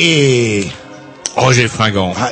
Et... 0.00 0.66
Roger 1.36 1.68
Fringant. 1.68 2.12
Ah, 2.18 2.30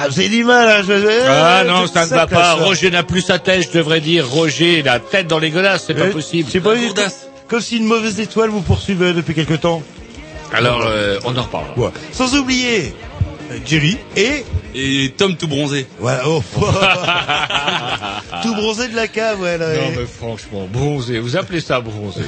ah, 0.00 0.08
vous 0.08 0.18
avez 0.18 0.28
du 0.28 0.44
mal, 0.44 0.68
hein, 0.68 0.82
je... 0.86 0.92
Ah 1.28 1.64
non, 1.64 1.86
ça 1.86 2.04
ne 2.06 2.10
va 2.10 2.26
pas. 2.26 2.38
là. 2.40 2.52
Roger 2.54 2.90
n'a 2.90 3.02
plus 3.02 3.20
sa 3.22 3.38
tête, 3.38 3.62
je 3.70 3.76
devrais 3.78 4.00
dire. 4.00 4.26
Roger, 4.28 4.82
la 4.82 4.98
tête 5.00 5.26
dans 5.26 5.38
les 5.38 5.50
godasses, 5.50 5.84
c'est 5.86 5.94
pas 5.94 6.02
Euh, 6.06 6.12
possible. 6.12 6.48
C'est 6.50 6.60
pas 6.60 6.74
comme 7.48 7.60
si 7.60 7.76
une 7.76 7.84
mauvaise 7.84 8.18
étoile 8.20 8.48
vous 8.50 8.62
poursuivait 8.62 9.12
depuis 9.12 9.34
quelque 9.34 9.54
temps. 9.54 9.82
Alors, 10.52 10.82
euh, 10.86 11.18
on 11.24 11.36
en 11.36 11.42
reparle. 11.42 11.66
Ouais. 11.76 11.90
Sans 12.12 12.34
oublier 12.36 12.94
euh, 13.50 13.58
Jerry 13.66 13.98
et... 14.16 14.44
Et 14.76 15.12
Tom 15.16 15.36
tout 15.36 15.46
bronzé. 15.46 15.86
Voilà, 16.00 16.22
oh, 16.28 16.42
tout 18.42 18.54
bronzé 18.54 18.88
de 18.88 18.96
la 18.96 19.06
cave, 19.08 19.40
ouais. 19.40 19.56
Là, 19.58 19.68
Non 19.68 19.82
et- 19.92 19.96
mais 19.98 20.06
franchement, 20.06 20.66
bronzé. 20.70 21.18
Vous 21.20 21.36
appelez 21.36 21.60
ça 21.60 21.80
bronzé 21.80 22.22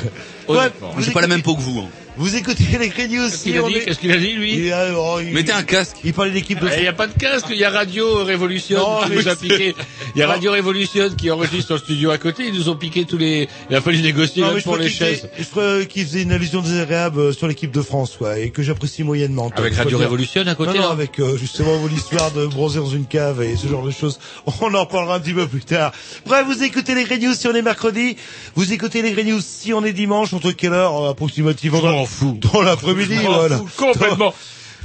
Ouais, 0.49 0.57
Honnêtement. 0.59 0.93
vous 0.95 1.03
J'ai 1.03 1.11
pas 1.13 1.23
la 1.23 1.27
même 1.27 1.43
peau 1.43 1.57
que 1.57 1.61
vous. 1.63 1.81
hein. 1.81 1.89
Vous 2.19 2.35
écoutez 2.35 2.65
les 2.79 2.89
crédits 2.89 3.17
Qu'est-ce 3.17 3.35
aussi. 3.35 3.43
qu'il 3.53 3.59
a 3.59 3.63
dit 3.69 3.75
est- 3.77 3.85
Qu'est-ce 3.85 3.99
qu'il 3.99 4.11
a 4.13 4.17
dit 4.17 4.33
lui 4.33 4.55
Il, 4.55 4.73
a- 4.73 4.89
oh, 4.99 5.19
il- 5.21 5.35
Mettez 5.35 5.53
un 5.53 5.63
casque. 5.63 5.97
il 6.03 6.15
parlait 6.15 6.31
d'équipe 6.31 6.59
de 6.59 6.69
Il 6.75 6.81
n'y 6.81 6.89
a 6.89 6.93
pas 6.95 7.07
de 7.07 7.13
casque, 7.13 7.47
il 7.51 7.57
y 7.59 7.65
a 7.65 7.71
Radio 7.71 8.25
Révolution 8.25 8.79
Non, 8.79 9.01
qui 9.05 9.11
mais 9.11 9.37
piqué. 9.37 9.75
Il 10.17 10.21
y 10.21 10.23
a. 10.23 10.29
Radio 10.29 10.53
Révolution 10.53 11.11
qui 11.11 11.31
enregistre 11.31 11.75
le 11.75 11.79
studio 11.79 12.11
à 12.11 12.17
côté. 12.17 12.47
Ils 12.49 12.55
nous 12.55 12.71
ont 12.71 12.75
piqué 12.75 13.05
tous 13.05 13.19
les. 13.19 13.51
Il 13.69 13.77
a 13.77 13.83
fallu 13.83 14.01
négocier 14.01 14.43
Non, 14.43 14.55
même 14.55 14.63
pour 14.63 14.79
les 14.79 14.89
chaises. 14.89 15.29
Je 15.39 15.45
crois 15.45 15.85
qu'il 15.85 16.07
faisait 16.07 16.23
une 16.23 16.33
allusion 16.33 16.63
désagréable 16.63 17.21
euh, 17.21 17.33
sur 17.33 17.47
l'équipe 17.47 17.71
de 17.71 17.83
France, 17.83 18.17
quoi, 18.17 18.39
et 18.39 18.49
que 18.49 18.63
j'apprécie 18.63 19.03
moyennement. 19.05 19.51
Avec 19.55 19.75
Radio. 19.75 19.99
Révolution 19.99 20.41
à 20.47 20.55
côté. 20.55 20.71
Non, 20.71 20.77
non, 20.77 20.83
là. 20.85 20.91
avec 20.91 21.21
euh, 21.21 21.37
justement 21.37 21.77
vos 21.77 21.89
l'histoire 21.89 22.31
de 22.31 22.47
bronzer 22.47 22.81
dans 22.81 22.89
une 22.89 23.05
cave 23.05 23.43
et 23.43 23.57
ce 23.57 23.69
genre 23.69 23.85
de 23.85 23.91
choses. 23.91 24.19
On 24.63 24.73
en 24.73 24.87
parlera 24.87 25.17
un 25.17 25.21
petit 25.21 25.35
peu 25.35 25.47
plus 25.47 25.65
tard. 25.65 25.93
Bref, 26.25 26.47
vous 26.47 26.63
écoutez 26.63 26.95
les 26.95 27.05
Grey 27.05 27.19
News 27.19 27.35
si 27.35 27.47
on 27.47 27.55
est 27.55 27.61
mercredi. 27.61 28.17
Vous 28.55 28.73
écoutez 28.73 29.03
les 29.03 29.13
Grey 29.13 29.25
News 29.25 29.41
si 29.43 29.75
on 29.75 29.85
est 29.85 29.93
dimanche. 29.93 30.33
Entre 30.33 30.53
quelle 30.53 30.73
heure 30.73 30.97
euh, 30.99 31.11
approximativement 31.11 31.81
Je 31.81 31.87
m'en 31.87 32.07
fous. 32.07 32.39
Dans 32.53 32.63
l'après-midi, 32.63 33.17
voilà. 33.23 33.59
fous 33.59 33.69
complètement. 33.77 34.33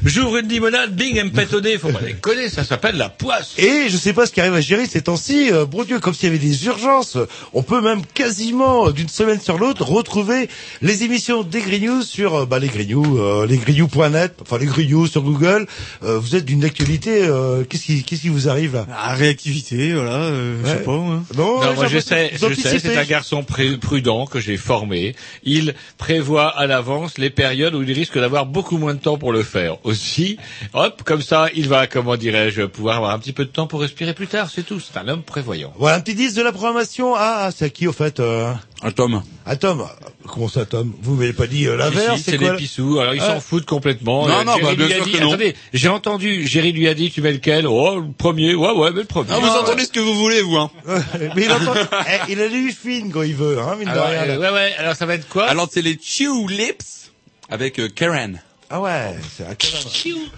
J'ouvre 0.03 0.37
une 0.37 0.47
limonade, 0.47 0.95
bing, 0.95 1.15
elle 1.17 1.25
me 1.25 1.29
pète 1.31 1.53
au 1.53 1.61
nez. 1.61 1.77
Faut 1.77 1.89
pas 1.89 1.99
déconner, 2.05 2.49
ça 2.49 2.63
s'appelle 2.63 2.97
la 2.97 3.09
poisse. 3.09 3.53
Et 3.57 3.87
je 3.89 3.97
sais 3.97 4.13
pas 4.13 4.25
ce 4.25 4.31
qui 4.31 4.41
arrive 4.41 4.53
à 4.55 4.61
gérer 4.61 4.85
ces 4.85 5.01
temps-ci, 5.01 5.51
euh, 5.51 5.65
bon 5.65 5.83
Dieu, 5.83 5.99
comme 5.99 6.13
s'il 6.13 6.25
y 6.25 6.27
avait 6.29 6.39
des 6.39 6.65
urgences. 6.65 7.17
On 7.53 7.61
peut 7.63 7.81
même 7.81 8.01
quasiment, 8.13 8.87
euh, 8.87 8.91
d'une 8.93 9.09
semaine 9.09 9.39
sur 9.39 9.57
l'autre, 9.57 9.83
retrouver 9.83 10.49
les 10.81 11.03
émissions 11.03 11.43
des 11.43 11.61
News 11.79 12.01
sur 12.01 12.35
euh, 12.35 12.45
bah, 12.45 12.59
les 12.59 12.69
News, 12.87 13.17
euh, 13.19 13.45
lesgreennews.net, 13.45 14.33
enfin 14.41 14.57
les 14.57 14.87
News 14.87 15.07
sur 15.07 15.21
Google. 15.21 15.67
Euh, 16.03 16.17
vous 16.19 16.35
êtes 16.35 16.45
d'une 16.45 16.63
actualité, 16.65 17.23
euh, 17.25 17.63
qu'est-ce 17.63 17.83
qui, 17.85 18.03
qu'est-ce 18.03 18.21
qui 18.21 18.29
vous 18.29 18.49
arrive 18.49 18.73
là? 18.73 18.87
Ah, 18.91 19.13
réactivité, 19.13 19.93
voilà, 19.93 20.15
euh, 20.15 20.57
je 20.63 20.67
Ouais. 20.71 20.77
sais 20.77 20.83
pas. 20.83 20.91
hein. 20.93 21.23
Non, 21.37 21.59
Non, 21.61 21.69
ouais, 21.69 21.75
moi 21.75 21.87
je 21.87 21.99
sais, 21.99 22.31
je 22.33 22.53
sais, 22.53 22.79
c'est 22.79 22.97
un 22.97 23.03
garçon 23.05 23.43
pré- 23.43 23.77
prudent 23.77 24.25
que 24.25 24.39
j'ai 24.39 24.57
formé. 24.57 25.15
Il 25.43 25.75
prévoit 25.97 26.47
à 26.47 26.65
l'avance 26.67 27.17
les 27.17 27.29
périodes 27.29 27.75
où 27.75 27.83
il 27.83 27.91
risque 27.91 28.17
d'avoir 28.17 28.45
beaucoup 28.45 28.77
moins 28.77 28.93
de 28.93 28.99
temps 28.99 29.17
pour 29.17 29.31
le 29.31 29.43
faire. 29.43 29.77
Aussi, 29.91 30.37
hop, 30.73 31.03
comme 31.03 31.21
ça, 31.21 31.47
il 31.53 31.67
va, 31.67 31.85
comment 31.87 32.15
dirais-je, 32.15 32.61
pouvoir 32.63 32.97
avoir 32.97 33.11
un 33.11 33.19
petit 33.19 33.33
peu 33.33 33.43
de 33.45 33.49
temps 33.49 33.67
pour 33.67 33.81
respirer 33.81 34.13
plus 34.13 34.27
tard. 34.27 34.49
C'est 34.53 34.63
tout. 34.63 34.79
C'est 34.79 34.97
un 34.97 35.07
homme 35.07 35.21
prévoyant. 35.23 35.73
Voilà, 35.77 35.97
un 35.97 35.99
petit 36.01 36.15
disque 36.15 36.37
de 36.37 36.41
la 36.41 36.51
programmation. 36.51 37.13
Ah, 37.15 37.49
c'est 37.55 37.65
à 37.65 37.69
qui 37.69 37.87
au 37.87 37.93
fait 37.93 38.19
euh... 38.19 38.53
Un 38.83 38.91
Tom. 38.91 39.21
À 39.45 39.55
Tom. 39.57 39.85
Comment 40.27 40.47
ça, 40.47 40.65
Tom 40.65 40.91
Vous 41.03 41.13
m'avez 41.15 41.33
pas 41.33 41.45
dit 41.45 41.67
euh, 41.67 41.75
l'inverse 41.77 42.15
Ici, 42.21 42.31
c'est 42.31 42.37
quoi 42.37 42.51
les 42.53 42.57
pissous. 42.57 42.99
Alors 42.99 43.13
ils 43.13 43.21
Ah. 43.21 43.35
s'en 43.35 43.39
foutent 43.39 43.65
complètement. 43.67 44.27
Non, 44.27 44.39
Euh, 44.39 44.43
non, 44.43 44.53
Jerry 44.57 44.63
bah, 44.65 44.75
bien 44.75 44.85
lui 44.87 44.93
a 44.93 44.95
sûr 44.97 45.05
dit- 45.05 45.11
que 45.11 45.17
non. 45.21 45.27
Attendez, 45.29 45.55
j'ai 45.73 45.87
entendu. 45.89 46.47
Jerry 46.47 46.71
lui 46.71 46.87
a 46.87 46.93
dit, 46.95 47.11
tu 47.11 47.21
mets 47.21 47.31
lequel? 47.33 47.67
Oh, 47.67 47.99
le 47.99 48.11
premier. 48.17 48.55
Ouais, 48.55 48.71
ouais, 48.71 48.91
mais 48.91 49.01
le 49.01 49.05
premier. 49.07 49.27
Ah, 49.31 49.39
vous 49.39 49.47
entendez 49.47 49.83
ce 49.85 49.91
que 49.91 49.99
vous 49.99 50.15
voulez, 50.15 50.41
vous, 50.41 50.55
hein. 50.57 50.71
Mais 51.35 51.43
il 51.45 51.51
entend... 51.51 51.73
Eh, 51.75 52.31
il 52.31 52.41
a 52.41 52.47
lu 52.47 52.71
fine 52.71 53.11
quand 53.11 53.21
il 53.23 53.35
veut, 53.35 53.59
hein, 53.59 53.75
mine 53.77 53.87
de 53.87 53.91
Alors, 53.93 54.07
rien. 54.07 54.21
euh, 54.29 54.39
ouais, 54.39 54.49
ouais. 54.51 54.73
Alors 54.79 54.95
ça 54.95 55.05
va 55.05 55.13
être 55.15 55.27
quoi? 55.29 55.45
Alors, 55.45 55.67
c'est 55.71 55.81
les 55.83 55.99
Chew 56.01 56.47
Lips 56.47 57.11
avec 57.49 57.79
euh, 57.79 57.87
Karen. 57.93 58.41
Ah 58.73 58.79
ouais, 58.79 59.17
c'est 59.35 59.43
un 59.45 59.53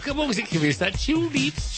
Comment 0.04 0.26
vous 0.26 0.40
écrivez 0.40 0.72
ça? 0.72 0.88
Chew 0.92 1.30
lips. 1.32 1.78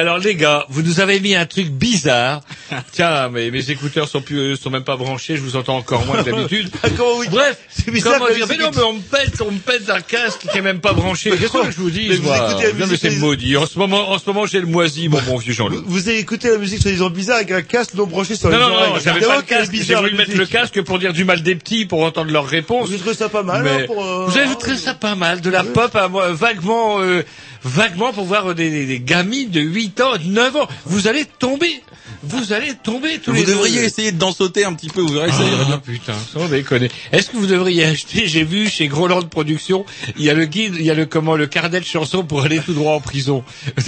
Alors 0.00 0.18
les 0.18 0.34
gars, 0.34 0.66
vous 0.68 0.82
nous 0.82 1.00
avez 1.00 1.20
mis 1.20 1.34
un 1.34 1.46
truc 1.46 1.68
bizarre. 1.68 2.42
Tiens, 2.92 3.28
mais 3.32 3.50
mes 3.50 3.70
écouteurs 3.70 4.08
sont 4.08 4.20
plus, 4.22 4.38
euh, 4.38 4.56
sont 4.56 4.70
même 4.70 4.84
pas 4.84 4.96
branchés, 4.96 5.36
je 5.36 5.42
vous 5.42 5.56
entends 5.56 5.76
encore 5.76 6.04
moins 6.06 6.22
que 6.22 6.30
d'habitude. 6.30 6.70
Comment 6.96 7.18
oui 7.18 7.26
Bref, 7.30 7.58
C'est 7.70 7.90
bizarre 7.90 8.18
comment 8.18 8.32
dire, 8.34 8.46
mais 8.48 8.56
non, 8.56 8.68
musique- 8.68 8.76
mais 8.78 8.82
on 8.84 8.92
me 8.94 9.00
pète, 9.00 9.40
on 9.46 9.50
me 9.50 9.58
pète 9.58 9.90
un 9.90 10.00
casque 10.00 10.46
qui 10.50 10.58
est 10.58 10.62
même 10.62 10.80
pas 10.80 10.92
branché. 10.92 11.30
Qu'est-ce 11.30 11.52
que 11.52 11.70
je 11.70 11.76
vous 11.76 11.90
dis, 11.90 12.06
Mais 12.08 12.16
vous 12.16 12.28
écoutez 12.28 12.62
la 12.66 12.68
Non, 12.72 12.74
mais 12.78 12.86
musique 12.86 12.98
c'est 13.00 13.16
maudit. 13.16 13.56
En 13.56 13.66
ce 13.66 13.78
moment, 13.78 14.10
en 14.10 14.18
ce 14.18 14.24
moment, 14.26 14.46
j'ai 14.46 14.60
le 14.60 14.66
moisi, 14.66 15.08
mon 15.08 15.20
bon 15.22 15.36
vieux 15.36 15.52
Jean-Loup. 15.52 15.82
Vous 15.86 16.08
avez 16.08 16.18
écouté 16.18 16.50
la 16.50 16.58
musique 16.58 16.80
soi-disant 16.82 17.10
bizarre 17.10 17.36
avec 17.36 17.50
un 17.52 17.62
casque 17.62 17.94
non 17.94 18.06
branché 18.06 18.36
sur 18.36 18.48
Non, 18.50 18.56
les 18.56 18.62
non, 18.62 18.72
oreilles. 18.72 18.90
non, 18.94 18.98
j'avais 19.04 19.20
pas 19.20 19.36
le 19.36 19.42
casque. 19.42 19.72
J'ai 19.74 19.94
voulu 19.94 20.14
mettre 20.16 20.30
le 20.32 20.38
musique. 20.38 20.52
casque 20.52 20.80
pour 20.82 20.98
dire 20.98 21.12
du 21.12 21.24
mal 21.24 21.42
des 21.42 21.54
petits, 21.54 21.84
pour 21.86 22.02
entendre 22.02 22.30
leurs 22.30 22.46
réponses. 22.46 22.88
Vous 22.90 22.98
trouvez 22.98 23.14
ça 23.14 23.28
pas 23.28 23.42
mal, 23.42 23.66
hein, 23.66 23.86
euh, 23.90 24.24
vous 24.26 24.36
avez 24.36 24.54
trouvé 24.56 24.76
ça 24.76 24.94
pas 24.94 25.14
mal, 25.14 25.40
de 25.40 25.50
la 25.50 25.64
pop 25.64 25.94
à 25.96 26.08
moi, 26.08 26.32
vaguement, 26.32 27.00
euh, 27.00 27.22
vaguement 27.64 28.12
pour 28.12 28.24
voir 28.24 28.54
des, 28.54 28.70
des, 28.70 28.86
des 28.86 29.00
gamines 29.00 29.50
de 29.50 29.60
8 29.60 30.00
ans, 30.00 30.16
de 30.16 30.24
9 30.28 30.56
ans. 30.56 30.68
Vous 30.86 31.08
allez 31.08 31.24
tomber. 31.24 31.82
Vous 32.22 32.52
allez 32.52 32.74
tomber 32.74 33.18
tous 33.18 33.30
Vous 33.30 33.36
les 33.38 33.44
deux. 33.44 33.52
devriez 33.52 33.82
essayer 33.84 34.12
d'en 34.12 34.32
sauter 34.32 34.64
un 34.64 34.74
petit 34.74 34.88
peu, 34.88 35.00
vous 35.00 35.12
verrez, 35.14 35.30
ça 35.32 35.42
ira 35.42 35.58
Ah, 35.62 35.64
bien. 35.64 35.78
putain, 35.78 36.12
sans 36.32 36.48
déconner. 36.48 36.90
Est-ce 37.12 37.30
que 37.30 37.36
vous 37.38 37.46
devriez 37.46 37.84
acheter, 37.84 38.26
j'ai 38.26 38.44
vu 38.44 38.68
chez 38.68 38.88
Groland 38.88 39.22
Productions, 39.22 39.86
il 40.18 40.24
y 40.24 40.28
a 40.30 40.34
le 40.34 40.44
guide, 40.44 40.74
il 40.78 40.84
y 40.84 40.90
a 40.90 40.94
le 40.94 41.06
comment, 41.06 41.34
le 41.36 41.46
carnet 41.46 41.80
de 41.80 41.84
chansons 41.84 42.22
pour 42.24 42.42
aller 42.42 42.58
tout 42.60 42.74
droit 42.74 42.92
en 42.94 43.00
prison. 43.00 43.42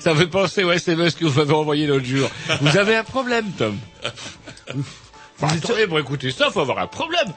Ça 0.00 0.14
me 0.14 0.18
fait 0.20 0.26
penser 0.28 0.62
au 0.64 0.70
SMS 0.70 1.14
que 1.14 1.24
vous 1.24 1.38
m'avez 1.40 1.54
envoyé 1.54 1.86
l'autre 1.86 2.06
jour. 2.06 2.28
Vous 2.60 2.76
avez 2.76 2.94
un 2.96 3.04
problème, 3.04 3.46
Tom. 3.58 3.76
Enfin, 5.40 5.56
attendez, 5.56 5.86
pour 5.86 5.98
écouter 5.98 6.30
ça, 6.30 6.50
faut 6.50 6.60
avoir 6.60 6.78
un 6.78 6.86
problème. 6.86 7.32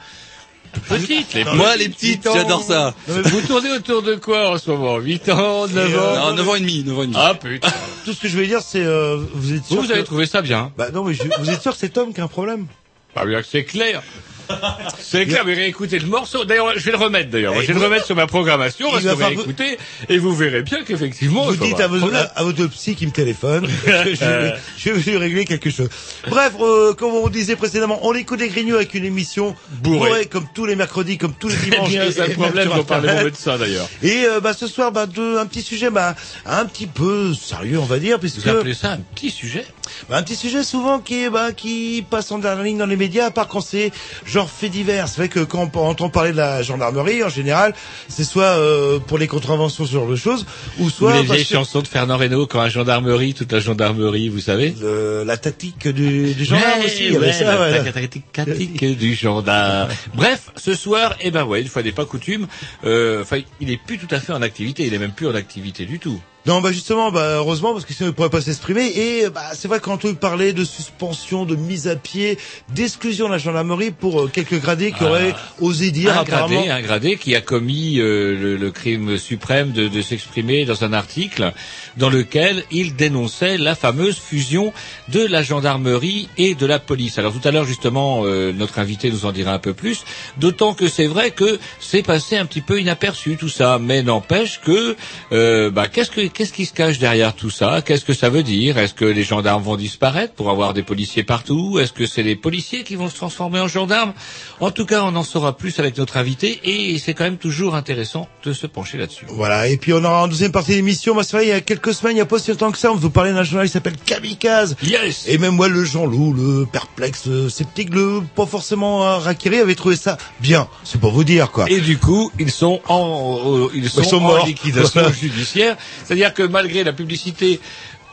Petite, 0.90 1.34
les 1.34 1.44
Moi, 1.44 1.76
les 1.76 1.90
petites, 1.90 2.24
j'adore 2.24 2.64
ça. 2.64 2.94
Vous 3.08 3.42
tournez 3.42 3.72
autour 3.72 4.02
de 4.02 4.16
quoi 4.16 4.52
en 4.52 4.58
ce 4.58 4.70
moment? 4.72 4.98
8 4.98 5.30
ans, 5.30 5.68
9 5.68 5.76
euh, 5.76 6.00
ans? 6.00 6.30
Non, 6.30 6.36
9 6.36 6.50
ans 6.50 6.56
et 6.56 6.60
demi, 6.60 6.84
9 6.86 6.98
ans 6.98 7.04
et 7.04 7.08
demi. 7.08 7.18
Ah 7.20 7.34
putain. 7.36 7.68
Tout 8.06 8.14
ce 8.14 8.22
que 8.22 8.28
je 8.28 8.34
voulais 8.36 8.48
dire, 8.48 8.62
c'est, 8.62 8.84
euh, 8.84 9.18
vous 9.34 9.54
êtes 9.54 9.66
sûr 9.66 9.76
Vous, 9.78 9.84
vous 9.84 9.92
avez 9.92 10.04
trouvé 10.04 10.26
ça 10.26 10.42
bien 10.42 10.72
Bah 10.78 10.90
non, 10.94 11.04
mais 11.04 11.14
je- 11.14 11.24
vous 11.40 11.50
êtes 11.50 11.62
sûr 11.62 11.74
que 11.74 11.78
c'est 11.80 11.90
Tom 11.90 12.14
qui 12.14 12.22
a 12.22 12.24
un 12.26 12.28
problème? 12.28 12.68
Pas 13.14 13.26
bien 13.26 13.42
que 13.42 13.48
c'est 13.50 13.64
clair. 13.64 14.02
C'est 15.00 15.26
clair, 15.26 15.44
mais 15.46 15.54
réécoutez 15.54 16.00
le 16.00 16.08
morceau. 16.08 16.46
D'ailleurs, 16.46 16.74
je 16.76 16.84
vais 16.84 16.92
le 16.92 16.98
remettre 16.98 17.30
d'ailleurs. 17.30 17.54
Je 17.62 17.68
vais 17.68 17.74
le 17.74 17.80
remettre 17.86 18.06
sur 18.06 18.16
ma 18.16 18.28
programmation, 18.28 18.90
parce 18.92 19.04
que 19.04 19.08
va 19.08 19.14
vous 19.14 19.26
réécoutez, 19.26 19.78
et 20.10 20.18
vous 20.18 20.36
verrez 20.36 20.64
bien 20.64 20.84
qu'effectivement, 20.84 21.46
Vous 21.46 21.56
dites 21.56 21.80
à, 21.80 21.88
vos, 21.88 22.04
à, 22.14 22.20
à 22.36 22.44
votre 22.44 22.66
psy 22.68 22.96
qui 22.96 23.06
me 23.06 23.12
téléphone. 23.12 23.68
je, 23.86 23.92
vais, 23.92 24.54
je 24.78 24.90
vais 24.90 25.12
lui 25.12 25.18
régler 25.18 25.46
quelque 25.46 25.70
chose. 25.70 25.90
Bref, 26.28 26.54
euh, 26.60 26.94
comme 26.94 27.12
on 27.14 27.28
disait 27.30 27.56
précédemment, 27.56 28.00
on 28.04 28.14
écoute 28.14 28.40
les 28.40 28.50
grignoux 28.50 28.76
avec 28.76 28.94
une 28.94 29.06
émission 29.06 29.56
Bourrée. 29.82 30.10
bourrée, 30.10 30.26
comme 30.26 30.46
tous 30.54 30.66
les 30.66 30.76
mercredis, 30.76 31.18
comme 31.18 31.34
tous 31.34 31.50
les 31.50 31.56
Eh 31.68 31.70
dimanches. 31.70 31.92
c'est 32.12 32.28
le 32.28 32.34
problème 32.34 32.70
dont 32.70 32.84
parlait 32.84 33.10
Internet. 33.10 33.26
médecin 33.26 33.58
d'ailleurs. 33.58 33.88
Et 34.04 34.26
euh, 34.26 34.40
bah, 34.40 34.54
ce 34.54 34.68
soir, 34.68 34.92
bah, 34.92 35.06
de, 35.06 35.38
un 35.38 35.46
petit 35.46 35.62
sujet 35.62 35.90
bah, 35.90 36.16
un 36.46 36.66
petit 36.66 36.88
peu 36.88 37.34
sérieux, 37.34 37.80
on 37.80 37.86
va 37.86 38.00
dire, 38.00 38.20
puisque 38.20 38.40
Vous 38.40 38.50
appelez 38.50 38.74
ça 38.74 38.92
un 38.92 39.00
petit 39.16 39.30
sujet? 39.32 39.66
Bah, 40.10 40.18
un 40.18 40.24
petit 40.24 40.36
sujet 40.36 40.64
souvent 40.64 41.00
qui 41.00 41.30
bah, 41.30 41.52
qui 41.54 42.06
passe 42.10 42.32
en 42.32 42.40
dernière 42.40 42.64
ligne 42.64 42.78
dans 42.78 42.86
les 42.86 42.96
médias, 42.98 43.26
à 43.28 43.32
part 43.32 43.48
quand 43.48 43.62
c'est 43.62 43.92
genre 44.26 44.37
fait 44.46 44.70
divers. 44.70 45.08
C'est 45.08 45.18
vrai 45.18 45.30
que 45.30 45.40
quand 45.40 45.70
on 45.76 45.80
entend 45.88 46.10
parler 46.10 46.32
de 46.32 46.38
la 46.38 46.62
gendarmerie, 46.62 47.24
en 47.24 47.30
général, 47.30 47.74
c'est 48.08 48.24
soit 48.24 48.44
euh, 48.44 49.00
pour 49.00 49.18
les 49.18 49.28
contraventions 49.28 49.86
sur 49.86 50.06
le 50.06 50.16
choses, 50.16 50.46
ou 50.80 50.86
Ou 50.86 50.90
soit 50.90 51.14
les 51.18 51.24
vieilles 51.24 51.46
que 51.46 51.54
chansons 51.56 51.82
de 51.82 51.88
Fernand 51.88 52.18
Reynaud 52.18 52.46
quand 52.46 52.62
la 52.62 52.70
gendarmerie, 52.70 53.34
toute 53.34 53.52
la 53.52 53.60
gendarmerie, 53.60 54.30
vous 54.30 54.40
savez 54.40 54.76
le- 54.80 55.24
la 55.26 55.38
tactique 55.38 55.88
du, 55.88 56.34
du 56.34 56.46
gendarme 56.46 56.80
Ouais, 56.82 56.86
aussi. 56.86 57.18
ouais, 57.18 57.32
ça, 57.34 57.44
la 57.46 57.60
ouais, 57.84 57.92
tactique 57.92 58.32
tactique 58.32 58.98
du 58.98 59.16
gendarme. 59.16 59.90
Bref, 60.14 60.52
ce 60.56 60.76
soir, 60.76 61.16
eh 61.22 61.32
ben 61.32 61.44
ouais, 61.46 61.62
une 61.62 61.68
fois 61.68 61.82
n'est 61.84 61.92
pas 61.92 62.06
coutume, 62.06 62.48
euh, 62.86 63.22
enfin, 63.24 63.38
il 63.60 63.72
est 63.72 63.78
plus 63.78 63.98
tout 63.98 64.08
à 64.14 64.20
fait 64.20 64.34
en 64.34 64.42
activité, 64.42 64.86
il 64.86 64.94
est 64.94 65.00
même 65.00 65.12
plus 65.14 65.28
en 65.28 65.36
activité 65.36 65.86
du 65.86 66.00
tout. 66.00 66.20
Non, 66.48 66.62
bah 66.62 66.72
justement, 66.72 67.12
bah 67.12 67.36
heureusement 67.36 67.74
parce 67.74 67.84
que 67.84 67.94
sinon 67.94 68.10
il 68.10 68.14
pourrait 68.14 68.30
pas 68.30 68.40
s'exprimer. 68.42 68.86
Et 68.96 69.30
bah 69.30 69.42
c'est 69.54 69.68
vrai 69.68 69.80
quand 69.82 70.06
on 70.06 70.16
parlait 70.16 70.54
de 70.54 70.64
suspension, 70.64 71.44
de 71.46 71.56
mise 71.58 71.90
à 71.90 71.98
pied, 71.98 72.38
d'exclusion 72.74 73.28
de 73.28 73.34
la 73.34 73.38
gendarmerie 73.38 73.92
pour 73.92 74.22
euh, 74.22 74.28
quelques 74.32 74.60
gradés 74.62 74.92
qui 74.94 75.00
Ah. 75.02 75.08
auraient 75.10 75.36
osé 75.60 75.92
dire 75.92 76.18
un 76.18 76.22
apparemment. 76.22 76.48
gradé, 76.64 76.70
un 76.70 76.82
gradé 76.82 77.18
qui 77.18 77.36
a 77.36 77.42
commis 77.42 78.00
euh, 78.00 78.38
le, 78.40 78.56
le 78.56 78.72
crime 78.72 79.18
suprême 79.18 79.72
de, 79.74 79.90
de 79.90 80.02
s'exprimer 80.02 80.64
dans 80.64 80.86
un 80.86 80.94
article 80.94 81.52
dans 81.98 82.10
lequel 82.10 82.64
il 82.72 82.96
dénonçait 82.96 83.58
la 83.58 83.76
fameuse 83.76 84.18
fusion 84.18 84.72
de 85.10 85.26
la 85.26 85.44
gendarmerie 85.44 86.30
et 86.38 86.56
de 86.56 86.66
la 86.66 86.80
police. 86.80 87.18
Alors 87.20 87.34
tout 87.34 87.46
à 87.46 87.52
l'heure 87.52 87.66
justement, 87.66 88.22
euh, 88.24 88.54
notre 88.54 88.80
invité 88.80 89.12
nous 89.12 89.26
en 89.26 89.34
dira 89.34 89.52
un 89.54 89.60
peu 89.60 89.74
plus, 89.74 90.04
d'autant 90.38 90.74
que 90.74 90.88
c'est 90.88 91.08
vrai 91.08 91.32
que 91.32 91.60
c'est 91.82 92.04
passé 92.04 92.38
un 92.38 92.46
petit 92.46 92.62
peu 92.62 92.80
inaperçu 92.80 93.36
tout 93.36 93.50
ça, 93.50 93.80
mais 93.82 94.02
n'empêche 94.02 94.62
que 94.62 94.96
euh, 95.34 95.70
bah, 95.72 95.88
qu'est-ce 95.90 96.12
que 96.12 96.22
qu'est-ce 96.38 96.54
qui 96.54 96.68
se 96.68 96.74
cache 96.74 97.00
derrière 97.00 97.34
tout 97.34 97.50
ça? 97.50 97.82
Qu'est-ce 97.84 98.06
que 98.06 98.14
ça 98.14 98.30
veut 98.30 98.44
dire? 98.44 98.78
Est-ce 98.78 98.94
que 98.94 99.06
les 99.06 99.24
gendarmes 99.24 99.64
vont 99.64 99.76
disparaître 99.76 100.36
pour 100.36 100.52
avoir 100.52 100.76
des 100.76 100.84
policiers 100.84 101.24
partout? 101.24 101.80
Est-ce 101.80 101.92
que 101.92 102.06
c'est 102.06 102.22
les 102.22 102.36
policiers 102.36 102.84
qui 102.84 102.96
vont 102.96 103.10
se 103.10 103.16
transformer 103.16 103.60
en 103.60 103.68
gendarmes? 103.68 104.14
En 104.60 104.70
tout 104.70 104.86
cas, 104.86 105.02
on 105.02 105.16
en 105.16 105.24
saura 105.24 105.58
plus 105.58 105.80
avec 105.80 105.98
notre 105.98 106.16
invité 106.16 106.60
et 106.64 107.00
c'est 107.00 107.16
quand 107.16 107.24
même 107.24 107.38
toujours 107.38 107.74
intéressant 107.74 108.28
de 108.44 108.54
se 108.54 108.68
pencher 108.68 109.00
là-dessus. 109.00 109.26
Voilà, 109.30 109.68
et 109.68 109.78
puis 109.78 109.94
on 109.94 110.04
aura 110.04 110.26
en 110.26 110.28
deuxième 110.28 110.52
partie 110.52 110.74
de 110.74 110.76
l'émission, 110.76 111.16
bah, 111.16 111.24
c'est 111.24 111.42
il 111.42 111.50
y 111.50 111.52
a 111.52 111.62
quelques 111.62 111.96
semaines, 111.96 112.12
il 112.14 112.18
n'y 112.18 112.22
a 112.22 112.28
pas 112.28 112.38
si 112.38 112.52
longtemps 112.52 112.72
que 112.72 112.78
ça, 112.78 112.92
on 112.92 112.96
vous 112.96 113.10
parlait 113.10 113.34
d'un 113.34 113.42
journal 113.42 113.66
qui 113.66 113.74
s'appelle 113.74 113.98
Kamikaze. 114.06 114.76
Yes 114.84 115.26
Et 115.28 115.40
même 115.40 115.56
moi, 115.56 115.70
le 115.70 115.84
Jean-Loup, 115.84 116.34
le 116.34 116.68
perplexe, 116.72 117.26
le 117.26 117.50
sceptique, 117.50 117.92
le 117.92 118.22
pas 118.36 118.46
forcément 118.46 119.04
euh, 119.04 119.18
Rakiri 119.18 119.58
avait 119.58 119.74
trouvé 119.74 119.96
ça 119.96 120.20
bien. 120.40 120.68
C'est 120.84 121.02
pour 121.02 121.14
vous 121.14 121.24
dire, 121.24 121.50
quoi. 121.50 121.66
Et 121.72 121.80
du 121.82 121.98
coup, 121.98 122.32
ils 122.38 122.52
sont 122.52 122.80
en, 122.88 123.40
euh, 123.44 123.70
ils 123.74 123.90
sont, 123.90 124.04
sont 124.04 124.24
en 124.24 124.46
liquidation 124.46 125.02
judiciaire. 125.20 125.78
C'est-à-dire 126.18 126.34
que 126.34 126.44
malgré 126.52 126.84
la 126.84 126.94
publicité 126.94 127.60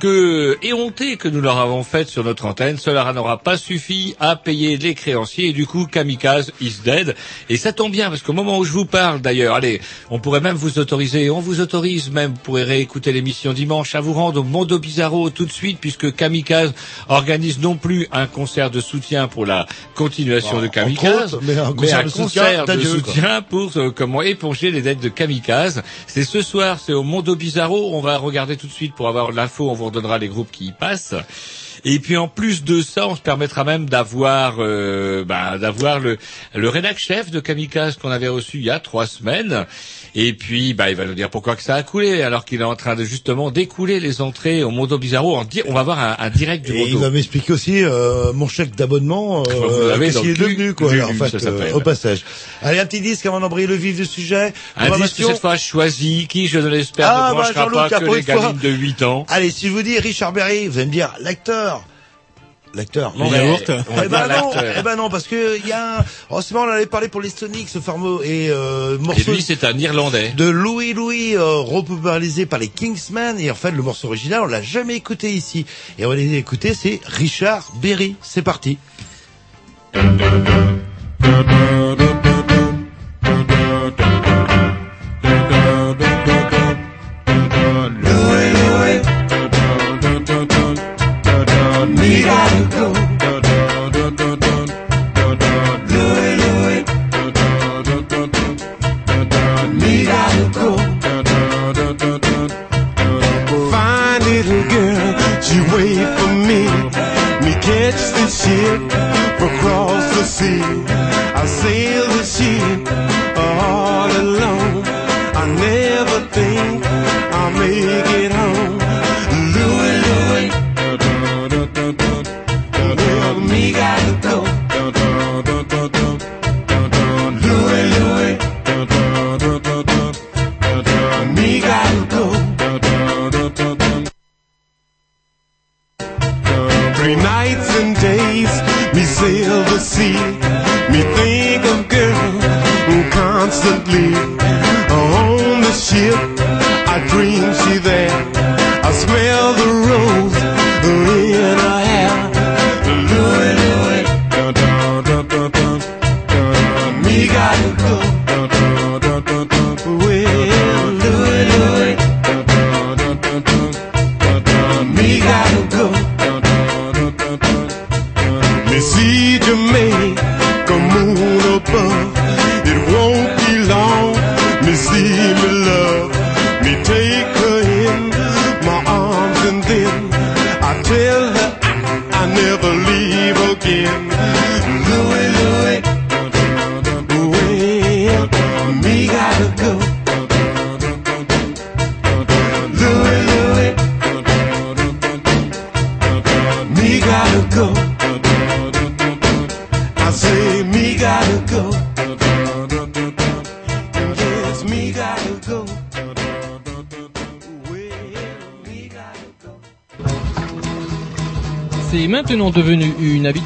que 0.04 0.58
éhontée 0.60 1.16
que 1.16 1.28
nous 1.28 1.40
leur 1.40 1.56
avons 1.56 1.82
faite 1.82 2.08
sur 2.08 2.24
notre 2.24 2.44
antenne, 2.44 2.76
cela 2.76 3.10
n'aura 3.14 3.38
pas 3.38 3.56
suffi 3.56 4.14
à 4.20 4.36
payer 4.36 4.76
les 4.76 4.94
créanciers 4.94 5.48
et 5.48 5.52
du 5.54 5.66
coup 5.66 5.86
Kamikaze 5.86 6.52
is 6.60 6.74
dead. 6.84 7.16
Et 7.48 7.56
ça 7.56 7.72
tombe 7.72 7.90
bien 7.90 8.10
parce 8.10 8.20
qu'au 8.20 8.34
moment 8.34 8.58
où 8.58 8.64
je 8.66 8.72
vous 8.72 8.84
parle 8.84 9.22
d'ailleurs, 9.22 9.54
allez, 9.54 9.80
on 10.10 10.18
pourrait 10.18 10.42
même 10.42 10.56
vous 10.56 10.78
autoriser, 10.78 11.30
on 11.30 11.40
vous 11.40 11.62
autorise 11.62 12.10
même, 12.10 12.32
vous 12.32 12.40
pourrez 12.42 12.64
réécouter 12.64 13.12
l'émission 13.12 13.54
dimanche 13.54 13.94
à 13.94 14.02
vous 14.02 14.12
rendre 14.12 14.40
au 14.40 14.44
Mondo 14.44 14.78
Bizarro 14.78 15.30
tout 15.30 15.46
de 15.46 15.52
suite 15.52 15.78
puisque 15.80 16.14
Kamikaze 16.14 16.74
organise 17.08 17.58
non 17.58 17.76
plus 17.76 18.06
un 18.12 18.26
concert 18.26 18.70
de 18.70 18.82
soutien 18.82 19.26
pour 19.26 19.46
la 19.46 19.64
continuation 19.94 20.58
de 20.60 20.66
entre 20.66 20.74
Kamikaze, 20.74 21.32
autres, 21.32 21.44
mais 21.46 21.56
un 21.56 21.72
concert 21.72 22.04
de 22.04 22.10
soutien 22.10 22.24
concert 22.24 22.62
de 22.62 22.66
d'adieu, 22.66 23.00
quoi. 23.00 23.14
soutien 23.14 23.40
pour 23.40 23.70
euh, 23.76 23.90
comment 23.90 24.20
éponger 24.20 24.70
les 24.70 24.82
dettes 24.82 25.00
de 25.00 25.08
Kamikaze. 25.08 25.82
C'est 26.06 26.24
ce 26.24 26.42
soir, 26.42 26.78
c'est 26.78 26.92
au 26.92 27.04
Mondo 27.04 27.34
Bizarro. 27.34 27.94
On 27.94 28.02
va 28.02 28.18
regarder 28.18 28.58
tout 28.58 28.66
de 28.66 28.72
suite 28.72 28.94
pour 28.94 29.08
avoir 29.08 29.32
l'info. 29.32 29.70
On 29.70 29.72
vous 29.72 29.93
redonnera 29.94 30.18
les 30.18 30.28
groupes 30.28 30.50
qui 30.50 30.66
y 30.66 30.72
passent. 30.72 31.14
Et 31.84 31.98
puis 31.98 32.16
en 32.16 32.28
plus 32.28 32.64
de 32.64 32.82
ça, 32.82 33.08
on 33.08 33.16
se 33.16 33.20
permettra 33.20 33.64
même 33.64 33.88
d'avoir 33.88 34.56
euh, 34.58 35.24
bah, 35.24 35.58
d'avoir 35.58 36.00
le 36.00 36.18
le 36.54 36.68
rédac 36.68 36.98
chef 36.98 37.30
de 37.30 37.40
Kamikaze 37.40 37.96
qu'on 37.96 38.10
avait 38.10 38.28
reçu 38.28 38.58
il 38.58 38.64
y 38.64 38.70
a 38.70 38.80
trois 38.80 39.06
semaines. 39.06 39.66
Et 40.14 40.32
puis 40.32 40.74
bah 40.74 40.90
il 40.90 40.96
va 40.96 41.06
nous 41.06 41.14
dire 41.14 41.28
pourquoi 41.28 41.56
que 41.56 41.62
ça 41.62 41.74
a 41.74 41.82
coulé 41.82 42.22
alors 42.22 42.44
qu'il 42.44 42.60
est 42.60 42.64
en 42.64 42.76
train 42.76 42.94
de 42.94 43.04
justement 43.04 43.50
d'écouler 43.50 43.98
les 43.98 44.20
entrées 44.20 44.62
au 44.62 44.70
Mondo 44.70 44.96
Bizarro. 44.98 45.36
En 45.36 45.44
on 45.66 45.72
va 45.72 45.80
avoir 45.80 45.98
un, 45.98 46.16
un 46.18 46.30
direct 46.30 46.64
du 46.64 46.72
Et 46.72 46.88
il 46.88 46.98
va 46.98 47.10
m'expliquer 47.10 47.52
aussi 47.52 47.82
euh, 47.82 48.32
mon 48.32 48.48
chèque 48.48 48.74
d'abonnement, 48.74 49.42
euh, 49.48 49.90
l'avez 49.90 50.06
qu'est-ce 50.06 50.20
qu'il 50.20 50.30
est 50.30 50.34
devenu, 50.34 50.74
quoi, 50.74 50.90
du 50.90 51.02
en 51.02 51.08
fait, 51.08 51.44
euh, 51.44 51.72
au 51.72 51.80
passage. 51.80 52.24
Allez, 52.62 52.78
un 52.78 52.86
petit 52.86 53.00
disque 53.00 53.26
avant 53.26 53.40
d'embrayer 53.40 53.66
le 53.66 53.74
vif 53.74 53.96
du 53.96 54.04
sujet. 54.04 54.52
Un 54.76 54.96
disque 54.96 55.16
cette 55.16 55.40
fois 55.40 55.56
choisi, 55.56 56.26
qui 56.28 56.46
je 56.46 56.58
ne 56.58 56.68
l'espère 56.68 57.08
Ah, 57.08 57.30
ne 57.32 57.38
bah, 57.38 57.50
pas 57.54 57.88
ah, 57.90 58.00
que 58.00 58.14
les 58.14 58.22
gamines 58.22 58.58
de 58.58 58.68
8 58.68 59.02
ans. 59.02 59.26
Allez, 59.28 59.50
si 59.50 59.68
je 59.68 59.72
vous 59.72 59.82
dis 59.82 59.98
Richard 59.98 60.32
Berry, 60.32 60.68
vous 60.68 60.78
allez 60.78 60.86
me 60.86 60.92
dire 60.92 61.12
l'acteur. 61.20 61.73
L'acteur. 62.74 63.14
Non, 63.16 63.30
mais- 63.30 63.56
Eh 64.04 64.08
ben 64.08 64.26
non, 64.28 64.50
eh 64.78 64.82
ben 64.82 64.96
non, 64.96 65.08
parce 65.08 65.26
que 65.26 65.58
il 65.58 65.66
y 65.66 65.72
a 65.72 66.00
un... 66.00 66.04
Oh, 66.30 66.40
c'est 66.40 66.54
marrant, 66.54 66.66
on 66.66 66.70
avait 66.70 66.86
parlé 66.86 67.08
pour 67.08 67.20
les 67.20 67.30
Sonics, 67.30 67.68
ce 67.68 67.78
fameux 67.78 68.24
et 68.24 68.48
euh, 68.50 68.96
Et 68.96 69.02
morceau 69.02 69.32
lui, 69.32 69.42
c'est 69.42 69.62
un 69.64 69.78
Irlandais. 69.78 70.32
de 70.36 70.44
Louis 70.48 70.92
Louis 70.92 71.36
euh, 71.36 71.58
repopularisé 71.60 72.46
par 72.46 72.58
les 72.58 72.68
Kingsmen. 72.68 73.38
Et 73.38 73.50
en 73.50 73.54
fait 73.54 73.70
le 73.70 73.82
morceau 73.82 74.08
original 74.08 74.40
on 74.42 74.46
l'a 74.46 74.62
jamais 74.62 74.94
écouté 74.96 75.32
ici. 75.32 75.66
Et 75.98 76.04
on 76.06 76.08
va 76.08 76.16
l'écouter 76.16 76.74
c'est 76.74 77.00
Richard 77.06 77.72
Berry. 77.80 78.16
C'est 78.22 78.42
parti 78.42 78.78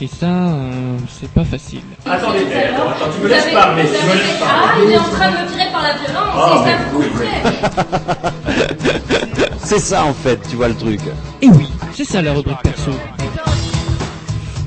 Et 0.00 0.06
ça, 0.08 0.26
euh, 0.26 0.96
c'est 1.20 1.30
pas 1.30 1.44
facile. 1.44 1.82
Attendez, 2.06 2.38
attends, 2.40 2.88
attends, 2.90 3.10
tu 3.14 3.22
me 3.22 3.28
laisses 3.28 3.52
parler, 3.52 3.82
tu 3.84 3.90
me 4.06 4.12
laisses 4.14 4.40
Ah, 4.42 4.68
parler. 4.68 4.84
il 4.86 4.92
est 4.92 4.98
en 4.98 5.02
train 5.04 5.30
de 5.30 5.36
me 5.36 5.46
tirer 5.48 5.70
par 5.70 5.82
la 5.82 5.92
violence, 5.92 6.34
Ah, 6.34 6.54
et 6.54 6.70
ça 6.70 6.76
vous. 6.92 7.04
C'est 9.64 9.78
ça 9.78 10.04
en 10.04 10.14
fait, 10.14 10.40
tu 10.48 10.56
vois 10.56 10.68
le 10.68 10.74
truc. 10.74 11.00
Et 11.40 11.48
oui, 11.48 11.68
c'est 11.94 12.04
ça 12.04 12.20
la 12.22 12.32
rubrique 12.32 12.60
perso. 12.62 12.90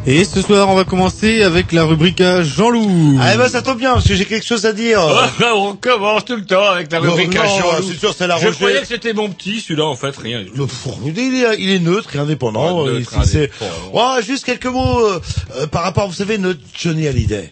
Et 0.08 0.24
ce 0.24 0.42
soir, 0.44 0.70
on 0.70 0.76
va 0.76 0.84
commencer 0.84 1.42
avec 1.42 1.72
la 1.72 1.84
rubrique 1.84 2.22
à 2.22 2.44
Jean-Loup. 2.44 3.18
Ah, 3.20 3.36
bah, 3.38 3.50
ça 3.50 3.64
tombe 3.64 3.80
bien, 3.80 3.94
parce 3.94 4.08
que 4.08 4.14
j'ai 4.14 4.26
quelque 4.26 4.46
chose 4.46 4.68
à 4.68 4.72
dire. 4.72 5.02
On 5.56 5.76
commence 5.76 6.26
tout 6.26 6.36
le 6.36 6.46
temps 6.46 6.64
avec 6.64 6.92
la 6.92 7.00
Non, 7.00 7.10
rubrique 7.12 7.36
à 7.36 7.46
Jean-Loup. 7.48 7.88
c'est 7.92 7.98
sûr, 7.98 8.14
c'est 8.16 8.28
la 8.28 8.38
Je 8.38 8.46
Roger. 8.46 8.56
croyais 8.58 8.82
que 8.82 8.88
c'était 8.88 9.14
mon 9.14 9.30
petit, 9.32 9.62
celui-là, 9.62 9.86
en 9.86 9.96
fait, 9.96 10.16
rien. 10.16 10.44
Le 10.56 10.68
il 11.08 11.20
est, 11.44 11.56
il 11.58 11.70
est 11.72 11.80
neutre 11.80 12.16
et 12.16 12.20
indépendant. 12.20 12.84
Ouais, 12.86 12.92
neutre, 13.00 13.18
indépendant. 13.18 13.72
Ouais, 14.16 14.22
juste 14.22 14.46
quelques 14.46 14.68
mots 14.68 15.00
euh, 15.08 15.20
euh, 15.56 15.66
par 15.66 15.82
rapport, 15.82 16.08
vous 16.08 16.14
savez, 16.14 16.38
notre 16.38 16.60
Johnny 16.80 17.08
Hallyday. 17.08 17.50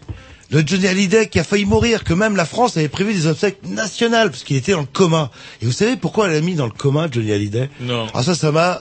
Le 0.50 0.62
Johnny 0.64 0.86
Hallyday 0.86 1.26
qui 1.26 1.40
a 1.40 1.44
failli 1.44 1.64
mourir, 1.64 2.04
que 2.04 2.14
même 2.14 2.36
la 2.36 2.44
France 2.44 2.76
avait 2.76 2.88
prévu 2.88 3.14
des 3.14 3.26
obsèques 3.26 3.66
nationales 3.66 4.30
parce 4.30 4.44
qu'il 4.44 4.56
était 4.56 4.72
dans 4.72 4.80
le 4.82 4.86
coma. 4.86 5.32
Et 5.60 5.66
vous 5.66 5.72
savez 5.72 5.96
pourquoi 5.96 6.28
elle 6.28 6.36
a 6.36 6.40
mis 6.40 6.54
dans 6.54 6.66
le 6.66 6.70
coma 6.70 7.08
Johnny 7.10 7.32
Hallyday? 7.32 7.68
Non. 7.80 8.06
Ah 8.14 8.22
ça, 8.22 8.36
ça 8.36 8.52
m'a 8.52 8.80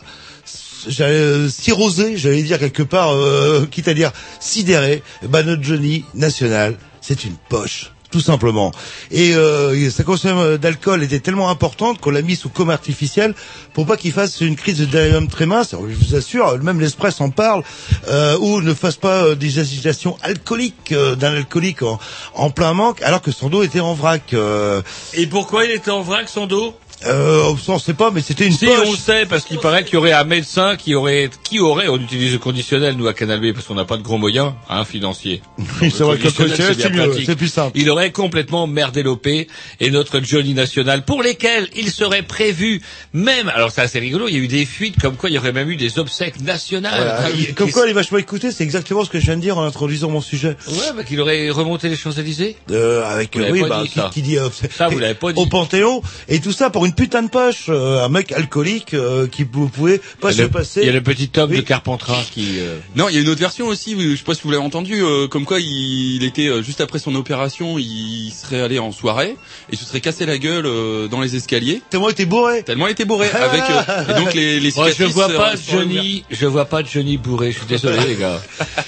j'allais 0.88 1.13
euh, 1.13 1.50
cirrosé, 1.50 2.18
j'allais 2.18 2.44
dire 2.44 2.60
quelque 2.60 2.84
part, 2.84 3.13
euh, 3.13 3.66
quitte 3.70 3.88
à 3.88 3.94
dire 3.94 4.12
sidéré. 4.40 5.04
Bah 5.28 5.44
notre 5.44 5.63
Johnny 5.63 6.06
national, 6.13 6.75
c'est 7.02 7.24
une 7.25 7.36
poche. 7.50 7.90
Tout 8.12 8.22
simplement. 8.22 8.72
Et 9.10 9.34
euh, 9.34 9.90
sa 9.90 10.04
consommation 10.04 10.58
d'alcool 10.58 11.02
était 11.02 11.20
tellement 11.20 11.50
importante 11.50 12.00
qu'on 12.00 12.12
l'a 12.12 12.22
mis 12.22 12.36
sous 12.36 12.50
coma 12.50 12.74
artificiel 12.74 13.34
pour 13.74 13.88
pas 13.88 13.98
qu'il 13.98 14.12
fasse 14.12 14.40
une 14.42 14.56
crise 14.56 14.88
de 14.88 15.46
mince. 15.46 15.74
Alors, 15.74 15.90
je 15.90 15.96
vous 15.96 16.13
assure, 16.13 16.60
même 16.60 16.80
l'Express 16.80 17.20
en 17.22 17.32
parle, 17.32 17.63
euh, 18.08 18.38
ou 18.40 18.62
ne 18.62 18.75
fasse 18.75 18.98
pas 18.98 19.24
euh, 19.24 19.34
des 19.34 19.58
agitations 19.58 20.16
alcooliques 20.22 20.92
euh, 20.92 21.16
d'un 21.16 21.34
alcoolique 21.34 21.82
en, 21.82 21.98
en 22.36 22.52
plein 22.52 22.74
manque, 22.75 23.02
alors 23.02 23.24
que 23.24 23.32
son 23.32 23.50
dos 23.50 23.63
était 23.63 23.80
en 23.80 23.96
vrac. 23.96 24.32
Euh, 24.36 24.84
Et 25.16 25.25
pourquoi 25.25 25.66
il 25.66 25.72
était 25.72 25.90
en 25.90 26.04
vrac, 26.04 26.30
son 26.30 26.46
dos? 26.46 26.78
Euh, 27.06 27.54
on 27.68 27.74
ne 27.74 27.80
sait 27.80 27.94
pas, 27.94 28.12
mais 28.12 28.22
c'était 28.22 28.46
une 28.46 28.54
Si, 28.54 28.66
poche. 28.66 28.80
on 28.86 28.92
le 28.92 28.98
sait, 28.98 29.26
parce 29.26 29.46
qu'il 29.46 29.60
paraît 29.60 29.84
qu'il 29.84 29.96
y 29.96 29.98
aurait 29.98 30.14
un 30.14 30.24
médecin 30.24 30.76
qui 30.76 30.96
aurait, 30.96 31.30
qui 31.44 31.60
aurait, 31.60 31.88
on 31.88 31.98
utilise 31.98 32.34
le 32.34 32.40
conditionnel, 32.40 32.96
nous, 32.96 33.08
à 33.08 33.14
Canal 33.14 33.40
B, 33.40 33.54
parce 33.54 33.66
qu'on 33.66 33.76
n'a 33.76 33.86
pas 33.86 33.98
de 33.98 34.04
gros 34.04 34.18
moyens, 34.18 34.54
hein, 34.70 34.86
financiers. 34.86 35.42
Oui, 35.82 35.92
c'est 35.96 36.04
vrai 36.04 36.18
que 36.18 36.24
le 36.26 36.32
conditionnel, 36.32 36.76
c'est 36.80 36.90
mieux, 36.92 37.14
c'est 37.26 37.36
plus 37.36 37.48
simple. 37.48 37.72
Il 37.78 37.90
aurait 37.90 38.12
complètement 38.12 38.68
merdé 38.68 39.04
l'OP 39.04 39.28
et 39.28 39.48
notre 39.92 40.20
Johnny 40.22 40.54
National, 40.54 41.04
pour 41.04 41.22
lesquels 41.24 41.68
il 41.76 41.90
serait 41.92 42.22
prévu 42.24 42.82
même, 43.14 43.50
alors 43.50 43.72
c'est 43.72 43.82
assez 43.82 44.00
rigolo, 44.00 44.28
il 44.28 44.34
y 44.36 44.38
a 44.38 44.40
eu 44.42 44.48
des 44.48 44.66
fuites 44.66 45.00
comme 45.00 45.16
quoi 45.16 45.30
il 45.30 45.34
y 45.34 45.38
aurait 45.38 45.52
même 45.52 45.70
eu 45.70 45.76
des 45.76 46.00
obsèques 46.00 46.40
nationales. 46.42 46.94
Voilà. 46.96 47.20
Ah, 47.26 47.30
Il- 47.38 47.54
Comme 47.54 47.72
quoi, 47.72 47.88
est 47.90 47.94
vachement 47.94 48.18
écoutée, 48.18 48.52
c'est 48.52 48.64
exactement 48.64 49.04
ce 49.04 49.10
que 49.10 49.20
je 49.20 49.26
viens 49.26 49.36
de 49.36 49.42
dire 49.42 49.58
en 49.58 49.64
introduisant 49.66 50.10
mon 50.10 50.22
sujet. 50.22 50.56
Ouais, 50.68 50.76
bah, 50.96 51.04
qu'il 51.04 51.20
aurait 51.22 51.50
remonté 51.50 51.90
les 51.90 51.96
Champs-Élysées. 51.96 52.56
Euh, 52.72 53.04
avec 53.06 53.34
Vous 53.36 53.42
l'avez 53.42 53.62
oui, 53.62 53.70
bah, 53.70 53.84
dit, 53.84 53.92
qui 54.12 54.22
dit 54.22 54.38
euh, 54.38 54.50
Ça, 54.76 54.88
vous 54.88 55.00
l'avez 55.00 55.14
pas 55.16 55.34
dit. 55.34 55.40
au 55.40 55.46
Panthéon 55.46 56.02
et 56.30 56.40
tout 56.40 56.52
ça 56.52 56.70
pour 56.70 56.86
une 56.86 56.93
putain 56.96 57.24
de 57.24 57.30
poche, 57.30 57.66
euh, 57.70 58.04
un 58.04 58.10
mec 58.10 58.32
alcoolique 58.32 58.94
euh, 58.94 59.28
qui 59.28 59.46
pou- 59.46 59.68
pouvait 59.68 60.02
pas 60.22 60.32
se 60.32 60.42
le- 60.44 60.50
passer. 60.50 60.82
Il 60.82 60.88
y 60.88 60.90
a 60.90 60.94
le 60.94 61.02
petit 61.02 61.30
homme 61.38 61.52
Oui. 61.52 61.58
de 61.58 61.62
Carpentras 61.62 62.24
qui, 62.32 62.60
euh, 62.60 62.78
Non, 62.96 63.10
il 63.10 63.16
y 63.16 63.18
a 63.18 63.22
une 63.22 63.30
autre 63.30 63.40
version 63.40 63.68
aussi, 63.68 63.96
je 64.00 64.16
sais 64.16 64.24
pas 64.24 64.34
si 64.36 64.42
vous 64.44 64.52
l'avez 64.52 64.64
entendu, 64.64 65.02
euh, 65.04 65.28
comme 65.28 65.46
quoi 65.46 65.60
il, 65.60 66.16
il 66.16 66.24
était 66.24 66.48
euh, 66.48 66.62
juste 66.62 66.82
après 66.82 67.00
son 67.00 67.14
opération, 67.16 67.78
il 67.80 68.32
serait 68.32 68.62
allé 68.62 68.80
en 68.80 68.92
soirée 68.92 69.36
et 69.72 69.76
se 69.76 69.86
serait 69.86 70.02
cassé 70.02 70.26
la 70.26 70.38
gueule 70.38 70.66
euh, 70.66 71.08
dans 71.08 71.22
les 71.22 71.36
escaliers. 71.36 71.82
Tellement 71.90 72.10
il 72.10 72.14
était 72.14 72.26
bourré. 72.26 72.64
Tellement 72.64 72.88
il 72.88 72.92
était 72.92 73.06
bourré 73.06 73.30
avec 73.30 73.64
euh, 73.70 74.04
et 74.10 74.20
donc 74.20 74.34
les, 74.34 74.60
les 74.60 74.72
Moi, 74.76 74.88
je 74.88 74.94
cicatrices. 74.94 75.16
vois 75.16 75.30
pas 75.30 75.54
euh, 75.54 75.58
Johnny, 75.72 76.24
je 76.32 76.46
vois 76.46 76.66
pas 76.66 76.84
Johnny 76.84 77.18
bourré. 77.18 77.52
Je 77.52 77.58
suis 77.58 77.68
désolé, 77.68 77.98
les 78.08 78.16
gars. 78.16 78.42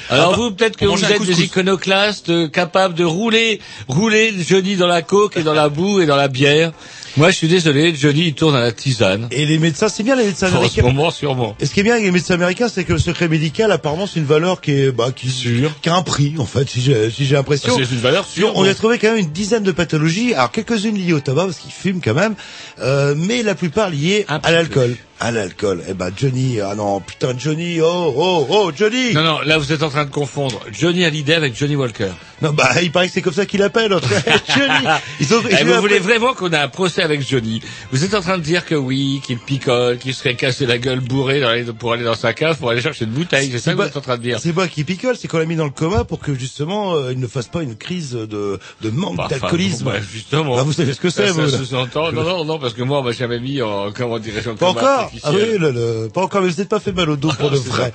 Alors 0.09 0.35
vous, 0.35 0.51
peut-être 0.51 0.77
que 0.77 0.85
vous 0.85 1.03
êtes 1.03 1.21
des 1.23 1.43
iconoclastes 1.43 2.29
euh, 2.29 2.47
capables 2.47 2.93
de 2.93 3.03
rouler, 3.03 3.59
rouler 3.87 4.33
Johnny 4.47 4.75
dans 4.75 4.87
la 4.87 5.01
coke 5.01 5.37
et 5.37 5.43
dans 5.43 5.53
la 5.53 5.69
boue 5.69 5.99
et 6.01 6.05
dans 6.05 6.15
la 6.15 6.27
bière. 6.27 6.71
Moi, 7.17 7.29
je 7.31 7.35
suis 7.37 7.47
désolé, 7.47 7.95
Johnny, 7.95 8.27
il 8.27 8.33
tourne 8.33 8.55
à 8.57 8.59
la 8.59 8.73
tisane. 8.73 9.27
Et 9.31 9.45
les 9.45 9.57
médecins, 9.57 9.87
c'est 9.87 10.03
bien 10.03 10.17
les 10.17 10.25
médecins 10.25 10.47
En 10.47 10.49
ce 10.51 10.55
américains. 10.57 10.81
moment, 10.81 11.11
sûrement. 11.11 11.55
Et 11.61 11.65
ce 11.65 11.73
qui 11.73 11.79
est 11.79 11.83
bien 11.83 11.93
avec 11.93 12.03
les 12.03 12.11
médecins 12.11 12.33
américains, 12.33 12.67
c'est 12.67 12.83
que 12.83 12.91
le 12.91 12.99
secret 12.99 13.29
médical, 13.29 13.71
apparemment, 13.71 14.05
c'est 14.05 14.19
une 14.19 14.25
valeur 14.25 14.59
qui 14.59 14.71
est, 14.71 14.91
bah, 14.91 15.11
qui, 15.15 15.29
Sûr. 15.29 15.71
qui 15.81 15.87
a 15.87 15.95
un 15.95 16.01
prix, 16.01 16.33
en 16.39 16.45
fait, 16.45 16.69
si 16.69 16.81
j'ai, 16.81 17.09
si 17.09 17.25
j'ai 17.25 17.35
l'impression. 17.35 17.73
C'est 17.77 17.89
une 17.89 18.01
valeur 18.01 18.25
sûre. 18.25 18.51
On 18.55 18.65
a 18.65 18.73
trouvé 18.73 18.99
quand 18.99 19.07
même 19.07 19.17
une 19.19 19.31
dizaine 19.31 19.63
de 19.63 19.71
pathologies, 19.71 20.33
alors 20.33 20.51
quelques-unes 20.51 20.97
liées 20.97 21.13
au 21.13 21.21
tabac 21.21 21.45
parce 21.45 21.57
qu'ils 21.59 21.71
fument 21.71 22.01
quand 22.03 22.13
même, 22.15 22.35
euh, 22.81 23.15
mais 23.17 23.43
la 23.43 23.55
plupart 23.55 23.89
liées 23.89 24.25
à 24.27 24.51
l'alcool. 24.51 24.97
À 25.17 25.31
l'alcool. 25.31 25.81
Eh 25.87 25.93
ben, 25.93 26.09
Johnny, 26.15 26.59
ah 26.59 26.75
non, 26.75 26.99
putain, 26.99 27.33
Johnny, 27.37 27.79
oh, 27.81 28.13
oh, 28.17 28.45
oh, 28.49 28.71
Johnny! 28.77 29.13
Non, 29.13 29.23
non, 29.23 29.39
là 29.45 29.57
vous 29.57 29.71
êtes 29.71 29.81
en 29.81 29.89
train 29.89 30.03
de 30.03 30.11
confondre 30.11 30.59
Johnny 30.73 31.05
Hallyday 31.05 31.35
avec 31.35 31.55
Johnny 31.55 31.77
Walker. 31.77 32.09
Non, 32.41 32.51
bah, 32.51 32.81
il 32.83 32.91
paraît 32.91 33.07
que 33.07 33.13
c'est 33.13 33.21
comme 33.21 33.31
ça 33.33 33.45
qu'il 33.45 33.61
appelle. 33.63 33.91
Johnny! 34.55 34.85
Ils 35.21 35.33
ont, 35.33 35.41
Eh, 35.49 35.63
vous 35.63 35.79
voulez 35.79 35.99
vraiment 35.99 36.33
qu'on 36.33 36.51
ait 36.51 36.57
un 36.57 36.67
procès 36.67 37.01
avec 37.01 37.25
Johnny? 37.25 37.61
Vous 37.93 38.03
êtes 38.03 38.13
en 38.13 38.19
train 38.19 38.37
de 38.37 38.43
dire 38.43 38.65
que 38.65 38.75
oui, 38.75 39.21
qu'il 39.25 39.39
picole, 39.39 39.99
qu'il 39.99 40.13
serait 40.13 40.35
cassé 40.35 40.65
la 40.65 40.77
gueule 40.77 40.99
bourré 40.99 41.39
dans 41.39 41.53
les- 41.53 41.63
pour 41.63 41.93
aller 41.93 42.03
dans 42.03 42.15
sa 42.15 42.33
cave 42.33 42.57
pour 42.57 42.69
aller 42.71 42.81
chercher 42.81 43.05
une 43.05 43.11
bouteille. 43.11 43.49
C'est 43.51 43.59
ça 43.59 43.71
que 43.71 43.77
vous 43.77 43.83
êtes 43.83 43.95
en 43.95 44.01
train 44.01 44.17
de 44.17 44.21
dire 44.21 44.39
C'est 44.41 44.51
pas 44.51 44.67
qu'il 44.67 44.83
picole, 44.83 45.15
c'est 45.15 45.29
qu'on 45.29 45.37
l'a 45.37 45.45
mis 45.45 45.55
dans 45.55 45.63
le 45.63 45.69
coma 45.69 46.03
pour 46.03 46.19
que 46.19 46.35
justement 46.35 46.93
euh, 46.95 47.13
il 47.13 47.19
ne 47.21 47.27
fasse 47.27 47.47
pas 47.47 47.63
une 47.63 47.77
crise 47.77 48.11
de, 48.11 48.59
de 48.81 48.89
manque 48.89 49.15
Bah, 49.15 49.27
d'alcoolisme. 49.29 49.85
bon, 49.85 49.91
bref, 49.91 50.05
justement. 50.11 50.57
Ah, 50.59 50.63
vous 50.63 50.73
savez 50.73 50.93
ce 50.93 50.99
que 50.99 51.09
c'est, 51.09 51.27
Ça, 51.27 51.31
vous, 51.31 51.47
ça 51.47 51.57
là. 51.57 51.63
sous-entend. 51.65 52.11
Non, 52.11 52.23
non, 52.23 52.43
non, 52.43 52.59
parce 52.59 52.73
que 52.73 52.83
moi, 52.83 52.99
on 52.99 53.03
m'a 53.03 53.13
jamais 53.13 53.39
mis 53.39 53.61
en, 53.61 53.93
comment 53.93 54.19
dirais-je, 54.19 54.49
en 54.49 54.55
Pas 54.55 54.73
coma 54.73 54.81
encore 54.81 55.04
Ah 55.23 55.31
oui, 55.31 55.57
le, 55.57 55.71
le- 55.71 56.09
pas 56.13 56.21
encore, 56.21 56.41
mais 56.41 56.49
vous 56.49 56.57
n'êtes 56.57 56.69
pas 56.69 56.79
fait 56.79 56.91
mal 56.91 57.09
au 57.09 57.15
dos 57.15 57.29
pour 57.29 57.49
C'est 57.55 57.67
vrai. 57.69 57.91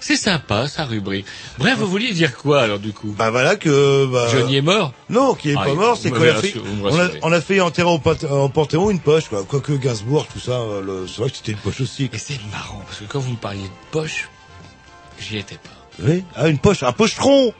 C'est 0.00 0.16
sympa, 0.16 0.68
sa 0.68 0.84
rubrique. 0.84 1.26
Bref, 1.58 1.78
vous 1.78 1.86
vouliez 1.86 2.12
dire 2.12 2.36
quoi, 2.36 2.62
alors, 2.62 2.78
du 2.78 2.92
coup? 2.92 3.14
Bah 3.16 3.30
voilà 3.30 3.56
que... 3.56 4.06
Bah, 4.06 4.28
Johnny 4.30 4.56
est 4.56 4.62
mort? 4.62 4.92
Non, 5.08 5.34
qui 5.34 5.50
est 5.50 5.54
Ah, 5.58 5.64
pas 5.64 5.70
il- 5.70 5.76
mort, 5.76 5.96
c'est 6.00 6.10
qu'on 6.10 6.22
a 6.22 6.34
fait, 6.34 6.54
on 6.82 6.86
a, 6.86 6.90
rassurez. 7.02 7.18
on 7.22 7.32
a 7.32 7.40
fait 7.40 7.60
enterrer 7.60 7.90
au 7.90 8.48
Panthéon 8.48 8.90
une 8.90 9.00
poche, 9.00 9.28
quoi. 9.28 9.44
Quoique 9.48 9.72
Gainsbourg, 9.72 10.26
tout 10.32 10.40
ça, 10.40 10.52
euh, 10.52 10.80
le- 10.80 11.06
c'est 11.08 11.20
vrai 11.20 11.30
que 11.30 11.36
c'était 11.36 11.52
une 11.52 11.58
poche 11.58 11.80
aussi. 11.80 12.10
Et 12.12 12.18
c'est 12.18 12.38
marrant, 12.52 12.82
parce 12.86 12.98
que 13.00 13.04
quand 13.04 13.20
vous 13.20 13.30
me 13.32 13.36
parliez 13.36 13.62
de 13.64 13.68
poche, 13.90 14.28
j'y 15.18 15.38
étais 15.38 15.56
pas. 15.56 15.70
Oui, 16.02 16.24
ah, 16.34 16.48
une 16.48 16.58
poche, 16.58 16.82
un 16.82 16.92
pochetron 16.92 17.52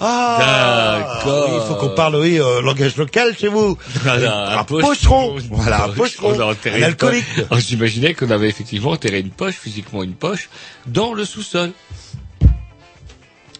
Ah 0.00 0.98
D'accord. 1.16 1.48
oui, 1.48 1.54
Il 1.62 1.66
faut 1.68 1.74
qu'on 1.74 1.94
parle, 1.94 2.16
oui, 2.16 2.38
euh, 2.38 2.60
langage 2.62 2.96
local 2.96 3.34
chez 3.38 3.48
vous. 3.48 3.78
Voilà, 4.02 4.58
un 4.58 4.64
pocheron. 4.64 5.36
Voilà, 5.50 5.84
un 5.84 5.88
On 5.90 5.92
pocheron. 5.92 6.38
a 6.40 6.44
enterré 6.44 6.74
Un 6.76 6.78
une 6.78 6.84
alcoolique. 6.84 7.24
poche. 7.34 7.44
Alors, 7.50 7.60
J'imaginais 7.60 8.14
qu'on 8.14 8.30
avait 8.30 8.48
effectivement 8.48 8.90
enterré 8.90 9.20
une 9.20 9.30
poche, 9.30 9.54
physiquement 9.54 10.02
une 10.02 10.14
poche, 10.14 10.48
dans 10.86 11.12
le 11.14 11.24
sous-sol. 11.24 11.72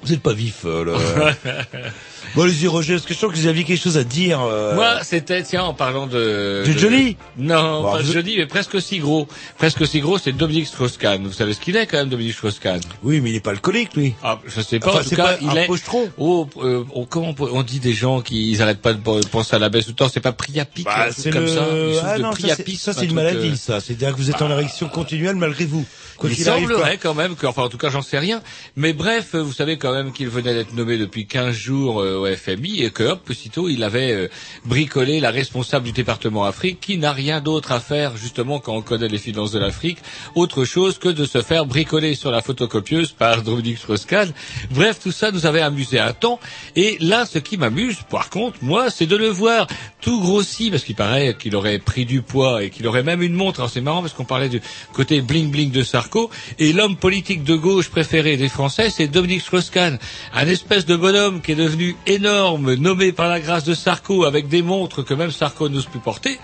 Vous 0.07 0.13
êtes 0.13 0.21
pas 0.23 0.33
vif, 0.35 0.61
euh, 0.65 0.85
le... 0.85 0.93
bon, 2.37 2.43
allez-y, 2.43 2.67
Roger, 2.69 2.95
parce 2.95 3.07
que 3.07 3.15
je 3.15 3.19
sens 3.19 3.33
que 3.33 3.37
vous 3.37 3.47
aviez 3.47 3.65
quelque 3.65 3.83
chose 3.83 3.97
à 3.99 4.05
dire. 4.05 4.41
euh, 4.41 4.75
Moi, 4.75 5.03
c'était, 5.03 5.43
tiens, 5.43 5.65
en 5.65 5.75
parlant 5.75 6.07
de... 6.07 6.63
De 6.65 6.73
Johnny 6.79 7.17
Non, 7.37 7.83
Bon, 7.83 7.93
pas 7.93 8.03
vous- 8.03 8.13
Johnny, 8.13 8.37
mais 8.37 8.47
presque 8.47 8.75
aussi 8.75 8.99
gros. 8.99 9.27
Presque 9.59 9.81
aussi 9.81 10.01
gros, 10.01 10.19
c'est 10.19 10.33
Dominique 10.33 10.67
Strauss-Kahn. 10.69 11.25
Vous 11.27 11.33
savez 11.33 11.55
ce 11.55 11.61
qu'il 11.61 11.77
est, 11.77 11.87
quand 11.87 11.97
même, 11.99 12.09
Dominique 12.09 12.35
Strauss-Kahn? 12.35 12.81
Oui, 13.03 13.21
mais 13.21 13.31
il 13.31 13.37
est 13.37 13.41
pas 13.41 13.51
alcoolique, 13.51 13.95
lui. 13.97 14.15
Ah, 14.23 14.39
je 14.47 14.61
sais 14.61 14.79
pas, 14.79 14.91
Enfin, 14.91 15.01
en 15.01 15.03
tout 15.05 15.17
cas, 15.17 15.25
pas 15.25 15.39
il 15.43 15.49
un 15.51 15.57
est... 15.57 15.67
pochetron. 15.67 16.09
Oh, 16.19 16.49
euh, 16.63 16.85
on, 16.95 17.05
comment 17.05 17.31
on, 17.31 17.35
peut- 17.35 17.49
on 17.53 17.63
dit 17.63 17.81
des 17.81 17.93
gens 17.95 18.21
qui 18.21 18.51
ils 18.53 18.63
arrêtent 18.63 18.83
pas 18.83 18.93
de 18.93 19.01
pe- 19.01 19.27
penser 19.27 19.57
à 19.57 19.59
la 19.59 19.69
baisse 19.69 19.87
tout 19.87 19.91
le 19.91 19.97
temps, 19.97 20.09
c'est 20.09 20.21
pas 20.21 20.33
Priapic, 20.33 20.85
Bah, 20.85 21.07
c'est 21.11 21.31
comme 21.31 21.43
le... 21.43 21.49
ça, 21.49 21.63
ils 21.73 21.99
ah 22.05 22.19
non, 22.19 22.33
ça, 22.33 22.55
c'est- 22.57 22.99
un 23.01 23.03
une 23.03 23.15
maladie, 23.15 23.49
euh, 23.53 23.57
ça. 23.57 23.81
C'est-à-dire 23.81 24.13
que 24.13 24.17
vous 24.19 24.31
êtes 24.31 24.41
en 24.43 24.51
érection 24.51 24.89
continuelle 24.89 25.37
malgré 25.37 25.65
vous. 25.65 25.85
Quoi 26.17 26.31
il 26.31 26.37
quoi. 26.37 26.45
semblerait 26.55 26.97
quand 26.97 27.13
même 27.15 27.37
que, 27.37 27.47
enfin 27.47 27.63
en 27.65 27.69
tout 27.69 27.77
cas 27.77 27.91
j'en 27.91 28.01
sais 28.01 28.19
rien, 28.19 28.41
mais 28.75 28.95
bref, 28.95 29.35
vous 29.35 29.53
savez 29.53 29.77
quand 29.77 29.93
même 29.93 29.96
qu'il 30.13 30.29
venait 30.29 30.55
d'être 30.55 30.75
nommé 30.75 30.99
depuis 30.99 31.27
15 31.27 31.55
jours 31.55 32.01
euh, 32.01 32.17
au 32.17 32.37
FMI 32.37 32.83
et 32.83 32.91
que 32.91 33.03
hop, 33.03 33.29
aussitôt 33.31 33.69
il 33.69 33.83
avait 33.83 34.13
euh, 34.13 34.29
bricolé 34.65 35.21
la 35.21 35.31
responsable 35.31 35.87
du 35.87 35.93
département 35.93 36.45
Afrique 36.45 36.81
qui 36.81 36.99
n'a 36.99 37.13
rien 37.13 37.41
d'autre 37.41 37.73
à 37.73 37.81
faire 37.81 38.17
justement 38.17 38.59
quand 38.59 38.75
on 38.75 38.83
connaît 38.83 39.09
les 39.09 39.19
finances 39.19 39.53
de 39.53 39.59
l'Afrique, 39.59 39.99
autre 40.35 40.65
chose 40.65 40.99
que 40.99 41.09
de 41.09 41.25
se 41.25 41.43
faire 41.43 41.67
bricoler 41.67 42.15
sur 42.15 42.31
la 42.31 42.43
photocopieuse 42.43 43.13
par 43.13 43.43
Dominique 43.43 43.79
Strauss-Kahn. 43.79 44.33
Bref, 44.71 45.01
tout 45.03 45.13
ça 45.13 45.31
nous 45.31 45.47
avait 45.47 45.61
amusé 45.61 45.99
un 45.99 46.13
temps 46.13 46.41
et 46.75 46.97
là 47.01 47.27
ce 47.27 47.39
qui 47.39 47.57
m'amuse 47.57 47.97
par 48.11 48.31
contre, 48.31 48.59
moi, 48.63 48.91
c'est 48.91 49.07
de 49.07 49.17
le 49.17 49.29
voir 49.29 49.67
tout 50.01 50.21
grossi 50.21 50.71
parce 50.71 50.85
qu'il 50.85 50.95
paraît 50.95 51.37
qu'il 51.39 51.57
aurait 51.57 51.79
pris 51.79 52.05
du 52.05 52.23
poids 52.23 52.63
et 52.63 52.71
qu'il 52.71 52.87
aurait 52.87 53.03
même 53.03 53.23
une 53.23 53.35
montre. 53.35 53.61
Alors 53.61 53.71
c'est 53.71 53.81
marrant 53.81 54.01
parce 54.01 54.15
qu'on 54.15 54.25
parlait 54.25 54.49
du 54.49 54.61
côté 54.93 55.21
bling 55.21 55.51
bling 55.51 55.71
de 55.71 55.83
Sarko 55.83 56.31
et 56.59 56.73
l'homme 56.73 56.97
politique 56.97 57.45
de 57.45 57.55
gauche 57.55 57.89
préféré 57.89 58.37
des 58.37 58.49
Français, 58.49 58.91
c'est 58.91 59.09
Dominique 59.09 59.43
Un 59.77 60.47
espèce 60.47 60.87
de 60.87 60.97
bonhomme 60.97 61.43
qui 61.43 61.53
est 61.53 61.57
devenu 61.57 61.97
énorme, 62.07 62.75
nommé 62.75 63.13
par 63.13 63.29
la 63.29 63.41
grâce 63.41 63.65
de 63.65 63.75
Sarko 63.75 64.25
avec 64.25 64.49
des 64.49 64.63
montres 64.63 65.05
que 65.05 65.13
même 65.13 65.31
Sarko 65.31 65.69
n'ose 65.69 65.87
plus 65.87 66.01
porter. 66.01 66.39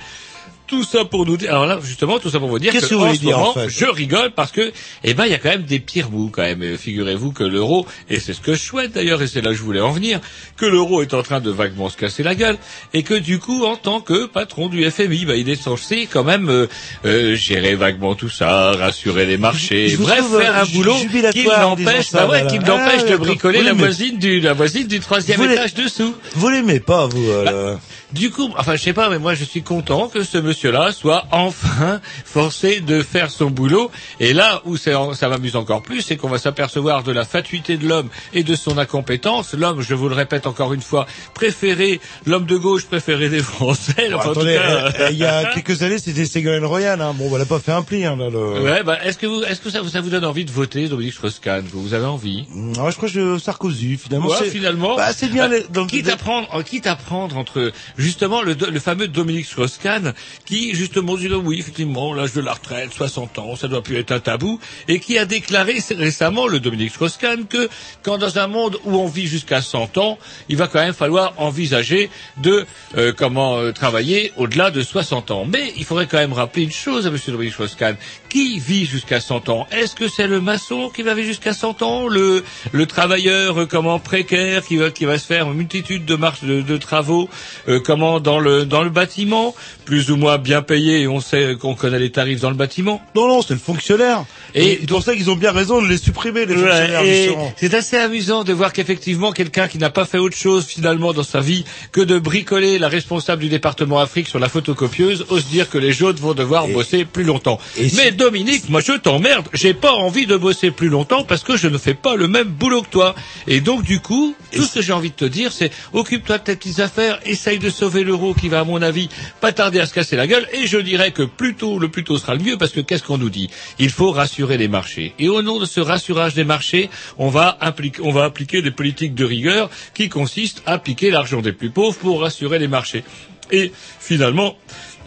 Tout 0.72 0.84
ça 0.84 1.04
pour 1.04 1.26
nous 1.26 1.36
dire, 1.36 1.50
alors 1.50 1.66
là, 1.66 1.78
justement, 1.84 2.18
tout 2.18 2.30
ça 2.30 2.38
pour 2.38 2.48
vous 2.48 2.58
dire 2.58 2.72
Qu'est-ce 2.72 2.86
que, 2.86 2.90
que 2.90 2.94
vous 2.94 3.04
en 3.04 3.14
ce 3.14 3.20
dire, 3.20 3.36
en 3.36 3.40
moment, 3.40 3.52
fait 3.52 3.68
je 3.68 3.84
rigole 3.84 4.30
parce 4.34 4.52
que, 4.52 4.72
eh 5.04 5.12
ben, 5.12 5.26
il 5.26 5.32
y 5.32 5.34
a 5.34 5.38
quand 5.38 5.50
même 5.50 5.64
des 5.64 5.80
pires 5.80 6.08
bouts, 6.08 6.30
quand 6.32 6.40
même. 6.40 6.62
Euh, 6.62 6.78
Figurez-vous 6.78 7.32
que 7.32 7.44
l'euro, 7.44 7.84
et 8.08 8.18
c'est 8.20 8.32
ce 8.32 8.40
que 8.40 8.54
je 8.54 8.60
souhaite 8.60 8.92
d'ailleurs, 8.92 9.20
et 9.20 9.26
c'est 9.26 9.42
là 9.42 9.50
que 9.50 9.56
je 9.56 9.62
voulais 9.62 9.80
en 9.82 9.90
venir, 9.92 10.18
que 10.56 10.64
l'euro 10.64 11.02
est 11.02 11.12
en 11.12 11.22
train 11.22 11.40
de 11.40 11.50
vaguement 11.50 11.90
se 11.90 11.98
casser 11.98 12.22
la 12.22 12.34
gueule, 12.34 12.56
et 12.94 13.02
que 13.02 13.12
du 13.12 13.38
coup, 13.38 13.66
en 13.66 13.76
tant 13.76 14.00
que 14.00 14.24
patron 14.24 14.68
du 14.70 14.82
FMI, 14.90 15.26
bah, 15.26 15.36
il 15.36 15.50
est 15.50 15.60
censé 15.62 16.08
quand 16.10 16.24
même 16.24 16.48
euh, 16.48 16.66
euh, 17.04 17.34
gérer 17.36 17.74
vaguement 17.74 18.14
tout 18.14 18.30
ça, 18.30 18.70
rassurer 18.72 19.26
les 19.26 19.36
marchés, 19.36 19.90
Je 19.90 19.98
bref, 19.98 20.20
trouve, 20.20 20.40
faire 20.40 20.56
un 20.56 20.64
boulot 20.64 20.94
qui 21.34 21.48
en 21.50 21.60
l'empêche, 21.60 22.12
bah 22.12 22.26
ouais, 22.28 22.46
qui 22.46 22.56
Ah, 22.62 22.66
l'empêche 22.68 23.02
de 23.02 23.08
d'accord. 23.10 23.26
bricoler 23.26 23.62
la 23.62 23.74
voisine 23.74 24.18
du, 24.18 24.40
la 24.40 24.54
voisine 24.54 24.86
du 24.86 25.00
troisième 25.00 25.42
étage 25.42 25.74
dessous. 25.74 26.14
Vous 26.34 26.48
l'aimez 26.48 26.80
pas, 26.80 27.06
vous, 27.08 27.26
Bah, 27.26 27.32
euh, 27.50 27.72
le- 27.74 27.78
Du 28.12 28.30
coup, 28.30 28.50
enfin, 28.58 28.76
je 28.76 28.82
sais 28.82 28.92
pas, 28.92 29.08
mais 29.10 29.18
moi, 29.18 29.34
je 29.34 29.44
suis 29.44 29.62
content 29.62 30.08
que 30.08 30.22
ce 30.22 30.38
monsieur-là 30.38 30.92
soit 30.92 31.24
enfin 31.30 32.00
forcé 32.24 32.80
de 32.80 33.02
faire 33.02 33.30
son 33.30 33.50
boulot. 33.50 33.90
Et 34.20 34.32
là 34.32 34.60
où 34.64 34.76
c'est- 34.76 34.92
ça 35.14 35.28
m'amuse 35.28 35.56
encore 35.56 35.82
plus, 35.82 36.02
c'est 36.02 36.16
qu'on 36.16 36.28
va 36.28 36.38
s'apercevoir 36.38 37.02
de 37.02 37.12
la 37.12 37.24
fatuité 37.24 37.76
de 37.76 37.88
l'homme 37.88 38.08
et 38.34 38.42
de 38.42 38.54
son 38.54 38.78
incompétence. 38.78 39.54
L'homme, 39.54 39.80
je 39.80 39.94
vous 39.94 40.08
le 40.08 40.14
répète 40.14 40.46
encore 40.46 40.72
une 40.74 40.82
fois, 40.82 41.06
préféré, 41.34 42.00
l'homme 42.26 42.46
de 42.46 42.56
gauche 42.56 42.84
préféré 42.86 43.28
des 43.28 43.40
Français. 43.42 44.08
Bon, 44.10 44.16
Enfin, 44.18 44.30
attendez, 44.32 44.54
cas, 44.54 44.60
euh, 44.70 44.90
euh, 45.00 45.08
il 45.10 45.16
y 45.18 45.24
a 45.24 45.44
quelques 45.46 45.82
années, 45.82 45.98
c'était 45.98 46.26
Ségolène 46.26 46.64
Royal, 46.64 47.00
hein. 47.00 47.14
Bon, 47.16 47.34
elle 47.34 47.42
a 47.42 47.46
pas 47.46 47.58
fait 47.58 47.72
un 47.72 47.82
pli, 47.82 48.04
hein, 48.04 48.16
là, 48.16 48.28
le... 48.30 48.62
Ouais, 48.62 48.82
bah, 48.82 48.98
est-ce 49.04 49.18
que 49.18 49.26
vous, 49.26 49.42
est-ce 49.42 49.60
que 49.60 49.70
ça, 49.70 49.80
vous- 49.80 49.88
ça 49.88 50.00
vous 50.00 50.10
donne 50.10 50.24
envie 50.24 50.44
de 50.44 50.50
voter, 50.52 50.88
Dominique 50.88 51.14
Strauss-Kahn? 51.14 51.64
Vous 51.72 51.82
vous 51.82 51.94
avez 51.94 52.06
envie? 52.06 52.46
Ah, 52.78 52.90
je 52.90 52.96
crois 52.96 53.08
que 53.08 53.14
je- 53.14 53.38
Sarkozy, 53.38 53.96
finalement. 53.96 54.28
Ouais, 54.28 54.50
finalement. 54.50 54.96
Bah, 54.96 55.12
c'est 55.12 55.28
bien, 55.30 55.48
Bah, 55.48 55.56
les- 55.56 55.66
dans- 55.70 55.86
quitte 55.86 56.08
à 56.08 56.16
prendre, 56.16 56.62
quitte 56.62 56.86
à 56.86 56.96
prendre 56.96 57.36
entre 57.36 57.72
justement 58.02 58.42
le, 58.42 58.54
fameux 58.80 59.08
Dominique 59.08 59.46
Strauss-Kahn, 59.46 60.12
qui 60.44 60.74
justement 60.74 61.16
dit 61.16 61.28
oui, 61.32 61.58
effectivement, 61.60 62.12
l'âge 62.14 62.32
de 62.32 62.40
la 62.40 62.52
retraite, 62.52 62.92
60 62.92 63.38
ans, 63.38 63.56
ça 63.56 63.68
doit 63.68 63.82
plus 63.82 63.96
être 63.96 64.12
un 64.12 64.20
tabou, 64.20 64.60
et 64.88 64.98
qui 65.00 65.18
a 65.18 65.24
déclaré 65.24 65.78
récemment 65.90 66.46
le 66.46 66.60
Dominique 66.60 66.90
Strauss-Kahn 66.90 67.46
que 67.46 67.68
quand 68.02 68.18
dans 68.18 68.38
un 68.38 68.46
monde 68.46 68.78
où 68.84 68.96
on 68.96 69.06
vit 69.06 69.26
jusqu'à 69.26 69.62
100 69.62 69.98
ans, 69.98 70.18
il 70.48 70.56
va 70.56 70.66
quand 70.66 70.80
même 70.80 70.94
falloir 70.94 71.34
envisager 71.38 72.10
de 72.38 72.66
euh, 72.96 73.12
comment 73.16 73.58
euh, 73.58 73.72
travailler 73.72 74.32
au-delà 74.36 74.70
de 74.70 74.82
60 74.82 75.30
ans. 75.30 75.44
Mais 75.44 75.72
il 75.76 75.84
faudrait 75.84 76.06
quand 76.06 76.18
même 76.18 76.32
rappeler 76.32 76.64
une 76.64 76.72
chose 76.72 77.06
à 77.06 77.10
Monsieur 77.10 77.32
Dominique 77.32 77.54
Strauss-Kahn, 77.54 77.96
qui 78.32 78.58
vit 78.58 78.86
jusqu'à 78.86 79.20
100 79.20 79.50
ans? 79.50 79.66
Est-ce 79.70 79.94
que 79.94 80.08
c'est 80.08 80.26
le 80.26 80.40
maçon 80.40 80.88
qui 80.88 81.02
va 81.02 81.12
vivre 81.12 81.26
jusqu'à 81.26 81.52
100 81.52 81.82
ans, 81.82 82.08
le 82.08 82.42
le 82.72 82.86
travailleur 82.86 83.60
euh, 83.60 83.66
comment 83.66 83.98
précaire 83.98 84.64
qui 84.64 84.76
va 84.78 84.90
qui 84.90 85.04
va 85.04 85.18
se 85.18 85.26
faire 85.26 85.48
une 85.48 85.54
multitude 85.58 86.06
de 86.06 86.16
marches 86.16 86.42
de, 86.42 86.62
de 86.62 86.76
travaux 86.78 87.28
euh, 87.68 87.78
comment 87.84 88.20
dans 88.20 88.40
le 88.40 88.64
dans 88.64 88.82
le 88.82 88.88
bâtiment? 88.90 89.54
Plus 89.84 90.10
ou 90.10 90.16
moins 90.16 90.38
bien 90.38 90.62
payé 90.62 91.00
et 91.02 91.08
on 91.08 91.20
sait 91.20 91.56
qu'on 91.60 91.74
connaît 91.74 91.98
les 91.98 92.10
tarifs 92.10 92.40
dans 92.40 92.50
le 92.50 92.56
bâtiment 92.56 93.02
Non, 93.14 93.28
non, 93.28 93.42
c'est 93.42 93.54
le 93.54 93.60
fonctionnaire. 93.60 94.24
Et 94.54 94.78
c'est 94.80 94.86
pour 94.86 95.02
ça 95.02 95.14
qu'ils 95.14 95.30
ont 95.30 95.36
bien 95.36 95.50
raison 95.52 95.80
de 95.82 95.88
les 95.88 95.96
supprimer, 95.98 96.44
les 96.46 96.54
Ouais, 96.54 96.68
fonctionnaires, 96.68 97.52
c'est 97.56 97.74
assez 97.74 97.96
amusant 97.96 98.44
de 98.44 98.52
voir 98.52 98.72
qu'effectivement 98.72 99.32
quelqu'un 99.32 99.68
qui 99.68 99.78
n'a 99.78 99.90
pas 99.90 100.04
fait 100.04 100.18
autre 100.18 100.36
chose 100.36 100.66
finalement 100.66 101.12
dans 101.12 101.22
sa 101.22 101.40
vie 101.40 101.64
que 101.90 102.00
de 102.00 102.18
bricoler 102.18 102.78
la 102.78 102.88
responsable 102.88 103.42
du 103.42 103.48
département 103.48 103.98
Afrique 103.98 104.28
sur 104.28 104.38
la 104.38 104.48
photocopieuse 104.48 105.26
ose 105.30 105.46
dire 105.46 105.68
que 105.70 105.78
les 105.78 105.92
jaunes 105.92 106.16
vont 106.16 106.34
devoir 106.34 106.68
bosser 106.68 107.04
plus 107.04 107.24
longtemps. 107.24 107.58
et 107.78 107.88
si- 107.88 107.96
Mais 107.96 108.12
Dominique, 108.12 108.68
moi 108.68 108.80
je 108.80 108.92
t'emmerde, 108.92 109.46
j'ai 109.52 109.74
pas 109.74 109.92
envie 109.92 110.26
de 110.26 110.36
bosser 110.36 110.70
plus 110.70 110.88
longtemps 110.88 111.24
parce 111.24 111.42
que 111.42 111.56
je 111.56 111.68
ne 111.68 111.78
fais 111.78 111.94
pas 111.94 112.14
le 112.16 112.28
même 112.28 112.48
boulot 112.48 112.82
que 112.82 112.88
toi. 112.88 113.14
Et 113.46 113.60
donc 113.60 113.82
du 113.82 114.00
coup, 114.00 114.34
tout 114.54 114.62
ce 114.64 114.74
que 114.74 114.82
j'ai 114.82 114.92
envie 114.92 115.10
de 115.10 115.14
te 115.16 115.24
dire 115.24 115.50
c'est 115.52 115.70
occupe-toi 115.92 116.38
de 116.38 116.44
tes 116.44 116.56
petites 116.56 116.80
affaires, 116.80 117.18
essaye 117.26 117.58
de 117.58 117.70
sauver 117.70 118.04
l'euro 118.04 118.34
qui 118.34 118.48
va 118.48 118.60
à 118.60 118.64
mon 118.64 118.82
avis 118.82 119.08
pas 119.40 119.52
tarder 119.52 119.71
à 119.80 119.86
se 119.86 119.94
casser 119.94 120.16
la 120.16 120.26
gueule 120.26 120.46
et 120.52 120.66
je 120.66 120.78
dirais 120.78 121.10
que 121.10 121.22
plus 121.22 121.54
tôt 121.54 121.78
le 121.78 121.88
plus 121.88 122.04
tôt 122.04 122.18
sera 122.18 122.34
le 122.34 122.42
mieux 122.42 122.56
parce 122.56 122.72
que 122.72 122.80
qu'est-ce 122.80 123.02
qu'on 123.02 123.18
nous 123.18 123.30
dit? 123.30 123.50
Il 123.78 123.90
faut 123.90 124.10
rassurer 124.10 124.58
les 124.58 124.68
marchés. 124.68 125.14
Et 125.18 125.28
au 125.28 125.42
nom 125.42 125.58
de 125.58 125.66
ce 125.66 125.80
rassurage 125.80 126.34
des 126.34 126.44
marchés, 126.44 126.90
on 127.18 127.28
va, 127.28 127.58
on 128.02 128.12
va 128.12 128.24
appliquer 128.24 128.62
des 128.62 128.70
politiques 128.70 129.14
de 129.14 129.24
rigueur 129.24 129.70
qui 129.94 130.08
consistent 130.08 130.62
à 130.66 130.78
piquer 130.78 131.10
l'argent 131.10 131.40
des 131.40 131.52
plus 131.52 131.70
pauvres 131.70 131.96
pour 131.98 132.20
rassurer 132.20 132.58
les 132.58 132.68
marchés. 132.68 133.04
Et 133.50 133.72
finalement, 134.00 134.56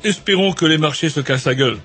espérons 0.04 0.54
que 0.54 0.65
les 0.65 0.78
marchés 0.78 1.10
se 1.10 1.19
cassent 1.19 1.45
la 1.45 1.56
gueule 1.56 1.80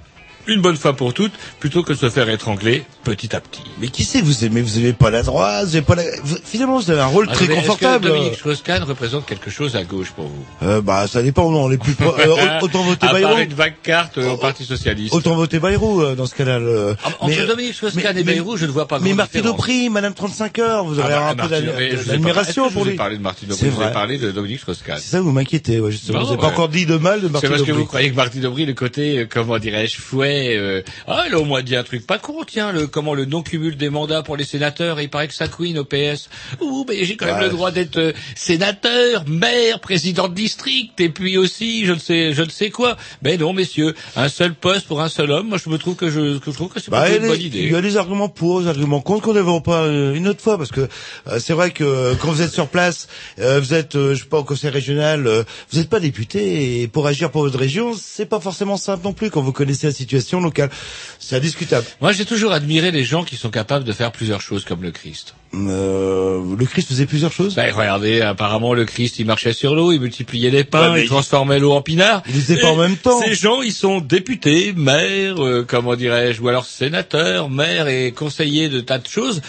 une 0.46 0.61
bonne 0.61 0.76
fois 0.76 0.94
pour 0.94 1.14
toutes, 1.14 1.33
plutôt 1.61 1.83
que 1.83 1.92
de 1.92 1.98
se 1.98 2.11
faire 2.11 2.29
étrangler 2.29 2.85
petit 3.05 3.35
à 3.35 3.40
petit. 3.40 3.62
Mais 3.81 3.88
qui 3.88 4.05
c'est 4.05 4.20
que 4.20 4.24
vous 4.26 4.44
aimez? 4.44 4.62
Vous 4.62 4.79
aimez 4.79 4.92
pas 4.92 5.11
la 5.11 5.22
droite? 5.22 5.66
Vous 5.66 5.76
aimez 5.76 5.85
pas 5.87 5.94
la... 5.94 6.03
vous- 6.24 6.37
Finalement, 6.44 6.79
vous 6.79 6.90
avez 6.90 7.00
un 7.00 7.07
rôle 7.07 7.26
très 7.26 7.44
Attendez, 7.44 7.53
est-ce 7.53 7.61
que 7.62 7.66
confortable. 7.68 8.07
Dominique 8.07 8.35
Strauss-Kahn 8.35 8.83
représente 8.83 9.26
quelque 9.26 9.50
chose 9.50 9.76
à 9.76 9.85
gauche 9.85 10.11
pour 10.11 10.26
vous? 10.26 10.44
Euh, 10.62 10.81
bah, 10.81 11.07
ça 11.07 11.22
dépend, 11.22 11.50
non, 11.50 11.68
les 11.68 11.79
plus 11.79 11.94
pro... 11.94 12.14
euh, 12.18 12.59
autant 12.62 12.83
voter 12.83 13.07
À 13.07 13.11
part 13.11 13.20
Bayrou. 13.20 13.38
une 13.40 13.55
vague 13.55 13.74
carte 13.83 14.18
euh, 14.18 14.31
au 14.33 14.37
Parti 14.37 14.64
Socialiste. 14.64 15.14
Autant 15.14 15.35
voter 15.37 15.59
Bayrou, 15.61 16.00
euh, 16.03 16.14
dans 16.14 16.26
ce 16.26 16.35
cas-là. 16.35 16.59
le- 16.59 16.96
Ah, 17.05 17.11
Entre 17.20 17.37
Mais- 17.38 17.46
Dominique 17.46 17.74
Strauss-Kahn 17.74 18.16
et 18.18 18.24
Bayrou, 18.24 18.57
je 18.57 18.66
ne 18.66 18.70
vois 18.70 18.87
pas 18.88 18.98
Mais 18.98 19.14
Martine. 19.14 19.46
Aubry, 19.46 19.88
Madame 19.90 20.14
35 20.14 20.59
heures, 20.59 20.85
vous 20.85 20.98
aurez 20.98 21.12
Ah 21.14 21.31
un 21.31 21.35
peu 21.35 21.48
Martine 21.48 21.68
Aubry, 21.70 21.90
d'admiration 22.07 22.62
pour 22.64 22.72
Je 22.72 22.79
vous 22.79 22.85
lui. 22.85 22.92
ai 22.94 22.96
parlé 22.96 23.16
de 23.16 23.22
Martine 23.22 23.48
Aubry, 23.53 23.61
C'est 23.61 23.68
vous 23.70 23.76
vrai. 23.76 23.92
parlé 23.92 24.18
de 24.18 24.31
Dominique 24.31 24.61
Strauss-Kahn. 24.61 24.98
C'est 25.00 25.11
ça, 25.11 25.20
vous 25.20 25.33
m'inquiétez, 25.33 25.81
ouais, 25.81 25.90
justement. 25.90 26.18
Non, 26.18 26.24
vous 26.24 26.31
n'avez 26.33 26.40
pas 26.42 26.48
encore 26.48 26.68
dit 26.68 26.87
de 26.87 26.96
mal 26.96 27.20
de 27.20 27.26
C'est 27.26 27.33
Martine 27.33 27.50
parce 27.50 27.62
que 27.62 27.70
Aubry. 27.70 27.83
vous 27.83 27.87
croyez 27.87 28.11
que 28.11 28.16
Martine 28.16 28.46
Aubry, 28.46 28.66
le 28.66 28.74
côté, 28.74 29.26
comment 29.31 29.59
dirais-je, 29.59 29.96
fouet 30.00 30.29
fait. 30.30 30.56
euh, 30.56 30.82
Ah, 31.06 31.24
a 31.32 31.36
au 31.36 31.44
moins 31.44 31.62
dit 31.62 31.76
un 31.76 31.82
truc 31.84 32.06
pas 32.06 32.18
con, 32.18 32.38
tiens, 32.46 32.72
le 32.72 32.86
comment 32.86 33.14
le 33.14 33.24
non-cumul 33.24 33.76
des 33.76 33.90
mandats 33.90 34.22
pour 34.22 34.36
les 34.36 34.44
sénateurs. 34.44 35.00
Il 35.00 35.08
paraît 35.10 35.28
que 35.28 35.34
ça 35.34 35.48
couine 35.48 35.78
au 35.78 35.84
PS. 35.84 36.28
Ouh, 36.60 36.84
mais 36.88 37.04
j'ai 37.04 37.16
quand 37.16 37.26
même 37.26 37.36
Ouais. 37.36 37.44
le 37.44 37.50
droit 37.50 37.70
d'être 37.70 37.96
euh, 37.98 38.12
sénateur, 38.36 39.24
maire, 39.28 39.80
président 39.80 40.28
de 40.28 40.34
district, 40.34 41.00
et 41.00 41.08
puis 41.08 41.38
aussi, 41.38 41.86
je 41.86 41.92
ne 41.92 41.98
sais, 41.98 42.32
je 42.34 42.42
ne 42.42 42.50
sais 42.50 42.70
quoi. 42.70 42.96
Mais 43.22 43.36
non, 43.36 43.52
messieurs, 43.52 43.94
un 44.16 44.28
seul 44.28 44.54
poste 44.54 44.86
pour 44.86 45.00
un 45.00 45.08
seul 45.08 45.30
homme. 45.30 45.48
Moi, 45.48 45.58
je 45.64 45.70
me 45.70 45.78
trouve 45.78 45.94
que 45.96 46.10
je, 46.10 46.38
que 46.38 46.50
je 46.50 46.56
trouve 46.56 46.68
que 46.68 46.80
c'est 46.80 46.90
Bah, 46.90 47.02
pas 47.02 47.10
une 47.16 47.26
bonne 47.26 47.40
idée. 47.40 47.60
il 47.60 47.72
y 47.72 47.74
a 47.76 47.80
des 47.80 47.96
arguments 47.96 48.28
pour, 48.28 48.60
des 48.62 48.68
arguments 48.68 49.00
contre 49.00 49.22
qu'on 49.22 49.34
ne 49.34 49.60
pas 49.60 49.82
euh, 49.84 50.14
une 50.14 50.28
autre 50.28 50.40
fois 50.40 50.58
parce 50.58 50.70
que 50.70 50.88
euh, 51.28 51.38
c'est 51.38 51.52
vrai 51.52 51.70
que 51.70 51.84
euh, 51.84 52.14
quand 52.20 52.28
vous 52.32 52.42
êtes 52.42 52.52
sur 52.52 52.68
place, 52.68 53.08
euh, 53.38 53.60
vous 53.60 53.74
êtes, 53.74 53.94
je 53.94 54.14
sais 54.14 54.24
pas, 54.28 54.38
au 54.38 54.44
conseil 54.44 54.70
régional, 54.70 55.26
euh, 55.26 55.42
vous 55.70 55.78
n'êtes 55.78 55.88
pas 55.88 56.00
député 56.00 56.82
et 56.82 56.88
pour 56.88 57.06
agir 57.06 57.30
pour 57.30 57.42
votre 57.42 57.58
région, 57.58 57.92
c'est 58.00 58.26
pas 58.26 58.40
forcément 58.40 58.76
simple 58.76 59.04
non 59.04 59.12
plus 59.12 59.30
quand 59.30 59.40
vous 59.42 59.52
connaissez 59.52 59.86
la 59.86 59.92
situation 59.92 60.19
locale. 60.40 60.70
C'est 61.18 61.37
indiscutable. 61.37 61.87
Moi, 62.00 62.12
j'ai 62.12 62.24
toujours 62.24 62.52
admiré 62.52 62.90
les 62.90 63.04
gens 63.04 63.24
qui 63.24 63.37
sont 63.37 63.50
capables 63.50 63.85
de 63.85 63.92
faire 63.92 64.12
plusieurs 64.12 64.40
choses 64.40 64.64
comme 64.64 64.83
le 64.83 64.90
Christ. 64.90 65.35
Euh, 65.54 66.40
le 66.56 66.66
Christ 66.66 66.88
faisait 66.88 67.06
plusieurs 67.06 67.33
choses. 67.33 67.54
Ben, 67.54 67.72
regardez, 67.74 68.20
apparemment, 68.20 68.74
le 68.74 68.85
Christ, 68.85 69.18
il 69.18 69.26
marchait 69.26 69.52
sur 69.52 69.74
l'eau, 69.74 69.92
il 69.92 70.00
multipliait 70.00 70.50
les 70.50 70.64
pains, 70.64 70.92
Ouais, 70.92 71.02
il 71.02 71.09
transformait 71.09 71.59
l'eau 71.59 71.72
en 71.72 71.83
pinard. 71.83 72.22
Il 72.28 72.35
faisait 72.35 72.61
pas 72.61 72.68
en 72.68 72.76
même 72.76 72.96
temps. 72.96 73.20
Ces 73.20 73.35
gens, 73.35 73.62
ils 73.62 73.72
sont 73.72 74.00
députés, 74.00 74.72
maires, 74.72 75.44
euh, 75.44 75.64
comment 75.66 75.96
dirais-je, 75.96 76.40
ou 76.40 76.48
alors 76.48 76.64
sénateurs, 76.64 77.50
maires 77.50 77.88
et 77.88 78.12
conseillers 78.12 78.68
de 78.68 78.80
tas 78.80 78.98
de 78.98 79.09
choses. 79.09 79.42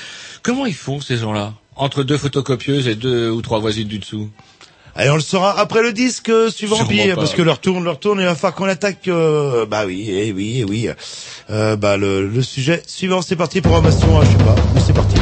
Comment 0.44 0.66
ils 0.66 0.74
font, 0.74 1.00
ces 1.02 1.18
gens-là 1.18 1.54
Entre 1.76 2.04
deux 2.04 2.18
photocopieuses 2.18 2.88
et 2.88 2.96
deux 2.96 3.30
ou 3.30 3.42
trois 3.42 3.60
voisines 3.60 3.88
du 3.88 4.00
dessous? 4.00 4.30
Allez, 4.96 5.10
on 5.10 5.16
le 5.16 5.22
saura 5.22 5.58
après 5.60 5.82
le 5.82 5.94
disque 5.94 6.30
euh, 6.30 6.50
suivant, 6.50 6.76
Sûrement 6.76 6.90
puis, 6.90 7.08
pas. 7.10 7.16
parce 7.16 7.34
que 7.34 7.42
leur 7.42 7.60
tourne, 7.60 7.84
leur 7.84 8.00
tourne, 8.00 8.20
il 8.20 8.26
va 8.26 8.36
falloir 8.36 8.56
qu'on 8.56 8.66
attaque. 8.66 9.08
euh, 9.08 9.66
bah 9.66 9.84
oui, 9.86 10.06
eh 10.10 10.32
oui, 10.34 10.58
eh 10.60 10.64
oui. 10.66 10.90
Euh, 11.50 11.76
bah 11.78 11.98
le, 11.98 12.28
le 12.28 12.42
sujet 12.42 12.84
suivant, 12.86 13.22
c'est 13.22 13.36
parti. 13.38 13.62
Programmation, 13.62 14.20
hein, 14.20 14.24
je 14.26 14.32
sais 14.38 14.44
pas, 14.44 14.56
mais 14.74 14.82
c'est 14.86 14.94
parti. 14.94 15.16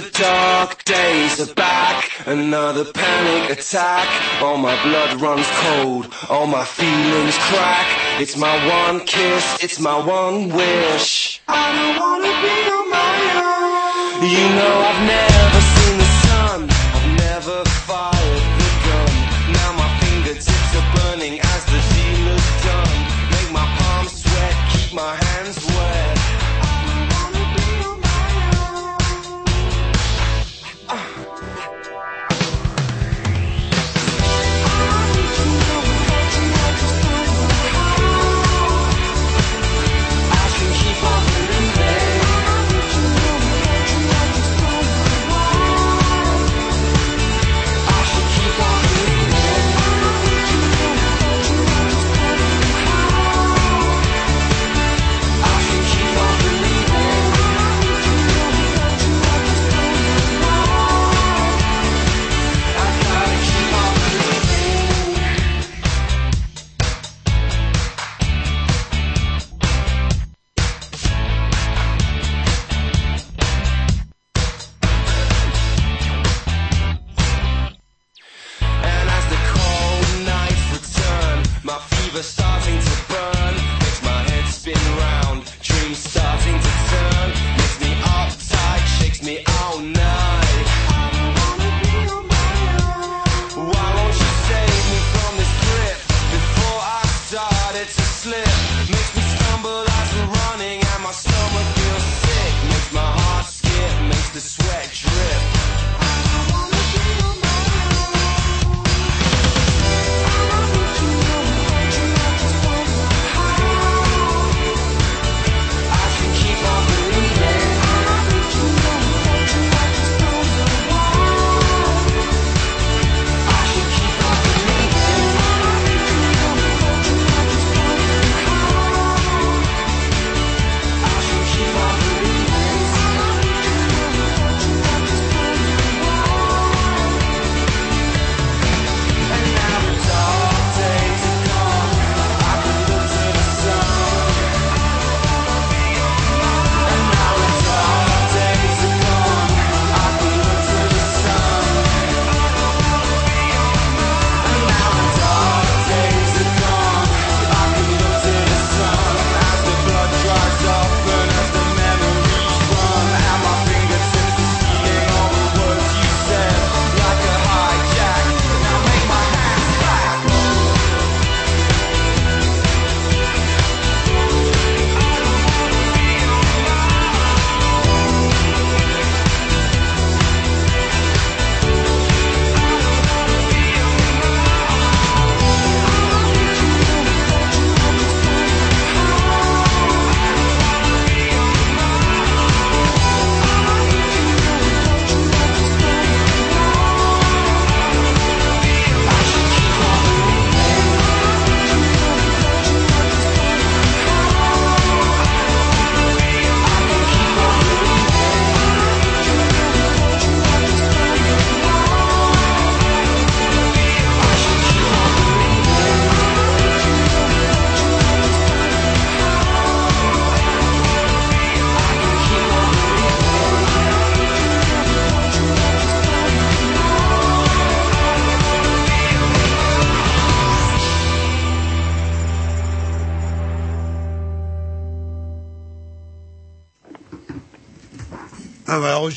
The 0.00 0.10
dark 0.10 0.84
days 0.84 1.40
are 1.40 1.54
back, 1.54 2.26
another 2.26 2.84
panic 2.84 3.58
attack. 3.58 4.06
All 4.40 4.56
my 4.56 4.80
blood 4.84 5.20
runs 5.20 5.46
cold, 5.64 6.14
all 6.30 6.46
my 6.46 6.64
feelings 6.64 7.36
crack. 7.48 8.20
It's 8.20 8.36
my 8.36 8.54
one 8.68 9.00
kiss, 9.06 9.58
it's 9.60 9.80
my 9.80 9.98
one 9.98 10.50
wish. 10.50 11.40
I 11.48 11.66
don't 11.76 11.96
wanna 12.02 12.32
be 12.44 12.56
on 12.78 12.90
my 12.90 13.16
own. 13.42 14.30
You 14.34 14.46
know 14.56 14.74
I've 14.88 15.02
never 15.06 15.77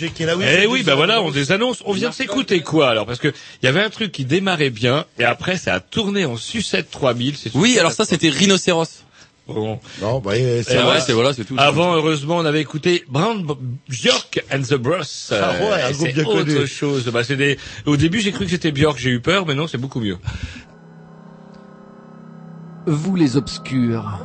Roger 0.02 0.14
qui 0.14 0.24
est 0.24 0.26
là, 0.26 0.36
oui. 0.36 0.46
Eh 0.48 0.68
oui, 0.68 0.84
bah 0.84 0.96
voilà, 0.96 1.22
on 1.22 1.32
des 1.32 1.52
annonces. 1.52 1.82
On 1.86 1.94
vient 1.94 2.10
de 2.10 2.14
s'écouter 2.14 2.62
quoi 2.62 2.90
alors 2.90 3.06
Parce 3.06 3.20
que 3.20 3.28
il 3.62 3.66
y 3.66 3.70
avait 3.70 3.82
un 3.84 3.90
truc 3.90 4.12
qui 4.12 4.26
démarrait 4.26 4.70
bien 4.70 5.06
et 5.20 5.24
après 5.24 5.58
ça 5.58 5.76
a 5.76 5.80
tourné 5.80 6.26
en 6.26 6.38
sucette 6.38 6.90
3000. 6.92 7.36
c'est 7.38 7.52
Oui, 7.56 7.78
alors 7.80 7.92
ça 7.92 8.06
c'était 8.06 8.30
Rhinocéros. 8.30 9.04
Bon. 9.48 9.80
Non, 10.02 10.20
bah, 10.20 10.38
eh, 10.38 10.64
c'est 10.64 10.76
Eh 10.76 10.82
vrai. 10.82 11.02
c'est 11.02 11.14
voilà, 11.14 11.34
c'est 11.34 11.44
tout. 11.44 11.56
Avant, 11.58 11.94
heureusement, 11.96 12.38
on 12.38 12.46
avait 12.46 12.62
écouté 12.62 13.04
Brown 13.10 13.44
B- 13.44 13.58
Björk 13.90 14.44
and 14.52 14.62
the 14.62 14.76
Bros. 14.76 14.94
Ah 15.32 15.54
ouais, 15.60 15.82
un 15.82 15.90
Euh, 15.90 15.92
groupe 15.92 16.08
c'est 16.08 16.14
bien 16.14 16.24
connu. 16.24 16.58
autre 16.58 16.66
chose. 16.68 17.06
Bah, 17.08 17.24
c'est 17.24 17.36
des... 17.36 17.58
Au 17.86 17.98
début, 17.98 18.22
j'ai 18.22 18.32
cru 18.32 18.46
que 18.46 18.52
c'était 18.52 18.72
Björk, 18.72 18.98
j'ai 18.98 19.10
eu 19.10 19.20
peur, 19.20 19.46
mais 19.46 19.56
non, 19.56 19.68
c'est 19.68 19.80
beaucoup 19.80 20.00
mieux. 20.00 20.18
Vous 22.88 23.16
les 23.16 23.36
obscurs. 23.36 24.20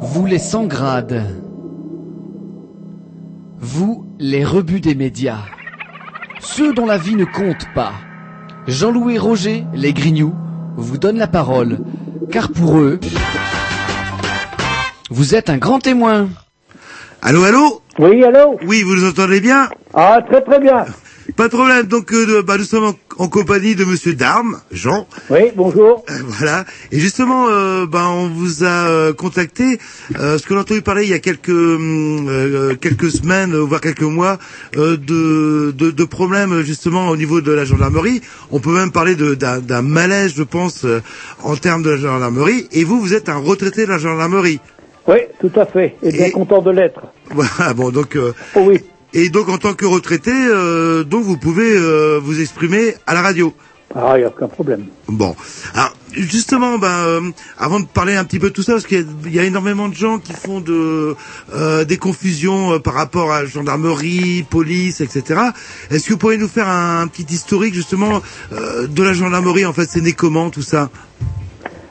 Vous 0.00 0.24
les 0.26 0.38
sans 0.38 0.64
grades. 0.66 1.26
Vous 3.62 4.06
les 4.18 4.42
rebuts 4.42 4.80
des 4.80 4.94
médias. 4.94 5.42
Ceux 6.40 6.72
dont 6.72 6.86
la 6.86 6.96
vie 6.96 7.14
ne 7.14 7.26
compte 7.26 7.66
pas. 7.74 7.92
Jean-Louis 8.66 9.18
Roger, 9.18 9.66
les 9.74 9.92
Grignoux, 9.92 10.34
vous 10.76 10.96
donnent 10.96 11.18
la 11.18 11.26
parole. 11.26 11.80
Car 12.32 12.50
pour 12.52 12.78
eux, 12.78 12.98
vous 15.10 15.34
êtes 15.34 15.50
un 15.50 15.58
grand 15.58 15.78
témoin. 15.78 16.30
Allô, 17.20 17.44
allô? 17.44 17.82
Oui, 17.98 18.24
allô? 18.24 18.58
Oui, 18.66 18.82
vous 18.82 18.94
nous 18.94 19.10
entendez 19.10 19.40
bien? 19.42 19.68
Ah, 19.92 20.20
très 20.26 20.40
très 20.40 20.58
bien. 20.58 20.86
Pas 21.36 21.44
de 21.48 21.52
problème. 21.56 21.86
Donc, 21.86 22.12
euh, 22.12 22.42
bah, 22.42 22.56
nous 22.58 22.64
sommes 22.64 22.84
en, 22.84 22.94
en 23.18 23.28
compagnie 23.28 23.74
de 23.76 23.84
Monsieur 23.84 24.14
Darme, 24.14 24.60
Jean. 24.72 25.06
Oui, 25.30 25.52
bonjour. 25.54 26.04
Euh, 26.10 26.14
voilà. 26.26 26.64
Et 26.92 26.98
justement, 26.98 27.46
euh, 27.48 27.86
bah, 27.86 28.06
on 28.08 28.28
vous 28.28 28.64
a 28.64 28.88
euh, 28.88 29.12
contacté 29.12 29.78
euh, 30.16 30.32
parce 30.32 30.44
qu'on 30.46 30.56
a 30.56 30.60
entendu 30.60 30.82
parler 30.82 31.04
il 31.04 31.10
y 31.10 31.14
a 31.14 31.18
quelques 31.20 31.48
hum, 31.50 32.26
euh, 32.28 32.74
quelques 32.74 33.10
semaines, 33.10 33.54
voire 33.56 33.80
quelques 33.80 34.02
mois, 34.02 34.38
euh, 34.76 34.96
de, 34.96 35.70
de 35.76 35.90
de 35.90 36.04
problèmes 36.04 36.62
justement 36.62 37.08
au 37.08 37.16
niveau 37.16 37.40
de 37.40 37.52
la 37.52 37.64
gendarmerie. 37.64 38.22
On 38.50 38.58
peut 38.58 38.74
même 38.74 38.90
parler 38.90 39.14
d'un 39.14 39.58
d'un 39.60 39.82
malaise, 39.82 40.32
je 40.36 40.42
pense, 40.42 40.84
euh, 40.84 41.00
en 41.42 41.54
termes 41.56 41.82
de 41.82 41.90
la 41.90 41.96
gendarmerie. 41.98 42.66
Et 42.72 42.84
vous, 42.84 43.00
vous 43.00 43.14
êtes 43.14 43.28
un 43.28 43.36
retraité 43.38 43.84
de 43.86 43.90
la 43.90 43.98
gendarmerie. 43.98 44.60
Oui, 45.06 45.18
tout 45.40 45.52
à 45.56 45.64
fait. 45.66 45.96
Et 46.02 46.12
bien 46.12 46.30
content 46.30 46.60
de 46.62 46.70
l'être. 46.70 47.00
Voilà. 47.30 47.72
Bon, 47.74 47.90
donc. 47.90 48.16
euh, 48.16 48.32
Oh 48.54 48.64
oui. 48.66 48.80
Et 49.12 49.28
donc, 49.28 49.48
en 49.48 49.58
tant 49.58 49.74
que 49.74 49.86
retraité, 49.86 50.32
euh, 50.32 51.02
donc 51.04 51.24
vous 51.24 51.36
pouvez 51.36 51.74
euh, 51.76 52.20
vous 52.22 52.40
exprimer 52.40 52.94
à 53.06 53.14
la 53.14 53.22
radio. 53.22 53.52
Ah, 53.92 54.12
il 54.14 54.18
n'y 54.20 54.24
a 54.24 54.28
aucun 54.28 54.46
problème. 54.46 54.84
Bon, 55.08 55.34
alors 55.74 55.92
justement, 56.12 56.78
ben, 56.78 56.86
euh, 57.06 57.20
avant 57.58 57.80
de 57.80 57.86
parler 57.86 58.14
un 58.14 58.24
petit 58.24 58.38
peu 58.38 58.50
de 58.50 58.54
tout 58.54 58.62
ça, 58.62 58.74
parce 58.74 58.86
qu'il 58.86 58.98
y 58.98 59.02
a- 59.02 59.04
il 59.26 59.34
y, 59.34 59.40
a 59.40 59.44
énormément 59.44 59.88
de 59.88 59.94
gens 59.94 60.18
qui 60.18 60.32
font 60.32 60.60
de, 60.60 61.16
euh, 61.56 61.84
des 61.84 61.96
confusions 61.96 62.74
euh, 62.74 62.78
par 62.78 62.94
rapport 62.94 63.32
à 63.32 63.46
gendarmerie, 63.46 64.44
police, 64.48 65.00
etc. 65.00 65.40
Est-ce 65.90 66.06
que 66.06 66.12
vous 66.12 66.18
pourriez 66.18 66.38
nous 66.38 66.46
faire 66.46 66.68
un, 66.68 67.08
petit 67.08 67.26
historique 67.34 67.74
justement 67.74 68.22
euh, 68.52 68.86
de 68.86 69.02
la 69.02 69.12
gendarmerie 69.12 69.66
En 69.66 69.72
fait, 69.72 69.86
c'est 69.88 70.00
né 70.02 70.12
comment 70.12 70.50
tout 70.50 70.62
ça? 70.62 70.88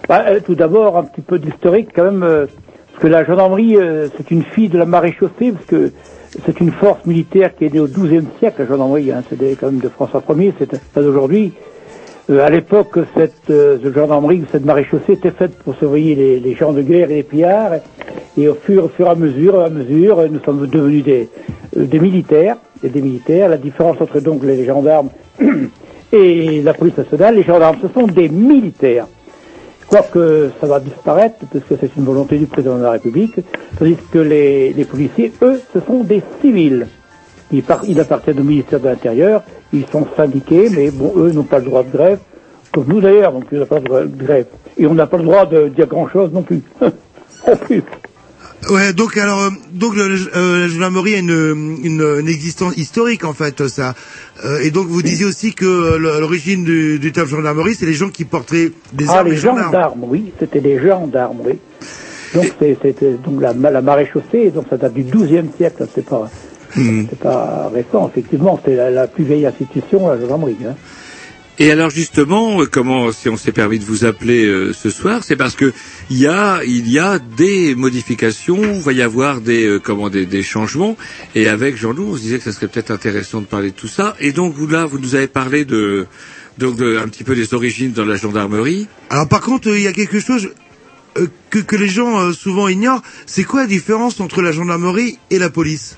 Bah, 0.07 0.23
euh, 0.27 0.39
tout 0.39 0.55
d'abord, 0.55 0.97
un 0.97 1.03
petit 1.03 1.21
peu 1.21 1.37
d'historique 1.37 1.89
quand 1.93 2.05
même, 2.05 2.23
euh, 2.23 2.45
parce 2.91 3.01
que 3.03 3.07
la 3.07 3.25
gendarmerie, 3.25 3.75
euh, 3.75 4.07
c'est 4.15 4.31
une 4.31 4.43
fille 4.43 4.69
de 4.69 4.77
la 4.77 4.85
maréchaussée, 4.85 5.51
parce 5.51 5.65
que 5.65 5.91
c'est 6.45 6.59
une 6.59 6.71
force 6.71 7.05
militaire 7.05 7.55
qui 7.55 7.65
est 7.65 7.73
née 7.73 7.79
au 7.79 7.87
XIIe 7.87 8.25
siècle, 8.39 8.61
la 8.61 8.67
gendarmerie, 8.67 9.11
c'est 9.29 9.57
quand 9.59 9.67
même 9.67 9.79
de 9.79 9.89
François 9.89 10.23
Ier, 10.29 10.53
c'est 10.57 10.79
pas 10.93 11.01
d'aujourd'hui. 11.01 11.53
Euh, 12.29 12.45
à 12.45 12.49
l'époque, 12.49 12.99
cette, 13.15 13.49
euh, 13.49 13.77
gendarmerie, 13.93 14.43
cette 14.51 14.65
maréchaussée 14.65 15.13
était 15.13 15.31
faite 15.31 15.55
pour 15.63 15.75
surveiller 15.75 16.39
les, 16.39 16.55
gens 16.55 16.73
de 16.73 16.81
guerre 16.81 17.09
et 17.09 17.15
les 17.15 17.23
pillards, 17.23 17.73
et 18.37 18.47
au 18.47 18.53
fur, 18.53 18.89
et 18.99 19.03
à 19.03 19.15
mesure, 19.15 19.59
à 19.59 19.69
mesure, 19.69 20.29
nous 20.29 20.39
sommes 20.41 20.67
devenus 20.67 21.03
des, 21.03 21.29
euh, 21.77 21.85
des 21.85 21.99
militaires, 21.99 22.57
et 22.83 22.89
des 22.89 23.01
militaires. 23.01 23.49
La 23.49 23.57
différence 23.57 23.99
entre 23.99 24.19
donc 24.19 24.43
les 24.43 24.65
gendarmes 24.65 25.09
et 26.11 26.61
la 26.61 26.73
police 26.73 26.97
nationale, 26.97 27.35
les 27.35 27.43
gendarmes, 27.43 27.77
ce 27.81 27.87
sont 27.87 28.07
des 28.07 28.29
militaires. 28.29 29.07
Quoique 29.89 30.51
ça 30.61 30.67
va 30.67 30.79
disparaître, 30.79 31.37
parce 31.51 31.65
que 31.65 31.73
c'est 31.79 31.95
une 31.97 32.03
volonté 32.05 32.37
du 32.37 32.45
président 32.45 32.77
de 32.77 32.83
la 32.83 32.91
République, 32.91 33.35
tandis 33.77 33.97
que 34.11 34.19
les, 34.19 34.71
les 34.73 34.85
policiers, 34.85 35.33
eux, 35.41 35.59
ce 35.73 35.79
sont 35.79 36.03
des 36.03 36.21
civils. 36.41 36.87
Ils, 37.51 37.63
par- 37.63 37.83
ils 37.87 37.99
appartiennent 37.99 38.39
au 38.39 38.43
ministère 38.43 38.79
de 38.79 38.87
l'Intérieur, 38.87 39.41
ils 39.73 39.85
sont 39.91 40.05
syndiqués, 40.15 40.69
mais 40.69 40.91
bon, 40.91 41.13
eux 41.17 41.31
n'ont 41.31 41.43
pas 41.43 41.57
le 41.57 41.65
droit 41.65 41.81
de 41.83 41.89
grève, 41.91 42.19
Comme 42.71 42.85
nous 42.87 43.01
d'ailleurs, 43.01 43.31
donc 43.33 43.45
on 43.51 43.55
n'a 43.57 43.65
pas 43.65 43.79
le 43.79 43.85
droit 43.85 44.01
de 44.01 44.23
grève. 44.23 44.45
Et 44.77 44.85
on 44.85 44.93
n'a 44.93 45.07
pas 45.07 45.17
le 45.17 45.23
droit 45.23 45.47
de 45.47 45.69
dire 45.69 45.87
grand-chose 45.87 46.31
non 46.31 46.43
plus. 46.43 46.61
non 46.81 47.55
plus. 47.59 47.83
Ouais, 48.69 48.91
donc 48.91 49.15
alors, 49.17 49.41
euh, 49.43 49.49
donc 49.71 49.95
euh, 49.95 50.59
la 50.61 50.67
gendarmerie 50.67 51.15
a 51.15 51.19
une, 51.19 51.77
une, 51.81 52.01
une 52.19 52.27
existence 52.27 52.75
historique 52.75 53.23
en 53.23 53.33
fait, 53.33 53.67
ça. 53.69 53.95
Euh, 54.43 54.59
et 54.59 54.69
donc 54.69 54.87
vous 54.87 55.01
disiez 55.01 55.25
aussi 55.25 55.53
que 55.53 55.65
euh, 55.65 55.97
l'origine 56.19 56.65
du, 56.65 56.99
du 56.99 57.11
terme 57.13 57.27
gendarmerie, 57.29 57.73
c'est 57.75 57.85
les 57.85 57.93
gens 57.93 58.09
qui 58.09 58.25
porteraient 58.25 58.71
des 58.91 59.05
ah, 59.07 59.19
armes 59.19 59.29
les 59.29 59.35
et 59.35 59.37
gendarmes. 59.37 59.71
gendarmes, 59.71 60.03
oui, 60.07 60.33
c'était 60.39 60.59
des 60.59 60.77
gendarmes, 60.77 61.37
oui. 61.45 61.53
Donc 62.35 62.53
c'est- 62.59 62.77
c'était 62.81 63.13
donc 63.13 63.41
la, 63.41 63.53
la 63.53 63.81
maréchaussée, 63.81 64.51
donc 64.53 64.65
ça 64.69 64.75
date 64.77 64.93
du 64.93 65.03
XIIe 65.03 65.49
siècle, 65.57 65.87
c'est 65.95 66.05
pas, 66.05 66.29
c'est 66.75 67.19
pas 67.19 67.71
récent, 67.73 68.09
effectivement, 68.11 68.59
c'est 68.65 68.75
la, 68.75 68.91
la 68.91 69.07
plus 69.07 69.23
vieille 69.23 69.45
institution, 69.45 70.09
la 70.09 70.19
gendarmerie. 70.19 70.57
Hein. 70.67 70.75
Et 71.61 71.71
alors 71.71 71.89
justement, 71.89 72.61
euh, 72.61 72.65
comment 72.65 73.11
si 73.11 73.27
on 73.27 73.35
s'est 73.35 73.51
permis 73.51 73.79
de 73.79 73.83
vous 73.83 74.05
appeler 74.05 74.45
euh, 74.45 74.71
ce 74.71 74.89
soir, 74.89 75.25
c'est 75.25 75.35
parce 75.35 75.55
que 75.55 75.73
il 76.09 76.17
y 76.17 76.25
a 76.25 76.63
il 76.63 76.89
y 76.89 76.99
a 76.99 77.19
des 77.19 77.75
modifications, 77.75 78.61
il 78.75 78.79
va 78.79 78.93
y 78.93 79.01
avoir 79.01 79.41
des 79.41 79.65
euh, 79.67 79.77
comment 79.77 80.09
des, 80.09 80.25
des 80.25 80.41
changements. 80.41 80.95
Et 81.35 81.49
avec 81.49 81.75
Jean-Loup, 81.75 82.11
on 82.13 82.15
se 82.15 82.21
disait 82.21 82.37
que 82.37 82.45
ça 82.45 82.53
serait 82.53 82.69
peut-être 82.69 82.91
intéressant 82.91 83.41
de 83.41 83.45
parler 83.45 83.71
de 83.71 83.75
tout 83.75 83.89
ça. 83.89 84.15
Et 84.21 84.31
donc 84.31 84.53
vous 84.55 84.67
là, 84.67 84.85
vous 84.85 84.99
nous 84.99 85.15
avez 85.15 85.27
parlé 85.27 85.65
de 85.65 86.07
donc 86.57 86.77
de, 86.77 86.97
un 86.97 87.09
petit 87.09 87.25
peu 87.25 87.35
des 87.35 87.53
origines 87.53 87.91
dans 87.91 88.05
la 88.05 88.15
gendarmerie. 88.15 88.87
Alors 89.09 89.27
par 89.27 89.41
contre, 89.41 89.67
euh, 89.69 89.77
il 89.77 89.83
y 89.83 89.87
a 89.87 89.93
quelque 89.93 90.21
chose 90.21 90.53
que, 91.49 91.59
que 91.59 91.75
les 91.75 91.89
gens 91.89 92.31
souvent 92.31 92.69
ignorent, 92.69 93.01
c'est 93.25 93.43
quoi 93.43 93.61
la 93.61 93.67
différence 93.67 94.21
entre 94.21 94.41
la 94.41 94.53
gendarmerie 94.53 95.17
et 95.29 95.39
la 95.39 95.49
police? 95.49 95.97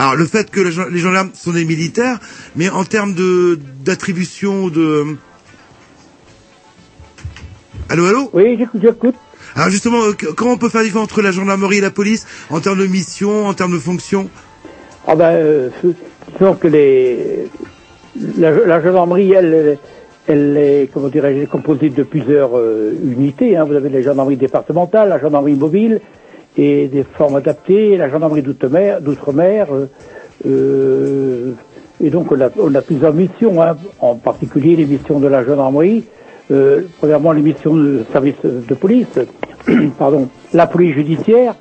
Alors 0.00 0.16
le 0.16 0.24
fait 0.24 0.50
que 0.50 0.62
les 0.62 0.98
gendarmes 0.98 1.28
sont 1.34 1.52
des 1.52 1.66
militaires, 1.66 2.20
mais 2.56 2.70
en 2.70 2.84
termes 2.84 3.12
de 3.12 3.58
d'attribution 3.84 4.68
de... 4.68 5.04
Allô, 7.90 8.06
allô? 8.06 8.30
Oui, 8.32 8.56
j'écoute, 8.58 8.80
j'écoute. 8.82 9.14
Alors 9.54 9.68
justement, 9.68 9.98
euh, 10.04 10.12
comment 10.34 10.52
on 10.52 10.56
peut 10.56 10.70
faire 10.70 10.80
la 10.80 10.86
différence 10.86 11.04
entre 11.04 11.20
la 11.20 11.32
gendarmerie 11.32 11.78
et 11.78 11.80
la 11.82 11.90
police 11.90 12.26
en 12.48 12.60
termes 12.60 12.78
de 12.78 12.86
mission, 12.86 13.46
en 13.46 13.52
termes 13.52 13.74
de 13.74 13.78
fonction? 13.78 14.30
Ah 15.06 15.14
ben, 15.16 15.32
euh, 15.34 15.68
disons 16.38 16.54
que 16.54 16.68
les, 16.68 17.48
la, 18.38 18.52
la 18.52 18.82
gendarmerie, 18.82 19.32
elle, 19.32 19.52
elle, 19.52 19.78
elle 20.28 20.56
est, 20.56 20.90
comment 20.94 21.08
dirais-je, 21.08 21.44
composée 21.44 21.90
de 21.90 22.04
plusieurs 22.04 22.56
euh, 22.56 22.94
unités. 23.04 23.54
Hein. 23.54 23.64
Vous 23.64 23.74
avez 23.74 23.90
la 23.90 24.00
gendarmerie 24.00 24.38
départementale, 24.38 25.10
la 25.10 25.20
gendarmerie 25.20 25.56
mobile 25.56 26.00
et 26.56 26.88
des 26.88 27.04
formes 27.04 27.36
adaptées, 27.36 27.96
la 27.96 28.08
gendarmerie 28.08 28.42
d'outre-mer, 28.42 28.98
euh, 29.72 29.86
euh, 30.46 31.52
et 32.02 32.10
donc 32.10 32.32
on 32.32 32.40
a, 32.74 32.82
plusieurs 32.82 33.12
missions, 33.12 33.62
hein, 33.62 33.76
en 34.00 34.14
particulier 34.14 34.76
les 34.76 34.86
missions 34.86 35.20
de 35.20 35.28
la 35.28 35.44
gendarmerie. 35.44 36.04
Euh, 36.50 36.82
premièrement, 36.98 37.32
les 37.32 37.42
missions 37.42 37.76
de 37.76 38.04
service 38.10 38.42
de 38.42 38.74
police, 38.74 39.06
pardon, 39.98 40.28
la 40.52 40.66
police 40.66 40.94
judiciaire, 40.94 41.54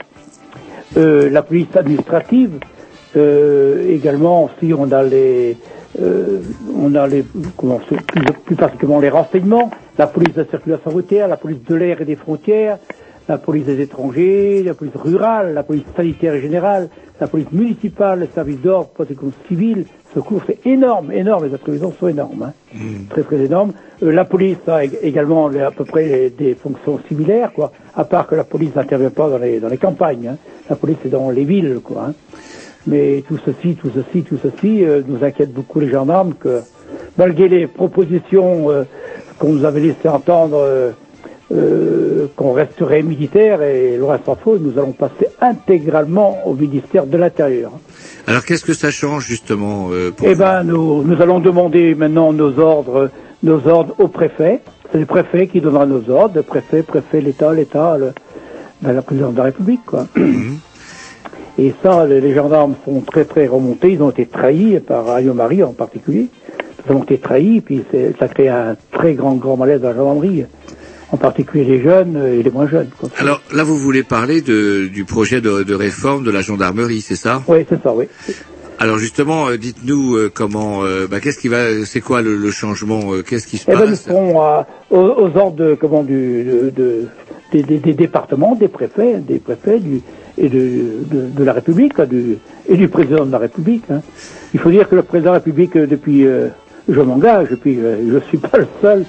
la 0.96 1.44
police 1.44 1.76
administrative, 1.76 2.52
également 3.16 4.46
aussi 4.46 4.74
on 4.74 4.92
a 4.92 5.04
les 5.04 5.56
on 6.02 6.96
a 6.96 7.08
les 7.08 7.24
plus, 7.24 8.22
plus 8.46 8.56
particulièrement 8.56 9.00
les 9.00 9.10
renseignements, 9.10 9.70
la 9.98 10.08
police 10.08 10.34
de 10.34 10.42
la 10.42 10.48
circulation 10.48 10.90
routière, 10.90 11.28
la 11.28 11.38
police 11.38 11.64
de 11.68 11.76
l'air 11.76 12.02
et 12.02 12.06
des 12.06 12.16
frontières, 12.16 12.78
la 13.30 13.38
police 13.38 13.66
des 13.66 13.80
étrangers, 13.80 14.64
la 14.64 14.74
police 14.74 14.96
rurale, 14.96 15.54
la 15.54 15.62
police 15.64 15.84
sanitaire 15.96 16.34
et 16.34 16.42
générale, 16.42 16.90
la 17.22 17.28
police 17.28 17.52
municipale, 17.52 18.22
les 18.22 18.28
services 18.34 18.60
d'ordre, 18.60 18.88
protection 18.90 19.32
civile, 19.48 19.86
secours, 20.16 20.42
c'est 20.48 20.66
énorme, 20.66 21.12
énorme, 21.12 21.46
les 21.46 21.54
attributions 21.54 21.94
sont 22.00 22.08
énormes, 22.08 22.44
hein, 22.44 22.78
très 23.10 23.22
très 23.24 23.38
énormes. 23.38 23.74
Euh, 24.02 24.12
la 24.12 24.26
police 24.26 24.58
a 24.68 24.84
ég- 24.84 24.98
également 25.04 25.48
à 25.48 25.72
peu 25.72 25.86
près 25.86 26.32
des 26.36 26.56
fonctions 26.56 27.00
similaires, 27.08 27.54
quoi, 27.54 27.72
à 27.96 28.04
part 28.04 28.26
que 28.26 28.34
la 28.36 28.44
police 28.44 28.74
n'intervient 28.76 29.12
pas 29.12 29.30
dans 29.30 29.38
les, 29.38 29.60
dans 29.60 29.70
les 29.70 29.78
campagnes, 29.78 30.30
hein. 30.30 30.38
la 30.70 30.76
police 30.76 30.98
est 31.06 31.10
dans 31.10 31.30
les 31.30 31.44
villes, 31.44 31.80
quoi. 31.84 32.06
hein. 32.10 32.14
Mais 32.88 33.24
tout 33.28 33.38
ceci, 33.46 33.76
tout 33.76 33.92
ceci, 33.94 34.24
tout 34.24 34.38
ceci 34.42 34.84
euh, 34.84 35.02
nous 35.08 35.24
inquiète 35.24 35.54
beaucoup 35.54 35.80
les 35.80 35.90
gendarmes 35.90 36.34
que 36.34 36.62
malgré 37.18 37.48
les 37.48 37.68
propositions 37.68 38.72
euh, 38.72 38.84
qu'on 39.38 39.50
nous 39.50 39.66
avait 39.66 39.82
laissé 39.82 40.08
entendre 40.10 40.58
euh, 41.52 42.28
qu'on 42.36 42.54
resterait 42.54 43.02
militaire 43.02 43.62
et 43.62 43.98
le 43.98 44.06
reste 44.06 44.30
en 44.30 44.36
faux, 44.36 44.58
nous 44.60 44.78
allons 44.78 44.92
passer 44.92 45.28
intégralement 45.42 46.48
au 46.48 46.54
ministère 46.54 47.06
de 47.06 47.18
l'Intérieur. 47.18 47.72
Alors 48.28 48.46
qu'est-ce 48.46 48.66
que 48.66 48.74
ça 48.74 48.92
change 48.92 49.26
justement 49.26 49.88
euh, 49.92 50.12
pour 50.12 50.28
Eh 50.28 50.36
ben, 50.36 50.64
nous, 50.64 51.04
nous 51.04 51.22
allons 51.22 51.40
demander 51.40 51.96
maintenant 51.96 52.34
nos 52.34 52.60
ordres, 52.60 53.10
nos 53.44 53.68
ordres 53.68 53.96
au 53.98 54.08
préfet. 54.08 54.62
C'est 54.92 55.00
le 55.00 55.06
préfet 55.06 55.48
qui 55.48 55.62
donnera 55.62 55.86
nos 55.86 56.08
ordres. 56.10 56.36
Le 56.36 56.44
préfet, 56.44 56.84
préfet, 56.84 57.22
l'État, 57.22 57.54
l'État, 57.54 57.98
le, 57.98 58.12
ben, 58.82 58.94
la 58.94 59.02
présidente 59.02 59.34
de 59.34 59.38
la 59.38 59.44
République, 59.46 59.86
quoi. 59.86 60.06
Et 61.58 61.74
ça, 61.84 62.06
les, 62.06 62.22
les 62.22 62.34
gendarmes 62.34 62.76
sont 62.86 63.02
très 63.02 63.26
très 63.26 63.48
remontés. 63.48 63.92
Ils 63.92 64.02
ont 64.02 64.12
été 64.12 64.26
trahis 64.26 64.80
par 64.80 65.10
Ayo 65.10 65.34
Marie 65.34 65.64
en 65.64 65.74
particulier. 65.74 66.28
Ils 66.88 66.96
ont 66.96 67.04
été 67.04 67.18
trahis, 67.18 67.62
puis 67.62 67.84
ça 68.20 68.28
crée 68.28 68.50
un 68.50 68.76
très 68.92 69.14
grand 69.14 69.36
grand 69.36 69.58
malaise 69.58 69.82
dans 69.82 69.90
la 69.90 69.96
gendarmerie, 69.96 70.46
en 71.12 71.18
particulier 71.18 71.64
les 71.64 71.82
jeunes 71.82 72.18
et 72.26 72.44
les 72.44 72.52
moins 72.52 72.68
jeunes. 72.68 72.90
quoi. 73.00 73.10
Alors 73.18 73.42
là, 73.54 73.64
vous 73.64 73.78
voulez 73.78 74.04
parler 74.04 74.42
de, 74.42 74.88
du 74.88 75.06
projet 75.06 75.42
de, 75.42 75.64
de 75.64 75.74
réforme 75.74 76.24
de 76.24 76.32
la 76.32 76.42
gendarmerie, 76.42 77.02
c'est 77.02 77.16
ça? 77.16 77.42
Oui, 77.48 77.66
c'est 77.70 77.82
ça, 77.82 77.94
oui. 77.94 78.06
Alors 78.82 78.98
justement, 78.98 79.50
euh, 79.50 79.58
dites-nous 79.58 80.16
euh, 80.16 80.32
comment, 80.34 80.84
euh, 80.86 81.08
bah, 81.10 81.20
qu'est-ce 81.20 81.40
qui 81.40 81.48
va, 81.50 81.84
c'est 81.86 82.00
quoi 82.00 82.22
le, 82.22 82.38
le 82.38 82.52
changement, 82.52 83.02
qu'est-ce 83.28 83.46
qui 83.48 83.58
se 83.58 83.66
Eh 83.68 83.74
ben, 83.74 83.82
nous 83.82 83.88
passe 83.90 84.04
serons 84.06 84.40
à- 84.42 84.68
aux, 84.90 84.98
aux 85.00 85.38
ordres 85.38 85.56
de, 85.58 85.76
comment, 85.76 86.04
du, 86.04 86.44
de, 86.46 86.70
de- 86.76 87.06
des, 87.52 87.64
des- 87.64 87.80
des 87.80 87.94
départements, 87.94 88.56
des 88.56 88.68
préfets, 88.70 89.18
des 89.18 89.40
préfets 89.40 89.80
du, 89.80 90.02
et 90.38 90.48
de, 90.48 91.04
de, 91.12 91.26
de 91.36 91.44
la 91.44 91.52
République 91.54 91.94
quoi, 91.96 92.06
du, 92.06 92.38
et 92.70 92.78
du 92.78 92.88
président 92.88 93.26
de 93.26 93.32
la 93.32 93.40
République. 93.40 93.84
hein. 93.92 94.02
Il 94.54 94.60
faut 94.60 94.70
dire 94.72 94.88
que 94.88 94.96
le 94.96 95.02
président 95.04 95.32
de 95.32 95.34
la 95.36 95.40
République, 95.40 95.76
depuis, 95.76 96.26
euh, 96.26 96.48
je 96.88 97.02
m'engage, 97.02 97.50
depuis, 97.50 97.78
euh, 97.80 97.98
je 98.14 98.20
suis 98.28 98.38
pas 98.38 98.58
le 98.60 98.68
seul. 98.82 99.04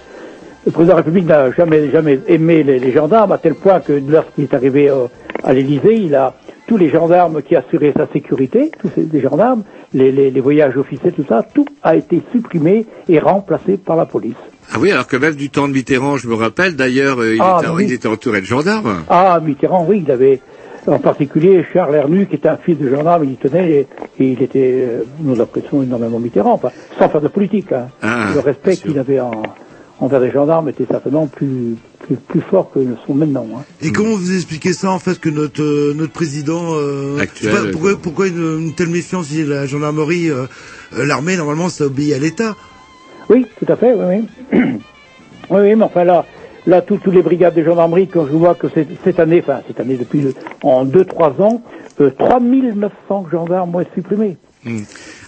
Le 0.67 0.73
président 0.73 0.93
de 0.95 0.99
la 0.99 1.03
République 1.05 1.27
n'a 1.27 1.51
jamais, 1.53 1.91
jamais 1.91 2.21
aimé 2.29 2.63
les, 2.63 2.79
les 2.79 2.93
gendarmes, 2.93 3.33
à 3.33 3.39
tel 3.39 3.55
point 3.55 3.81
que 3.81 3.95
lorsqu'il 4.07 4.45
est 4.45 4.55
arrivé 4.55 4.91
euh, 4.91 5.07
à 5.43 5.53
l'Élysée, 5.55 5.95
il 5.95 6.15
a 6.15 6.35
tous 6.67 6.77
les 6.77 6.91
gendarmes 6.91 7.43
qui 7.43 7.57
assuraient 7.57 7.95
sa 7.97 8.07
sécurité, 8.13 8.71
tous 8.79 8.91
ces, 8.95 9.09
les 9.11 9.21
gendarmes, 9.21 9.63
les, 9.95 10.13
les, 10.13 10.31
les 10.31 10.41
voyages 10.41 10.77
officiels, 10.77 11.15
tout 11.15 11.25
ça, 11.29 11.43
tout 11.55 11.65
a 11.83 11.97
été 11.97 12.23
supprimé 12.33 12.87
et 13.09 13.19
remplacé 13.19 13.79
par 13.79 13.97
la 13.97 14.05
police. 14.05 14.37
Ah 14.73 14.77
oui, 14.79 14.93
alors 14.93 15.07
que 15.09 15.17
même 15.17 15.35
du 15.35 15.49
temps 15.51 15.67
de 15.67 15.73
Mitterrand, 15.73 16.17
je 16.19 16.29
me 16.29 16.35
rappelle, 16.35 16.77
d'ailleurs, 16.77 17.19
euh, 17.21 17.35
il, 17.35 17.41
Ah, 17.43 17.59
était, 17.63 17.71
oui. 17.73 17.85
il 17.89 17.93
était 17.95 18.07
entouré 18.07 18.41
de 18.41 18.47
gendarmes. 18.47 19.03
Ah, 19.09 19.41
Mitterrand, 19.43 19.85
oui, 19.89 20.05
il 20.07 20.13
avait, 20.13 20.41
en 20.87 20.99
particulier 20.99 21.65
Charles 21.73 21.95
Hernu, 21.97 22.27
qui 22.27 22.37
était 22.37 22.51
un 22.51 22.59
fils 22.59 22.79
de 22.79 22.89
gendarme, 22.89 23.25
il 23.25 23.33
y 23.33 23.37
tenait, 23.37 23.71
et, 23.71 23.87
et 24.23 24.27
il 24.33 24.43
était, 24.43 24.85
euh, 24.87 25.03
nous 25.21 25.41
apprécions 25.41 25.83
énormément 25.83 26.21
Mitterrand, 26.21 26.53
enfin, 26.53 26.69
sans 26.99 27.09
faire 27.09 27.21
de 27.23 27.29
politique. 27.29 27.73
Hein. 27.73 27.89
Ah, 28.03 28.29
le 28.35 28.41
respect 28.41 28.77
qu'il 28.77 28.99
avait 28.99 29.19
en, 29.19 29.43
envers 30.01 30.21
les 30.21 30.31
gendarmes 30.31 30.69
était 30.69 30.87
certainement 30.91 31.27
plus, 31.27 31.77
plus, 32.01 32.17
plus 32.17 32.41
fort 32.41 32.71
que 32.73 32.79
ne 32.81 32.95
sont 33.07 33.15
maintenant. 33.15 33.47
Hein. 33.57 33.63
Et 33.83 33.93
comment 33.93 34.17
vous 34.17 34.35
expliquez 34.35 34.73
ça 34.73 34.91
en 34.91 34.99
fait 34.99 35.19
que 35.21 35.29
notre 35.29 35.63
euh, 35.63 35.95
notre 35.95 36.13
président 36.13 36.73
euh, 36.75 37.19
Actuel, 37.19 37.51
je 37.53 37.57
sais 37.57 37.63
pas, 37.63 37.69
euh, 37.69 37.73
pourquoi 37.73 37.97
pourquoi 38.03 38.27
une, 38.29 38.59
une 38.61 38.75
telle 38.75 38.89
méfiance 38.89 39.27
si 39.27 39.45
la 39.45 39.67
gendarmerie 39.67 40.31
euh, 40.31 40.47
l'armée 40.97 41.37
normalement 41.37 41.69
ça 41.69 41.85
obéit 41.87 42.15
à 42.15 42.19
l'État. 42.19 42.57
Oui, 43.29 43.47
tout 43.59 43.71
à 43.73 43.77
fait, 43.77 43.93
oui, 43.95 44.25
oui. 44.53 44.59
oui, 45.51 45.61
oui, 45.61 45.75
mais 45.77 45.85
enfin 45.85 46.05
là, 46.05 46.25
là, 46.67 46.81
tous 46.83 46.97
tous 46.99 47.11
les 47.13 47.23
brigades 47.23 47.55
de 47.55 47.63
gendarmerie, 47.63 48.09
quand 48.09 48.27
je 48.27 48.33
vois 48.33 48.55
que 48.55 48.67
c'est- 48.75 48.89
cette 49.05 49.21
année, 49.21 49.41
enfin, 49.43 49.61
cette 49.69 49.79
année, 49.81 49.97
depuis 49.97 50.35
en 50.63 50.85
2-3 50.85 51.41
ans, 51.41 51.63
euh, 52.01 52.11
3900 52.19 53.27
gendarmes 53.31 53.71
vont 53.73 53.81
être 53.81 53.93
supprimés. 53.95 54.37
Hmm. 54.65 54.81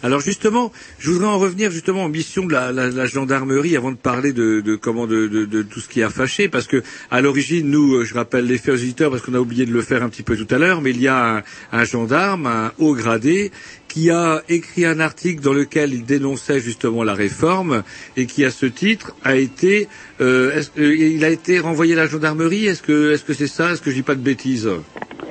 Alors 0.02 0.20
justement, 0.20 0.72
je 0.98 1.10
voudrais 1.10 1.28
en 1.28 1.38
revenir 1.38 1.70
justement 1.70 2.04
aux 2.04 2.08
missions 2.08 2.44
de 2.44 2.52
la, 2.52 3.06
gendarmerie 3.06 3.76
avant 3.76 3.92
de 3.92 3.96
parler 3.96 4.32
de, 4.32 4.60
de 4.60 4.74
comment 4.74 5.06
de, 5.06 5.62
tout 5.62 5.80
ce 5.80 5.88
qui 5.88 6.02
a 6.02 6.10
fâché, 6.10 6.48
parce 6.48 6.66
que 6.66 6.82
à 7.10 7.20
l'origine, 7.20 7.70
nous, 7.70 7.94
euh, 7.96 8.04
je 8.04 8.14
rappelle 8.14 8.46
les 8.46 8.58
faits 8.58 8.74
aux 8.74 8.78
auditeurs 8.78 9.10
parce 9.10 9.22
qu'on 9.22 9.34
a 9.34 9.38
oublié 9.38 9.64
de 9.64 9.72
le 9.72 9.82
faire 9.82 10.02
un 10.02 10.08
petit 10.08 10.22
peu 10.24 10.36
tout 10.36 10.52
à 10.52 10.58
l'heure, 10.58 10.80
mais 10.80 10.90
il 10.90 11.00
y 11.00 11.08
a 11.08 11.36
un, 11.38 11.42
un 11.72 11.84
gendarme, 11.84 12.46
un 12.46 12.72
haut 12.78 12.94
gradé, 12.94 13.52
qui 13.88 14.10
a 14.10 14.42
écrit 14.48 14.86
un 14.86 15.00
article 15.00 15.42
dans 15.42 15.52
lequel 15.52 15.92
il 15.92 16.04
dénonçait 16.04 16.60
justement 16.60 17.04
la 17.04 17.14
réforme 17.14 17.82
et 18.16 18.26
qui, 18.26 18.44
à 18.44 18.50
ce 18.50 18.66
titre, 18.66 19.14
a 19.22 19.36
été, 19.36 19.86
euh, 20.20 20.50
est-ce- 20.58 20.70
euh, 20.80 20.96
il 20.96 21.24
a 21.24 21.28
été 21.30 21.58
renvoyé 21.60 21.92
à 21.92 21.96
la 21.96 22.06
gendarmerie? 22.06 22.66
Est-ce 22.66 22.82
que, 22.82 23.12
est-ce 23.12 23.22
que 23.24 23.34
c'est 23.34 23.46
ça? 23.46 23.72
Est-ce 23.72 23.82
que 23.82 23.90
je 23.90 23.96
dis 23.96 24.02
pas 24.02 24.14
de 24.14 24.20
bêtises? 24.22 24.68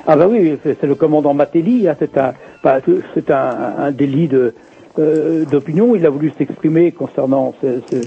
Ah 0.06 0.16
bah 0.16 0.26
oui, 0.28 0.58
c'est 0.64 0.82
le 0.82 0.94
commandant 0.94 1.32
Matteli, 1.34 1.86
hein, 1.88 1.94
c'est 1.98 2.16
un, 2.18 2.32
bah, 2.64 2.78
c'est 3.14 3.30
un, 3.30 3.74
un 3.78 3.90
délit 3.92 4.26
de 4.28 4.52
euh, 4.98 5.44
d'opinion. 5.44 5.94
Il 5.94 6.04
a 6.06 6.10
voulu 6.10 6.32
s'exprimer 6.36 6.90
concernant 6.92 7.54
ce, 7.62 7.80
ce- 7.90 8.06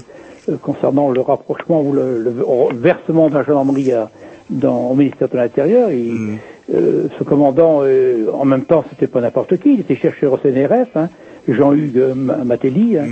euh, 0.52 0.56
concernant 0.60 1.10
le 1.10 1.20
rapprochement 1.20 1.82
ou 1.82 1.92
le, 1.92 2.22
le 2.22 2.32
versement 2.78 3.28
de 3.30 3.34
la 3.34 3.42
gendarmerie 3.44 3.92
à- 3.92 4.10
dans, 4.50 4.90
au 4.90 4.94
ministère 4.94 5.28
de 5.28 5.36
l'Intérieur. 5.36 5.90
Il- 5.90 6.38
euh, 6.74 7.06
ce 7.18 7.24
commandant, 7.24 7.80
euh, 7.82 8.26
en 8.32 8.44
même 8.44 8.64
temps, 8.64 8.84
c'était 8.90 9.06
pas 9.06 9.20
n'importe 9.20 9.56
qui. 9.58 9.74
Il 9.74 9.80
était 9.80 9.96
chercheur 9.96 10.32
au 10.34 10.36
CNRS, 10.38 10.86
hein, 10.96 11.08
Jean-Hugues 11.48 12.12
Ma- 12.14 12.44
Matteli. 12.44 12.98
hein. 12.98 13.06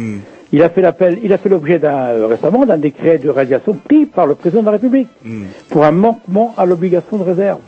Il 0.52 0.62
a 0.62 0.68
fait 0.68 0.82
l'appel, 0.82 1.18
il 1.24 1.32
a 1.32 1.38
fait 1.38 1.48
l'objet 1.48 1.78
d'un 1.80 2.26
récemment 2.28 2.64
d'un 2.66 2.78
décret 2.78 3.18
de 3.18 3.28
radiation 3.30 3.72
pris 3.72 4.06
par 4.06 4.26
le 4.26 4.34
président 4.36 4.60
de 4.60 4.66
la 4.66 4.72
République 4.72 5.08
Hmm. 5.24 5.44
pour 5.70 5.84
un 5.84 5.90
manquement 5.90 6.54
à 6.56 6.64
l'obligation 6.66 7.16
de 7.16 7.22
réserve. 7.24 7.58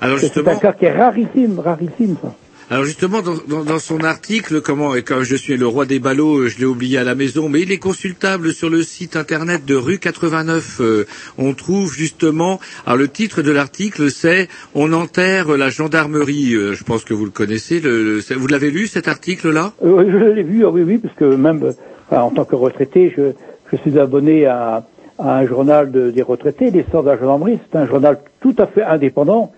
Alors 0.00 0.18
C'est 0.18 0.26
justement, 0.26 0.52
un 0.52 0.56
cas 0.56 0.72
qui 0.72 0.84
est 0.84 0.92
rarissime, 0.92 1.58
rarissime 1.58 2.16
ça. 2.22 2.34
alors 2.70 2.84
justement, 2.84 3.22
dans, 3.22 3.34
dans, 3.48 3.64
dans 3.64 3.78
son 3.78 4.00
article, 4.04 4.60
comment 4.60 4.94
et 4.94 5.02
quand 5.02 5.22
je 5.22 5.36
suis 5.36 5.56
le 5.56 5.66
roi 5.66 5.86
des 5.86 5.98
ballots, 5.98 6.38
euh, 6.40 6.48
je 6.48 6.58
l'ai 6.58 6.64
oublié 6.66 6.98
à 6.98 7.04
la 7.04 7.14
maison, 7.14 7.48
mais 7.48 7.60
il 7.62 7.72
est 7.72 7.78
consultable 7.78 8.52
sur 8.52 8.68
le 8.70 8.82
site 8.82 9.16
internet 9.16 9.64
de 9.64 9.74
rue 9.74 9.98
89. 9.98 10.78
euh, 10.80 11.04
on 11.38 11.54
trouve 11.54 11.92
justement, 11.94 12.60
alors 12.86 12.98
le 12.98 13.08
titre 13.08 13.42
de 13.42 13.50
l'article, 13.50 14.10
c'est 14.10 14.48
"On 14.74 14.92
enterre 14.92 15.56
la 15.56 15.70
gendarmerie". 15.70 16.54
Euh, 16.54 16.74
je 16.74 16.84
pense 16.84 17.04
que 17.04 17.14
vous 17.14 17.24
le 17.24 17.30
connaissez. 17.30 17.80
Le, 17.80 18.16
le- 18.28 18.36
vous 18.36 18.46
l'avez 18.48 18.70
lu 18.70 18.86
cet 18.86 19.08
article-là? 19.08 19.72
Euh, 19.84 20.02
oui, 20.04 20.04
je 20.10 20.16
l'ai 20.18 20.42
vu, 20.42 20.64
ah 20.66 20.70
oui, 20.70 20.82
oui, 20.82 20.98
parce 20.98 21.14
que 21.14 21.24
même 21.24 21.62
euh, 21.62 21.72
enfin, 22.10 22.22
en 22.22 22.30
tant 22.30 22.44
que 22.44 22.56
retraité, 22.56 23.12
je, 23.16 23.32
je 23.72 23.76
suis 23.82 23.98
abonné 23.98 24.46
à, 24.46 24.86
à 25.18 25.38
un 25.38 25.46
journal 25.46 25.90
de- 25.92 26.10
des 26.10 26.22
retraités, 26.22 26.70
l'histoire 26.70 27.02
de 27.04 27.10
la 27.10 27.16
gendarmerie. 27.18 27.58
C'est 27.70 27.78
un 27.78 27.86
journal 27.86 28.18
tout 28.40 28.54
à 28.58 28.66
fait 28.66 28.82
indépendant, 28.82 29.52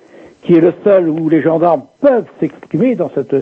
qui 0.46 0.54
est 0.54 0.60
le 0.60 0.72
seul 0.84 1.08
où 1.08 1.28
les 1.28 1.42
gendarmes 1.42 1.82
peuvent 2.00 2.26
s'exprimer 2.40 2.94
dans 2.94 3.10
cette 3.14 3.34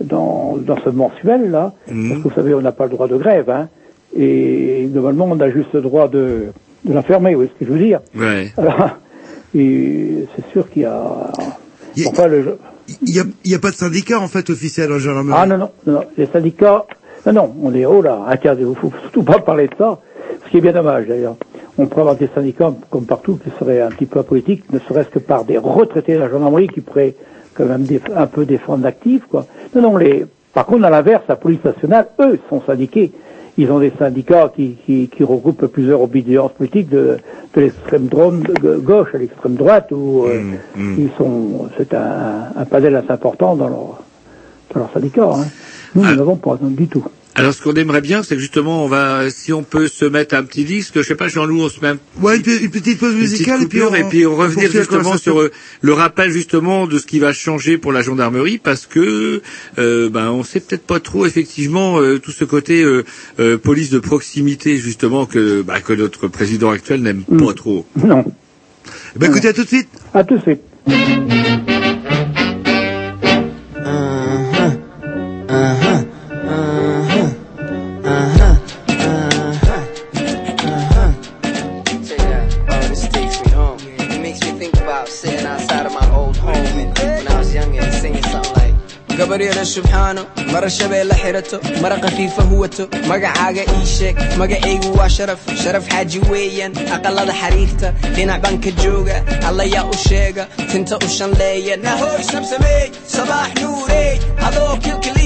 dans, 0.00 0.56
dans 0.56 0.78
ce 0.84 0.90
mensuel 0.90 1.50
là. 1.50 1.72
Parce 1.86 2.22
que 2.22 2.28
vous 2.28 2.34
savez, 2.34 2.54
on 2.54 2.60
n'a 2.60 2.72
pas 2.72 2.84
le 2.84 2.90
droit 2.90 3.08
de 3.08 3.16
grève, 3.16 3.50
hein. 3.50 3.68
Et 4.16 4.88
normalement, 4.92 5.26
on 5.28 5.40
a 5.40 5.50
juste 5.50 5.72
le 5.72 5.80
droit 5.80 6.06
de, 6.08 6.46
de 6.84 6.92
la 6.92 7.02
fermer, 7.02 7.34
oui, 7.34 7.48
ce 7.52 7.58
que 7.58 7.66
je 7.66 7.76
veux 7.76 7.84
dire. 7.84 8.00
Ouais. 8.14 8.52
Alors, 8.56 8.98
et 9.54 10.26
c'est 10.36 10.46
sûr 10.52 10.70
qu'il 10.70 10.82
y 10.82 10.84
a. 10.84 11.32
Enfin, 12.06 12.28
Il 13.02 13.24
n'y 13.44 13.54
a, 13.54 13.58
pas 13.58 13.70
de 13.70 13.74
syndicat 13.76 14.20
en 14.20 14.28
fait 14.28 14.50
officiel 14.50 14.92
en 14.92 14.98
gendarmerie? 14.98 15.38
ah 15.40 15.46
non, 15.46 15.58
non, 15.58 15.70
non, 15.86 16.04
les 16.16 16.26
syndicats, 16.26 16.84
non, 17.26 17.32
non, 17.32 17.54
on 17.62 17.74
est 17.74 17.84
haut 17.86 18.02
là, 18.02 18.24
interdit, 18.28 18.64
il 18.68 18.74
faut 18.76 18.92
surtout 19.02 19.22
pas 19.22 19.38
parler 19.38 19.68
de 19.68 19.74
ça, 19.78 19.98
ce 20.44 20.50
qui 20.50 20.58
est 20.58 20.60
bien 20.60 20.72
dommage 20.72 21.06
d'ailleurs. 21.06 21.36
On 21.76 21.86
pourrait 21.86 22.02
avoir 22.02 22.16
des 22.16 22.28
syndicats 22.34 22.72
comme 22.90 23.04
partout 23.06 23.38
qui 23.42 23.50
seraient 23.58 23.80
un 23.80 23.88
petit 23.88 24.06
peu 24.06 24.20
apolitiques, 24.20 24.72
ne 24.72 24.78
serait-ce 24.78 25.08
que 25.08 25.18
par 25.18 25.44
des 25.44 25.58
retraités 25.58 26.14
de 26.14 26.20
la 26.20 26.28
gendarmerie 26.28 26.68
qui 26.68 26.80
pourraient 26.80 27.14
quand 27.54 27.66
même 27.66 27.84
un 28.16 28.26
peu 28.26 28.44
défendre 28.46 28.84
l'actif, 28.84 29.22
quoi. 29.28 29.46
Non, 29.74 29.82
non, 29.82 29.96
les, 29.96 30.24
par 30.52 30.66
contre, 30.66 30.84
à 30.84 30.90
l'inverse, 30.90 31.24
la 31.28 31.36
police 31.36 31.64
nationale, 31.64 32.08
eux, 32.20 32.38
sont 32.48 32.62
syndiqués. 32.62 33.12
Ils 33.56 33.70
ont 33.70 33.78
des 33.78 33.92
syndicats 33.98 34.52
qui, 34.54 34.76
qui, 34.84 35.08
qui 35.08 35.22
regroupent 35.22 35.66
plusieurs 35.66 36.00
obédiences 36.02 36.52
politiques 36.52 36.88
de, 36.88 37.18
de 37.54 37.60
l'extrême 37.60 38.08
gauche 38.08 39.08
à 39.14 39.18
l'extrême 39.18 39.54
droite, 39.54 39.92
où 39.92 40.24
euh, 40.26 40.42
ils 40.76 41.10
sont, 41.16 41.68
c'est 41.76 41.94
un, 41.94 42.48
un 42.56 42.64
panel 42.64 42.96
assez 42.96 43.12
important 43.12 43.54
dans 43.54 43.68
leur, 43.68 44.00
dans 44.72 44.80
leur 44.80 44.90
syndicat. 44.92 45.30
Hein. 45.32 45.44
Nous, 45.94 46.02
nous 46.04 46.16
n'avons 46.16 46.36
pas 46.36 46.56
du 46.60 46.88
tout. 46.88 47.04
Alors 47.36 47.52
ce 47.52 47.60
qu'on 47.60 47.74
aimerait 47.74 48.00
bien, 48.00 48.22
c'est 48.22 48.36
que 48.36 48.40
justement, 48.40 48.84
on 48.84 48.88
va, 48.88 49.28
si 49.28 49.52
on 49.52 49.64
peut 49.64 49.88
se 49.88 50.04
mettre 50.04 50.36
un 50.36 50.44
petit 50.44 50.64
disque, 50.64 50.92
je 50.98 51.02
sais 51.02 51.16
pas, 51.16 51.26
Jean-Loup, 51.26 51.62
on 51.62 51.68
se 51.68 51.80
met 51.80 51.88
un 51.88 51.98
Ouais, 52.20 52.36
une, 52.36 52.42
pe- 52.42 52.62
une 52.62 52.70
petite 52.70 52.98
pause 53.00 53.12
une 53.12 53.18
petite 53.22 53.30
musicale 53.32 53.62
et 53.62 53.66
puis 53.66 53.82
on, 53.82 53.92
et 53.92 54.04
puis 54.04 54.24
on 54.24 54.36
revenir 54.36 54.70
justement 54.70 55.16
sur 55.18 55.40
euh, 55.40 55.50
le 55.80 55.92
rappel 55.92 56.30
justement 56.30 56.86
de 56.86 56.96
ce 56.96 57.06
qui 57.06 57.18
va 57.18 57.32
changer 57.32 57.76
pour 57.76 57.90
la 57.90 58.02
gendarmerie 58.02 58.58
parce 58.58 58.86
que 58.86 59.42
euh, 59.78 60.08
ben 60.10 60.30
on 60.30 60.44
sait 60.44 60.60
peut-être 60.60 60.86
pas 60.86 61.00
trop 61.00 61.26
effectivement 61.26 61.98
euh, 62.00 62.20
tout 62.20 62.30
ce 62.30 62.44
côté 62.44 62.84
euh, 62.84 63.04
euh, 63.40 63.58
police 63.58 63.90
de 63.90 63.98
proximité 63.98 64.76
justement 64.76 65.26
que 65.26 65.62
bah, 65.62 65.80
que 65.80 65.92
notre 65.92 66.28
président 66.28 66.70
actuel 66.70 67.02
n'aime 67.02 67.24
pas 67.24 67.52
trop. 67.52 67.84
Non. 67.96 68.24
Ben 69.16 69.30
écoutez, 69.30 69.48
à 69.48 69.52
tout 69.52 69.64
de 69.64 69.68
suite. 69.68 69.88
À 70.12 70.22
tout 70.22 70.36
de 70.36 70.42
suite. 70.42 70.60
Check 75.48 76.03
gabaryada 89.34 89.64
subxaano 89.66 90.22
mara 90.52 90.68
shabeelle 90.70 91.14
xirato 91.22 91.58
mara 91.82 91.96
khafiifa 91.98 92.42
huwato. 92.50 92.84
Magacaaga 93.08 93.62
ii 93.76 93.86
sheeg 93.86 94.16
magacaygu 94.38 94.98
waa 94.98 95.08
sharaf. 95.08 95.40
Sharaf 95.62 95.84
xaaji 95.88 96.18
weeyaan 96.30 96.72
aqalada 96.96 97.32
xariirta 97.40 97.88
dhinac 98.14 98.40
baan 98.42 98.60
ka 98.64 98.70
jooga 98.82 99.16
allayaa 99.48 99.84
u 99.90 99.94
sheega 100.08 100.46
tinta 100.70 100.96
u 101.06 101.08
shanleeya 101.18 101.76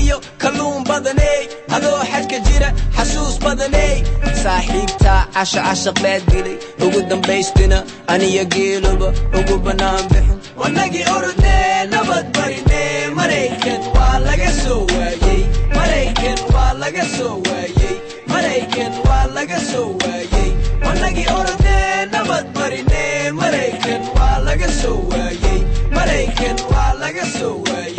kilkiliyo 0.08 0.20
kalluun 0.38 0.84
badaney 0.84 1.48
adoo 1.76 2.00
xajka 2.12 2.38
jira 2.46 2.68
xasuus 2.96 3.36
badaney 3.44 4.02
saaxiibtaa 4.42 5.20
casha 5.34 5.60
cashaq 5.68 5.96
baad 6.02 6.22
dilay 6.30 6.56
ugu 6.84 7.00
dambaystina 7.10 7.78
aniyo 8.12 8.44
geeluba 8.54 9.08
ugu 9.38 9.56
bannaan 9.64 10.04
bixin. 10.12 10.38
Wanagii 10.60 11.04
orodnee 11.16 11.86
nabad 11.92 12.26
barinee 12.36 13.08
maraykan 13.18 13.80
waa 13.96 14.18
laga 14.26 14.50
soo 14.62 14.80
waayey 14.96 15.40
maraykan 15.76 16.38
waa 16.54 16.72
laga 16.82 17.04
soo 17.16 17.34
waayey 17.48 17.94
maraykan 18.32 18.92
waa 19.06 19.26
laga 19.36 19.58
soo 19.70 19.88
waayey 20.04 20.48
wanagii 20.86 21.28
orodnee 21.38 22.06
nabad 22.14 22.46
barinee 22.56 23.30
maraykan 23.40 24.02
waa 24.16 24.38
laga 24.48 24.68
soo 24.80 24.98
waayey 25.12 25.58
maraykan 25.96 26.56
waa 26.72 26.92
laga 27.02 27.24
soo 27.38 27.54
waayey 27.68 27.97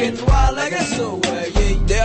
Getting 0.00 0.24
wild 0.24 0.56
like 0.56 0.72
a 0.72 0.82
subway 0.82 1.59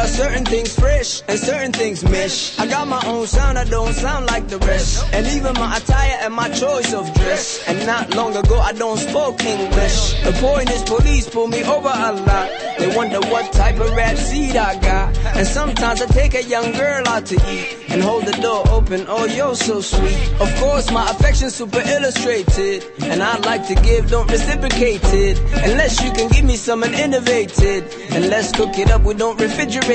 certain 0.08 0.46
things 0.46 0.74
fresh 0.78 1.22
and 1.28 1.40
certain 1.40 1.72
things 1.72 2.04
mesh. 2.04 2.58
I 2.60 2.68
got 2.68 2.88
my 2.88 3.02
own 3.06 3.28
sound, 3.28 3.58
I 3.58 3.64
don't 3.64 3.94
sound 3.94 4.26
like 4.28 4.48
the 4.48 4.60
rest. 4.60 5.06
And 5.14 5.26
even 5.28 5.54
my 5.54 5.78
attire 5.78 6.18
and 6.22 6.34
my 6.34 6.50
choice 6.50 6.94
of 6.94 7.12
dress. 7.14 7.64
And 7.68 7.86
not 7.86 8.16
long 8.16 8.36
ago, 8.36 8.60
I 8.60 8.74
don't 8.74 8.98
spoke 8.98 9.44
English. 9.44 10.24
The 10.24 10.34
point 10.42 10.70
is, 10.72 10.84
police 10.84 11.30
pull 11.30 11.48
me 11.48 11.64
over 11.64 11.90
a 11.90 12.12
lot. 12.14 12.50
They 12.80 12.96
wonder 12.96 13.20
what 13.32 13.52
type 13.54 13.80
of 13.80 13.92
rap 13.94 14.18
seed 14.18 14.56
I 14.56 14.80
got. 14.80 15.18
And 15.36 15.48
sometimes 15.48 16.02
I 16.02 16.06
take 16.08 16.36
a 16.36 16.44
young 16.44 16.72
girl 16.74 17.08
out 17.08 17.26
to 17.28 17.36
eat 17.50 17.78
and 17.90 18.02
hold 18.02 18.26
the 18.26 18.34
door 18.42 18.64
open. 18.70 19.06
Oh, 19.08 19.26
you're 19.26 19.56
so 19.56 19.82
sweet. 19.82 20.32
Of 20.40 20.54
course, 20.58 20.92
my 20.92 21.10
affection's 21.10 21.56
super 21.56 21.82
illustrated. 21.82 22.86
And 23.02 23.24
I 23.24 23.38
like 23.40 23.68
to 23.68 23.76
give, 23.76 24.10
don't 24.10 24.30
reciprocate 24.30 25.02
it. 25.06 25.40
Unless 25.70 26.04
you 26.04 26.12
can 26.12 26.30
give 26.30 26.46
me 26.46 26.56
something 26.56 26.94
innovated. 26.94 27.84
And 28.12 28.30
let's 28.30 28.52
cook 28.52 28.78
it 28.78 28.92
up, 28.92 29.04
we 29.04 29.14
don't 29.14 29.40
refrigerate 29.40 29.95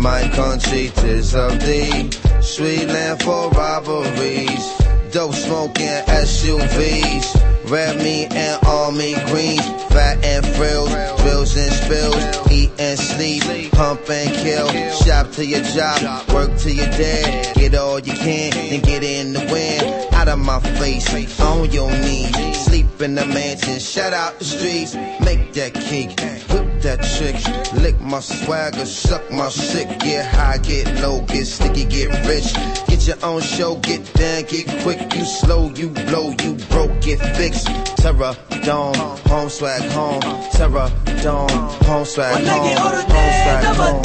my 0.00 0.26
country, 0.30 0.90
tis 0.94 1.34
of 1.34 1.60
thee. 1.60 2.10
Sweet 2.40 2.86
land 2.86 3.22
for 3.22 3.50
robberies. 3.50 4.64
Dope 5.12 5.34
smoking 5.34 6.02
SUVs. 6.06 7.59
Red 7.70 7.98
meat 7.98 8.32
and 8.32 8.66
army 8.66 9.14
greens. 9.26 9.64
Fat 9.94 10.24
and 10.24 10.44
frills. 10.56 10.90
Drills 11.20 11.56
and 11.56 11.72
spills. 11.72 12.50
Eat 12.50 12.72
and 12.80 12.98
sleep. 12.98 13.70
Pump 13.70 14.10
and 14.10 14.34
kill. 14.34 14.66
Shop 14.90 15.30
to 15.32 15.46
your 15.46 15.62
job. 15.62 16.28
Work 16.32 16.56
to 16.58 16.72
your 16.72 16.86
dad. 16.86 17.54
Get 17.54 17.76
all 17.76 18.00
you 18.00 18.12
can 18.14 18.52
and 18.56 18.82
get 18.82 19.04
in 19.04 19.32
the 19.34 19.46
wind. 19.52 20.12
Out 20.12 20.26
of 20.26 20.40
my 20.40 20.58
face. 20.80 21.08
On 21.40 21.70
your 21.70 21.92
knees. 21.92 22.64
Sleep 22.64 23.00
in 23.00 23.14
the 23.14 23.26
mansion. 23.26 23.78
Shut 23.78 24.12
out 24.12 24.40
the 24.40 24.44
streets. 24.44 24.96
Make 25.24 25.52
that 25.52 25.72
cake. 25.74 26.18
Whip 26.50 26.82
that 26.82 27.04
trick. 27.16 27.36
Lick 27.80 28.00
my 28.00 28.18
swagger. 28.18 28.84
Suck 28.84 29.30
my 29.30 29.48
sick. 29.48 29.86
Get 30.00 30.26
high, 30.26 30.58
get 30.58 31.00
low. 31.00 31.20
Get 31.22 31.46
sticky, 31.46 31.84
get 31.84 32.08
rich. 32.26 32.89
Get 33.00 33.16
your 33.22 33.30
own 33.30 33.40
show, 33.40 33.76
get 33.76 34.12
down, 34.12 34.42
get 34.42 34.68
quick. 34.82 35.00
You 35.14 35.24
slow, 35.24 35.70
you 35.70 35.88
blow, 35.88 36.34
you 36.42 36.54
broke, 36.68 37.00
get 37.00 37.18
fixed. 37.34 37.66
Terror, 37.96 38.36
dome, 38.62 38.94
home 39.24 39.48
swag, 39.48 39.80
home. 39.92 40.20
Terror, 40.52 40.92
dome, 41.22 41.48
home 41.48 42.04
swag, 42.04 42.44
home. 42.44 42.76
Home 42.76 43.00
swag, 43.00 43.64
home. 43.64 43.80
Home 43.80 44.04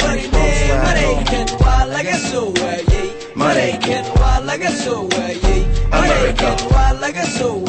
American, 0.80 1.58
why 1.58 1.84
like 1.84 2.08
a 2.08 2.16
so 2.16 2.54
American, 3.36 4.04
why 6.70 6.92
like 6.92 7.16
a 7.16 7.26
so 7.26 7.60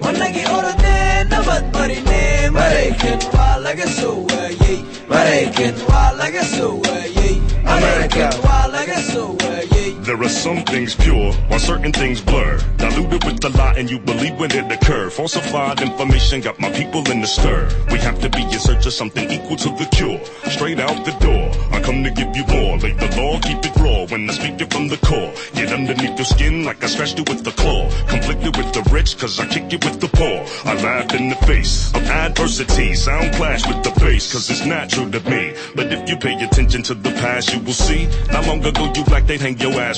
Managi 0.00 0.48
ora 0.48 0.74
ne 0.80 1.24
nabat 1.28 1.72
bari 1.74 2.00
ne 2.00 2.46
American, 2.46 3.20
why 3.32 3.56
like 3.58 3.80
a 3.80 3.86
so 3.86 4.26
American, 5.10 5.74
why 5.74 6.12
like 6.12 6.34
a 6.34 6.42
so 6.42 6.80
American, 6.80 8.30
why 8.42 8.66
like 8.72 8.88
a 8.88 9.02
so 9.02 9.47
waayey. 10.16 10.24
are 10.24 10.28
some 10.28 10.64
things 10.64 10.94
pure, 10.94 11.32
while 11.48 11.58
certain 11.58 11.92
things 11.92 12.20
blur. 12.20 12.58
Diluted 12.76 13.24
with 13.24 13.40
the 13.40 13.50
lie, 13.50 13.74
and 13.76 13.90
you 13.90 13.98
believe 13.98 14.38
when 14.38 14.50
it 14.52 14.70
occur. 14.70 15.10
Falsified 15.10 15.80
information 15.80 16.40
got 16.40 16.58
my 16.58 16.70
people 16.70 17.08
in 17.10 17.20
the 17.20 17.26
stir. 17.26 17.68
We 17.90 17.98
have 17.98 18.20
to 18.20 18.30
be 18.30 18.42
in 18.42 18.58
search 18.58 18.86
of 18.86 18.92
something 18.92 19.30
equal 19.30 19.56
to 19.56 19.70
the 19.70 19.88
cure. 19.92 20.20
Straight 20.50 20.80
out 20.80 21.04
the 21.04 21.12
door, 21.24 21.50
I 21.72 21.80
come 21.80 22.02
to 22.04 22.10
give 22.10 22.34
you 22.36 22.44
more. 22.46 22.78
Lay 22.78 22.92
the 22.92 23.08
law, 23.16 23.38
keep 23.40 23.58
it 23.64 23.76
raw 23.76 24.06
when 24.06 24.28
I 24.28 24.32
speak 24.32 24.60
it 24.60 24.72
from 24.72 24.88
the 24.88 24.98
core. 24.98 25.32
Get 25.54 25.72
underneath 25.72 26.16
your 26.18 26.24
skin 26.24 26.64
like 26.64 26.82
I 26.82 26.86
scratched 26.86 27.18
you 27.18 27.24
with 27.24 27.44
the 27.44 27.52
claw. 27.52 27.88
Conflicted 28.08 28.56
with 28.56 28.72
the 28.72 28.82
rich, 28.90 29.18
cause 29.18 29.38
I 29.40 29.46
kick 29.46 29.72
it 29.72 29.84
with 29.84 30.00
the 30.00 30.08
poor. 30.08 30.38
I 30.64 30.74
laugh 30.82 31.14
in 31.14 31.28
the 31.30 31.36
face 31.46 31.92
of 31.94 32.02
adversity. 32.04 32.94
Sound 32.94 33.34
clash 33.34 33.66
with 33.66 33.82
the 33.82 33.92
bass, 34.00 34.32
cause 34.32 34.50
it's 34.50 34.64
natural 34.64 35.10
to 35.10 35.20
me. 35.30 35.54
But 35.74 35.92
if 35.92 36.08
you 36.08 36.16
pay 36.16 36.34
attention 36.42 36.82
to 36.84 36.94
the 36.94 37.10
past, 37.22 37.52
you 37.52 37.60
will 37.60 37.72
see. 37.72 38.06
Not 38.32 38.46
long 38.46 38.64
ago 38.64 38.92
you 38.94 39.04
black, 39.04 39.26
they'd 39.26 39.40
hang 39.40 39.58
your 39.58 39.72
ass 39.80 39.97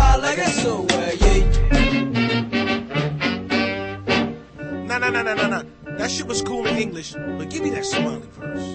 was 6.31 6.41
cool 6.43 6.65
in 6.65 6.77
English, 6.77 7.13
but 7.37 7.49
give 7.49 7.61
me 7.63 7.69
that 7.75 7.85
Somali 7.85 8.21
verse. 8.39 8.67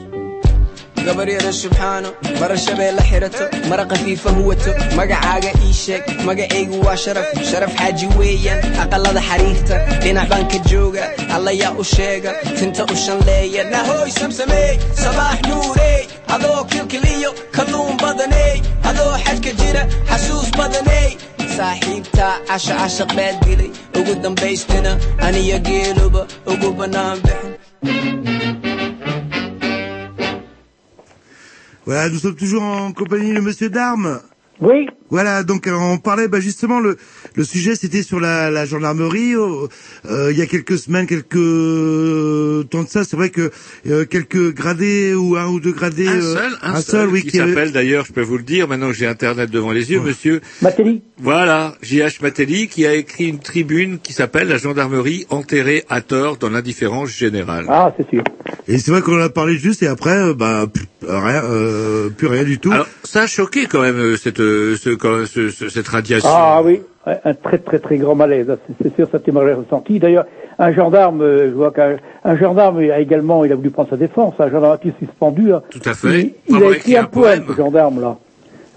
gabaryada 1.07 1.51
subxaano 1.63 2.11
mara 2.41 2.57
shabeelle 2.65 3.03
xirato 3.11 3.45
mara 3.71 3.85
khafiifa 3.91 4.31
huwato 4.39 4.71
magacaaga 4.99 5.51
ii 5.67 5.73
sheeg 5.83 6.03
magacaygu 6.29 6.81
waa 6.87 6.97
sharaf 7.05 7.27
sharaf 7.51 7.73
xaaji 7.81 8.07
weeyaan 8.19 8.61
aqalada 8.85 9.21
xariirta 9.29 9.77
dhinac 10.03 10.29
baan 10.33 10.45
ka 10.53 10.59
jooga 10.71 11.05
allayaa 11.37 11.73
u 11.83 11.85
sheega 11.95 12.33
tinta 12.59 12.83
u 12.95 12.97
shanleeya 13.05 13.65
nahooy 13.75 14.11
samsameey 14.19 14.75
sabaax 15.03 15.39
nuurey 15.51 16.01
adoo 16.39 16.65
kilkiliyo 16.73 17.31
kalluun 17.57 17.97
badaney 18.03 18.55
adoo 18.91 19.13
xajka 19.27 19.51
jira 19.63 19.83
xasuus 20.11 20.49
badaney 20.59 21.09
saaxiibtaa 21.57 22.33
casha 22.49 22.75
cashaq 22.81 23.11
baad 23.19 23.37
dilay 23.47 23.71
ugu 23.99 24.15
dambaystina 24.23 24.93
aniyo 25.27 25.59
geeluba 25.69 26.23
ugu 26.53 26.69
bannaan 26.79 27.19
bixin 27.25 27.53
Voilà, 31.87 32.09
nous 32.09 32.19
sommes 32.19 32.35
toujours 32.35 32.63
en 32.65 32.93
compagnie 32.93 33.33
de 33.33 33.41
Monsieur 33.41 33.71
Darme. 33.71 34.21
Oui. 34.61 34.89
Voilà, 35.11 35.43
donc 35.43 35.67
euh, 35.67 35.73
on 35.75 35.99
parlait 35.99 36.29
bah, 36.29 36.41
justement 36.41 36.81
le 36.81 36.97
le 37.35 37.45
sujet 37.45 37.75
c'était 37.77 38.03
sur 38.03 38.21
la, 38.21 38.51
la 38.51 38.65
gendarmerie. 38.67 39.35
euh, 39.35 39.67
euh, 40.11 40.33
il 40.33 40.39
y 40.39 40.43
a 40.43 40.47
quelques 40.47 40.79
semaines, 40.79 41.07
quelques 41.07 42.69
temps 42.71 42.83
de 42.83 42.89
ça, 42.89 43.05
c'est 43.05 43.17
vrai 43.17 43.31
que 43.31 43.51
euh, 43.89 44.05
quelques 44.05 44.53
gradés 44.55 45.15
ou 45.15 45.37
un 45.37 45.47
ou 45.47 45.61
deux 45.61 45.73
gradés, 45.73 46.09
Un 46.09 46.17
euh, 46.21 46.35
seul, 46.35 46.53
un, 46.63 46.81
seul, 46.81 47.09
oui, 47.09 47.23
qui 47.23 47.37
s'appelle 47.37 47.73
d'ailleurs, 47.73 48.05
je 48.07 48.13
peux 48.13 48.23
vous 48.23 48.37
le 48.39 48.43
dire, 48.43 48.69
maintenant 48.69 48.89
que 48.89 48.95
j'ai 48.95 49.07
Internet 49.07 49.51
devant 49.51 49.73
les 49.73 49.91
yeux, 49.93 50.01
monsieur. 50.01 50.41
Matéli. 50.63 51.03
Voilà, 51.19 51.77
J.H. 51.83 52.23
Matéli, 52.23 52.69
qui 52.69 52.87
a 52.87 52.95
écrit 52.95 53.25
une 53.27 53.39
tribune 53.39 53.99
qui 53.99 54.13
s'appelle 54.13 54.49
La 54.49 54.59
gendarmerie 54.59 55.27
enterrée 55.31 55.85
à 55.89 56.01
tort 56.03 56.37
dans 56.37 56.51
l'indifférence 56.51 57.11
générale. 57.11 57.67
Ah, 57.69 57.95
c'est 57.97 58.09
sûr. 58.11 58.23
Et 58.69 58.79
c'est 58.79 58.91
vrai 58.91 59.01
qu'on 59.01 59.17
en 59.17 59.23
a 59.25 59.29
parlé 59.29 59.57
juste 59.57 59.83
et 59.83 59.87
après, 59.87 60.17
euh, 60.17 60.35
bah 60.35 60.67
pff, 60.73 60.85
rien, 61.03 61.43
euh, 61.45 62.11
plus 62.11 62.27
rien 62.27 62.45
du 62.45 62.59
tout. 62.59 62.73
Alors, 62.73 62.87
ça 63.05 63.23
a 63.23 63.27
choqué 63.27 63.67
quand 63.67 63.81
même 63.81 63.97
euh, 63.97 64.17
cette, 64.17 64.41
euh, 64.41 64.77
ce, 64.77 64.91
quand- 64.97 65.27
ce- 65.27 65.51
ce- 65.51 65.69
cette 65.69 65.89
radiation. 65.89 66.29
Ah 66.33 66.61
oui, 66.65 66.81
un 67.07 67.35
très 67.35 67.59
très 67.59 67.79
très 67.79 67.97
grand 67.99 68.15
malaise. 68.15 68.47
C'est- 68.83 68.95
sûr, 68.97 69.09
ça 69.11 69.19
t'aimerait 69.19 69.55
ressenti. 69.55 69.99
D'ailleurs, 69.99 70.27
un 70.59 70.73
gendarme, 70.73 71.21
euh, 71.23 71.51
je 71.51 71.55
vois 71.55 71.71
qu'un 71.71 71.97
un 72.25 72.37
gendarme 72.37 72.79
a 72.79 72.99
également, 72.99 73.45
il 73.45 73.53
a 73.53 73.57
voulu 73.57 73.71
prendre 73.71 73.91
sa 73.91 73.97
défense. 73.97 74.35
Un 74.39 74.51
gendarme 74.51 74.73
a 74.73 74.77
été 74.85 74.93
suspendu. 74.99 75.53
hein. 75.53 75.63
Tout 75.71 75.81
à 75.85 75.95
fait. 75.95 76.35
Il, 76.49 76.57
a 76.63 76.71
écrit 76.71 76.97
un 76.97 77.05
poème, 77.05 77.45
ce 77.49 77.55
gendarme 77.55 78.01
là, 78.01 78.17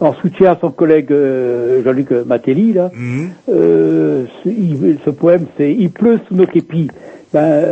en 0.02 0.14
soutien 0.16 0.52
à 0.52 0.58
son 0.60 0.72
collègue 0.72 1.12
euh, 1.12 1.84
Jean-Luc 1.84 2.12
Matelli 2.12 2.74
là. 2.74 2.92
Mhm. 2.94 3.30
Euh, 3.50 4.26
ce, 4.44 4.50
il- 4.50 4.98
ce 5.06 5.10
poème, 5.10 5.46
c'est 5.58 5.72
Il 5.74 5.90
pleut 5.92 6.20
sous 6.28 6.36
nos 6.36 6.46
képis. 6.48 6.90
Ben, 7.32 7.64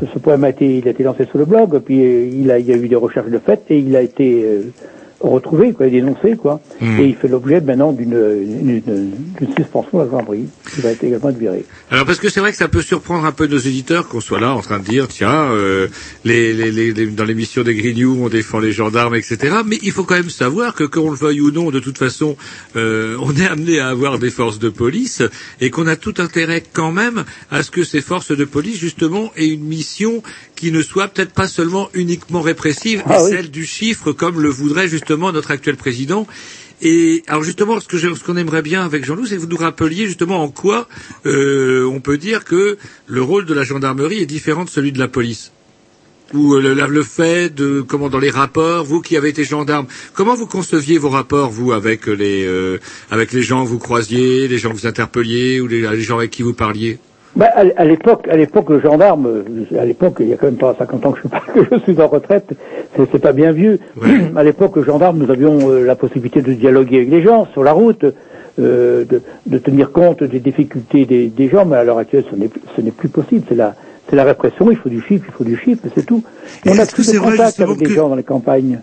ce, 0.00 0.06
ce 0.14 0.18
poème 0.20 0.44
a 0.44 0.50
été, 0.50 0.78
il 0.78 0.86
a 0.86 0.92
été 0.92 1.02
lancé 1.02 1.24
sur 1.24 1.38
le 1.38 1.44
blog, 1.44 1.76
puis 1.80 1.96
il, 1.96 2.48
a, 2.52 2.58
il 2.60 2.66
y 2.66 2.72
a 2.72 2.76
eu 2.76 2.86
des 2.86 2.94
recherches 2.94 3.30
de 3.30 3.38
fait 3.38 3.60
et 3.68 3.78
il 3.78 3.96
a 3.96 4.00
été 4.00 4.44
euh, 4.44 4.60
retrouvé, 5.20 5.72
quoi, 5.72 5.88
dénoncé, 5.88 6.36
quoi. 6.36 6.60
Mhm. 6.80 7.00
Et 7.00 7.06
il 7.06 7.14
fait 7.16 7.28
l'objet 7.28 7.60
maintenant 7.60 7.92
d'une 7.92 8.82
suspension 9.56 10.00
à 10.00 10.06
qui 10.74 10.80
va 10.80 10.90
être 10.90 11.04
également 11.04 11.30
viré. 11.30 11.64
Alors 11.90 12.04
parce 12.04 12.18
que 12.18 12.28
c'est 12.28 12.40
vrai 12.40 12.50
que 12.50 12.56
ça 12.56 12.68
peut 12.68 12.82
surprendre 12.82 13.24
un 13.24 13.32
peu 13.32 13.46
nos 13.46 13.58
éditeurs 13.58 14.08
qu'on 14.08 14.20
soit 14.20 14.40
là 14.40 14.54
en 14.54 14.60
train 14.60 14.78
de 14.78 14.84
dire 14.84 15.08
tiens 15.08 15.50
euh, 15.50 15.88
les, 16.24 16.52
les, 16.52 16.70
les, 16.70 16.92
les- 16.92 17.06
dans 17.06 17.24
l'émission 17.24 17.62
des 17.62 17.74
Green 17.74 17.98
News 17.98 18.18
on 18.22 18.28
défend 18.28 18.58
les 18.58 18.72
gendarmes 18.72 19.14
etc. 19.14 19.56
Mais 19.66 19.78
il 19.82 19.92
faut 19.92 20.04
quand 20.04 20.14
même 20.16 20.30
savoir 20.30 20.74
que 20.74 20.84
qu'on 20.84 21.10
le 21.10 21.16
veuille 21.16 21.40
ou 21.40 21.50
non 21.50 21.70
de 21.70 21.80
toute 21.80 21.98
façon 21.98 22.36
euh, 22.76 23.16
on 23.20 23.34
est 23.36 23.46
amené 23.46 23.78
à 23.78 23.88
avoir 23.88 24.18
des 24.18 24.30
forces 24.30 24.58
de 24.58 24.68
police 24.68 25.22
et 25.60 25.70
qu'on 25.70 25.86
a 25.86 25.96
tout 25.96 26.14
intérêt 26.18 26.62
quand 26.72 26.92
même 26.92 27.24
à 27.50 27.62
ce 27.62 27.70
que 27.70 27.84
ces 27.84 28.00
forces 28.00 28.32
de 28.32 28.44
police 28.44 28.78
justement 28.78 29.30
aient 29.36 29.48
une 29.48 29.64
mission 29.64 30.22
qui 30.56 30.72
ne 30.72 30.82
soit 30.82 31.08
peut-être 31.08 31.32
pas 31.32 31.46
seulement 31.48 31.88
uniquement 31.94 32.40
répressive 32.40 33.02
Ah 33.06 33.22
oui. 33.22 33.30
celle 33.30 33.50
du 33.50 33.64
chiffre 33.64 34.12
comme 34.12 34.40
le 34.40 34.48
voudrait 34.48 34.88
justement 34.88 35.30
notre 35.32 35.50
actuel 35.50 35.76
président. 35.76 36.26
Et 36.82 37.22
alors 37.26 37.42
justement, 37.42 37.78
ce 37.80 37.86
que 37.88 37.96
je- 37.98 38.12
ce 38.14 38.22
qu'on 38.24 38.36
aimerait 38.36 38.62
bien 38.62 38.84
avec 38.84 39.04
Jean-Loup, 39.04 39.26
c'est 39.26 39.36
que 39.36 39.40
vous 39.40 39.46
nous 39.46 39.56
rappeliez 39.56 40.06
justement 40.06 40.42
en 40.42 40.48
quoi 40.48 40.88
euh, 41.24 41.84
on 41.86 42.00
peut 42.00 42.18
dire 42.18 42.44
que 42.44 42.76
le 43.06 43.22
rôle 43.22 43.46
de 43.46 43.54
la 43.54 43.64
gendarmerie 43.64 44.20
est 44.20 44.26
différent 44.26 44.64
de 44.64 44.70
celui 44.70 44.92
de 44.92 44.98
la 44.98 45.08
police. 45.08 45.52
Ou 46.34 46.54
euh, 46.54 46.74
le, 46.88 47.02
fait 47.04 47.54
de 47.54 47.82
comment 47.86 48.08
dans 48.08 48.18
les 48.18 48.30
rapports, 48.30 48.84
vous 48.84 49.00
qui 49.00 49.16
avez 49.16 49.28
été 49.28 49.44
gendarme, 49.44 49.86
comment 50.12 50.34
vous 50.34 50.46
conceviez 50.48 50.98
vos 50.98 51.08
rapports 51.08 51.50
vous 51.50 51.72
avec 51.72 52.06
les 52.08 52.44
euh, 52.44 52.78
avec 53.10 53.32
les 53.32 53.42
gens 53.42 53.64
que 53.64 53.68
vous 53.70 53.78
croisiez, 53.78 54.48
les 54.48 54.58
gens 54.58 54.70
que 54.72 54.76
vous 54.76 54.86
interpelliez 54.88 55.60
ou 55.60 55.68
les, 55.68 55.82
les 55.82 56.02
gens 56.02 56.18
avec 56.18 56.32
qui 56.32 56.42
vous 56.42 56.52
parliez? 56.52 56.98
Ben, 57.36 57.48
à, 57.76 57.84
l'époque, 57.84 58.26
à 58.28 58.36
l'époque, 58.36 58.70
le 58.70 58.80
gendarme, 58.80 59.26
euh, 59.26 59.78
à 59.78 59.84
l'époque, 59.84 60.16
il 60.20 60.28
y 60.28 60.32
a 60.32 60.36
quand 60.36 60.46
même 60.46 60.56
pas 60.56 60.74
50 60.78 61.04
ans 61.06 61.12
que 61.12 61.20
je, 61.22 61.28
pas- 61.28 61.42
que 61.54 61.60
je 61.70 61.78
suis 61.80 62.00
en 62.00 62.08
retraite, 62.08 62.46
c'est, 62.96 63.18
pas 63.18 63.32
bien 63.32 63.52
vieux. 63.52 63.78
À 64.36 64.42
l'époque, 64.42 64.76
le 64.76 64.84
gendarme, 64.84 65.18
nous 65.18 65.30
avions 65.30 65.58
euh, 65.70 65.84
la 65.84 65.96
possibilité 65.96 66.40
de 66.40 66.52
dialoguer 66.54 66.96
avec 66.98 67.10
les 67.10 67.22
gens 67.22 67.46
sur 67.52 67.62
la 67.62 67.72
route, 67.72 68.04
euh, 68.58 69.04
de, 69.04 69.20
de 69.46 69.58
tenir 69.58 69.92
compte 69.92 70.22
des 70.24 70.40
difficultés 70.40 71.04
des, 71.04 71.26
des 71.28 71.48
gens, 71.50 71.66
mais 71.66 71.76
à 71.76 71.84
l'heure 71.84 71.98
actuelle, 71.98 72.24
ce 72.30 72.36
n'est, 72.36 72.48
plus- 72.48 72.62
ce 72.74 72.80
n'est 72.80 72.90
plus 72.90 73.10
possible. 73.10 73.44
C'est 73.48 73.54
la, 73.54 73.74
c'est 74.08 74.16
la 74.16 74.24
répression, 74.24 74.70
il 74.70 74.76
faut 74.78 74.88
du 74.88 75.02
chiffre, 75.02 75.26
il 75.28 75.32
faut 75.34 75.44
du 75.44 75.58
chiffre, 75.58 75.82
c'est 75.94 76.06
tout. 76.06 76.22
Et 76.64 76.70
on 76.70 76.78
a 76.78 76.86
plus 76.86 77.12
de 77.12 77.18
contact 77.18 77.60
avec 77.60 77.76
des 77.78 77.84
que- 77.84 77.90
gens 77.92 78.08
dans 78.08 78.14
les 78.16 78.22
campagnes. 78.22 78.80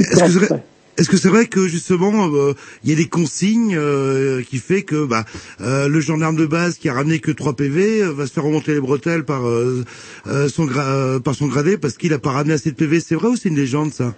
Est-ce 0.00 0.38
que 0.38 0.54
est-ce 0.98 1.08
que 1.10 1.16
c'est 1.16 1.28
vrai 1.28 1.46
que 1.46 1.66
justement 1.68 2.28
euh, 2.34 2.54
il 2.84 2.90
y 2.90 2.92
a 2.92 2.96
des 2.96 3.08
consignes 3.08 3.76
euh, 3.76 4.42
qui 4.42 4.58
fait 4.58 4.82
que 4.82 5.04
bah, 5.04 5.24
euh, 5.60 5.88
le 5.88 6.00
gendarme 6.00 6.36
de 6.36 6.46
base 6.46 6.78
qui 6.78 6.88
a 6.88 6.94
ramené 6.94 7.18
que 7.18 7.30
3 7.30 7.54
PV 7.54 8.02
euh, 8.02 8.12
va 8.12 8.26
se 8.26 8.32
faire 8.32 8.44
remonter 8.44 8.72
les 8.74 8.80
bretelles 8.80 9.24
par 9.24 9.46
euh, 9.46 9.84
son 10.48 10.66
gra- 10.66 11.20
par 11.20 11.34
son 11.34 11.46
gradé 11.46 11.76
parce 11.78 11.96
qu'il 11.96 12.12
a 12.12 12.18
pas 12.18 12.30
ramené 12.30 12.54
assez 12.54 12.70
de 12.70 12.76
PV, 12.76 13.00
c'est 13.00 13.14
vrai 13.14 13.28
ou 13.28 13.36
c'est 13.36 13.48
une 13.48 13.56
légende 13.56 13.92
ça? 13.92 14.14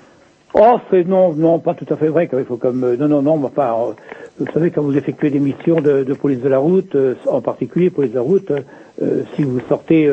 Oh, 0.54 0.78
c'est 0.90 1.06
non, 1.06 1.34
non, 1.34 1.58
pas 1.58 1.74
tout 1.74 1.86
à 1.92 1.96
fait 1.96 2.08
vrai. 2.08 2.28
Il 2.32 2.44
faut 2.46 2.56
comme 2.56 2.94
non, 2.96 3.06
non, 3.08 3.20
non. 3.22 3.44
Enfin, 3.44 3.94
vous 4.40 4.46
savez, 4.52 4.70
quand 4.70 4.82
vous 4.82 4.96
effectuez 4.96 5.28
des 5.30 5.40
missions 5.40 5.80
de, 5.80 6.04
de 6.04 6.14
police 6.14 6.40
de 6.40 6.48
la 6.48 6.58
route, 6.58 6.96
en 7.26 7.42
particulier 7.42 7.90
police 7.90 8.12
de 8.12 8.16
la 8.16 8.22
route, 8.22 8.50
si 9.36 9.42
vous 9.42 9.60
sortez 9.68 10.10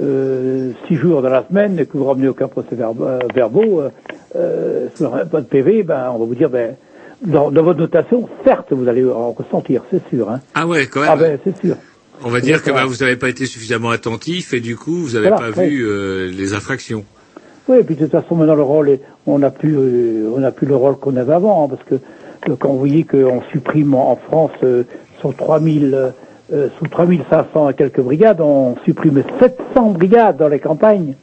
euh, 0.00 0.72
six 0.86 0.96
jours 0.96 1.22
dans 1.22 1.30
la 1.30 1.44
semaine 1.48 1.78
et 1.78 1.86
que 1.86 1.96
vous 1.96 2.04
ramenez 2.04 2.28
aucun 2.28 2.48
procès 2.48 2.76
euh, 2.78 3.18
verbaux, 3.34 3.80
euh, 3.80 3.88
euh, 4.36 4.88
pas 5.24 5.40
de 5.40 5.46
PV, 5.46 5.82
ben, 5.82 6.10
on 6.14 6.18
va 6.18 6.24
vous 6.24 6.34
dire, 6.34 6.50
ben, 6.50 6.76
dans, 7.22 7.50
dans 7.50 7.62
votre 7.62 7.80
notation, 7.80 8.28
certes, 8.44 8.72
vous 8.72 8.88
allez 8.88 9.04
en 9.04 9.32
ressentir, 9.32 9.82
c'est 9.90 10.06
sûr. 10.08 10.30
Hein. 10.30 10.40
Ah 10.54 10.66
ouais, 10.66 10.86
quand 10.86 11.00
même. 11.00 11.10
Ah 11.12 11.16
ben, 11.16 11.38
c'est 11.44 11.56
sûr. 11.58 11.76
On 12.22 12.28
va 12.28 12.40
dire 12.40 12.62
que 12.62 12.70
bah, 12.70 12.84
vous 12.84 12.96
n'avez 12.96 13.16
pas 13.16 13.28
été 13.28 13.46
suffisamment 13.46 13.90
attentif 13.90 14.52
et 14.52 14.60
du 14.60 14.76
coup 14.76 14.92
vous 14.92 15.12
n'avez 15.14 15.28
Voilà, 15.28 15.50
pas 15.50 15.62
vu 15.62 15.86
euh, 15.86 16.30
les 16.30 16.52
infractions. 16.52 17.04
Oui, 17.66 17.78
et 17.78 17.84
puis 17.84 17.94
de 17.94 18.04
toute 18.04 18.12
façon, 18.12 18.36
maintenant, 18.36 18.54
le 18.54 18.62
rôle, 18.62 18.90
est, 18.90 19.00
on 19.26 19.38
n'a 19.38 19.50
plus, 19.50 19.76
euh, 19.76 20.30
on 20.36 20.50
plus 20.50 20.66
le 20.66 20.76
rôle 20.76 20.96
qu'on 20.96 21.16
avait 21.16 21.32
avant, 21.32 21.64
hein, 21.64 21.68
parce 21.68 21.82
que 21.84 21.94
euh, 22.50 22.56
quand 22.58 22.68
vous 22.70 22.78
voyez 22.78 23.04
qu'on 23.04 23.42
supprime 23.50 23.94
en, 23.94 24.12
en 24.12 24.16
France 24.16 24.52
sur 25.20 25.34
3000, 25.34 26.12
euh, 26.52 26.68
sous 26.78 26.86
3500 26.86 27.70
et 27.70 27.74
quelques 27.74 28.00
brigades, 28.00 28.40
on 28.40 28.76
supprime 28.84 29.22
700 29.38 29.90
brigades 29.90 30.36
dans 30.36 30.48
les 30.48 30.58
campagnes. 30.58 31.14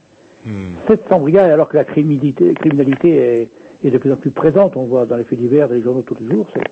700 0.86 1.18
brigades, 1.18 1.50
alors 1.50 1.68
que 1.68 1.76
la 1.76 1.84
criminalité, 1.84 2.54
criminalité 2.54 3.16
est, 3.16 3.50
est 3.84 3.90
de 3.90 3.98
plus 3.98 4.12
en 4.12 4.16
plus 4.16 4.30
présente. 4.30 4.76
On 4.76 4.84
voit 4.84 5.04
dans 5.04 5.16
les 5.16 5.24
faits 5.24 5.38
divers, 5.38 5.68
dans 5.68 5.74
les 5.74 5.82
journaux 5.82 6.02
tous 6.02 6.16
les 6.20 6.26
jours. 6.26 6.46
C'est, 6.54 6.62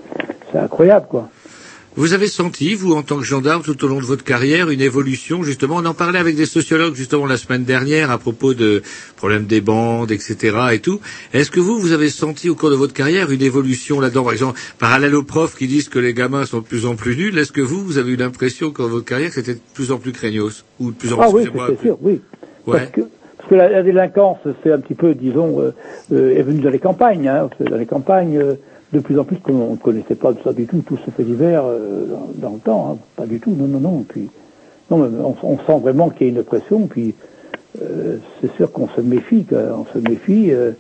c'est 0.51 0.59
incroyable, 0.59 1.07
quoi. 1.11 1.29
Vous 1.97 2.13
avez 2.13 2.27
senti, 2.27 2.75
vous, 2.75 2.93
en 2.93 3.03
tant 3.03 3.17
que 3.17 3.25
gendarme, 3.25 3.63
tout 3.63 3.83
au 3.83 3.89
long 3.89 4.01
de 4.01 4.05
votre 4.05 4.23
carrière, 4.23 4.69
une 4.69 4.83
évolution, 4.83 5.43
justement, 5.43 5.77
on 5.77 5.87
en 5.87 5.95
parlait 5.95 6.19
avec 6.19 6.37
des 6.37 6.45
sociologues, 6.45 6.95
justement, 6.95 7.25
la 7.25 7.39
semaine 7.39 7.65
dernière, 7.65 8.11
à 8.11 8.19
propos 8.19 8.53
de 8.53 8.83
problèmes 9.17 9.47
des 9.47 9.63
bandes, 9.63 10.11
etc., 10.11 10.57
et 10.73 10.81
tout. 10.81 11.01
Est-ce 11.33 11.51
que 11.51 11.59
vous, 11.59 11.79
vous 11.79 11.93
avez 11.93 12.11
senti, 12.11 12.51
au 12.51 12.55
cours 12.55 12.69
de 12.69 12.75
votre 12.75 12.93
carrière, 12.93 13.31
une 13.31 13.41
évolution 13.41 13.99
là-dedans? 13.99 14.25
Par 14.25 14.35
exemple, 14.35 14.61
parallèle 14.79 15.15
aux 15.15 15.23
profs 15.23 15.57
qui 15.57 15.67
disent 15.69 15.89
que 15.89 15.99
les 15.99 16.13
gamins 16.13 16.45
sont 16.45 16.59
de 16.59 16.65
plus 16.65 16.85
en 16.85 16.97
plus 16.97 17.17
nuls, 17.17 17.39
est-ce 17.39 17.53
que 17.53 17.63
vous, 17.63 17.83
vous 17.83 17.97
avez 17.97 18.13
eu 18.13 18.17
l'impression, 18.17 18.73
qu'en 18.73 18.89
votre 18.89 19.07
carrière, 19.07 19.31
que 19.31 19.37
c'était 19.37 19.55
de 19.55 19.61
plus 19.73 19.91
en 19.91 19.97
plus 19.97 20.13
craignos 20.13 20.65
Ou 20.79 20.91
de 20.91 20.97
plus 20.97 21.15
en 21.15 21.19
Ah 21.19 21.31
plus, 21.31 21.49
oui, 21.49 21.61
c'est 21.69 21.81
sûr, 21.81 21.97
oui. 22.03 22.21
Ouais. 22.67 22.79
Parce 22.79 22.91
que, 22.91 23.01
parce 23.39 23.49
que 23.49 23.55
la, 23.55 23.71
la 23.71 23.83
délinquance, 23.83 24.39
c'est 24.63 24.71
un 24.71 24.81
petit 24.81 24.95
peu, 24.95 25.15
disons, 25.15 25.63
euh, 25.63 25.71
euh, 26.13 26.37
est 26.37 26.43
venue 26.43 26.61
dans 26.61 26.69
les 26.69 26.79
campagnes. 26.79 27.27
Hein, 27.27 27.49
dans 27.59 27.77
les 27.77 27.87
campagnes, 27.87 28.37
euh, 28.37 28.55
de 28.93 29.01
plus 29.01 29.19
en 29.19 29.25
plus, 29.25 29.37
qu'on 29.37 29.73
ne 29.73 29.77
connaissait 29.77 30.15
pas 30.15 30.33
ça 30.45 30.53
du 30.53 30.67
tout, 30.67 30.83
tout 30.87 30.99
ce 31.05 31.11
fait 31.11 31.25
divers 31.25 31.65
euh, 31.65 32.07
dans, 32.37 32.53
le 32.53 32.59
temps. 32.59 32.91
Hein, 32.93 32.99
pas 33.17 33.27
du 33.27 33.41
tout, 33.41 33.51
non, 33.51 33.67
non, 33.67 33.81
non. 33.81 34.05
Puis, 34.09 34.29
non, 34.91 34.99
mais 34.99 35.09
on, 35.43 35.57
sent 35.59 35.81
vraiment 35.81 36.11
qu'il 36.11 36.29
y 36.29 36.31
a 36.31 36.33
une 36.33 36.45
pression, 36.45 36.87
puis 36.87 37.15
euh, 37.83 38.19
c'est 38.41 38.55
sûr 38.55 38.71
qu'on 38.71 38.89
se 38.89 39.01
méfie, 39.01 39.45
quoi, 39.45 39.59
on 39.77 39.87
se 39.93 39.99
méfie. 39.99 40.53
euh, 40.53 40.73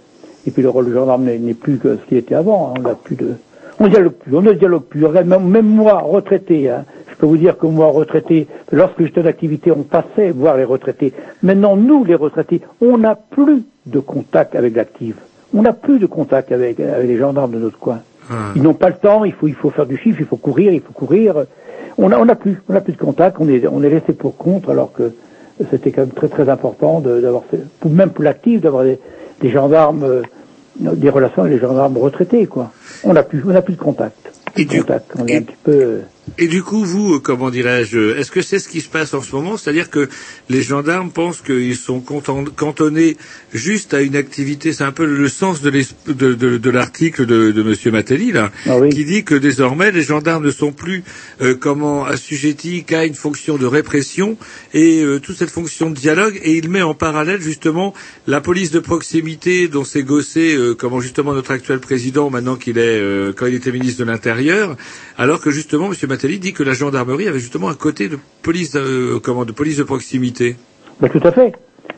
et 0.46 0.52
puis 0.52 0.62
le 0.62 0.68
rôle 0.68 0.86
du 0.86 0.92
gendarme 0.92 1.24
n'est 1.24 1.54
plus 1.54 1.78
que 1.78 1.96
ce 1.96 2.08
qu'il 2.08 2.18
était 2.18 2.36
avant. 2.36 2.68
hein, 2.68 2.74
on 2.78 2.82
n'a 2.82 2.94
plus 2.94 3.16
de, 3.16 3.34
on 3.80 3.88
dialogue 3.88 4.12
plus, 4.12 4.36
on 4.36 4.42
ne 4.42 4.52
dialogue 4.52 4.84
plus. 4.84 5.06
Même, 5.06 5.48
même 5.48 5.66
moi, 5.66 5.98
retraité, 5.98 6.70
hein, 6.70 6.84
je 7.10 7.16
peux 7.16 7.26
vous 7.26 7.36
dire 7.36 7.58
que 7.58 7.66
moi, 7.66 7.88
retraité, 7.88 8.46
lorsque 8.72 9.02
j'étais 9.02 9.20
en 9.20 9.26
activité, 9.26 9.70
on 9.72 9.82
passait 9.82 10.30
voir 10.30 10.56
les 10.56 10.64
retraités. 10.64 11.12
Maintenant, 11.42 11.76
nous, 11.76 12.04
les 12.04 12.14
retraités, 12.14 12.60
on 12.80 12.98
n'a 12.98 13.16
plus 13.16 13.64
de 13.86 13.98
contact 13.98 14.54
avec 14.54 14.76
l'active. 14.76 15.16
On 15.54 15.62
n'a 15.62 15.72
plus 15.72 15.98
de 15.98 16.06
contact 16.06 16.52
avec, 16.52 16.80
avec 16.80 17.06
les 17.08 17.16
gendarmes 17.18 17.52
de 17.52 17.58
notre 17.58 17.78
coin. 17.78 18.00
Ils 18.56 18.62
n'ont 18.62 18.74
pas 18.74 18.88
le 18.88 18.96
temps, 18.96 19.24
il 19.24 19.32
faut, 19.32 19.46
il 19.46 19.54
faut 19.54 19.70
faire 19.70 19.86
du 19.86 19.96
chiffre, 19.96 20.18
il 20.20 20.26
faut 20.26 20.36
courir, 20.36 20.72
il 20.72 20.80
faut 20.80 20.92
courir. 20.92 21.44
On 21.98 22.08
n'a 22.08 22.20
on 22.20 22.28
a 22.28 22.34
plus, 22.34 22.60
on 22.68 22.74
a 22.74 22.80
plus 22.80 22.92
de 22.94 22.98
contact, 22.98 23.36
on 23.40 23.48
est, 23.48 23.66
on 23.68 23.82
est 23.82 23.88
laissé 23.88 24.12
pour 24.12 24.36
compte, 24.36 24.68
alors 24.68 24.92
que 24.92 25.12
c'était 25.70 25.92
quand 25.92 26.02
même 26.02 26.10
très 26.10 26.28
très 26.28 26.48
important 26.48 27.00
de- 27.00 27.20
d'avoir, 27.20 27.44
fait- 27.44 27.62
pour- 27.80 27.90
même 27.90 28.10
pour 28.10 28.24
l'actif, 28.24 28.60
d'avoir 28.60 28.82
des, 28.84 28.98
des 29.40 29.50
gendarmes, 29.50 30.02
euh, 30.02 30.22
des 30.80 31.08
relations 31.08 31.42
avec 31.42 31.54
les 31.54 31.60
gendarmes 31.60 31.96
retraités, 31.96 32.46
quoi. 32.46 32.70
On 33.04 33.12
n'a 33.14 33.22
plus, 33.22 33.42
on 33.46 33.52
n'a 33.52 33.62
plus 33.62 33.74
de 33.74 33.80
contact. 33.80 34.32
De 34.56 34.64
contact. 34.80 35.12
On 35.18 35.26
est 35.26 35.36
un 35.36 35.42
petit 35.42 35.56
peu. 35.62 36.00
Euh, 36.28 36.32
Et 36.38 36.48
du 36.48 36.62
coup, 36.62 36.84
vous, 36.84 37.14
euh, 37.14 37.18
comment 37.18 37.50
dirais-je, 37.50 38.16
est-ce 38.18 38.30
que 38.30 38.42
c'est 38.42 38.58
ce 38.58 38.68
qui 38.68 38.80
se 38.80 38.88
passe 38.88 39.14
en 39.14 39.22
ce 39.22 39.34
moment? 39.34 39.56
C'est-à-dire 39.56 39.90
que 39.90 40.08
les 40.48 40.62
gendarmes 40.62 41.10
pensent 41.10 41.40
qu'ils 41.40 41.76
sont 41.76 42.00
cantonnés 42.00 43.16
juste 43.52 43.94
à 43.94 44.02
une 44.02 44.16
activité, 44.16 44.72
c'est 44.72 44.84
un 44.84 44.92
peu 44.92 45.06
le 45.06 45.28
sens 45.28 45.62
de 45.62 45.70
l'es- 45.70 45.86
de, 46.06 46.34
de- 46.34 46.58
de 46.58 46.70
l'article 46.70 47.26
Monsieur 47.62 47.90
Matteli, 47.90 48.32
là, 48.32 48.50
qui 48.90 49.04
dit 49.04 49.24
que 49.24 49.34
désormais 49.34 49.90
les 49.92 50.02
gendarmes 50.02 50.44
ne 50.44 50.50
sont 50.50 50.72
plus 50.72 51.04
euh, 51.40 51.54
comment 51.54 52.04
assujettis 52.04 52.84
qu'à 52.84 53.04
une 53.04 53.14
fonction 53.14 53.56
de 53.56 53.66
répression 53.66 54.36
et 54.74 55.02
euh, 55.02 55.18
toute 55.20 55.36
cette 55.36 55.50
fonction 55.50 55.90
de 55.90 55.94
dialogue, 55.94 56.38
et 56.42 56.56
il 56.56 56.68
met 56.68 56.82
en 56.82 56.94
parallèle 56.94 57.40
justement 57.40 57.94
la 58.26 58.40
police 58.40 58.70
de 58.70 58.80
proximité 58.80 59.68
dont 59.68 59.84
s'est 59.84 60.02
gossé 60.02 60.54
euh, 60.54 60.74
comment 60.74 61.00
justement 61.00 61.32
notre 61.34 61.50
actuel 61.52 61.78
président 61.80 62.30
maintenant 62.30 62.56
qu'il 62.56 62.78
est 62.78 63.00
euh, 63.00 63.32
quand 63.34 63.46
il 63.46 63.54
était 63.54 63.72
ministre 63.72 64.00
de 64.04 64.10
l'Intérieur, 64.10 64.76
alors 65.16 65.40
que 65.40 65.50
justement 65.50 65.90
M. 65.92 66.15
Matteli 66.16 66.38
dit 66.38 66.54
que 66.54 66.62
la 66.62 66.72
gendarmerie 66.72 67.28
avait 67.28 67.40
justement 67.40 67.68
un 67.68 67.74
côté 67.74 68.08
de 68.08 68.18
police 68.42 68.74
euh, 68.74 69.20
comment 69.22 69.44
de 69.44 69.52
police 69.52 69.76
de 69.76 69.82
proximité. 69.82 70.56
Tout 70.98 71.20
à 71.22 71.30
fait. 71.30 71.52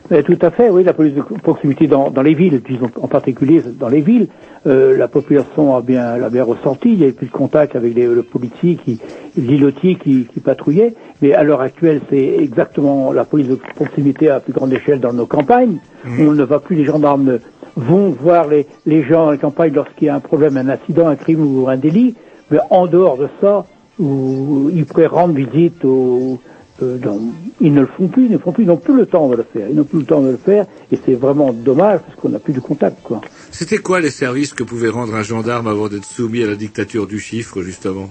Tout 0.09 0.39
à 0.41 0.51
fait, 0.51 0.69
oui, 0.69 0.83
la 0.83 0.91
police 0.93 1.13
de 1.13 1.21
proximité 1.21 1.87
dans, 1.87 2.09
dans 2.09 2.21
les 2.21 2.33
villes, 2.33 2.61
disons 2.67 2.91
en 3.01 3.07
particulier 3.07 3.61
dans 3.79 3.87
les 3.87 4.01
villes, 4.01 4.27
euh, 4.67 4.97
la 4.97 5.07
population 5.07 5.77
a 5.77 5.81
bien, 5.81 6.17
l'a 6.17 6.29
bien 6.29 6.43
ressenti, 6.43 6.89
il 6.89 6.97
n'y 6.97 7.03
avait 7.03 7.13
plus 7.13 7.27
de 7.27 7.31
contact 7.31 7.77
avec 7.77 7.95
les, 7.95 8.07
le 8.07 8.23
policier, 8.23 8.75
qui, 8.75 8.99
l'îlotier 9.37 9.95
qui, 9.95 10.25
qui 10.25 10.39
patrouillait, 10.41 10.95
mais 11.21 11.33
à 11.33 11.43
l'heure 11.43 11.61
actuelle, 11.61 12.01
c'est 12.09 12.35
exactement 12.39 13.13
la 13.13 13.23
police 13.23 13.47
de 13.47 13.55
proximité 13.75 14.29
à 14.29 14.41
plus 14.41 14.51
grande 14.51 14.73
échelle 14.73 14.99
dans 14.99 15.13
nos 15.13 15.27
campagnes. 15.27 15.77
On 16.05 16.31
ne 16.33 16.43
va 16.43 16.59
plus, 16.59 16.75
les 16.75 16.85
gendarmes 16.85 17.39
vont 17.75 18.09
voir 18.09 18.47
les, 18.47 18.67
les 18.85 19.03
gens 19.03 19.27
dans 19.27 19.31
les 19.31 19.37
campagnes 19.37 19.73
lorsqu'il 19.73 20.07
y 20.07 20.09
a 20.09 20.15
un 20.15 20.19
problème, 20.19 20.57
un 20.57 20.69
accident, 20.69 21.07
un 21.07 21.15
crime 21.15 21.45
ou 21.45 21.69
un 21.69 21.77
délit, 21.77 22.15
mais 22.51 22.59
en 22.69 22.87
dehors 22.87 23.17
de 23.17 23.27
ça, 23.39 23.65
où 23.99 24.71
ils 24.73 24.85
pourraient 24.85 25.05
rendre 25.07 25.33
visite 25.35 25.83
aux, 25.85 26.39
euh, 26.81 26.97
dans- 26.97 27.19
ils 27.61 27.73
ne 27.73 27.81
le 27.81 27.87
font 27.87 28.07
plus, 28.07 28.25
ils 28.25 28.31
ne 28.31 28.37
font 28.37 28.51
plus, 28.51 28.63
ils 28.63 28.67
n'ont 28.67 28.77
plus 28.77 28.95
le 28.95 29.05
temps 29.05 29.27
de 29.29 29.35
le 29.35 29.43
faire, 29.43 29.67
ils 29.69 29.75
n'ont 29.75 29.83
plus 29.83 29.99
le 29.99 30.05
temps 30.05 30.21
de 30.21 30.29
le 30.29 30.37
faire, 30.37 30.65
et 30.91 30.97
c'est 31.05 31.15
vraiment 31.15 31.51
dommage 31.51 31.99
parce 32.05 32.15
qu'on 32.19 32.29
n'a 32.29 32.39
plus 32.39 32.53
de 32.53 32.61
contact, 32.61 32.97
quoi. 33.03 33.19
C'était 33.51 33.79
quoi 33.79 33.99
les 33.99 34.11
services 34.11 34.53
que 34.53 34.63
pouvait 34.63 34.89
rendre 34.89 35.13
un 35.15 35.23
gendarme 35.23 35.67
avant 35.67 35.89
d'être 35.89 36.05
soumis 36.05 36.43
à 36.43 36.47
la 36.47 36.55
dictature 36.55 37.05
du 37.07 37.19
chiffre, 37.19 37.61
justement? 37.61 38.09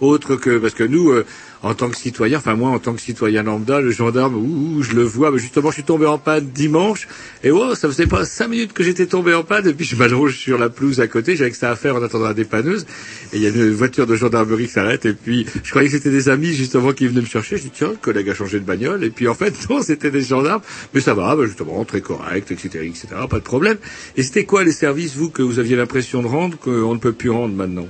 Autre 0.00 0.36
que, 0.36 0.58
parce 0.58 0.74
que 0.74 0.84
nous, 0.84 1.10
euh, 1.10 1.26
en 1.62 1.74
tant 1.74 1.90
que 1.90 1.96
citoyen, 1.96 2.38
enfin 2.38 2.54
moi 2.54 2.70
en 2.70 2.78
tant 2.78 2.94
que 2.94 3.00
citoyen 3.00 3.42
lambda, 3.42 3.80
le 3.80 3.90
gendarme, 3.90 4.36
ouh, 4.36 4.82
je 4.82 4.94
le 4.94 5.02
vois, 5.02 5.30
mais 5.30 5.38
justement 5.38 5.68
je 5.70 5.74
suis 5.74 5.82
tombé 5.82 6.06
en 6.06 6.18
panne 6.18 6.46
dimanche, 6.46 7.06
et 7.44 7.50
wow, 7.50 7.74
ça 7.74 7.88
faisait 7.88 8.06
pas 8.06 8.24
cinq 8.24 8.48
minutes 8.48 8.72
que 8.72 8.82
j'étais 8.82 9.06
tombé 9.06 9.34
en 9.34 9.42
panne, 9.42 9.68
et 9.68 9.74
puis 9.74 9.84
je 9.84 9.96
m'allonge 9.96 10.36
sur 10.36 10.58
la 10.58 10.70
pelouse 10.70 11.00
à 11.00 11.06
côté, 11.06 11.36
j'avais 11.36 11.50
que 11.50 11.56
ça 11.56 11.70
à 11.70 11.76
faire 11.76 11.96
en 11.96 12.02
attendant 12.02 12.26
la 12.26 12.34
dépanneuse, 12.34 12.86
et 13.32 13.36
il 13.36 13.42
y 13.42 13.46
a 13.46 13.50
une 13.50 13.72
voiture 13.72 14.06
de 14.06 14.16
gendarmerie 14.16 14.66
qui 14.66 14.72
s'arrête, 14.72 15.04
et 15.04 15.12
puis 15.12 15.46
je 15.62 15.70
croyais 15.70 15.88
que 15.88 15.96
c'était 15.96 16.10
des 16.10 16.28
amis 16.28 16.52
justement 16.54 16.92
qui 16.92 17.06
venaient 17.06 17.20
me 17.20 17.26
chercher, 17.26 17.58
je 17.58 17.64
dis 17.64 17.70
tiens, 17.70 17.90
le 17.90 17.96
collègue 17.96 18.30
a 18.30 18.34
changé 18.34 18.58
de 18.58 18.64
bagnole, 18.64 19.04
et 19.04 19.10
puis 19.10 19.28
en 19.28 19.34
fait 19.34 19.54
non, 19.70 19.82
c'était 19.82 20.10
des 20.10 20.22
gendarmes, 20.22 20.62
mais 20.94 21.00
ça 21.00 21.12
va, 21.12 21.36
bah, 21.36 21.44
justement, 21.44 21.84
très 21.84 22.00
correct, 22.00 22.50
etc., 22.50 22.86
etc., 22.86 23.08
pas 23.28 23.38
de 23.38 23.44
problème. 23.44 23.76
Et 24.16 24.22
c'était 24.22 24.44
quoi 24.44 24.64
les 24.64 24.72
services, 24.72 25.14
vous, 25.14 25.28
que 25.28 25.42
vous 25.42 25.58
aviez 25.58 25.76
l'impression 25.76 26.22
de 26.22 26.26
rendre, 26.26 26.58
qu'on 26.58 26.94
ne 26.94 26.98
peut 26.98 27.12
plus 27.12 27.30
rendre 27.30 27.54
maintenant? 27.54 27.86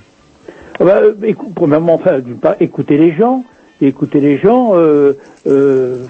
Bah, 0.85 1.01
euh, 1.03 1.15
écou- 1.23 1.53
premièrement, 1.55 1.95
enfin, 1.95 2.21
d'une 2.21 2.39
part, 2.39 2.57
écouter 2.61 2.97
les 2.99 3.13
gens, 3.13 3.45
écouter 3.81 4.21
les 4.21 4.39
gens, 4.39 4.73
euh, 4.75 5.15
euh, 5.47 6.05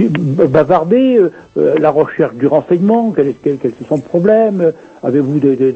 bavarder, 0.00 1.16
euh, 1.18 1.30
euh, 1.56 1.74
la 1.78 1.90
recherche 1.90 2.34
du 2.34 2.46
renseignement, 2.46 3.12
quel, 3.14 3.28
est- 3.28 3.36
quel, 3.42 3.58
quel 3.58 3.72
sont 3.88 3.96
le 3.96 4.02
problème, 4.02 4.60
euh, 4.60 4.72
avez-vous 5.02 5.38
des, 5.38 5.74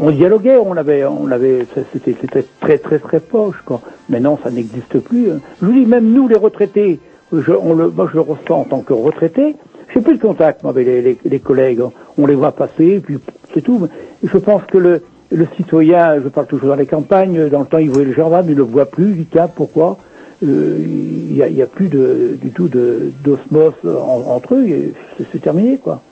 on 0.00 0.10
dialoguait, 0.10 0.56
on 0.56 0.76
avait, 0.76 1.04
on 1.04 1.30
avait, 1.30 1.66
c'était, 1.92 2.14
très, 2.60 2.78
très, 2.78 2.98
très 2.98 3.20
proche, 3.20 3.56
quoi. 3.64 3.80
Maintenant, 4.08 4.38
ça 4.42 4.50
n'existe 4.50 4.98
plus. 5.00 5.30
hein. 5.30 5.40
Je 5.60 5.66
vous 5.66 5.72
dis, 5.72 5.86
même 5.86 6.10
nous, 6.12 6.26
les 6.26 6.36
retraités, 6.36 6.98
je, 7.32 7.52
on 7.52 7.74
le, 7.74 7.88
moi, 7.90 8.08
je 8.10 8.14
le 8.16 8.22
ressens 8.22 8.60
en 8.60 8.64
tant 8.64 8.80
que 8.80 8.92
retraité, 8.92 9.56
j'ai 9.94 10.00
plus 10.00 10.16
de 10.16 10.22
contact 10.22 10.62
moi, 10.62 10.70
avec 10.72 10.86
les, 10.86 11.02
les- 11.02 11.18
les 11.24 11.38
collègues. 11.38 11.82
On 12.16 12.26
les 12.26 12.34
voit 12.34 12.52
passer, 12.52 13.00
puis 13.04 13.18
c'est 13.52 13.60
tout. 13.60 13.86
Je 14.22 14.38
pense 14.38 14.62
que 14.64 14.78
le, 14.78 15.02
le 15.32 15.46
citoyen, 15.56 16.20
je 16.22 16.28
parle 16.28 16.46
toujours 16.46 16.68
dans 16.68 16.74
les 16.76 16.86
campagnes, 16.86 17.48
dans 17.48 17.60
le 17.60 17.66
temps, 17.66 17.78
il 17.78 17.90
voyait 17.90 18.06
le 18.08 18.14
gendarme, 18.14 18.46
il 18.48 18.52
ne 18.52 18.56
le 18.58 18.62
voit 18.62 18.86
plus, 18.86 19.10
il 19.10 19.16
dit, 19.16 19.26
tiens, 19.30 19.48
pourquoi? 19.48 19.98
Euh, 20.44 20.78
Il 20.84 21.34
n'y 21.36 21.42
a, 21.42 21.48
il 21.48 21.56
y 21.56 21.62
a 21.62 21.66
plus 21.66 21.88
de, 21.88 22.36
du 22.40 22.50
tout 22.50 22.68
de- 22.68 23.10
d'osmose 23.24 23.72
en- 23.84 24.24
entre 24.28 24.54
eux, 24.56 24.66
et 24.68 24.92
c'est 25.32 25.40
terminé, 25.40 25.78
quoi. 25.82 26.02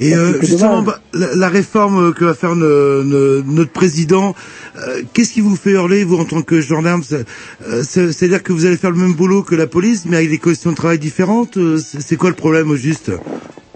Et 0.00 0.14
euh, 0.14 0.40
justement, 0.40 0.82
bah, 0.82 0.98
la, 1.12 1.34
la 1.36 1.48
réforme 1.48 2.14
que 2.14 2.24
va 2.24 2.34
faire 2.34 2.54
ne- 2.56 3.02
ne- 3.02 3.42
notre 3.46 3.72
président, 3.72 4.34
euh, 4.76 5.02
qu'est-ce 5.12 5.32
qui 5.32 5.40
vous 5.40 5.56
fait 5.56 5.72
hurler, 5.72 6.04
vous, 6.04 6.16
en 6.18 6.24
tant 6.24 6.40
que 6.42 6.60
gendarme? 6.60 7.02
C'est- 7.02 7.26
euh, 7.68 7.82
c'est- 7.82 8.12
C'est-à-dire 8.12 8.42
que 8.42 8.52
vous 8.52 8.64
allez 8.64 8.76
faire 8.76 8.90
le 8.92 8.96
même 8.98 9.14
boulot 9.14 9.42
que 9.42 9.54
la 9.54 9.66
police, 9.66 10.06
mais 10.08 10.16
avec 10.18 10.30
des 10.30 10.38
conditions 10.38 10.70
de 10.70 10.76
travail 10.76 10.98
différentes? 10.98 11.56
Euh, 11.58 11.76
C'est 11.78 12.00
c'est 12.00 12.16
quoi 12.16 12.30
le 12.30 12.36
problème, 12.36 12.70
au 12.70 12.76
juste? 12.76 13.10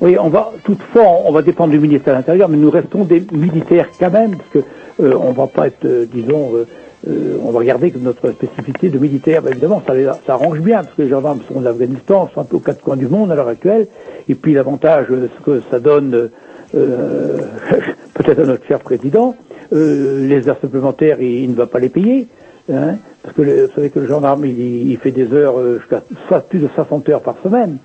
Oui, 0.00 0.16
on 0.20 0.28
va, 0.30 0.52
toutefois, 0.64 1.04
on 1.26 1.32
va 1.32 1.42
dépendre 1.42 1.72
du 1.72 1.78
ministère 1.78 2.14
de 2.14 2.18
l'Intérieur, 2.18 2.48
mais 2.48 2.56
nous 2.56 2.70
restons 2.70 3.04
des 3.04 3.22
militaires 3.32 3.88
quand 3.98 4.10
même, 4.10 4.36
parce 4.36 4.50
que 4.52 4.58
euh, 5.00 5.14
on 5.20 5.32
va 5.32 5.46
pas 5.46 5.66
être, 5.66 5.84
euh, 5.84 6.06
disons, 6.12 6.52
euh, 6.54 7.36
on 7.42 7.50
va 7.50 7.58
regarder 7.58 7.90
que 7.90 7.98
notre 7.98 8.30
spécificité 8.30 8.88
de 8.88 8.98
militaire, 8.98 9.42
bah, 9.42 9.50
évidemment, 9.50 9.82
ça, 9.86 10.32
arrange 10.32 10.60
bien, 10.60 10.84
parce 10.84 10.94
que 10.94 11.02
les 11.02 11.08
gendarmes 11.08 11.40
sont 11.48 11.58
en 11.58 11.66
Afghanistan, 11.66 12.30
sont 12.34 12.40
un 12.40 12.44
peu 12.44 12.56
aux 12.56 12.60
quatre 12.60 12.80
coins 12.80 12.96
du 12.96 13.08
monde 13.08 13.30
à 13.32 13.34
l'heure 13.34 13.48
actuelle, 13.48 13.88
et 14.28 14.34
puis 14.34 14.54
l'avantage, 14.54 15.06
ce 15.08 15.44
que 15.44 15.62
ça 15.70 15.80
donne, 15.80 16.30
peut-être 16.72 18.40
à 18.40 18.44
notre 18.44 18.66
cher 18.66 18.80
président, 18.80 19.36
les 19.70 20.48
heures 20.48 20.58
supplémentaires, 20.60 21.20
il, 21.20 21.50
ne 21.50 21.54
va 21.54 21.66
pas 21.66 21.78
les 21.78 21.88
payer, 21.88 22.26
hein, 22.72 22.96
parce 23.22 23.34
que 23.34 23.42
le- 23.42 23.66
vous 23.66 23.72
savez 23.74 23.90
que 23.90 24.00
le 24.00 24.06
gendarme, 24.06 24.44
il, 24.46 24.96
fait 24.98 25.10
des 25.10 25.32
heures 25.32 25.56
jusqu'à 25.78 26.02
plus 26.40 26.58
de 26.60 26.68
60 26.74 27.08
heures 27.10 27.20
par 27.20 27.36
semaine, 27.44 27.76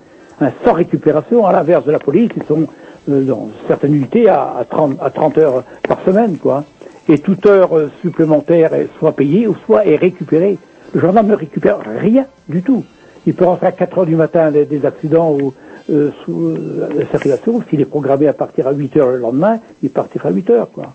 hein, 0.41 0.51
sans 0.63 0.73
récupération, 0.73 1.45
à 1.45 1.51
l'inverse 1.51 1.85
de 1.85 1.91
la 1.91 1.99
police, 1.99 2.31
ils 2.37 2.43
sont 2.43 2.67
dans 3.07 3.49
certaines 3.67 3.95
unités 3.95 4.29
à, 4.29 4.55
à, 4.59 4.65
30, 4.65 4.97
à 5.01 5.09
30 5.09 5.37
heures 5.39 5.63
par 5.87 6.01
semaine, 6.05 6.37
quoi. 6.37 6.63
Et 7.09 7.17
toute 7.17 7.45
heure 7.47 7.75
euh, 7.75 7.91
supplémentaire 8.01 8.71
soit 8.99 9.13
payée 9.13 9.47
ou 9.47 9.55
soit 9.65 9.85
est 9.85 9.95
récupérée. 9.95 10.59
Le 10.93 11.01
gendarme 11.01 11.27
ne 11.27 11.35
récupère 11.35 11.79
rien 11.79 12.27
du 12.47 12.61
tout. 12.61 12.85
Il 13.25 13.33
peut 13.33 13.45
rentrer 13.45 13.67
à 13.67 13.71
4 13.71 13.97
heures 13.97 14.05
du 14.05 14.15
matin 14.15 14.51
des, 14.51 14.65
des 14.65 14.85
accidents 14.85 15.35
ou 15.35 15.53
euh, 15.89 16.11
sous 16.23 16.49
euh, 16.49 16.87
la 16.95 17.07
circulation. 17.07 17.63
S'il 17.67 17.81
est 17.81 17.85
programmé 17.85 18.27
à 18.27 18.33
partir 18.33 18.67
à 18.67 18.73
8 18.73 18.97
heures 18.97 19.09
le 19.09 19.17
lendemain, 19.17 19.59
il 19.81 19.89
partira 19.89 20.29
à 20.29 20.31
8 20.31 20.49
heures, 20.51 20.71
quoi. 20.71 20.93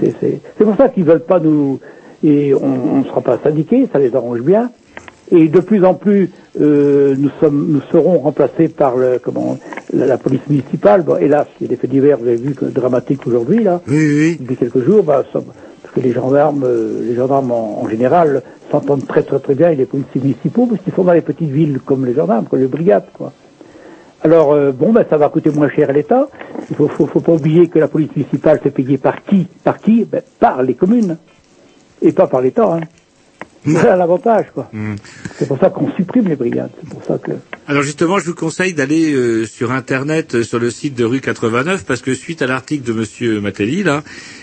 C'est 0.00 0.40
pour 0.64 0.76
ça 0.76 0.88
qu'ils 0.88 1.04
veulent 1.04 1.24
pas 1.24 1.40
nous... 1.40 1.80
Et 2.22 2.54
on 2.54 2.98
ne 2.98 3.04
sera 3.04 3.22
pas 3.22 3.38
syndiqués, 3.42 3.88
ça 3.90 3.98
les 3.98 4.14
arrange 4.14 4.42
bien. 4.42 4.70
Et 5.32 5.48
de 5.48 5.58
plus 5.58 5.84
en 5.84 5.94
plus, 5.94 6.30
euh, 6.60 7.14
nous, 7.18 7.30
sommes, 7.40 7.66
nous 7.70 7.80
serons 7.92 8.18
remplacés 8.20 8.68
par 8.68 8.96
le, 8.96 9.18
comment, 9.22 9.58
la, 9.92 10.06
la 10.06 10.18
police 10.18 10.40
municipale. 10.48 11.02
Bon, 11.02 11.16
hélas, 11.16 11.46
il 11.60 11.64
y 11.64 11.66
a 11.66 11.70
des 11.70 11.76
faits 11.76 11.90
divers, 11.90 12.18
vous 12.18 12.26
avez 12.26 12.36
vu, 12.36 12.54
que 12.54 12.64
dramatiques 12.64 13.26
aujourd'hui, 13.26 13.62
là. 13.62 13.80
Oui, 13.86 13.96
oui. 13.96 14.36
Depuis 14.40 14.56
quelques 14.56 14.84
jours, 14.84 15.02
bah, 15.04 15.24
ça- 15.32 15.40
Parce 15.82 15.94
que 15.94 16.00
les 16.00 16.12
gendarmes, 16.12 16.64
euh, 16.64 17.00
les 17.08 17.14
gendarmes 17.14 17.50
en, 17.52 17.82
en 17.82 17.88
général 17.88 18.42
s'entendent 18.70 19.06
très 19.06 19.22
très 19.24 19.38
très 19.40 19.54
bien 19.54 19.66
avec 19.68 19.78
les 19.78 19.86
policiers 19.86 20.20
municipaux 20.20 20.66
parce 20.66 20.80
qu'ils 20.82 20.92
sont 20.94 21.02
dans 21.04 21.12
les 21.12 21.20
petites 21.20 21.50
villes 21.50 21.80
comme 21.84 22.06
les 22.06 22.14
gendarmes, 22.14 22.46
comme 22.46 22.60
les 22.60 22.66
brigades, 22.68 23.06
quoi. 23.12 23.32
Alors 24.22 24.52
euh, 24.52 24.70
bon, 24.70 24.92
ben 24.92 25.04
ça 25.10 25.16
va 25.16 25.28
coûter 25.30 25.50
moins 25.50 25.68
cher 25.70 25.88
à 25.90 25.92
l'État. 25.92 26.28
Il 26.70 26.76
faut, 26.76 26.86
faut, 26.88 27.06
faut 27.06 27.20
pas 27.20 27.32
oublier 27.32 27.66
que 27.68 27.78
la 27.80 27.88
police 27.88 28.10
municipale 28.14 28.60
c'est 28.62 28.70
payée 28.70 28.98
par 28.98 29.24
qui 29.24 29.48
Par 29.64 29.78
qui? 29.78 30.04
Ben, 30.04 30.20
Par 30.38 30.62
les 30.62 30.74
communes 30.74 31.16
et 32.02 32.12
pas 32.12 32.26
par 32.28 32.40
l'État. 32.42 32.68
Hein. 32.74 32.80
C'est 33.64 33.84
là 33.84 33.96
l'avantage, 33.96 34.46
quoi. 34.54 34.70
C'est 35.36 35.46
pour 35.46 35.58
ça 35.58 35.68
qu'on 35.68 35.90
supprime 35.92 36.28
les 36.28 36.36
brigades. 36.36 36.70
C'est 36.80 36.88
pour 36.88 37.04
ça 37.04 37.18
que. 37.18 37.32
Alors 37.66 37.82
justement, 37.82 38.18
je 38.18 38.26
vous 38.26 38.34
conseille 38.34 38.72
d'aller 38.72 39.12
euh, 39.12 39.44
sur 39.44 39.70
internet, 39.70 40.34
euh, 40.34 40.42
sur 40.42 40.58
le 40.58 40.70
site 40.70 40.94
de 40.94 41.04
rue 41.04 41.20
89, 41.20 41.84
parce 41.84 42.00
que 42.00 42.14
suite 42.14 42.40
à 42.40 42.46
l'article 42.46 42.84
de 42.84 42.92
Monsieur 42.92 43.40
Matelli, 43.40 43.82
là, 43.82 44.02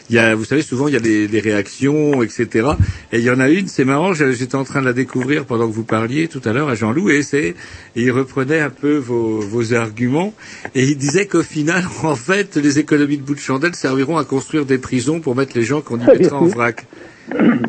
il 0.09 0.15
y 0.15 0.19
a, 0.19 0.35
vous 0.35 0.45
savez, 0.45 0.61
souvent 0.61 0.87
il 0.87 0.93
y 0.93 0.97
a 0.97 0.99
des, 0.99 1.27
des 1.27 1.39
réactions, 1.39 2.21
etc. 2.21 2.69
Et 3.11 3.17
il 3.17 3.23
y 3.23 3.31
en 3.31 3.39
a 3.39 3.49
une, 3.49 3.67
c'est 3.67 3.85
marrant, 3.85 4.13
j'étais 4.13 4.55
en 4.55 4.63
train 4.63 4.81
de 4.81 4.85
la 4.85 4.93
découvrir 4.93 5.45
pendant 5.45 5.67
que 5.67 5.73
vous 5.73 5.83
parliez 5.83 6.27
tout 6.27 6.41
à 6.45 6.53
l'heure 6.53 6.69
à 6.69 6.75
Jean-Loup, 6.75 7.09
et 7.09 7.23
c'est, 7.23 7.55
il 7.95 8.11
reprenait 8.11 8.59
un 8.59 8.69
peu 8.69 8.97
vos, 8.97 9.39
vos 9.39 9.73
arguments, 9.73 10.33
et 10.75 10.83
il 10.83 10.97
disait 10.97 11.25
qu'au 11.25 11.43
final, 11.43 11.83
en 12.03 12.15
fait, 12.15 12.55
les 12.55 12.79
économies 12.79 13.17
de 13.17 13.23
bout 13.23 13.35
de 13.35 13.39
chandelle 13.39 13.75
serviront 13.75 14.17
à 14.17 14.25
construire 14.25 14.65
des 14.65 14.77
prisons 14.77 15.19
pour 15.19 15.35
mettre 15.35 15.57
les 15.57 15.63
gens 15.63 15.81
qu'on 15.81 15.99
y 15.99 16.05
mettra 16.05 16.37
en 16.37 16.45
vrac. 16.45 16.85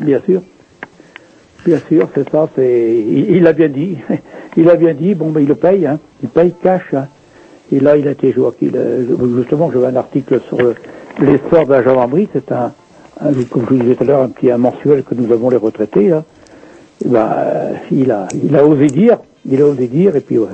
Bien 0.01 0.21
sûr. 0.25 0.43
Bien 1.65 1.79
sûr, 1.89 2.07
c'est 2.15 2.29
ça. 2.29 2.47
C'est. 2.55 3.03
Il 3.07 3.35
il 3.37 3.43
l'a 3.43 3.53
bien 3.53 3.67
dit. 3.69 3.97
Il 4.57 4.69
a 4.69 4.75
bien 4.75 4.93
dit. 4.93 5.13
Bon, 5.13 5.29
ben 5.29 5.41
il 5.41 5.47
le 5.47 5.55
paye. 5.55 5.85
Hein. 5.85 5.99
Il 6.23 6.29
paye 6.29 6.53
cash. 6.63 6.81
hein. 6.93 7.07
Et 7.71 7.79
là, 7.79 7.97
il 7.97 8.07
a 8.07 8.11
été 8.11 8.31
joué. 8.31 8.49
Justement, 9.37 9.69
j'avais 9.71 9.87
un 9.87 9.95
article 9.95 10.39
sur 10.47 10.57
le- 10.57 10.75
l'essor 11.21 11.65
de 11.67 11.71
la 11.71 11.83
gendarmerie. 11.83 12.27
C'est 12.33 12.51
un, 12.51 12.71
un- 13.21 13.31
comme 13.49 13.65
je 13.69 13.75
vous 13.75 13.79
disais 13.81 13.95
tout 13.95 14.03
à 14.03 14.07
l'heure, 14.07 14.21
un 14.23 14.29
petit 14.29 14.49
un 14.49 14.57
mensuel 14.57 15.03
que 15.03 15.13
nous 15.13 15.31
avons 15.31 15.49
les 15.51 15.57
retraités. 15.57 16.07
Et 16.07 17.07
ben, 17.07 17.29
euh, 17.37 17.73
il 17.91 18.11
a, 18.11 18.27
il 18.43 18.55
a 18.55 18.65
osé 18.65 18.87
dire. 18.87 19.17
Il 19.45 19.61
a 19.61 19.65
osé 19.67 19.87
dire 19.87 20.15
et 20.15 20.21
puis 20.21 20.37
ouais, 20.39 20.47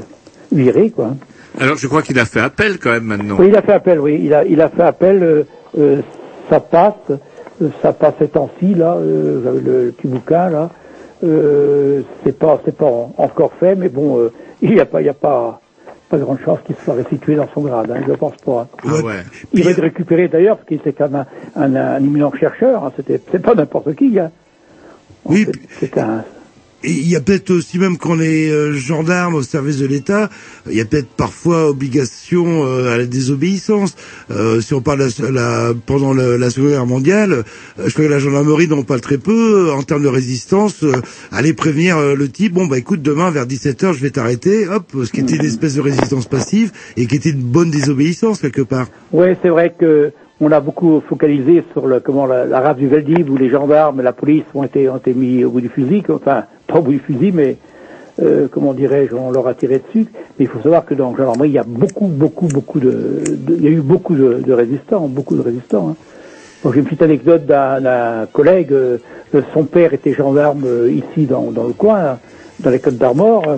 virer 0.52 0.90
quoi. 0.90 1.06
hein. 1.14 1.18
Alors 1.60 1.78
je 1.78 1.88
crois 1.88 2.02
qu'il 2.02 2.20
a 2.20 2.26
fait 2.26 2.42
appel 2.42 2.78
quand 2.80 2.92
même 2.92 3.06
maintenant. 3.06 3.38
Oui, 3.40 3.48
il 3.48 3.56
a 3.56 3.62
fait 3.62 3.72
appel, 3.74 4.00
oui. 4.00 4.20
Il 4.24 4.34
a, 4.34 4.44
il 4.44 4.60
a 4.62 4.68
fait 4.70 4.84
appel, 4.84 5.24
euh, 5.24 5.44
euh, 5.80 6.02
ça 6.50 6.60
passe, 6.60 6.94
euh, 7.10 7.68
ça 7.82 7.94
passe 7.94 8.14
ces 8.20 8.28
temps-ci, 8.28 8.74
là, 8.76 8.96
euh, 8.98 9.42
le, 9.64 9.86
le 9.86 9.92
petit 9.92 10.08
bouquin, 10.08 10.50
là. 10.50 10.70
Euh, 11.24 12.02
c'est 12.24 12.38
pas, 12.38 12.62
c'est 12.66 12.76
pas 12.76 12.86
en- 12.86 13.14
encore 13.18 13.54
fait, 13.54 13.76
mais 13.76 13.90
bon, 13.90 14.20
euh, 14.20 14.32
il 14.62 14.72
n'y 14.74 14.80
a 14.80 14.86
pas, 14.86 15.02
il 15.02 15.06
y 15.06 15.10
a 15.10 15.14
pas, 15.14 15.62
pas 16.10 16.18
grande 16.18 16.40
chance 16.44 16.60
qu'il 16.66 16.76
soit 16.84 16.94
restitué 16.96 17.36
dans 17.36 17.48
son 17.54 17.62
grade, 17.62 17.90
hein, 17.92 18.02
je 18.08 18.14
pense 18.14 18.36
pas. 18.38 18.62
hein. 18.62 18.68
Ah 18.88 19.02
ouais. 19.04 19.14
Il 19.54 19.64
va 19.64 19.72
être 19.72 19.82
récupéré 19.82 20.28
d'ailleurs, 20.28 20.58
parce 20.58 20.68
qu'il 20.68 20.78
était 20.78 20.94
quand 20.94 21.10
même 21.10 21.26
un, 21.56 21.62
un, 21.62 21.76
un 21.76 21.98
éminent 22.04 22.32
chercheur, 22.34 22.84
hein, 22.84 22.92
c'était, 22.96 23.22
c'est 23.32 23.42
pas 23.42 23.56
n'importe 23.56 23.96
qui, 23.96 24.20
hein. 24.20 24.32
Oui, 25.26 25.48
C'est 25.80 25.98
un, 25.98 26.24
Il 26.88 27.08
y 27.10 27.16
a 27.16 27.20
peut-être 27.22 27.52
aussi, 27.52 27.80
même 27.80 27.98
quand 27.98 28.12
on 28.18 28.20
est 28.20 28.50
euh, 28.50 28.74
gendarme 28.74 29.36
au 29.36 29.42
service 29.42 29.78
de 29.80 29.88
l'État, 29.88 30.30
il 30.70 30.76
y 30.78 30.82
a 30.82 30.86
peut-être 30.86 31.08
parfois 31.08 31.70
obligation 31.70 32.66
euh, 32.66 32.94
à 32.94 32.98
la 32.98 33.06
désobéissance. 33.06 33.96
Euh, 34.32 34.62
si 34.62 34.74
on 34.74 34.82
parle 34.82 35.00
la, 35.20 35.32
la- 35.32 35.74
pendant 35.86 36.14
le- 36.14 36.38
la 36.38 36.50
Seconde 36.50 36.70
Guerre 36.72 36.86
mondiale, 36.86 37.32
euh, 37.34 37.44
je 37.88 37.94
crois 37.94 38.06
que 38.06 38.10
la 38.12 38.20
gendarmerie 38.20 38.68
n'en 38.68 38.84
parle 38.84 39.02
très 39.02 39.18
peu 39.18 39.70
euh, 39.70 39.74
en 39.74 39.84
termes 39.84 40.04
de 40.04 40.08
résistance. 40.08 40.84
Aller 41.32 41.54
prévenir 41.54 41.98
le 42.16 42.28
type, 42.30 42.54
bon 42.54 42.68
bah 42.68 42.78
écoute, 42.78 43.02
demain 43.02 43.32
vers 43.32 43.46
17h 43.46 43.94
je 43.94 44.00
vais 44.02 44.12
t'arrêter, 44.12 44.68
hop, 44.68 44.86
ce 45.04 45.12
qui 45.12 45.22
était 45.22 45.36
une 45.36 45.46
espèce 45.46 45.76
de 45.76 45.82
résistance 45.82 46.26
passive 46.28 46.72
et 46.98 47.08
qui 47.08 47.16
était 47.16 47.30
une 47.32 47.42
bonne 47.42 47.72
désobéissance 47.72 48.40
quelque 48.40 48.62
part. 48.62 48.88
Oui, 49.12 49.28
c'est 49.42 49.50
vrai 49.50 49.74
que 49.78 50.12
on 50.42 50.52
a 50.52 50.60
beaucoup 50.60 51.02
focalisé 51.08 51.64
sur 51.72 51.88
le, 51.88 52.02
comment 52.02 52.26
la, 52.26 52.46
la 52.46 52.60
rave 52.60 52.78
du 52.78 52.88
Veldiv 52.88 53.32
où 53.32 53.38
les 53.38 53.50
gendarmes 53.50 54.02
la 54.02 54.12
police 54.12 54.44
ont 54.54 54.66
été, 54.66 54.90
ont 54.90 54.98
été 54.98 55.14
mis 55.14 55.46
au 55.46 55.50
bout 55.52 55.62
du 55.62 55.70
fusil, 55.70 56.04
enfin 56.10 56.44
pas 56.68 56.80
au 56.80 56.82
bout 56.82 56.98
fusil, 57.00 57.32
mais 57.34 57.58
euh, 58.22 58.48
comment 58.50 58.74
dirais-je, 58.74 59.16
on 59.16 59.32
leur 59.32 59.48
a 59.48 59.54
tiré 59.54 59.80
dessus. 59.80 60.08
Mais 60.38 60.46
il 60.46 60.48
faut 60.48 60.62
savoir 60.62 60.86
que 60.86 60.94
dans 60.94 61.12
la 61.12 61.18
gendarmerie, 61.18 61.50
il 61.50 61.54
y 61.56 61.60
a 61.60 61.64
beaucoup, 61.64 62.08
beaucoup, 62.08 62.48
beaucoup 62.48 62.80
de, 62.80 63.22
il 63.50 63.64
y 63.64 63.68
a 63.68 63.72
eu 63.72 63.82
beaucoup 63.82 64.16
de, 64.16 64.52
résistants, 64.54 65.08
beaucoup 65.08 65.36
de 65.36 65.42
résistants. 65.42 65.90
Hein. 65.90 65.96
Bon, 66.64 66.72
J'ai 66.72 66.80
une 66.80 66.86
petite 66.86 67.02
anecdote 67.02 67.46
d'un 67.46 68.26
collègue. 68.32 68.72
euh, 68.72 68.98
son 69.54 69.66
père 69.66 69.94
était 69.94 70.14
gendarme 70.14 70.64
euh, 70.66 70.90
ici 70.92 71.26
dans, 71.26 71.52
dans 71.52 71.66
le 71.68 71.74
coin, 71.74 72.20
dans 72.62 72.70
les 72.70 72.80
Côtes 72.80 72.98
d'Armor. 72.98 73.48
euh, 73.50 73.58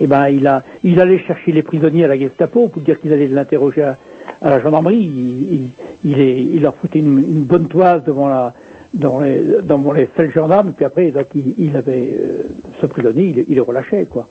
eh 0.00 0.08
ben, 0.08 0.28
il 0.28 0.46
a, 0.48 0.64
il 0.82 1.00
allait 1.00 1.20
chercher 1.20 1.52
les 1.52 1.62
prisonniers 1.62 2.04
à 2.04 2.08
la 2.08 2.18
Gestapo 2.18 2.66
pour 2.66 2.82
dire 2.82 2.98
qu'ils 3.00 3.12
allaient 3.12 3.28
l'interroger 3.28 3.82
à, 3.82 3.96
à 4.42 4.50
la 4.50 4.60
gendarmerie. 4.60 5.70
Il 6.04 6.60
leur 6.60 6.74
foutait 6.74 6.98
une, 6.98 7.18
une 7.18 7.44
bonne 7.44 7.68
toise 7.68 8.02
devant 8.04 8.26
la, 8.28 8.52
dans 8.94 9.20
les, 9.20 9.40
devant 9.62 9.92
les 9.92 10.08
seuls 10.16 10.32
gendarmes, 10.32 10.72
puis 10.72 10.84
après, 10.84 11.10
donc, 11.10 11.26
il, 11.34 11.54
il 11.58 11.76
avait, 11.76 12.16
euh, 12.18 12.42
ce 12.80 12.86
prisonnier, 12.86 13.34
il, 13.36 13.44
il 13.48 13.56
le 13.56 13.62
relâchait, 13.62 14.06
quoi. 14.06 14.28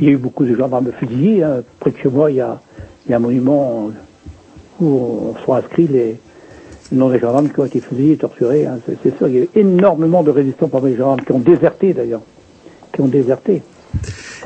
Il 0.00 0.06
y 0.06 0.10
a 0.10 0.12
eu 0.12 0.16
beaucoup 0.16 0.44
de 0.44 0.54
gendarmes 0.54 0.90
fusillés, 0.98 1.42
hein. 1.42 1.62
Près 1.80 1.90
de 1.90 1.96
chez 1.98 2.08
moi, 2.08 2.30
il 2.30 2.36
y 2.36 2.40
a, 2.40 2.60
il 3.06 3.10
y 3.10 3.14
a 3.14 3.16
un 3.16 3.20
monument 3.20 3.90
où 4.80 4.86
on 4.86 5.34
sont 5.44 5.54
inscrits 5.54 5.88
les, 5.88 6.16
le 6.92 6.98
nom 6.98 7.10
des 7.10 7.18
gendarmes 7.18 7.48
qui 7.48 7.60
ont 7.60 7.66
été 7.66 7.80
fusillés 7.80 8.12
et 8.12 8.16
torturés, 8.16 8.66
hein. 8.66 8.78
C'est, 8.86 8.96
c'est 9.02 9.16
sûr, 9.16 9.28
il 9.28 9.34
y 9.34 9.38
a 9.38 9.42
eu 9.42 9.48
énormément 9.56 10.22
de 10.22 10.30
résistants 10.30 10.68
parmi 10.68 10.90
les 10.92 10.96
gendarmes 10.96 11.20
qui 11.20 11.32
ont 11.32 11.40
déserté, 11.40 11.92
d'ailleurs. 11.92 12.22
Qui 12.92 13.00
ont 13.00 13.08
déserté. 13.08 13.62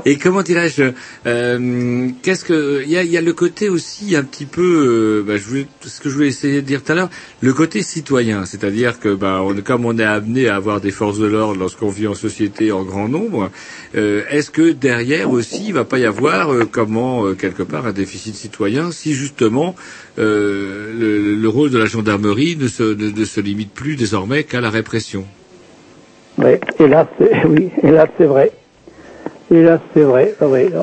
Et 0.05 0.17
comment 0.17 0.43
dirais-je 0.43 0.93
euh, 1.27 2.09
Qu'est-ce 2.23 2.45
que 2.45 2.83
il 2.85 2.91
y 2.91 2.97
a, 2.97 3.03
y 3.03 3.17
a 3.17 3.21
le 3.21 3.33
côté 3.33 3.69
aussi 3.69 4.17
un 4.17 4.23
petit 4.23 4.47
peu, 4.47 4.63
euh, 4.63 5.23
bah, 5.27 5.37
je 5.37 5.65
ce 5.83 6.01
que 6.01 6.09
je 6.09 6.15
voulais 6.15 6.29
essayer 6.29 6.63
de 6.63 6.67
dire 6.67 6.83
tout 6.83 6.93
à 6.93 6.95
l'heure, 6.95 7.11
le 7.41 7.53
côté 7.53 7.83
citoyen, 7.83 8.45
c'est-à-dire 8.45 9.01
que 9.01 9.15
bah, 9.15 9.41
on, 9.43 9.55
comme 9.57 9.85
on 9.85 9.99
est 9.99 10.05
amené 10.05 10.49
à 10.49 10.57
avoir 10.57 10.81
des 10.81 10.91
forces 10.91 11.19
de 11.19 11.27
l'ordre 11.27 11.59
lorsqu'on 11.59 11.89
vit 11.89 12.07
en 12.07 12.15
société 12.15 12.71
en 12.73 12.85
grand 12.85 13.09
nombre, 13.09 13.51
euh, 13.97 14.23
est-ce 14.31 14.51
que 14.51 14.71
derrière 14.71 15.31
aussi 15.31 15.67
il 15.67 15.75
va 15.75 15.85
pas 15.85 15.99
y 15.99 16.05
avoir 16.05 16.53
euh, 16.53 16.65
comment 16.71 17.27
euh, 17.27 17.35
quelque 17.35 17.63
part 17.63 17.87
un 17.87 17.93
déficit 17.93 18.35
citoyen 18.35 18.93
si 18.93 19.15
justement 19.15 19.75
le, 20.17 21.35
le 21.37 21.49
rôle 21.49 21.71
de 21.71 21.79
la 21.79 21.87
gendarmerie 21.87 22.57
ne 22.57 22.69
se, 22.69 22.83
ne, 22.83 23.25
se 23.25 23.41
limite 23.41 23.73
plus 23.73 23.97
désormais 23.97 24.45
qu'à 24.45 24.61
la 24.61 24.71
répression? 24.71 25.25
Oui, 26.39 26.53
c'est, 26.77 26.87
oui, 27.47 27.71
là, 27.83 28.07
c'est 28.17 28.27
vrai. 28.27 28.53
Et 29.51 29.63
là, 29.63 29.81
c'est 29.95 30.03
vrai, 30.03 30.35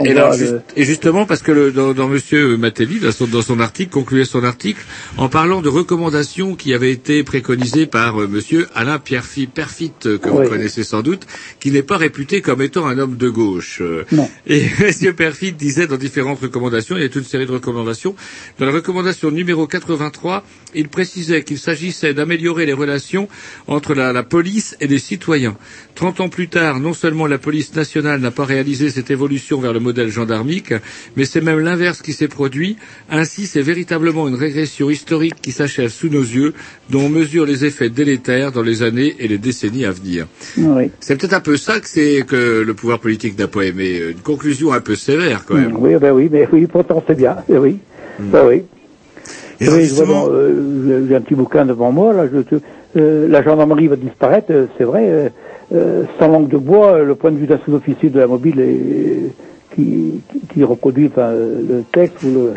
Et, 0.05 0.13
le- 0.13 0.61
justement, 0.77 1.27
parce 1.27 1.43
que 1.43 1.51
le, 1.51 1.71
dans, 1.71 1.93
dans 1.93 2.07
Monsieur 2.07 2.57
Matelli, 2.57 2.99
dans 2.99 3.11
son, 3.11 3.27
dans 3.27 3.43
son 3.43 3.59
article, 3.59 3.91
concluait 3.91 4.25
son 4.25 4.43
article 4.43 4.81
en 5.17 5.29
parlant 5.29 5.61
de 5.61 5.69
recommandations 5.69 6.55
qui 6.55 6.73
avaient 6.73 6.91
été 6.91 7.23
préconisées 7.23 7.85
par 7.85 8.19
euh, 8.19 8.27
Monsieur 8.27 8.67
Alain 8.73 8.97
Pierfi- 8.97 9.47
Perfit, 9.47 9.91
euh, 10.07 10.17
que 10.17 10.29
Oui. 10.29 10.43
vous 10.45 10.49
connaissez 10.49 10.83
sans 10.83 11.03
doute, 11.03 11.27
qui 11.59 11.69
n'est 11.69 11.83
pas 11.83 11.97
réputé 11.97 12.41
comme 12.41 12.61
étant 12.63 12.87
un 12.87 12.97
homme 12.97 13.17
de 13.17 13.29
gauche. 13.29 13.81
Euh, 13.81 14.03
Non. 14.11 14.27
Et 14.47 14.63
Monsieur 14.79 15.13
Perfit 15.13 15.51
disait 15.53 15.85
dans 15.85 15.97
différentes 15.97 16.39
recommandations, 16.41 16.95
il 16.97 17.03
y 17.03 17.05
a 17.05 17.09
toute 17.09 17.21
une 17.21 17.29
série 17.29 17.45
de 17.45 17.51
recommandations. 17.51 18.15
Dans 18.57 18.65
la 18.65 18.71
recommandation 18.71 19.29
numéro 19.29 19.67
83, 19.67 20.43
il 20.73 20.89
précisait 20.89 21.43
qu'il 21.43 21.59
s'agissait 21.59 22.15
d'améliorer 22.15 22.65
les 22.65 22.73
relations 22.73 23.29
entre 23.67 23.93
la, 23.93 24.11
la 24.11 24.23
police 24.23 24.75
et 24.81 24.87
les 24.87 24.99
citoyens. 24.99 25.55
Trente 25.95 26.19
ans 26.19 26.27
plus 26.27 26.49
tard, 26.49 26.81
non 26.81 26.91
seulement 26.93 27.25
la 27.25 27.37
police 27.37 27.73
nationale 27.73 28.19
n'a 28.19 28.29
pas 28.29 28.43
réalisé 28.43 28.89
cette 28.89 29.11
évolution 29.11 29.61
vers 29.61 29.71
le 29.71 29.79
modèle 29.79 30.09
gendarmique, 30.09 30.73
mais 31.15 31.23
c'est 31.23 31.39
même 31.39 31.59
l'inverse 31.59 32.01
qui 32.01 32.11
s'est 32.11 32.27
produit. 32.27 32.75
Ainsi, 33.09 33.45
c'est 33.47 33.61
véritablement 33.61 34.27
une 34.27 34.35
régression 34.35 34.89
historique 34.89 35.35
qui 35.41 35.53
s'achève 35.53 35.89
sous 35.89 36.09
nos 36.09 36.21
yeux, 36.21 36.53
dont 36.89 37.03
on 37.03 37.09
mesure 37.09 37.45
les 37.45 37.63
effets 37.63 37.89
délétères 37.89 38.51
dans 38.51 38.61
les 38.61 38.83
années 38.83 39.15
et 39.19 39.29
les 39.29 39.37
décennies 39.37 39.85
à 39.85 39.91
venir. 39.91 40.27
Oui. 40.57 40.91
C'est 40.99 41.15
peut-être 41.17 41.33
un 41.33 41.39
peu 41.39 41.55
ça 41.55 41.79
que 41.79 41.87
c'est 41.87 42.25
que 42.27 42.61
le 42.61 42.73
pouvoir 42.73 42.99
politique 42.99 43.39
n'a 43.39 43.47
pas 43.47 43.61
aimé. 43.61 44.01
Une 44.11 44.19
conclusion 44.21 44.73
un 44.73 44.81
peu 44.81 44.95
sévère, 44.95 45.45
quand 45.47 45.55
même. 45.55 45.77
Oui, 45.79 45.95
ben 45.95 46.11
oui, 46.11 46.27
mais 46.29 46.45
oui, 46.51 46.67
pourtant 46.67 47.01
c'est 47.07 47.15
bien, 47.15 47.37
eh 47.49 47.57
oui, 47.57 47.77
ben 48.19 48.45
oui. 48.45 48.63
Et 49.61 49.69
oui, 49.69 49.83
justement- 49.83 50.25
vraiment, 50.25 50.27
euh, 50.29 51.05
j'ai 51.07 51.15
un 51.15 51.21
petit 51.21 51.35
bouquin 51.35 51.65
devant 51.65 51.93
moi, 51.93 52.11
là, 52.11 52.27
je, 52.27 52.57
euh, 52.99 53.27
la 53.29 53.41
gendarmerie 53.41 53.87
va 53.87 53.95
disparaître, 53.95 54.47
euh, 54.49 54.65
c'est 54.77 54.83
vrai, 54.83 55.05
euh, 55.09 55.29
euh, 55.73 56.03
sans 56.19 56.27
langue 56.27 56.47
de 56.47 56.57
bois, 56.57 56.93
euh, 56.93 57.05
le 57.05 57.15
point 57.15 57.31
de 57.31 57.37
vue 57.37 57.47
d'un 57.47 57.59
sous-officier 57.65 58.09
de 58.09 58.19
la 58.19 58.27
mobile 58.27 58.61
qui, 59.73 60.21
reproduit 60.63 61.11
euh, 61.17 61.61
le 61.67 61.83
texte 61.91 62.23
ou 62.23 62.49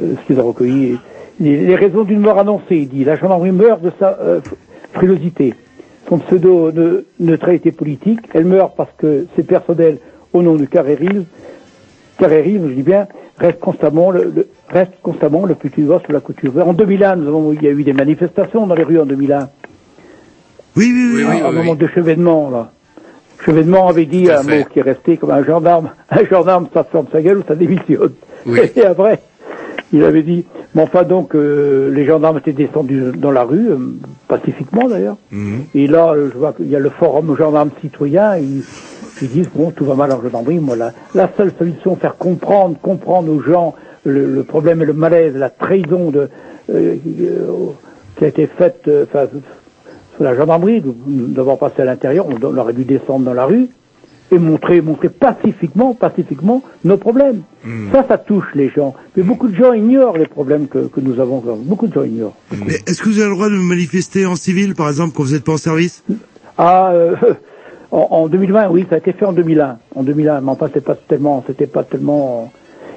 ce 0.00 0.26
qu'il 0.26 0.38
a 0.38 0.42
recueilli. 0.42 0.98
Les, 1.40 1.74
raisons 1.74 2.04
d'une 2.04 2.20
mort 2.20 2.38
annoncée, 2.38 2.76
il 2.76 2.88
dit, 2.88 3.04
la 3.04 3.16
gendarmerie 3.16 3.52
meurt 3.52 3.80
de 3.82 3.90
sa 3.98 4.12
fr- 4.12 4.42
frilosité, 4.92 5.54
son 6.08 6.18
pseudo-neutralité 6.18 7.72
politique, 7.72 8.20
elle 8.34 8.44
meurt 8.44 8.74
parce 8.76 8.90
que 8.98 9.26
c'est 9.34 9.46
personnel 9.46 9.98
au 10.32 10.42
nom 10.42 10.54
du 10.56 10.68
carrérisme, 10.68 11.24
carrérisme, 12.18 12.68
je 12.68 12.74
dis 12.74 12.82
bien, 12.82 13.06
reste 13.38 13.60
constamment 13.60 14.10
le, 14.10 14.30
le- 14.34 14.48
reste 14.68 14.92
constamment 15.02 15.44
le 15.46 15.56
sous 15.62 16.12
la 16.12 16.20
couture. 16.20 16.52
En 16.66 16.72
2001, 16.72 17.16
nous 17.16 17.28
avons, 17.28 17.52
il 17.52 17.62
y 17.62 17.66
a 17.66 17.70
eu 17.70 17.82
des 17.82 17.92
manifestations 17.92 18.66
dans 18.66 18.74
les 18.74 18.82
rues 18.84 19.00
en 19.00 19.06
2001. 19.06 19.48
Oui, 20.76 20.90
oui, 20.92 21.24
oui. 21.28 21.40
à 21.40 21.48
un 21.48 21.52
moment 21.52 21.74
de 21.74 21.86
chevènement, 21.86 22.50
là. 22.50 22.70
Chevènement 23.44 23.88
avait 23.88 24.06
dit 24.06 24.30
un 24.30 24.42
mot 24.42 24.64
qui 24.72 24.78
est 24.78 24.82
resté 24.82 25.16
comme 25.16 25.32
un 25.32 25.44
gendarme. 25.44 25.90
Un 26.10 26.24
gendarme, 26.24 26.68
ça 26.72 26.84
ferme 26.84 27.06
sa 27.10 27.20
gueule 27.20 27.38
ou 27.38 27.42
ça 27.46 27.56
démissionne. 27.56 28.12
Oui. 28.46 28.60
Et 28.76 28.84
après, 28.84 29.20
il 29.92 30.04
avait 30.04 30.22
dit, 30.22 30.44
Mais 30.74 30.82
enfin, 30.82 31.02
donc, 31.02 31.34
euh, 31.34 31.90
les 31.92 32.04
gendarmes 32.06 32.38
étaient 32.38 32.52
descendus 32.52 33.12
dans 33.16 33.32
la 33.32 33.42
rue, 33.42 33.68
euh, 33.70 33.78
pacifiquement 34.28 34.88
d'ailleurs. 34.88 35.16
Et 35.74 35.86
là, 35.88 36.12
euh, 36.12 36.30
je 36.32 36.38
vois 36.38 36.52
qu'il 36.52 36.68
y 36.68 36.76
a 36.76 36.78
le 36.78 36.90
forum 36.90 37.36
gendarmes 37.36 37.70
citoyens, 37.80 38.36
ils, 38.36 38.62
ils 39.20 39.28
disent, 39.28 39.50
bon, 39.54 39.70
tout 39.72 39.84
va 39.84 39.94
mal 39.94 40.12
en 40.12 40.22
gendarmerie. 40.22 40.60
Moi, 40.60 40.76
la, 40.76 40.92
la 41.14 41.28
seule 41.36 41.52
solution, 41.58 41.96
faire 41.96 42.16
comprendre, 42.16 42.76
comprendre 42.80 43.30
aux 43.32 43.42
gens 43.42 43.74
le, 44.04 44.24
le 44.26 44.42
problème 44.44 44.82
et 44.82 44.86
le 44.86 44.94
malaise, 44.94 45.34
la 45.36 45.50
trahison 45.50 46.10
de, 46.10 46.28
euh, 46.70 46.96
euh, 47.20 47.36
qui 48.16 48.24
a 48.24 48.28
été 48.28 48.46
faite 48.46 48.88
enfin, 49.04 49.26
la 50.22 50.34
gendarmerie, 50.34 50.82
d'avoir 51.06 51.58
passé 51.58 51.82
à 51.82 51.84
l'intérieur, 51.84 52.26
on, 52.28 52.56
aurait 52.56 52.72
dû 52.72 52.84
descendre 52.84 53.24
dans 53.24 53.34
la 53.34 53.44
rue 53.46 53.68
et 54.30 54.38
montrer, 54.38 54.80
montrer 54.80 55.10
pacifiquement, 55.10 55.94
pacifiquement 55.94 56.62
nos 56.84 56.96
problèmes. 56.96 57.42
Ça, 57.92 58.04
ça 58.08 58.16
touche 58.16 58.46
les 58.54 58.70
gens. 58.70 58.94
Mais 59.16 59.22
beaucoup 59.22 59.48
de 59.48 59.54
gens 59.54 59.72
ignorent 59.74 60.16
les 60.16 60.26
problèmes 60.26 60.68
que, 60.68 60.86
que 60.88 61.00
nous 61.00 61.20
avons. 61.20 61.42
Beaucoup 61.64 61.86
de 61.86 61.92
gens 61.92 62.04
ignorent. 62.04 62.34
Mais 62.66 62.76
est-ce 62.86 63.02
que 63.02 63.08
vous 63.10 63.18
avez 63.20 63.28
le 63.28 63.34
droit 63.34 63.50
de 63.50 63.54
manifester 63.56 64.24
en 64.24 64.34
civil, 64.36 64.74
par 64.74 64.88
exemple, 64.88 65.12
quand 65.14 65.22
vous 65.22 65.32
n'êtes 65.32 65.44
pas 65.44 65.52
en 65.52 65.58
service? 65.58 66.02
Ah, 66.56 66.92
euh, 66.92 67.14
en, 67.90 68.08
en 68.10 68.28
2020, 68.28 68.70
oui, 68.70 68.86
ça 68.88 68.94
a 68.94 68.98
été 68.98 69.12
fait 69.12 69.26
en 69.26 69.32
2001. 69.34 69.78
En 69.94 70.02
2001, 70.02 70.40
mais 70.40 70.50
enfin, 70.50 70.68
c'est 70.72 70.84
pas 70.84 70.94
tellement, 70.94 71.44
c'était 71.46 71.66
pas 71.66 71.84
tellement. 71.84 72.50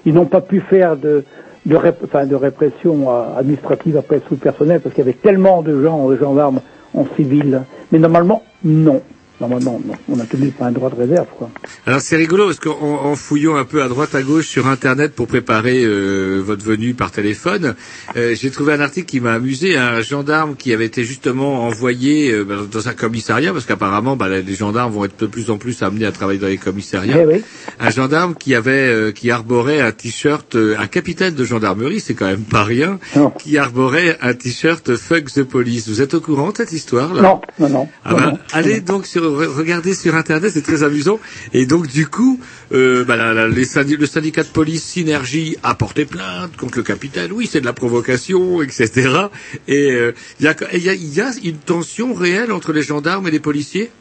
Ils 0.05 0.13
n'ont 0.13 0.25
pas 0.25 0.41
pu 0.41 0.61
faire 0.61 0.95
de 0.95 1.23
de, 1.65 1.75
rép- 1.75 2.03
enfin, 2.03 2.25
de 2.25 2.35
répression 2.35 3.09
euh, 3.09 3.39
administrative 3.39 3.97
après 3.97 4.19
sous 4.27 4.35
le 4.35 4.39
personnel 4.39 4.81
parce 4.81 4.93
qu'il 4.93 5.03
y 5.03 5.07
avait 5.07 5.17
tellement 5.17 5.61
de 5.61 5.81
gens, 5.83 6.07
de 6.09 6.15
gendarmes 6.15 6.61
en 6.95 7.05
civil. 7.15 7.63
Mais 7.91 7.99
normalement, 7.99 8.43
non. 8.63 9.01
Normalement, 9.41 9.81
non. 9.85 9.95
On 10.07 10.19
a 10.19 10.25
tenu 10.25 10.53
un 10.61 10.71
droit 10.71 10.89
de 10.89 10.95
réserve, 10.95 11.27
quoi. 11.37 11.49
Alors 11.85 11.99
c'est 11.99 12.15
rigolo 12.15 12.45
parce 12.45 12.59
qu'en 12.59 12.79
en 12.79 13.15
fouillant 13.15 13.55
un 13.55 13.65
peu 13.65 13.83
à 13.83 13.89
droite 13.89 14.15
à 14.15 14.21
gauche 14.21 14.47
sur 14.47 14.67
internet 14.67 15.13
pour 15.13 15.27
préparer 15.27 15.83
euh, 15.83 16.41
votre 16.41 16.63
venue 16.63 16.93
par 16.93 17.11
téléphone, 17.11 17.75
euh, 18.15 18.33
j'ai 18.33 18.49
trouvé 18.49 18.73
un 18.73 18.79
article 18.79 19.07
qui 19.07 19.19
m'a 19.19 19.33
amusé, 19.33 19.75
un 19.75 20.01
gendarme 20.01 20.55
qui 20.55 20.73
avait 20.73 20.85
été 20.85 21.03
justement 21.03 21.65
envoyé 21.65 22.31
euh, 22.31 22.45
bah, 22.45 22.55
dans 22.71 22.87
un 22.87 22.93
commissariat 22.93 23.51
parce 23.51 23.65
qu'apparemment 23.65 24.15
bah, 24.15 24.29
les 24.29 24.55
gendarmes 24.55 24.93
vont 24.93 25.03
être 25.03 25.19
de 25.19 25.27
plus 25.27 25.51
en 25.51 25.57
plus 25.57 25.83
amenés 25.83 26.05
à 26.05 26.13
travailler 26.13 26.39
dans 26.39 26.47
les 26.47 26.57
commissariats. 26.57 27.17
Eh 27.19 27.25
oui. 27.25 27.43
Un 27.79 27.89
gendarme 27.89 28.35
qui 28.35 28.55
avait 28.55 28.87
euh, 28.87 29.11
qui 29.11 29.31
arborait 29.31 29.81
un 29.81 29.91
t-shirt, 29.91 30.55
euh, 30.55 30.77
un 30.79 30.87
capitaine 30.87 31.35
de 31.35 31.43
gendarmerie, 31.43 31.99
c'est 31.99 32.13
quand 32.13 32.25
même 32.25 32.43
pas 32.43 32.63
rien, 32.63 32.99
qui 33.39 33.57
arborait 33.57 34.17
un 34.21 34.33
t-shirt 34.33 34.95
Fuck 34.95 35.25
the 35.33 35.43
Police. 35.43 35.89
Vous 35.89 36.01
êtes 36.01 36.13
au 36.13 36.21
courant 36.21 36.51
de 36.51 36.57
cette 36.57 36.71
histoire 36.71 37.13
là? 37.13 37.21
Non, 37.21 37.41
non, 37.59 37.69
non. 37.69 37.87
ah 38.05 38.11
non, 38.11 38.17
bah, 38.17 38.31
non. 38.31 38.37
allez 38.53 38.79
donc 38.79 39.05
sur 39.05 39.24
regardez 39.25 39.93
sur 39.93 40.15
internet, 40.15 40.51
c'est 40.53 40.61
très 40.61 40.83
amusant. 40.83 41.19
Et 41.53 41.65
donc 41.65 41.87
du 41.87 42.07
coup, 42.07 42.39
euh, 42.73 43.03
bah, 43.03 43.15
la- 43.15 43.33
la- 43.33 43.47
les 43.47 43.65
le 43.97 44.05
syndicat 44.05 44.43
de 44.43 44.47
police 44.49 44.83
Synergie 44.83 45.57
a 45.63 45.75
porté 45.75 46.05
plainte 46.05 46.55
contre 46.57 46.77
le 46.77 46.83
capitaine. 46.83 47.31
Oui, 47.31 47.47
c'est 47.51 47.61
de 47.61 47.65
la 47.65 47.73
provocation, 47.73 48.61
etc. 48.61 49.09
Et 49.67 49.91
euh, 49.91 50.11
il 50.39 50.45
y, 50.45 50.47
a, 50.47 50.55
y, 50.77 50.89
a, 50.89 50.93
y 50.95 51.21
a 51.21 51.31
une 51.43 51.57
tension 51.57 52.13
réelle 52.13 52.51
entre 52.51 52.73
les 52.73 52.81
gendarmes 52.81 53.27
et 53.27 53.31
les 53.31 53.39
policiers? 53.39 53.91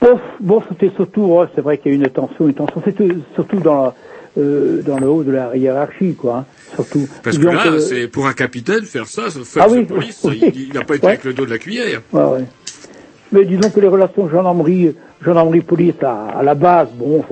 Bon, 0.00 0.18
bon 0.40 0.62
c'était 0.68 0.90
surtout, 0.96 1.22
ouais, 1.22 1.46
c'est 1.54 1.60
vrai 1.60 1.78
qu'il 1.78 1.92
y 1.92 1.94
a 1.94 1.98
une 1.98 2.08
tension, 2.08 2.48
une 2.48 2.54
tension, 2.54 2.80
c'est 2.84 2.96
tout- 2.96 3.22
surtout 3.34 3.60
dans, 3.60 3.82
la- 3.84 3.94
euh, 4.38 4.80
dans 4.82 4.98
le 4.98 5.06
haut 5.08 5.22
de 5.24 5.30
la 5.32 5.54
hiérarchie, 5.56 6.14
quoi. 6.14 6.38
hein. 6.38 6.44
Surtout. 6.74 7.08
Parce 7.22 7.36
que 7.36 7.46
là, 7.46 7.64
que- 7.64 7.78
c'est 7.80 8.06
pour 8.08 8.26
un 8.26 8.32
capitaine 8.32 8.84
faire 8.84 9.06
ça, 9.08 9.28
fait 9.28 9.60
Ah 9.60 9.66
oui, 9.68 9.84
police, 9.84 10.20
oui. 10.24 10.40
il- 10.54 10.68
il 10.68 10.72
n'a 10.72 10.84
pas 10.84 10.94
été 10.96 11.06
avec 11.06 11.24
le 11.24 11.34
dos 11.34 11.44
de 11.44 11.50
la 11.50 11.58
cuillère. 11.58 12.00
Ouais, 12.12 12.22
ouais. 12.22 12.44
Mais 13.32 13.44
disons 13.44 13.70
que 13.70 13.80
les 13.80 13.88
relations 13.88 14.28
gendarmerie, 14.28 14.94
gendarmerie-police 15.22 16.02
à, 16.02 16.38
à 16.38 16.42
la 16.42 16.54
base, 16.54 16.88
bon, 16.94 17.22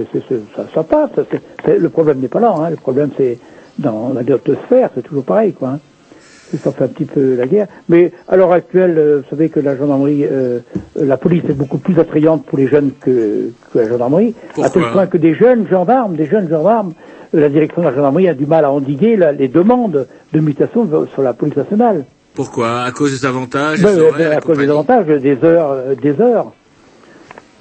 ça, 0.57 0.65
ça 0.75 0.83
passe. 0.85 1.11
le 1.67 1.89
problème 1.89 2.19
n'est 2.21 2.29
pas 2.29 2.41
là. 2.41 2.53
Hein. 2.57 2.71
Le 2.71 2.77
problème, 2.77 3.11
c'est 3.17 3.39
dans 3.79 4.13
la 4.15 4.23
sphère, 4.67 4.91
c'est 4.95 5.03
toujours 5.03 5.25
pareil, 5.25 5.53
quoi. 5.53 5.69
Hein. 5.71 5.79
Ça 6.65 6.73
fait 6.73 6.85
un 6.85 6.89
petit 6.89 7.05
peu 7.05 7.35
la 7.37 7.47
guerre. 7.47 7.67
Mais 7.91 8.11
à 8.27 8.37
l'heure 8.37 8.53
actuelle, 8.53 8.95
euh, 8.97 9.17
vous 9.19 9.29
savez 9.29 9.51
que 9.51 9.61
la 9.61 9.77
gendarmerie, 9.77 10.25
euh, 10.25 10.61
la 10.97 11.19
police 11.19 11.43
est 11.49 11.53
beaucoup 11.53 11.77
plus 11.79 11.99
attrayante 11.99 12.45
pour 12.47 12.57
les 12.59 12.69
jeunes 12.69 12.93
que, 12.99 13.51
que 13.73 13.79
la 13.79 13.87
gendarmerie, 13.89 14.35
à 14.63 14.71
tel 14.71 14.83
point 14.93 15.07
que 15.07 15.19
des 15.19 15.35
jeunes 15.35 15.67
gendarmes, 15.69 16.15
des 16.17 16.25
jeunes 16.27 16.49
gendarmes, 16.49 16.93
euh, 17.35 17.41
la 17.41 17.51
direction 17.51 17.83
de 17.83 17.89
la 17.89 17.95
gendarmerie 17.95 18.29
a 18.29 18.35
du 18.35 18.47
mal 18.47 18.65
à 18.65 18.71
endiguer 18.73 19.17
la- 19.17 19.33
les 19.33 19.49
demandes 19.49 20.07
de 20.33 20.41
mutation 20.41 20.89
sur 21.13 21.23
la 21.23 21.35
police 21.35 21.57
nationale. 21.57 22.05
Pourquoi? 22.39 22.83
À 22.83 22.93
cause 22.93 23.19
des 23.21 23.27
avantages, 23.27 23.83
Ben, 23.83 23.97
des 23.97 24.11
ben, 24.17 24.31
à 24.31 24.41
cause 24.41 24.59
des 24.59 24.71
avantages, 24.71 25.07
des 25.07 25.39
heures, 25.43 25.73
euh, 25.73 25.95
des 26.01 26.21
heures. 26.21 26.53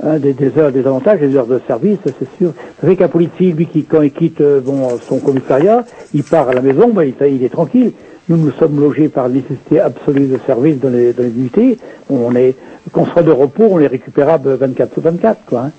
Hein, 0.03 0.19
des, 0.19 0.33
des 0.33 0.55
heures, 0.55 0.71
des 0.71 0.85
avantages, 0.85 1.19
des 1.19 1.35
heures 1.35 1.47
de 1.47 1.59
service, 1.65 1.97
c'est 2.05 2.29
sûr. 2.37 2.49
Vous 2.49 2.81
savez 2.81 2.95
qu'un 2.95 3.07
policier, 3.07 3.53
lui, 3.53 3.65
qui, 3.65 3.85
quand 3.85 4.03
il 4.03 4.11
quitte 4.11 4.39
euh, 4.39 4.61
bon, 4.61 4.87
son 5.09 5.17
commissariat, 5.17 5.83
il 6.13 6.23
part 6.23 6.49
à 6.49 6.53
la 6.53 6.61
maison, 6.61 6.89
ben, 6.89 7.01
il, 7.01 7.15
il 7.27 7.43
est 7.43 7.49
tranquille. 7.49 7.93
Nous, 8.29 8.37
nous 8.37 8.51
sommes 8.51 8.79
logés 8.79 9.09
par 9.09 9.29
nécessité 9.29 9.79
absolue 9.79 10.27
de 10.27 10.37
service 10.45 10.79
dans 10.79 10.89
les, 10.89 11.11
dans 11.13 11.23
les 11.23 11.29
unités. 11.31 11.79
On 12.11 12.35
est, 12.35 12.53
qu'on 12.91 13.07
soit 13.07 13.23
de 13.23 13.31
repos, 13.31 13.65
on 13.71 13.79
est 13.79 13.87
récupérable 13.87 14.53
24 14.53 14.93
sur 14.93 15.01
24, 15.01 15.39
quoi. 15.47 15.59
hein. 15.61 15.71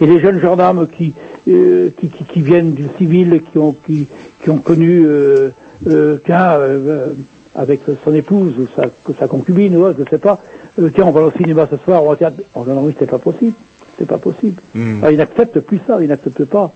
Et 0.00 0.06
les 0.06 0.18
jeunes 0.18 0.40
gendarmes 0.40 0.88
qui, 0.88 1.12
euh, 1.48 1.90
qui, 2.00 2.08
qui, 2.08 2.24
qui 2.24 2.40
viennent 2.40 2.72
du 2.72 2.86
civil, 2.98 3.42
qui 3.52 3.58
ont, 3.58 3.76
qui, 3.86 4.08
qui 4.42 4.50
ont 4.50 4.58
connu, 4.58 5.06
tiens, 6.24 6.54
euh, 6.58 7.10
avec 7.54 7.80
son 8.04 8.14
épouse 8.14 8.54
ou 8.58 8.66
sa, 8.76 8.84
sa 9.18 9.26
concubine 9.28 9.76
ou 9.76 9.84
autre, 9.84 9.98
je 10.04 10.10
sais 10.10 10.18
pas, 10.18 10.42
euh, 10.78 10.90
tiens, 10.94 11.04
on 11.06 11.10
va 11.10 11.22
au 11.22 11.32
cinéma 11.32 11.68
ce 11.70 11.76
soir, 11.84 12.02
on 12.02 12.06
va 12.06 12.12
au 12.12 12.16
théâtre. 12.16 12.36
En 12.54 12.64
gendarmerie, 12.64 12.94
c'est 12.98 13.10
pas 13.10 13.18
possible. 13.18 13.54
C'est 13.98 14.06
pas 14.06 14.18
possible. 14.18 14.60
Hmm. 14.74 14.98
Alors, 15.00 15.10
ils 15.10 15.18
n'acceptent 15.18 15.60
plus 15.60 15.80
ça, 15.86 15.98
ils 16.00 16.08
n'acceptent 16.08 16.44
pas. 16.46 16.72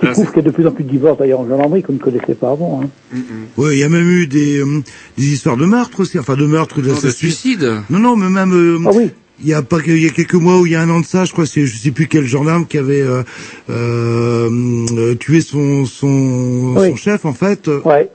Ce 0.00 0.06
qui 0.06 0.12
prouve 0.12 0.26
qu'il 0.28 0.36
y 0.36 0.40
a 0.40 0.42
de 0.42 0.50
plus 0.50 0.66
en 0.66 0.72
plus 0.72 0.84
de 0.84 0.90
divorces 0.90 1.18
d'ailleurs 1.18 1.40
en 1.40 1.48
gendarmerie 1.48 1.82
qu'on 1.82 1.94
ne 1.94 1.98
connaissait 1.98 2.34
pas 2.34 2.50
avant. 2.50 2.82
Hein. 2.84 3.18
Oui, 3.56 3.70
il 3.72 3.78
y 3.78 3.82
a 3.84 3.88
même 3.88 4.08
eu 4.08 4.26
des, 4.26 4.58
euh, 4.58 4.82
des 5.16 5.24
histoires 5.32 5.56
de 5.56 5.64
meurtre 5.64 6.00
aussi, 6.00 6.18
enfin 6.18 6.36
de 6.36 6.46
meurtre 6.46 6.76
Non, 6.80 6.84
de 6.84 6.88
d'assassinat. 6.90 7.12
suicide. 7.12 7.72
Non, 7.90 7.98
non, 7.98 8.16
mais 8.16 8.28
même. 8.28 8.52
euh, 8.52 8.78
Ah 8.86 8.90
oui. 8.94 9.10
Il 9.42 9.48
y 9.48 9.52
a 9.54 9.60
pas 9.60 9.76
il 9.86 10.02
y 10.02 10.06
a 10.06 10.10
quelques 10.10 10.32
mois 10.34 10.58
ou 10.58 10.64
il 10.64 10.72
y 10.72 10.76
a 10.76 10.80
un 10.80 10.88
an 10.88 11.00
de 11.00 11.04
ça, 11.04 11.26
je 11.26 11.32
crois, 11.32 11.44
c'est 11.44 11.66
je 11.66 11.76
sais 11.76 11.90
plus 11.90 12.06
quel 12.06 12.24
gendarme 12.24 12.64
qui 12.66 12.78
avait 12.78 13.02
euh, 13.02 13.22
euh, 13.68 14.48
euh, 14.96 15.14
tué 15.16 15.40
son 15.42 15.84
son, 15.84 16.74
Oui. 16.76 16.88
son 16.90 16.96
chef 16.96 17.24
en 17.26 17.34
fait. 17.34 17.68
Ouais. 17.84 18.08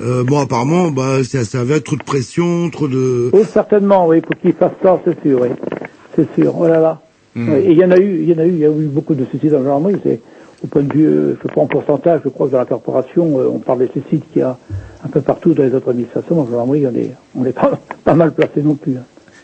Euh, 0.00 0.24
bon, 0.24 0.40
apparemment, 0.40 0.90
bah 0.90 1.22
ça, 1.22 1.44
ça 1.44 1.60
avait 1.60 1.80
trop 1.80 1.96
de 1.96 2.02
pression, 2.02 2.68
trop 2.70 2.88
de. 2.88 3.30
Oh, 3.32 3.44
certainement, 3.44 4.08
oui, 4.08 4.20
pour 4.20 4.36
qu'ils 4.40 4.52
fassent 4.52 4.72
ça, 4.82 5.00
c'est 5.04 5.20
sûr, 5.22 5.40
oui. 5.42 5.48
C'est 6.16 6.32
sûr, 6.34 6.54
oh 6.58 6.66
là 6.66 6.80
là. 6.80 7.00
Hmm. 7.36 7.52
Et 7.54 7.70
il 7.70 7.78
y 7.78 7.84
en 7.84 7.90
a 7.90 7.98
eu, 7.98 8.22
il 8.22 8.30
y 8.30 8.34
en 8.34 8.38
a 8.38 8.44
eu, 8.46 8.50
il 8.50 8.58
y 8.58 8.64
a 8.64 8.68
eu 8.70 8.86
beaucoup 8.86 9.14
de 9.14 9.24
suicides 9.26 9.54
en 9.54 9.58
gendarmerie, 9.58 9.96
c'est, 10.04 10.20
au 10.64 10.66
point 10.66 10.82
de 10.82 10.92
vue, 10.92 11.06
euh, 11.06 11.36
je 11.36 11.48
sais 11.48 11.54
pas 11.54 11.60
en 11.60 11.66
pourcentage, 11.66 12.20
je 12.24 12.28
crois 12.28 12.46
que 12.46 12.52
dans 12.52 12.58
la 12.58 12.64
corporation, 12.64 13.38
euh, 13.38 13.48
on 13.52 13.58
parle 13.58 13.80
des 13.80 13.88
suicides 13.88 14.22
qu'il 14.32 14.40
y 14.40 14.44
a 14.44 14.56
un 15.04 15.08
peu 15.08 15.20
partout 15.20 15.52
dans 15.54 15.62
les 15.62 15.74
autres 15.74 15.90
administrations, 15.90 16.40
en 16.40 16.46
gendarmerie, 16.46 16.86
on 16.86 16.94
est, 16.94 17.10
on 17.36 17.44
est 17.44 17.52
pas, 17.52 17.78
pas 18.04 18.14
mal 18.14 18.32
placé 18.32 18.62
non 18.62 18.74
plus. 18.74 18.96
hein. 18.96 19.02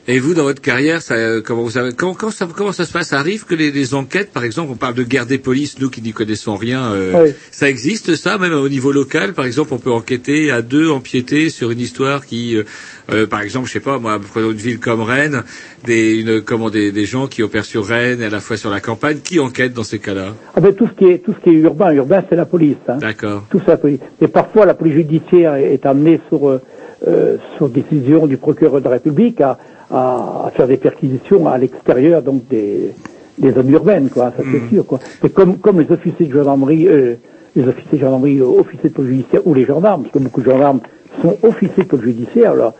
Et 0.08 0.18
vous, 0.18 0.34
dans 0.34 0.42
votre 0.44 0.62
carrière, 0.62 1.02
ça, 1.02 1.14
euh, 1.14 1.40
comment 1.44 1.62
vous 1.62 1.78
avez, 1.78 1.92
comment, 1.92 2.14
comment 2.14 2.32
ça, 2.32 2.48
comment 2.56 2.72
ça 2.72 2.84
se 2.84 2.92
passe? 2.92 3.08
Ça 3.08 3.18
arrive 3.18 3.44
que 3.44 3.54
les, 3.54 3.70
les 3.70 3.94
enquêtes, 3.94 4.32
par 4.32 4.44
exemple, 4.44 4.70
on 4.72 4.76
parle 4.76 4.94
de 4.94 5.02
guerre 5.04 5.26
des 5.26 5.38
polices, 5.38 5.78
nous 5.78 5.90
qui 5.90 6.02
n'y 6.02 6.12
connaissons 6.12 6.56
rien, 6.56 6.92
euh, 6.92 7.24
Oui. 7.26 7.32
ça 7.50 7.68
existe 7.68 8.16
ça, 8.16 8.38
même 8.38 8.54
au 8.54 8.68
niveau 8.68 8.92
local. 8.92 9.34
Par 9.34 9.44
exemple, 9.44 9.74
on 9.74 9.78
peut 9.78 9.92
enquêter 9.92 10.50
à 10.50 10.62
deux, 10.62 10.88
empiéter 10.90 11.50
sur 11.50 11.70
une 11.70 11.80
histoire 11.80 12.24
qui, 12.26 12.56
euh, 12.56 12.64
euh, 13.12 13.26
par 13.26 13.42
exemple, 13.42 13.68
je 13.68 13.72
sais 13.74 13.80
pas, 13.80 13.98
moi, 13.98 14.18
prenons 14.18 14.50
une 14.50 14.56
ville 14.56 14.80
comme 14.80 15.02
Rennes, 15.02 15.42
des, 15.84 16.16
une, 16.20 16.40
comment 16.40 16.70
des, 16.70 16.92
des 16.92 17.04
gens 17.04 17.26
qui 17.26 17.42
opèrent 17.42 17.64
sur 17.64 17.84
Rennes 17.86 18.22
et 18.22 18.26
à 18.26 18.30
la 18.30 18.40
fois 18.40 18.56
sur 18.56 18.70
la 18.70 18.80
campagne, 18.80 19.18
qui 19.22 19.38
enquêtent 19.38 19.74
dans 19.74 19.84
ces 19.84 19.98
cas-là? 19.98 20.34
Ah 20.56 20.60
ben, 20.60 20.74
tout 20.74 20.88
ce 20.88 20.92
qui 20.98 21.10
est, 21.12 21.18
tout 21.18 21.34
ce 21.38 21.44
qui 21.44 21.50
est 21.50 21.60
urbain, 21.60 21.92
urbain, 21.92 22.24
c'est 22.28 22.36
la 22.36 22.46
police, 22.46 22.76
hein. 22.88 22.96
D'accord. 22.96 23.44
Tout 23.50 23.60
ça, 23.60 23.72
la 23.72 23.76
police. 23.76 24.00
Et 24.20 24.28
parfois, 24.28 24.66
la 24.66 24.74
police 24.74 24.94
judiciaire 24.94 25.54
est, 25.54 25.74
est 25.74 25.86
amenée 25.86 26.20
sur, 26.28 26.48
euh, 26.48 26.60
euh, 27.06 27.36
sur 27.56 27.68
décision 27.68 28.26
du 28.26 28.38
procureur 28.38 28.80
de 28.80 28.84
la 28.84 28.90
République 28.92 29.40
à, 29.40 29.58
à, 29.90 30.46
à 30.46 30.50
faire 30.54 30.66
des 30.68 30.76
perquisitions 30.76 31.46
à 31.48 31.58
l'extérieur, 31.58 32.22
donc 32.22 32.46
des, 32.48 32.92
des 33.38 33.52
zones 33.52 33.70
urbaines, 33.70 34.08
quoi. 34.10 34.32
Ça, 34.36 34.42
c'est 34.50 34.68
sûr, 34.74 34.86
quoi. 34.86 35.00
Mais 35.22 35.30
comme, 35.30 35.58
comme 35.58 35.80
les 35.80 35.90
officiers 35.90 36.26
de 36.26 36.32
gendarmerie, 36.32 36.86
euh, 36.88 37.14
les 37.56 37.66
officiers 37.66 37.98
de 37.98 38.04
gendarmerie, 38.04 38.38
euh, 38.40 38.46
officiers 38.60 38.90
de 38.90 38.94
police 38.94 39.10
judiciaire 39.16 39.46
ou 39.46 39.54
les 39.54 39.64
gendarmes, 39.64 40.02
parce 40.02 40.12
que 40.14 40.18
beaucoup 40.18 40.40
de 40.42 40.50
gendarmes 40.50 40.80
sont 41.22 41.36
officiers 41.42 41.84
de 41.84 41.88
police 41.88 42.04
judiciaire, 42.04 42.54
là, 42.54 42.72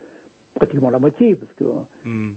pratiquement 0.55 0.89
la 0.89 0.99
moitié, 0.99 1.35
parce 1.35 1.51
que 1.53 1.63
euh, 1.63 1.69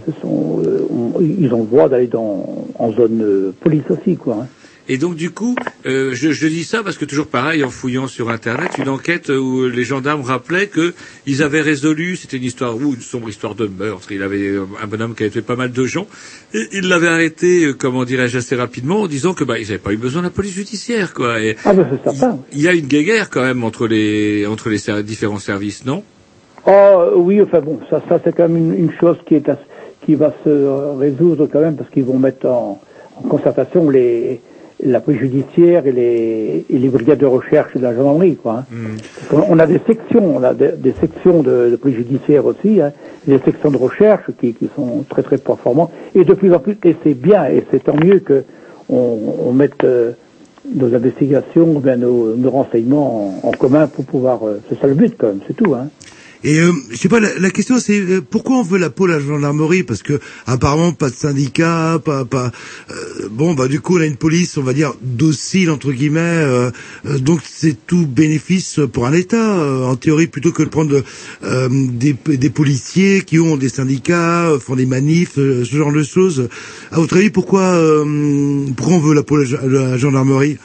ce 0.07 0.13
sont, 0.21 0.61
euh, 0.65 0.87
on- 0.91 1.21
ils 1.21 1.53
ont 1.55 1.61
le 1.61 1.67
droit 1.67 1.89
d'aller 1.89 2.07
dans, 2.07 2.45
en 2.79 2.93
zone 2.93 3.21
euh, 3.23 3.53
police 3.61 3.85
aussi, 3.91 4.17
quoi. 4.17 4.39
hein. 4.43 4.47
Et 4.87 4.99
donc 4.99 5.15
du 5.17 5.31
coup, 5.31 5.55
euh, 5.87 6.11
je, 6.13 6.31
je 6.33 6.47
dis 6.47 6.63
ça 6.63 6.83
parce 6.83 6.99
que 6.99 7.07
toujours 7.07 7.27
pareil, 7.29 7.65
en 7.65 7.71
fouillant 7.71 8.07
sur 8.07 8.29
Internet, 8.29 8.73
une 8.77 8.91
enquête 8.91 9.31
où 9.31 9.67
les 9.67 9.83
gendarmes 9.83 10.21
rappelaient 10.21 10.67
que 10.67 10.93
ils 11.27 11.43
avaient 11.43 11.63
résolu, 11.63 12.17
c'était 12.17 12.37
une 12.37 12.45
histoire 12.45 12.77
ou 12.77 12.93
une 12.93 13.01
sombre 13.01 13.31
histoire 13.31 13.55
de 13.55 13.67
meurtre. 13.67 14.13
Il 14.13 14.23
avait 14.23 14.49
euh, 14.49 14.65
un 14.83 14.87
bonhomme 14.87 15.15
qui 15.15 15.23
avait 15.23 15.31
tué 15.31 15.41
pas 15.41 15.57
mal 15.57 15.73
de 15.73 15.85
gens 15.87 16.07
et 16.53 16.69
ils 16.73 16.87
l'avaient 16.87 17.09
arrêté, 17.09 17.65
euh, 17.65 17.73
comment 17.73 18.05
dirais-je, 18.05 18.37
assez 18.37 18.57
rapidement 18.57 19.01
en 19.01 19.07
disant 19.07 19.33
que 19.33 19.43
bah 19.43 19.59
ils 19.59 19.63
n'avaient 19.69 19.79
pas 19.79 19.95
eu 19.95 19.97
besoin 19.97 20.21
de 20.21 20.27
la 20.27 20.31
police 20.31 20.53
judiciaire, 20.53 21.15
quoi. 21.15 21.41
Et 21.41 21.57
Ah 21.65 21.73
ben 21.73 21.87
c'est 21.91 22.03
certain. 22.05 22.39
il 22.53 22.61
y 22.61 22.69
a 22.69 22.75
une 22.75 22.87
guéguerre 22.87 23.31
quand 23.31 23.43
même 23.43 23.65
entre 23.65 23.87
les 23.87 24.45
entre 24.47 24.69
les 24.69 24.77
ser- 24.79 25.03
différents 25.03 25.39
services, 25.39 25.87
non? 25.87 26.03
Oh 26.67 27.13
oui, 27.17 27.41
enfin 27.41 27.61
bon, 27.61 27.81
ça, 27.89 28.03
ça 28.09 28.21
c'est 28.23 28.35
quand 28.37 28.49
même 28.49 28.57
une, 28.57 28.75
une 28.85 28.93
chose 29.01 29.17
qui 29.27 29.35
est 29.37 29.51
qui 30.05 30.15
va 30.15 30.35
se 30.45 30.51
euh, 30.51 30.93
résoudre 30.99 31.47
quand 31.51 31.61
même 31.61 31.77
parce 31.77 31.89
qu'ils 31.91 32.05
vont 32.05 32.19
mettre 32.19 32.47
en, 32.47 32.83
en 33.17 33.23
concertation 33.29 33.89
les 33.89 34.41
la 34.83 35.01
police 35.01 35.21
judiciaire 35.21 35.87
et 35.87 35.93
les, 35.93 36.65
et 36.69 36.79
les 36.79 36.89
brigades 36.89 37.19
de 37.19 37.27
recherche 37.27 37.75
de 37.75 37.81
la 37.83 37.95
gendarmerie, 37.95 38.37
quoi. 38.37 38.65
hein. 38.71 38.75
Qu'on- 39.31 39.45
On 39.49 39.59
a 39.59 39.67
des 39.67 39.81
sections, 39.87 40.37
on 40.37 40.43
a 40.43 40.53
des, 40.53 40.73
des 40.77 40.93
sections 41.01 41.43
de, 41.43 41.71
de 41.71 41.77
police 41.77 41.97
judiciaire 41.99 42.45
aussi, 42.45 42.81
hein, 42.81 42.93
des 43.27 43.39
sections 43.39 43.71
de 43.71 43.77
recherche 43.77 44.25
qui, 44.41 44.53
qui 44.53 44.69
sont 44.75 45.05
très 45.09 45.23
très 45.23 45.39
performantes, 45.39 45.91
et 46.15 46.25
de 46.25 46.35
plus 46.35 46.53
en 46.53 46.59
plus, 46.59 46.77
et 46.85 46.97
c'est 47.05 47.15
bien, 47.15 47.47
et 47.47 47.65
c'est 47.71 47.85
tant 47.85 47.97
mieux 47.97 48.19
que 48.19 48.45
on, 48.89 49.19
on 49.47 49.53
mette 49.53 49.85
euh, 49.85 50.13
nos 50.75 50.95
investigations, 50.95 51.81
nos, 51.81 52.35
nos 52.37 52.51
renseignements 52.51 53.41
en, 53.45 53.49
en 53.49 53.53
commun 53.53 53.87
pour 53.87 54.05
pouvoir, 54.05 54.47
euh, 54.47 54.61
c'est 54.69 54.79
ça 54.81 54.87
le 54.89 54.95
but 54.95 55.15
quand 55.17 55.29
même, 55.29 55.41
c'est 55.47 55.55
tout. 55.57 55.75
Hein. 55.75 55.89
Et 56.45 56.61
euh, 56.61 56.73
je 56.91 56.97
sais 56.97 57.09
pas, 57.09 57.21
la, 57.21 57.51
question 57.51 57.79
c'est 57.79 57.99
euh, 57.99 58.21
pourquoi 58.21 58.57
on 58.59 58.63
veut 58.63 58.79
la 58.79 58.89
à 58.89 59.07
la 59.09 59.19
gendarmerie? 59.19 59.83
Parce 59.83 60.03
que 60.03 60.21
apparemment 60.47 60.93
pas 60.93 61.09
de 61.09 61.15
syndicat, 61.15 61.99
pas 62.05 62.27
pas. 62.27 62.53
euh, 62.91 63.29
bon 63.31 63.55
bah 63.55 63.67
du 63.67 63.81
coup 63.81 63.97
on 63.97 64.03
a 64.03 64.07
une 64.07 64.17
police, 64.17 64.59
on 64.59 64.63
va 64.63 64.75
dire 64.75 64.93
docile 65.01 65.71
entre 65.71 65.91
guillemets. 65.91 66.21
euh, 66.21 66.71
donc 67.19 67.41
c'est 67.51 67.87
tout 67.87 68.07
bénéfice 68.07 68.79
pour 68.93 69.07
un 69.07 69.15
État 69.15 69.57
en 69.87 69.97
théorie 69.97 70.27
plutôt 70.27 70.53
que 70.53 70.63
de 70.63 70.69
prendre 70.69 71.03
des, 71.71 72.15
des 72.27 72.51
policiers 72.51 73.23
qui 73.23 73.39
ont 73.39 73.57
des 73.57 73.71
syndicats, 73.71 74.51
font 74.61 74.77
des 74.77 74.87
manifs, 74.87 75.37
ce 75.37 75.65
genre 75.65 75.93
de 75.93 76.03
choses. 76.03 76.49
À 76.93 76.97
votre 76.97 77.17
avis 77.17 77.31
pourquoi 77.31 77.79
pourquoi 78.77 78.95
on 78.97 79.01
veut 79.01 79.15
la 79.15 79.23
à 79.23 79.67
la- 79.67 79.89
la 79.89 79.97
gendarmerie? 79.99 80.59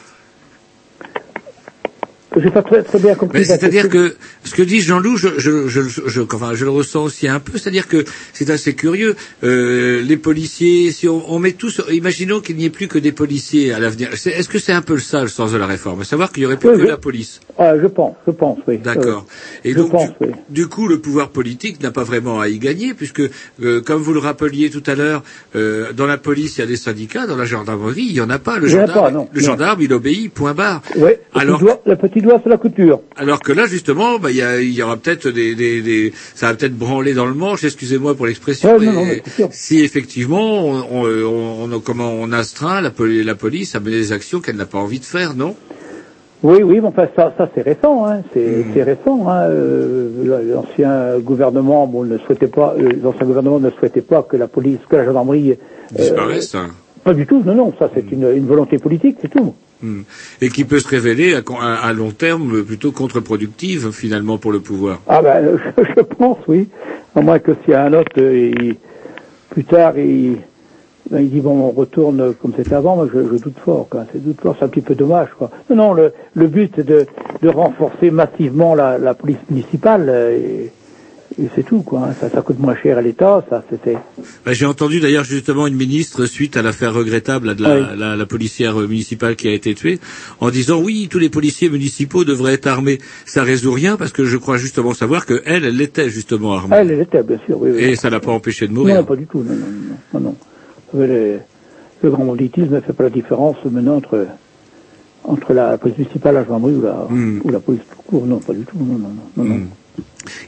J'ai 2.37 2.51
pas 2.51 2.61
très, 2.61 2.83
très 2.83 2.99
bien 2.99 3.15
compris. 3.15 3.43
C'est-à-dire 3.43 3.89
que 3.89 4.15
ce 4.43 4.53
que 4.53 4.61
dit 4.61 4.81
Jean-Loup, 4.81 5.17
je, 5.17 5.29
je, 5.39 5.67
je, 5.67 5.81
je, 5.81 6.21
enfin, 6.21 6.51
je 6.53 6.63
le 6.63 6.69
ressens 6.71 7.03
aussi 7.03 7.27
un 7.27 7.39
peu, 7.39 7.57
c'est-à-dire 7.57 7.87
que 7.87 8.05
c'est 8.33 8.49
assez 8.51 8.75
curieux. 8.75 9.15
Euh, 9.43 10.03
les 10.03 10.17
policiers, 10.17 10.91
si 10.91 11.07
on, 11.09 11.23
on 11.33 11.39
met 11.39 11.53
tous, 11.53 11.81
imaginons 11.91 12.39
qu'il 12.39 12.55
n'y 12.57 12.65
ait 12.65 12.69
plus 12.69 12.87
que 12.87 12.99
des 12.99 13.11
policiers 13.11 13.73
à 13.73 13.79
l'avenir. 13.79 14.09
Est-ce 14.13 14.47
que 14.47 14.59
c'est 14.59 14.73
un 14.73 14.81
peu 14.83 14.93
le 14.93 14.99
ça 14.99 15.21
le 15.23 15.27
sens 15.27 15.51
de 15.51 15.57
la 15.57 15.65
réforme, 15.65 16.01
à 16.01 16.03
savoir 16.03 16.31
qu'il 16.31 16.43
y 16.43 16.45
aurait 16.45 16.57
plus 16.57 16.69
Oui, 16.69 16.77
que 16.83 16.87
la 16.87 16.97
police 16.97 17.39
Ah, 17.57 17.73
je 17.81 17.87
pense, 17.87 18.15
je 18.27 18.31
pense, 18.31 18.59
oui. 18.67 18.77
D'accord. 18.77 19.25
Et 19.65 19.71
Je 19.71 19.77
donc, 19.77 19.91
pense, 19.91 20.09
du, 20.21 20.27
du 20.49 20.67
coup, 20.67 20.87
le 20.87 20.99
pouvoir 20.99 21.29
politique 21.29 21.81
n'a 21.81 21.91
pas 21.91 22.03
vraiment 22.03 22.39
à 22.39 22.47
y 22.47 22.59
gagner, 22.59 22.93
puisque, 22.93 23.21
euh, 23.63 23.81
comme 23.81 24.01
vous 24.03 24.13
le 24.13 24.19
rappeliez 24.19 24.69
tout 24.69 24.83
à 24.85 24.93
l'heure, 24.93 25.23
euh, 25.55 25.93
dans 25.93 26.05
la 26.05 26.17
police, 26.17 26.57
il 26.57 26.61
y 26.61 26.63
a 26.63 26.67
des 26.67 26.77
syndicats, 26.77 27.25
dans 27.25 27.37
la 27.37 27.45
gendarmerie, 27.45 28.05
il 28.07 28.13
n'y 28.13 28.21
en 28.21 28.29
a 28.29 28.37
pas. 28.39 28.59
Le 28.59 28.67
gendarme, 28.67 29.05
pas, 29.05 29.11
non, 29.11 29.27
le 29.33 29.41
non. 29.41 29.47
gendarme, 29.47 29.81
il 29.81 29.91
obéit, 29.93 30.31
point 30.31 30.53
barre. 30.53 30.83
Oui, 30.95 31.11
Alors- 31.33 31.59
petit 32.19 32.27
doigt 32.27 32.39
sur 32.39 32.49
la 32.49 32.57
couture. 32.57 33.01
Alors 33.15 33.39
que 33.39 33.51
là, 33.51 33.65
justement, 33.65 34.19
bah, 34.19 34.31
il 34.31 34.37
y, 34.37 34.41
a- 34.41 34.61
il 34.61 34.71
y 34.73 34.81
aura 34.83 34.97
peut-être 34.97 35.27
des, 35.29 35.55
des, 35.55 35.81
des- 35.81 36.13
ça 36.35 36.47
va 36.47 36.53
peut-être 36.55 36.77
branler 36.77 37.13
dans 37.13 37.25
le 37.25 37.33
manche. 37.33 37.63
Excusez-moi 37.63 38.15
pour 38.15 38.25
l'expression. 38.27 38.75
Ouais, 38.77 38.85
non, 38.85 38.93
non, 38.93 39.49
si 39.51 39.79
effectivement, 39.81 40.65
on, 40.65 40.83
on, 40.91 41.05
on- 41.05 41.73
on- 41.73 41.79
comment 41.79 42.11
on 42.11 42.31
astreint 42.31 42.81
la, 42.81 42.89
poli- 42.91 43.23
la 43.23 43.35
police 43.35 43.75
à 43.75 43.79
mener 43.79 43.97
des 43.97 44.11
actions 44.13 44.39
qu'elle 44.41 44.57
n'a 44.57 44.65
pas 44.65 44.77
envie 44.79 44.99
de 44.99 45.05
faire, 45.05 45.35
non? 45.35 45.55
Oui, 46.41 46.63
oui, 46.63 46.79
mais 46.81 46.87
enfin 46.87 47.05
ça, 47.17 47.33
ça 47.37 47.49
c'est 47.53 47.61
récent, 47.63 48.05
hein. 48.05 48.21
c'est 48.33 48.63
Hmm. 48.63 48.81
récent. 48.81 49.29
Hein. 49.29 49.41
Euh, 49.49 50.43
L'ancien 50.53 51.19
gouvernement, 51.19 51.85
bon, 51.85 52.03
ne 52.05 52.17
souhaitait 52.19 52.47
pas, 52.47 52.75
euh, 52.79 52.91
l'ancien 53.03 53.25
gouvernement 53.25 53.59
ne 53.59 53.69
souhaitait 53.71 53.99
pas 54.01 54.23
que 54.23 54.37
la 54.37 54.47
police, 54.47 54.79
que 54.89 54.95
la 54.95 55.03
gendarmerie 55.03 55.51
euh, 55.51 55.55
Disparaissent. 55.97 56.55
hein. 56.55 56.69
Pas 57.09 57.15
du 57.15 57.25
tout, 57.25 57.41
non, 57.43 57.55
non, 57.55 57.73
ça 57.79 57.89
c'est 57.95 58.11
une, 58.11 58.31
une 58.35 58.45
volonté 58.45 58.77
politique, 58.77 59.17
c'est 59.19 59.29
tout. 59.31 59.55
Hmm. 59.81 60.01
Et 60.41 60.49
qui 60.49 60.63
peut 60.63 60.77
se 60.79 60.87
révéler 60.87 61.33
à, 61.33 61.41
à- 61.59 61.87
à 61.87 61.91
long 61.93 62.11
terme 62.11 62.63
plutôt 62.63 62.91
contre-productive 62.91 63.89
finalement 63.91 64.37
pour 64.37 64.51
le 64.51 64.59
pouvoir. 64.59 65.01
Ah 65.07 65.19
ben, 65.23 65.57
je, 65.77 65.83
je 65.97 66.01
pense, 66.01 66.37
oui. 66.47 66.69
À 67.15 67.21
moins 67.21 67.39
que 67.39 67.53
s'il 67.63 67.71
y 67.71 67.73
a 67.73 67.83
un 67.85 67.93
autre, 67.93 68.11
euh, 68.19 68.51
il- 68.61 68.75
plus 69.49 69.63
tard, 69.63 69.97
il, 69.97 70.37
ben, 71.09 71.21
il 71.21 71.31
dit 71.31 71.39
bon, 71.41 71.57
on 71.61 71.71
retourne 71.71 72.35
comme 72.39 72.53
c'était 72.55 72.75
avant. 72.75 72.95
Moi, 72.97 73.07
je, 73.11 73.19
je 73.23 73.41
doute 73.41 73.57
fort. 73.65 73.87
C'est 74.13 74.23
doute 74.23 74.39
fort, 74.39 74.55
c'est 74.59 74.65
un 74.65 74.69
petit 74.69 74.81
peu 74.81 74.93
dommage. 74.93 75.29
Quoi. 75.35 75.49
Non, 75.71 75.75
non, 75.77 75.93
le, 75.93 76.13
le 76.35 76.45
but 76.47 76.71
c'est 76.75 76.85
de, 76.85 77.07
de 77.41 77.49
renforcer 77.49 78.11
massivement 78.11 78.75
la, 78.75 78.99
la 78.99 79.15
police 79.15 79.37
municipale. 79.49 80.05
euh, 80.09 80.37
Et, 80.37 80.71
et 81.37 81.47
c'est 81.55 81.63
tout, 81.63 81.81
quoi. 81.83 82.09
Ça, 82.19 82.29
ça 82.29 82.41
coûte 82.41 82.57
moins 82.59 82.75
cher 82.75 82.97
à 82.97 83.01
l'État. 83.01 83.45
Ça, 83.49 83.63
c'était. 83.69 83.97
Bah, 84.45 84.53
J'ai 84.53 84.65
entendu 84.65 84.99
d'ailleurs 84.99 85.23
justement 85.23 85.67
une 85.67 85.75
ministre 85.75 86.25
suite 86.25 86.57
à 86.57 86.61
l'affaire 86.61 86.93
regrettable 86.93 87.55
de 87.55 87.63
la, 87.63 87.75
Oui. 87.75 87.85
la, 87.97 88.15
la 88.15 88.25
policière 88.25 88.75
municipale 88.77 89.35
qui 89.35 89.47
a 89.47 89.53
été 89.53 89.75
tuée, 89.75 89.99
en 90.39 90.49
disant 90.49 90.81
oui 90.81 91.07
tous 91.09 91.19
les 91.19 91.29
policiers 91.29 91.69
municipaux 91.69 92.23
devraient 92.25 92.53
être 92.53 92.67
armés. 92.67 92.97
Ça 93.25 93.43
résout 93.43 93.71
rien 93.73 93.95
parce 93.95 94.11
que 94.11 94.25
je 94.25 94.37
crois 94.37 94.57
justement 94.57 94.93
savoir 94.93 95.25
que 95.25 95.41
elle, 95.45 95.65
elle 95.65 95.77
l'était 95.77 96.09
justement 96.09 96.53
armée. 96.53 96.75
Ah, 96.75 96.81
elle 96.81 96.97
l'était, 96.97 97.21
bien 97.23 97.39
sûr. 97.45 97.59
Oui, 97.61 97.69
oui. 97.73 97.79
Et 97.83 97.95
ça 97.95 98.09
l'a 98.09 98.19
pas 98.19 98.31
empêché 98.31 98.67
de 98.67 98.73
mourir. 98.73 98.95
Non, 98.95 99.03
pas 99.03 99.15
du 99.15 99.27
tout. 99.27 99.43
Non, 99.43 99.53
non, 100.13 100.19
non. 100.19 100.35
non, 100.93 101.05
les- 101.05 101.37
le 102.01 102.09
grand 102.09 102.25
banditisme 102.25 102.73
ne 102.75 102.79
fait 102.79 102.93
pas 102.93 103.03
la 103.03 103.09
différence 103.09 103.57
maintenant 103.69 103.97
entre 103.97 104.25
entre 105.25 105.53
la 105.53 105.77
police 105.77 105.97
municipale, 105.97 106.33
la 106.35 106.43
gendarmerie 106.43 106.75
ou 106.75 106.81
la, 106.81 107.05
Hmm. 107.09 107.41
ou 107.43 107.49
la 107.49 107.59
police 107.59 107.81
tout 107.91 108.01
court. 108.07 108.25
Non, 108.25 108.39
pas 108.39 108.53
du 108.53 108.63
tout. 108.63 108.77
Non, 108.79 108.97
non, 108.97 109.09
non. 109.37 109.43
non, 109.43 109.43
non. 109.43 109.59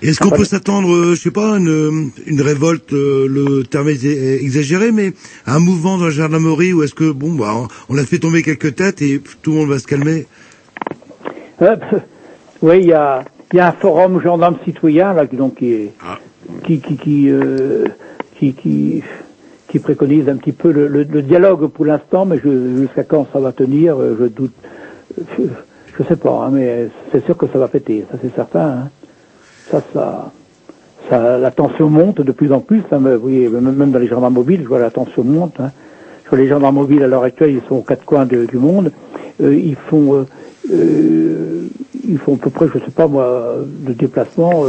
Est-ce 0.02 0.20
qu'on 0.20 0.30
peut 0.30 0.44
s'attendre, 0.46 0.94
euh, 0.94 1.16
je 1.16 1.22
sais 1.22 1.32
pas, 1.32 1.58
une, 1.58 2.12
une 2.28 2.42
révolte, 2.42 2.94
euh, 2.94 3.28
le 3.28 3.64
terme 3.64 3.90
est 3.90 4.04
exagéré, 4.44 4.92
mais 4.92 5.14
un 5.48 5.60
mouvement 5.60 5.98
dans 5.98 6.06
la 6.06 6.10
gendarmerie 6.12 6.74
où 6.74 6.84
est-ce 6.84 6.94
que, 6.94 7.10
bon, 7.12 7.32
bah, 7.34 7.54
on 7.90 7.98
a 7.98 8.04
fait 8.06 8.20
tomber 8.20 8.44
quelques 8.44 8.76
têtes 8.76 9.02
et 9.02 9.22
tout 9.42 9.52
le 9.52 9.58
monde 9.58 9.70
va 9.70 9.80
se 9.80 9.88
calmer? 9.88 10.28
Euh, 11.62 11.76
oui, 12.62 12.80
il 12.82 12.88
y 12.88 12.94
a, 12.94 13.24
il 13.54 13.58
y 13.58 13.60
a 13.60 13.68
un 13.70 13.72
forum 13.72 14.22
gendarme 14.22 14.58
citoyen 14.66 15.14
là, 15.14 15.26
qui, 15.28 15.36
donc, 15.38 15.56
qui, 15.56 15.72
est- 15.72 15.94
Ah. 16.04 16.20
qui, 16.66 16.80
qui, 16.80 16.98
qui, 16.98 17.30
euh, 17.30 17.86
qui, 18.38 18.54
qui, 18.54 19.04
qui 19.70 19.80
préconise 19.80 20.28
un 20.28 20.36
petit 20.36 20.52
peu 20.52 20.72
le, 20.72 20.88
le- 20.88 21.04
le 21.04 21.22
dialogue 21.22 21.68
pour 21.68 21.86
l'instant, 21.86 22.26
mais 22.26 22.40
jusqu'à 22.40 23.04
quand 23.04 23.28
ça 23.32 23.40
va 23.40 23.52
tenir, 23.52 24.00
euh, 24.00 24.18
je 24.20 24.26
doute. 24.26 24.54
Je, 25.38 25.44
je 25.98 26.04
sais 26.08 26.16
pas, 26.16 26.46
hein, 26.46 26.50
mais 26.52 26.90
c'est 27.12 27.24
sûr 27.26 27.38
que 27.38 27.46
ça 27.52 27.58
va 27.60 27.68
péter, 27.68 28.06
ça 28.12 28.18
c'est 28.22 28.34
certain. 28.36 28.60
hein. 28.70 28.90
Ça, 29.72 29.82
ça, 29.94 30.32
ça, 31.10 31.38
la 31.38 31.52
tension 31.52 31.90
monte 31.90 32.22
de 32.22 32.32
plus 32.32 32.52
en 32.52 32.60
plus. 32.60 32.84
hein, 32.92 33.00
mais 33.02 33.16
voyez, 33.16 33.48
même 33.50 33.92
dans 33.92 34.00
les 34.00 34.08
gendarmes 34.08 34.34
mobiles, 34.34 34.62
je 34.64 34.68
vois 34.68 34.80
la 34.80 34.92
tension 34.92 35.24
monte. 35.24 35.60
Hein. 35.60 35.72
Je 36.26 36.30
vois 36.30 36.40
les 36.40 36.48
gendarmes 36.48 36.76
mobiles 36.76 37.04
à 37.04 37.08
l'heure 37.08 37.24
actuelle, 37.24 37.52
ils 37.52 37.68
sont 37.68 37.76
aux 37.76 37.82
quatre 37.82 38.06
coins 38.06 38.26
de- 38.26 38.46
du 38.46 38.58
monde. 38.58 38.92
Euh, 39.42 39.56
ils 39.56 39.76
font, 39.90 40.16
euh, 40.16 40.26
euh, 40.72 41.68
ils 42.08 42.18
font 42.20 42.36
à 42.36 42.38
peu 42.38 42.50
près, 42.50 42.68
je 42.74 42.80
sais 42.80 42.92
pas 42.92 43.08
moi, 43.08 43.56
de 43.88 43.94
déplacement, 43.94 44.64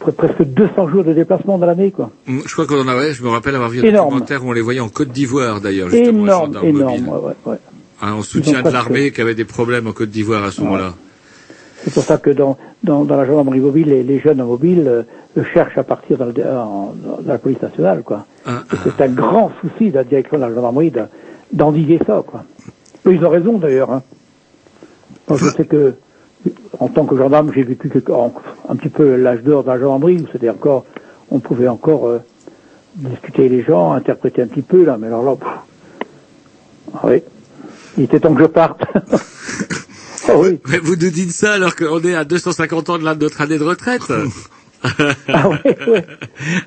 pre- 0.00 0.12
presque 0.12 0.42
200 0.44 0.88
jours 0.88 1.04
de 1.04 1.12
déplacement 1.12 1.58
dans 1.58 1.66
l'année, 1.66 1.90
quoi. 1.90 2.10
Je 2.26 2.52
crois 2.52 2.66
qu'on 2.66 2.80
en 2.80 2.88
avait, 2.88 3.12
je 3.12 3.22
me 3.22 3.28
rappelle 3.28 3.54
avoir 3.54 3.70
vu 3.70 3.80
un 3.80 3.84
Énorme. 3.84 4.08
documentaire 4.10 4.44
où 4.44 4.48
on 4.48 4.52
les 4.52 4.60
voyait 4.60 4.80
en 4.80 4.88
Côte 4.88 5.08
d'Ivoire 5.10 5.60
d'ailleurs, 5.60 5.88
justement, 5.90 6.18
les 6.18 6.22
Énorme, 6.24 6.44
gendarmes 6.46 6.66
énorme, 6.68 6.90
mobiles. 7.00 7.08
ouais, 7.08 7.18
ouais, 7.46 7.52
ouais. 7.52 7.58
Hein, 8.00 8.12
en 8.12 8.22
soutien 8.22 8.62
de 8.62 8.70
l'armée 8.70 9.10
qui 9.10 9.20
avait 9.20 9.34
des 9.34 9.44
problèmes 9.44 9.86
en 9.88 9.92
Côte 9.92 10.10
d'Ivoire 10.10 10.44
à 10.44 10.50
ce 10.52 10.60
moment-là. 10.62 10.94
C'est 11.84 11.94
pour 11.94 12.02
ça 12.04 12.18
que 12.18 12.30
dans, 12.30 12.56
dans, 12.82 13.04
dans 13.04 13.16
la 13.16 13.24
gendarmerie 13.24 13.60
mobile, 13.60 13.88
les, 13.88 14.02
les 14.02 14.18
jeunes 14.18 14.40
en 14.40 14.46
mobile 14.46 14.84
euh, 14.86 15.42
cherchent 15.54 15.78
à 15.78 15.84
partir 15.84 16.18
dans, 16.18 16.26
le- 16.26 16.32
dans 16.32 16.94
la 17.24 17.38
police 17.38 17.62
nationale, 17.62 18.02
quoi. 18.02 18.26
Ah, 18.46 18.62
Et 18.72 18.76
c'est 18.84 19.04
un 19.04 19.08
grand 19.08 19.52
souci 19.60 19.90
de 19.90 19.94
la 19.96 20.04
direction 20.04 20.36
de 20.38 20.42
la 20.42 20.48
gendarmerie 20.52 20.90
de- 20.90 21.02
d'endiguer 21.52 22.00
ça, 22.06 22.22
quoi. 22.26 22.42
Eux, 23.06 23.14
ils 23.14 23.24
ont 23.24 23.28
raison, 23.30 23.58
d'ailleurs. 23.58 23.92
Hein. 23.92 24.02
Moi, 25.28 25.38
je 25.38 25.48
sais 25.50 25.64
que, 25.66 25.94
en 26.80 26.88
tant 26.88 27.04
que 27.04 27.16
gendarme, 27.16 27.52
j'ai 27.54 27.62
vécu 27.62 27.90
en- 28.10 28.32
un 28.68 28.76
petit 28.76 28.88
peu 28.88 29.16
l'âge 29.16 29.42
d'or 29.42 29.62
de 29.62 29.68
la 29.68 29.78
gendarmerie, 29.78 30.20
où 30.22 30.26
c'était 30.32 30.50
encore, 30.50 30.84
on 31.30 31.38
pouvait 31.38 31.68
encore 31.68 32.08
euh, 32.08 32.18
discuter 32.96 33.42
avec 33.42 33.52
les 33.52 33.62
gens, 33.62 33.92
interpréter 33.92 34.42
un 34.42 34.46
petit 34.46 34.62
peu, 34.62 34.84
là, 34.84 34.96
mais 34.98 35.06
alors 35.06 35.22
là, 35.22 35.36
pff, 35.36 35.48
ah 36.94 37.00
oui, 37.04 37.22
il 37.96 38.04
était 38.04 38.18
temps 38.20 38.34
que 38.34 38.42
je 38.42 38.46
parte. 38.48 38.82
Ah 40.28 40.36
oui. 40.36 40.60
Mais 40.68 40.78
vous 40.78 40.96
nous 40.96 41.10
dites 41.10 41.32
ça 41.32 41.54
alors 41.54 41.74
qu'on 41.74 42.00
est 42.02 42.14
à 42.14 42.24
250 42.24 42.90
ans 42.90 42.98
de 42.98 43.04
notre 43.04 43.40
année 43.40 43.58
de 43.58 43.64
retraite. 43.64 44.02
Ah 45.26 45.48
ouais, 45.48 45.58
ouais. 45.88 46.04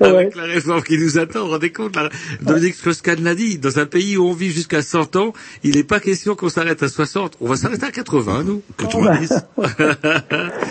Avec 0.00 0.36
la 0.36 0.42
réforme 0.42 0.82
qui 0.82 0.98
nous 0.98 1.18
attend, 1.18 1.40
vous 1.40 1.46
vous 1.46 1.52
rendez 1.52 1.72
compte 1.72 1.96
Dominique 2.42 2.74
Strauss-Kahn 2.74 3.24
l'a 3.24 3.34
dit, 3.34 3.58
dans 3.58 3.78
un 3.78 3.86
pays 3.86 4.18
où 4.18 4.26
on 4.26 4.34
vit 4.34 4.50
jusqu'à 4.50 4.82
100 4.82 5.16
ans, 5.16 5.32
il 5.64 5.76
n'est 5.76 5.82
pas 5.82 5.98
question 5.98 6.34
qu'on 6.34 6.50
s'arrête 6.50 6.82
à 6.82 6.88
60, 6.88 7.38
on 7.40 7.48
va 7.48 7.56
s'arrêter 7.56 7.86
à 7.86 7.90
80, 7.90 8.44
nous. 8.44 8.62
90 8.76 9.32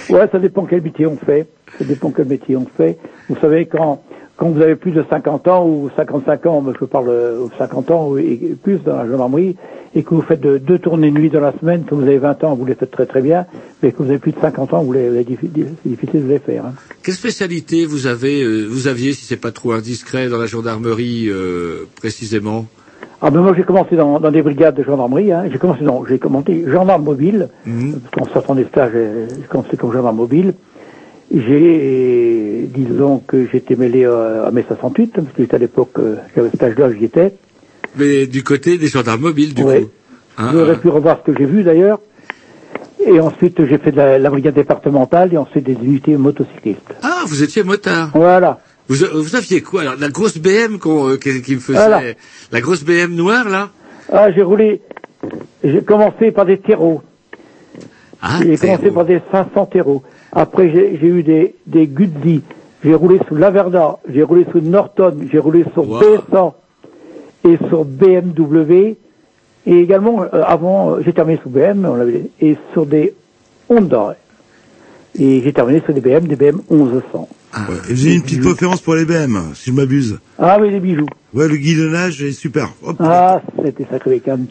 Ouais, 0.10 0.30
ça 0.32 0.38
dépend 0.38 0.68
quel 0.68 0.84
métier 0.84 1.08
on 1.08 1.18
fait. 1.18 1.48
Ça 1.80 1.86
dépend 1.86 2.12
quel 2.12 2.28
métier 2.28 2.56
on 2.56 2.68
fait. 2.78 3.00
Vous 3.28 3.38
savez, 3.42 3.66
quand, 3.66 4.04
quand 4.42 4.50
vous 4.50 4.62
avez 4.62 4.76
plus 4.76 4.90
de 4.90 5.06
50 5.08 5.48
ans 5.50 5.68
ou 5.68 5.92
55 5.96 6.46
ans, 6.48 6.66
je 6.80 6.86
parle 6.86 7.10
euh, 7.10 7.46
50 7.60 7.92
ans 7.92 8.08
ou- 8.10 8.18
et 8.18 8.58
plus 8.64 8.80
dans 8.84 8.96
la 8.98 9.08
gendarmerie, 9.08 9.56
et 9.94 10.02
que 10.02 10.16
vous 10.16 10.24
faites 10.24 10.42
de- 10.42 10.58
deux 10.58 10.80
tournées 10.80 11.12
de 11.12 11.16
nuit 11.20 11.30
dans 11.30 11.42
la 11.42 11.54
semaine, 11.60 11.84
que 11.84 11.94
vous 11.94 12.02
avez 12.02 12.18
20 12.18 12.44
ans, 12.44 12.56
vous 12.56 12.66
les 12.66 12.74
faites 12.74 12.90
très 12.90 13.06
très 13.06 13.22
bien, 13.22 13.46
mais 13.84 13.92
que 13.92 13.98
vous 14.02 14.10
avez 14.10 14.18
plus 14.18 14.32
de 14.32 14.40
50 14.42 14.74
ans, 14.74 14.82
vous 14.82 14.94
les, 14.94 15.12
les 15.12 15.24
c'est 15.40 15.54
difficile 15.86 16.24
de 16.24 16.28
les 16.28 16.40
faire. 16.40 16.66
hein. 16.66 16.74
Quelle 17.04 17.14
spécialité 17.14 17.86
vous 17.86 18.08
avez, 18.08 18.42
euh, 18.42 18.66
vous 18.68 18.88
aviez, 18.88 19.14
si 19.14 19.26
c'est 19.26 19.38
pas 19.40 19.52
trop 19.52 19.74
indiscret, 19.74 20.28
dans 20.28 20.40
la 20.40 20.48
gendarmerie 20.48 21.28
euh, 21.30 21.86
précisément? 21.98 22.66
Ah 23.22 23.30
ben 23.30 23.42
moi 23.42 23.54
j'ai 23.56 23.62
commencé 23.62 23.96
dans, 23.96 24.20
dans 24.20 24.32
des 24.32 24.42
brigades 24.42 24.74
de 24.76 24.82
gendarmerie, 24.84 25.32
hein. 25.32 25.44
j'ai 25.52 25.60
commencé 25.60 25.84
non, 25.84 26.04
j'ai 26.10 26.18
commencé 26.18 26.64
gendarme 26.66 27.04
mobile, 27.04 27.50
en 28.20 28.26
sortant 28.34 28.56
des 28.56 28.66
stages, 28.66 28.94
euh, 28.96 29.28
j'ai 29.30 29.48
commencé 29.48 29.78
comme 29.78 29.94
gendarme 29.94 30.18
mobile. 30.18 30.56
J'ai, 31.34 32.68
disons 32.76 33.20
que 33.26 33.48
j'étais 33.52 33.76
mêlé 33.76 34.06
euh, 34.06 34.48
à 34.48 34.52
mai 34.52 34.66
68, 34.68 35.14
parce 35.14 35.28
que 35.28 35.34
j'étais 35.44 35.56
à 35.56 35.60
l'époque, 35.60 35.92
euh, 36.00 36.16
j'avais 36.36 36.50
ce 36.50 36.58
stage-là, 36.58 36.92
j'y 36.94 37.06
étais. 37.06 37.34
Mais 37.96 38.26
du 38.28 38.44
côté 38.44 38.78
des 38.78 38.88
gendarmes 38.88 39.22
mobiles, 39.22 39.54
du 39.54 39.64
Ouais. 39.64 39.82
coup. 39.84 39.90
Ah, 40.38 40.50
J'aurais 40.54 40.78
pu 40.80 40.90
revoir 40.90 41.20
ce 41.26 41.32
que 41.32 41.38
j'ai 41.38 41.46
vu 41.46 41.64
d'ailleurs. 41.64 42.00
Et 43.06 43.20
ensuite, 43.20 43.66
j'ai 43.66 43.78
fait 43.78 43.92
de 43.92 43.98
la, 43.98 44.20
la 44.20 44.30
brigade 44.30 44.54
départementale 44.56 45.34
et 45.34 45.38
ensuite 45.38 45.64
des 45.66 45.74
unités 45.74 46.16
motocyclistes. 46.18 46.80
Ah, 47.02 47.24
vous 47.26 47.42
étiez 47.44 47.64
motard. 47.64 48.12
Voilà. 48.14 48.60
Vous, 48.88 48.96
vous 49.14 49.36
aviez 49.36 49.62
quoi 49.62 49.82
alors 49.82 49.96
La 50.00 50.10
grosse 50.10 50.38
BM 50.38 50.78
qu'on, 50.80 51.10
euh, 51.10 51.18
qui, 51.18 51.42
qui 51.42 51.56
me 51.56 51.60
faisait... 51.60 51.78
Voilà. 51.80 52.02
La 52.52 52.62
grosse 52.62 52.84
BM 52.84 53.16
noire, 53.16 53.48
là? 53.50 53.70
Ah, 54.12 54.32
j'ai 54.32 54.42
roulé. 54.44 54.82
J'ai 55.64 55.82
commencé 55.82 56.32
par 56.32 56.46
des 56.46 56.58
terreaux. 56.60 57.02
Ah, 58.22 58.40
j'ai 58.46 58.58
commencé 58.58 58.92
par 58.92 59.06
des 59.06 59.20
500 59.32 59.66
terreaux. 59.68 60.04
Après, 60.32 60.72
j'ai 60.72 60.98
j'ai 61.00 61.08
eu 61.08 61.24
des, 61.24 61.56
des 61.68 61.88
Guzzi. 61.88 62.42
J'ai 62.84 62.94
roulé 62.96 63.20
sous 63.28 63.36
Laverda. 63.36 64.00
J'ai 64.10 64.24
roulé 64.24 64.46
sous 64.52 64.60
Norton. 64.62 65.16
J'ai 65.32 65.40
roulé 65.40 65.66
sur 65.74 65.86
B100 65.86 66.54
et 67.46 67.58
sur 67.70 67.86
BMW. 67.86 68.96
Et 69.66 69.80
également, 69.80 70.24
euh, 70.24 70.44
avant, 70.46 71.02
j'ai 71.02 71.14
terminé 71.14 71.40
sous 71.44 71.50
BM, 71.50 71.86
on 71.86 71.96
l'avait, 71.96 72.32
et 72.40 72.58
sur 72.74 72.86
des 72.86 73.14
Honda. 73.70 74.16
Et 75.20 75.42
j'ai 75.44 75.54
terminé 75.54 75.82
sur 75.86 75.94
des 75.94 76.02
BM, 76.02 76.26
des 76.28 76.36
BM 76.36 76.62
1100. 76.70 77.30
Ouais. 77.54 77.76
Et 77.90 77.96
J'ai 77.96 78.16
une 78.16 78.24
petite 78.24 78.42
préférence 78.42 78.82
pour 78.82 78.96
les 78.96 79.06
BM, 79.06 79.38
si 79.54 79.70
je 79.70 79.76
m'abuse. 79.76 80.20
Ah 80.40 80.58
oui, 80.60 80.72
les 80.72 80.80
bijoux. 80.80 81.06
Ouais, 81.34 81.48
le 81.48 81.58
guidonnage 81.58 82.24
est 82.24 82.32
super. 82.32 82.70
Hop. 82.84 82.96
Ah, 83.00 83.42
c'était 83.64 83.86
sacré 83.92 84.20
canne. 84.20 84.48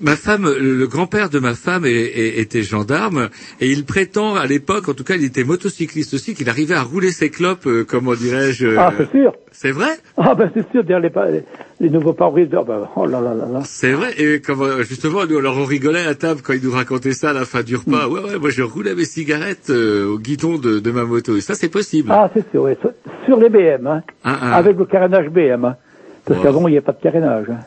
Ma 0.00 0.16
femme, 0.16 0.48
le 0.58 0.86
grand-père 0.86 1.28
de 1.30 1.38
ma 1.38 1.54
femme 1.54 1.84
est- 1.84 1.90
est- 1.90 2.38
était 2.40 2.62
gendarme 2.62 3.28
et 3.60 3.70
il 3.70 3.84
prétend 3.84 4.34
à 4.34 4.46
l'époque, 4.46 4.88
en 4.88 4.94
tout 4.94 5.04
cas, 5.04 5.14
il 5.16 5.24
était 5.24 5.44
motocycliste 5.44 6.14
aussi, 6.14 6.34
qu'il 6.34 6.48
arrivait 6.48 6.74
à 6.74 6.82
rouler 6.82 7.10
ses 7.12 7.28
clopes, 7.30 7.66
euh, 7.66 7.84
comment 7.84 8.14
dirais-je. 8.14 8.66
euh, 8.66 8.76
Ah, 8.78 8.92
c'est 8.96 9.10
sûr. 9.10 9.32
C'est 9.52 9.72
vrai? 9.72 9.90
Ah, 10.16 10.34
ben 10.34 10.50
c'est 10.54 10.70
sûr, 10.70 10.84
derrière 10.84 11.00
les, 11.26 11.32
les, 11.32 11.42
les 11.80 11.90
nouveaux 11.90 12.12
pare-brise, 12.14 12.48
ben, 12.48 12.88
oh 12.96 13.04
là 13.06 13.20
là 13.20 13.34
là 13.34 13.46
là. 13.52 13.60
C'est 13.64 13.92
vrai, 13.92 14.14
et 14.16 14.40
comme 14.40 14.62
euh, 14.62 14.82
justement, 14.84 15.26
nous, 15.28 15.36
alors 15.38 15.58
on 15.58 15.64
rigolait 15.64 16.06
à 16.06 16.14
table 16.14 16.40
quand 16.42 16.52
il 16.54 16.62
nous 16.64 16.70
racontait 16.72 17.12
ça 17.12 17.30
à 17.30 17.32
la 17.32 17.44
fin 17.44 17.62
du 17.62 17.76
repas. 17.76 18.06
Mm. 18.08 18.12
Ouais, 18.12 18.20
ouais, 18.20 18.38
moi 18.38 18.50
je 18.50 18.62
roulais 18.62 18.94
mes 18.94 19.04
cigarettes 19.04 19.68
euh, 19.70 20.06
au 20.06 20.18
guidon 20.18 20.56
de, 20.56 20.78
de 20.78 20.90
ma 20.90 21.04
moto. 21.04 21.36
Et 21.36 21.40
ça, 21.40 21.54
c'est 21.54 21.68
possible. 21.68 22.10
Ah, 22.12 22.30
c'est 22.32 22.48
sûr, 22.50 22.62
oui. 22.62 22.72
Sur, 23.26 23.36
les 23.38 23.48
BM, 23.50 23.86
hein. 23.86 24.02
Ah, 24.24 24.38
ah. 24.40 24.56
Avec 24.56 24.78
le 24.78 24.84
carénage 24.86 25.28
BM, 25.28 25.64
hein. 25.64 25.76
Parce 26.24 26.40
qu'avant, 26.42 26.68
il 26.68 26.72
n'y 26.72 26.78
a 26.78 26.82
pas 26.82 26.92
de 26.92 27.00
carénage. 27.02 27.46
hein. 27.50 27.58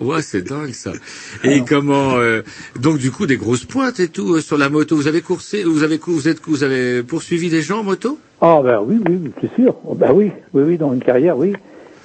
Ouais, 0.00 0.22
c'est 0.22 0.42
dingue 0.42 0.72
ça. 0.72 0.92
Et 1.44 1.62
comment 1.64 2.16
euh, 2.16 2.42
donc 2.80 2.98
du 2.98 3.10
coup 3.10 3.26
des 3.26 3.36
grosses 3.36 3.64
pointes 3.64 3.98
et 4.00 4.08
tout 4.08 4.34
euh, 4.34 4.40
sur 4.40 4.56
la 4.58 4.68
moto. 4.68 4.94
Vous 4.96 5.08
avez 5.08 5.22
coursé, 5.22 5.64
vous 5.64 5.82
avez 5.82 5.98
vous 6.06 6.28
êtes 6.28 6.40
vous 6.46 6.62
avez 6.62 7.02
poursuivi 7.02 7.48
des 7.50 7.62
gens 7.62 7.80
en 7.80 7.84
moto? 7.84 8.18
Ah, 8.40 8.60
ben 8.62 8.80
oui, 8.86 9.00
oui, 9.08 9.30
c'est 9.40 9.52
sûr. 9.60 9.74
Oh, 9.84 9.94
Ben 9.94 10.12
oui, 10.12 10.30
oui, 10.54 10.62
oui, 10.64 10.78
dans 10.78 10.92
une 10.92 11.02
carrière, 11.02 11.36
oui. 11.36 11.52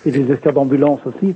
Et 0.05 0.11
des 0.11 0.31
escales 0.31 0.55
d'ambulance 0.55 1.01
aussi. 1.05 1.35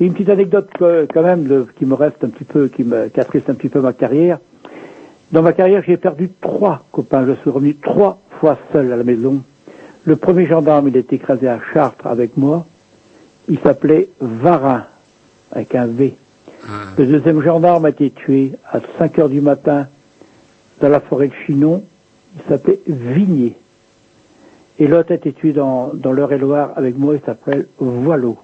Et 0.00 0.06
une 0.06 0.14
petite 0.14 0.30
anecdote 0.30 0.70
quand 0.78 1.22
même 1.22 1.44
de- 1.44 1.66
qui 1.78 1.84
me 1.84 1.94
reste 1.94 2.24
un 2.24 2.28
petit 2.28 2.44
peu, 2.44 2.68
qui 2.68 2.82
me 2.84 3.08
qui 3.08 3.20
attriste 3.20 3.50
un 3.50 3.54
petit 3.54 3.68
peu 3.68 3.80
ma 3.80 3.92
carrière. 3.92 4.38
Dans 5.32 5.42
ma 5.42 5.52
carrière, 5.52 5.82
j'ai 5.86 5.96
perdu 5.98 6.30
trois 6.40 6.84
copains. 6.90 7.26
Je 7.26 7.34
suis 7.42 7.50
revenu 7.50 7.76
trois 7.76 8.20
fois 8.40 8.58
seul 8.72 8.90
à 8.92 8.96
la 8.96 9.04
maison. 9.04 9.42
Le 10.04 10.16
premier 10.16 10.46
gendarme, 10.46 10.88
il 10.88 10.96
était 10.96 11.16
écrasé 11.16 11.46
à 11.46 11.60
Chartres 11.74 12.06
avec 12.06 12.36
moi. 12.38 12.66
Il 13.48 13.58
s'appelait 13.60 14.08
Varin, 14.20 14.86
avec 15.52 15.74
un 15.74 15.86
V. 15.86 16.14
Le 16.98 17.06
deuxième 17.06 17.42
gendarme 17.42 17.86
a 17.86 17.88
été 17.90 18.10
tué 18.10 18.52
à 18.70 18.80
5 18.98 19.18
heures 19.18 19.28
du 19.28 19.40
matin 19.40 19.88
dans 20.80 20.88
la 20.88 21.00
forêt 21.00 21.28
de 21.28 21.32
Chinon. 21.46 21.84
Il 22.36 22.42
s'appelait 22.48 22.80
Vigné. 22.86 23.56
Et 24.78 24.86
l'autre 24.86 25.12
a 25.12 25.14
été 25.16 25.32
tué 25.32 25.52
dans, 25.52 25.92
dans 25.94 26.12
l'Eure-et-Loire 26.12 26.72
avec 26.76 26.96
moi. 26.96 27.14
Il 27.14 27.20
s'appelle 27.24 27.66
Voileau. 27.78 28.38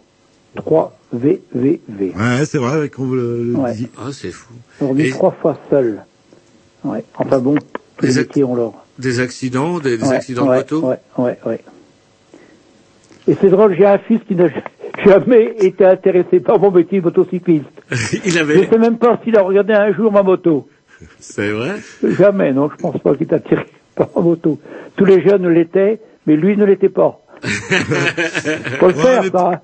3 0.57 0.97
VVV. 1.13 1.81
Ouais, 2.17 2.45
c'est 2.47 2.59
vrai, 2.59 2.89
qu'on 2.89 3.05
vous 3.05 3.15
le, 3.15 3.45
le 3.45 3.55
Ouais. 3.57 3.75
dit. 3.75 3.89
Ah, 3.99 4.09
c'est 4.13 4.31
fou. 4.33 4.53
Revenu 4.81 5.05
Et- 5.07 5.11
trois 5.11 5.31
fois 5.33 5.59
seul. 5.71 6.03
Ouais. 6.85 7.05
Enfin 7.17 7.39
bon, 7.39 7.55
tous 7.99 8.07
les 8.07 8.15
métiers 8.15 8.45
ont 8.45 8.55
leur. 8.57 8.73
Des 8.99 9.21
accidents, 9.21 9.79
des, 9.79 9.99
des 9.99 10.05
Ouais, 10.09 10.17
accidents 10.17 10.49
ouais, 10.49 10.57
de 10.65 10.75
moto. 10.75 10.89
Ouais, 10.89 10.99
ouais, 11.19 11.39
ouais. 11.47 11.61
Et 13.29 13.35
c'est 13.41 13.49
drôle, 13.49 13.75
j'ai 13.77 13.87
un 13.87 13.99
fils 13.99 14.21
qui 14.29 14.35
n'a 14.37 14.49
jamais 15.05 15.55
été 15.61 15.85
intéressé 15.85 16.41
par 16.41 16.59
mon 16.61 16.71
métier 16.71 17.01
de 17.01 17.05
motocycliste. 17.05 17.65
Il 18.25 18.33
Je 18.33 18.39
avait. 18.39 18.57
ne 18.59 18.65
sais 18.67 18.79
même 18.79 18.99
pas 18.99 19.21
s'il 19.25 19.37
a 19.37 19.43
regardé 19.43 19.73
un 19.73 19.93
jour 19.93 20.13
ma 20.13 20.23
moto. 20.23 20.69
C'est 21.21 21.51
vrai. 21.51 21.75
Jamais, 22.19 22.53
non, 22.53 22.71
je 22.71 22.77
pense 22.77 22.99
pas 23.01 23.15
qu'il 23.15 23.27
est 23.27 23.35
attiré 23.35 23.67
par 23.97 24.09
ma 24.17 24.23
moto. 24.23 24.59
Tous 24.97 25.05
les 25.05 25.21
jeunes 25.23 25.49
l'étaient, 25.49 26.01
mais 26.27 26.37
lui 26.37 26.57
ne 26.57 26.65
l'était 26.65 26.89
pas. 26.89 27.21
Faut 27.43 28.89
le 28.89 28.95
Ouais, 28.95 29.03
faire, 29.03 29.23
mais 29.23 29.31
ça. 29.31 29.51
hein. 29.55 29.61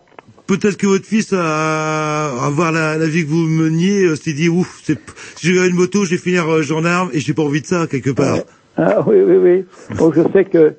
Peut-être 0.47 0.76
que 0.76 0.86
votre 0.89 1.06
fils, 1.06 1.32
à, 1.32 2.26
à 2.44 2.51
voir 2.51 2.72
la, 2.72 2.98
la 2.98 3.06
vie 3.06 3.24
que 3.24 3.30
vous 3.30 3.47
meniez, 3.47 4.02
euh, 4.05 4.16
s'est 4.16 4.32
dit, 4.32 4.48
ouf, 4.48 4.82
si 4.82 4.97
j'ai 5.40 5.66
une 5.66 5.76
moto, 5.76 6.05
je 6.05 6.10
vais 6.10 6.16
finir 6.18 6.47
euh, 6.52 6.62
gendarme 6.62 7.09
et 7.14 7.20
j'ai 7.20 7.32
pas 7.32 7.43
envie 7.43 7.62
de 7.62 7.66
ça, 7.66 7.86
quelque 7.86 8.10
part. 8.10 8.39
Ah, 8.76 9.02
oui, 9.06 9.16
oui, 9.24 9.36
oui. 9.36 9.97
Donc 9.97 10.14
je 10.14 10.20
sais 10.32 10.44
que 10.44 10.74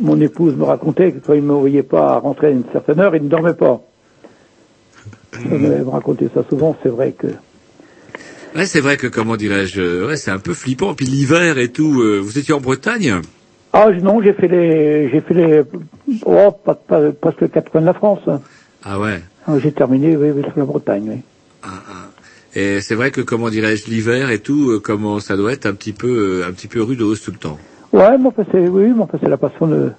mon 0.00 0.20
épouse 0.20 0.54
me 0.56 0.64
racontait 0.64 1.12
que 1.12 1.18
quand 1.26 1.34
il 1.34 1.42
ne 1.42 1.48
me 1.48 1.54
voyait 1.54 1.82
pas 1.82 2.18
rentrer 2.18 2.48
à 2.48 2.50
une 2.50 2.64
certaine 2.72 3.00
heure, 3.00 3.14
il 3.16 3.22
ne 3.24 3.28
dormait 3.28 3.54
pas. 3.54 3.80
Elle 5.34 5.58
me 5.84 5.90
racontait 5.90 6.28
ça 6.34 6.44
souvent, 6.48 6.76
c'est 6.82 6.88
vrai 6.88 7.12
que... 7.12 7.28
Ouais, 8.56 8.66
c'est 8.66 8.80
vrai 8.80 8.96
que 8.96 9.06
comment 9.06 9.36
dirais-je, 9.36 10.06
ouais, 10.06 10.16
c'est 10.16 10.30
un 10.30 10.38
peu 10.38 10.54
flippant. 10.54 10.94
Puis 10.94 11.06
l'hiver 11.06 11.58
et 11.58 11.68
tout. 11.68 12.00
euh, 12.00 12.18
vous 12.18 12.38
étiez 12.38 12.54
en 12.54 12.60
Bretagne? 12.60 13.20
Ah 13.72 13.90
non, 14.02 14.22
j'ai 14.22 14.32
fait 14.32 14.48
les... 14.48 15.10
J'ai 15.10 15.20
fait 15.20 15.34
les... 15.34 15.62
Oh, 16.24 16.50
pas, 16.50 16.74
pas- 16.74 17.12
presque 17.12 17.50
quatre 17.50 17.70
coins 17.70 17.82
de 17.82 17.86
la 17.86 17.94
France. 17.94 18.20
Ah 18.82 18.98
ouais. 18.98 19.20
Ah, 19.46 19.58
J'ai 19.58 19.72
terminé, 19.72 20.16
oui, 20.16 20.30
oui, 20.30 20.42
sur 20.42 20.52
la 20.58 20.64
Bretagne, 20.64 21.10
oui. 21.10 21.70
Et 22.54 22.80
c'est 22.80 22.94
vrai 22.94 23.10
que 23.10 23.20
comment 23.20 23.50
dirais-je, 23.50 23.88
l'hiver 23.90 24.30
et 24.30 24.38
tout, 24.38 24.70
euh, 24.70 24.80
comment 24.80 25.20
ça 25.20 25.36
doit 25.36 25.52
être 25.52 25.66
un 25.66 25.74
petit 25.74 25.92
peu, 25.92 26.42
euh, 26.42 26.48
un 26.48 26.52
petit 26.52 26.66
peu 26.66 26.82
rude 26.82 26.98
tout 26.98 27.30
le 27.30 27.36
temps? 27.36 27.58
Ouais, 27.92 28.04
enfin, 28.24 28.44
c'est, 28.52 28.68
oui, 28.68 28.92
enfin, 28.98 29.18
c'est 29.20 29.28
la 29.28 29.36
passion 29.38 29.66
de, 29.66 29.90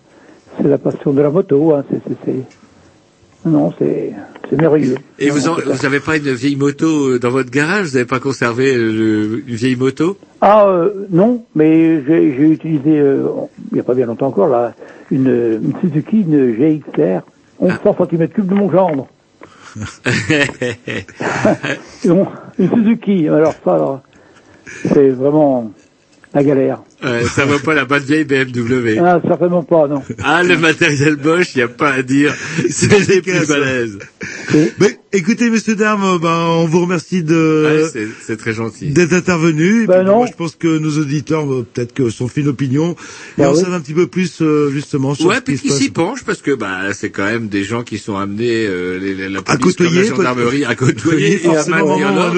c'est 0.57 0.67
la 0.67 0.77
passion 0.77 1.11
de 1.11 1.21
la 1.21 1.29
moto, 1.29 1.73
hein, 1.73 1.83
c'est, 1.89 1.99
c'est, 2.07 2.15
c'est, 2.25 3.49
non, 3.49 3.73
c'est, 3.79 4.13
c'est 4.49 4.61
merveilleux. 4.61 4.95
Et 5.17 5.29
vous, 5.31 5.47
en, 5.47 5.55
vous 5.55 5.85
avez 5.85 5.99
pas 5.99 6.17
une 6.17 6.31
vieille 6.33 6.55
moto 6.55 7.07
euh, 7.09 7.19
dans 7.19 7.31
votre 7.31 7.49
garage? 7.49 7.87
Vous 7.87 7.95
avez 7.97 8.05
pas 8.05 8.19
conservé 8.19 8.75
euh, 8.75 8.91
le- 8.91 9.43
une 9.47 9.55
vieille 9.55 9.75
moto? 9.75 10.17
Ah, 10.41 10.67
euh, 10.67 11.07
non, 11.09 11.43
mais 11.55 12.03
j'ai, 12.05 12.35
j'ai 12.35 12.49
utilisé, 12.49 12.99
euh, 12.99 13.23
il 13.71 13.75
n'y 13.75 13.79
a 13.79 13.83
pas 13.83 13.95
bien 13.95 14.05
longtemps 14.05 14.27
encore, 14.27 14.49
là, 14.49 14.73
une, 15.09 15.59
une 15.63 15.73
Suzuki, 15.81 16.21
une 16.21 16.53
GXR, 16.53 17.21
1100 17.59 17.91
cm3 17.91 18.45
de 18.45 18.53
mon 18.53 18.69
gendre. 18.71 19.07
Bon, 22.05 22.27
une 22.57 22.69
Suzuki, 22.69 23.27
alors 23.27 23.53
ça, 23.65 23.73
alors, 23.75 24.01
c'est 24.93 25.09
vraiment 25.09 25.71
la 26.33 26.43
galère. 26.43 26.81
Ouais, 27.03 27.23
ça 27.23 27.45
vaut 27.45 27.59
pas 27.59 27.73
la 27.73 27.85
bonne 27.85 28.03
vieille 28.03 28.25
BMW. 28.25 28.99
Ah, 28.99 29.19
certainement 29.25 29.63
pas, 29.63 29.87
non. 29.87 30.03
Ah, 30.23 30.43
le 30.43 30.57
matériel 30.57 31.15
Bosch, 31.15 31.55
il 31.55 31.59
y 31.59 31.61
a 31.61 31.67
pas 31.67 31.91
à 31.93 32.01
dire. 32.03 32.33
C'est 32.69 33.07
les 33.07 33.21
plus 33.21 33.47
balèzes. 33.47 33.97
Mais 34.79 34.99
écoutez, 35.13 35.49
monsieur 35.49 35.75
Darme, 35.75 36.03
euh, 36.03 36.19
ben, 36.19 36.45
on 36.49 36.65
vous 36.65 36.81
remercie 36.81 37.23
de 37.23 37.81
Ouais, 37.83 37.89
c'est- 37.91 38.07
c'est 38.25 38.37
très 38.37 38.53
gentil. 38.53 38.87
d'être 38.89 39.13
intervenu. 39.13 39.85
Ben 39.87 39.99
puis, 39.99 40.05
non. 40.07 40.17
Moi, 40.17 40.27
je 40.27 40.33
pense 40.35 40.55
que 40.55 40.77
nos 40.77 40.97
auditeurs, 40.99 41.51
euh, 41.51 41.65
peut-être 41.73 41.93
que 41.93 42.09
sont 42.09 42.27
fait 42.27 42.41
une 42.41 42.49
opinion 42.49 42.95
et 43.37 43.45
on 43.45 43.53
oui. 43.53 43.59
savent 43.61 43.73
un 43.73 43.79
petit 43.79 43.93
peu 43.93 44.07
plus 44.07 44.41
euh, 44.41 44.69
justement 44.71 45.15
sur 45.15 45.27
Ouais, 45.27 45.35
ce 45.37 45.41
puis 45.41 45.57
qui 45.57 45.69
se 45.69 45.73
qui 45.77 45.83
s'y 45.85 45.89
penche 45.91 46.23
parce 46.25 46.41
que 46.41 46.51
bah 46.51 46.93
c'est 46.93 47.09
quand 47.11 47.25
même 47.25 47.47
des 47.47 47.63
gens 47.63 47.83
qui 47.83 47.97
sont 47.97 48.17
amenés 48.17 48.65
euh, 48.67 48.99
les, 48.99 49.13
les- 49.15 49.29
la 49.29 49.41
police 49.41 49.61
côtoyer, 49.61 50.09
comme 50.09 50.23
la 50.23 50.29
gendarmerie 50.33 50.65
à 50.65 50.75
côtoyer 50.75 51.41
et 51.43 51.47
à 51.49 51.53
forcément, 51.53 51.77
à 51.95 52.31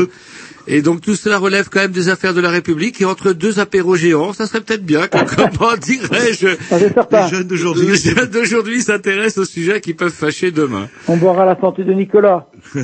Et 0.74 0.82
donc 0.82 1.02
tout 1.02 1.16
cela 1.16 1.38
relève 1.38 1.68
quand 1.70 1.82
même 1.82 1.92
des 1.92 2.08
affaires 2.08 2.34
de 2.34 2.40
la 2.40 2.50
République 2.50 3.02
et 3.02 3.06
entre 3.06 3.34
deux 3.34 3.60
apéros 3.60 3.98
géants, 3.98 4.32
ça 4.32 4.48
serait 4.48 4.62
peut-être 4.62 4.86
bien 4.86 5.08
que, 5.08 5.18
comment 5.36 5.76
dirais-je. 5.76 6.48
Les 6.72 7.30
jeunes 7.30 8.30
d'aujourd'hui. 8.30 8.82
s'intéressent 8.82 9.40
aux 9.40 9.46
sujets 9.46 9.82
qui 9.82 9.94
peuvent 9.94 10.14
fâcher 10.14 10.52
demain. 10.52 10.88
On 11.10 11.18
boira 11.18 11.46
la 11.46 11.60
santé 11.60 11.84
de 11.84 11.94
Nicolas. 11.94 12.48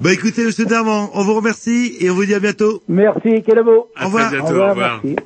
Bah 0.00 0.12
écoutez, 0.12 0.44
monsieur 0.44 0.66
Darme, 0.66 0.88
on, 0.88 1.22
vous 1.24 1.34
remercie 1.34 1.96
et 2.00 2.10
on 2.10 2.14
vous 2.14 2.24
dit 2.24 2.34
à 2.34 2.38
bientôt. 2.40 2.82
Merci, 2.88 3.42
quel 3.44 3.62
beau. 3.64 3.88
Au 4.00 4.04
revoir. 4.06 4.30
bientôt, 4.30 4.44
Au 4.44 4.48
revoir, 4.48 4.66
au 4.68 4.70
revoir. 4.70 5.00
merci. 5.04 5.16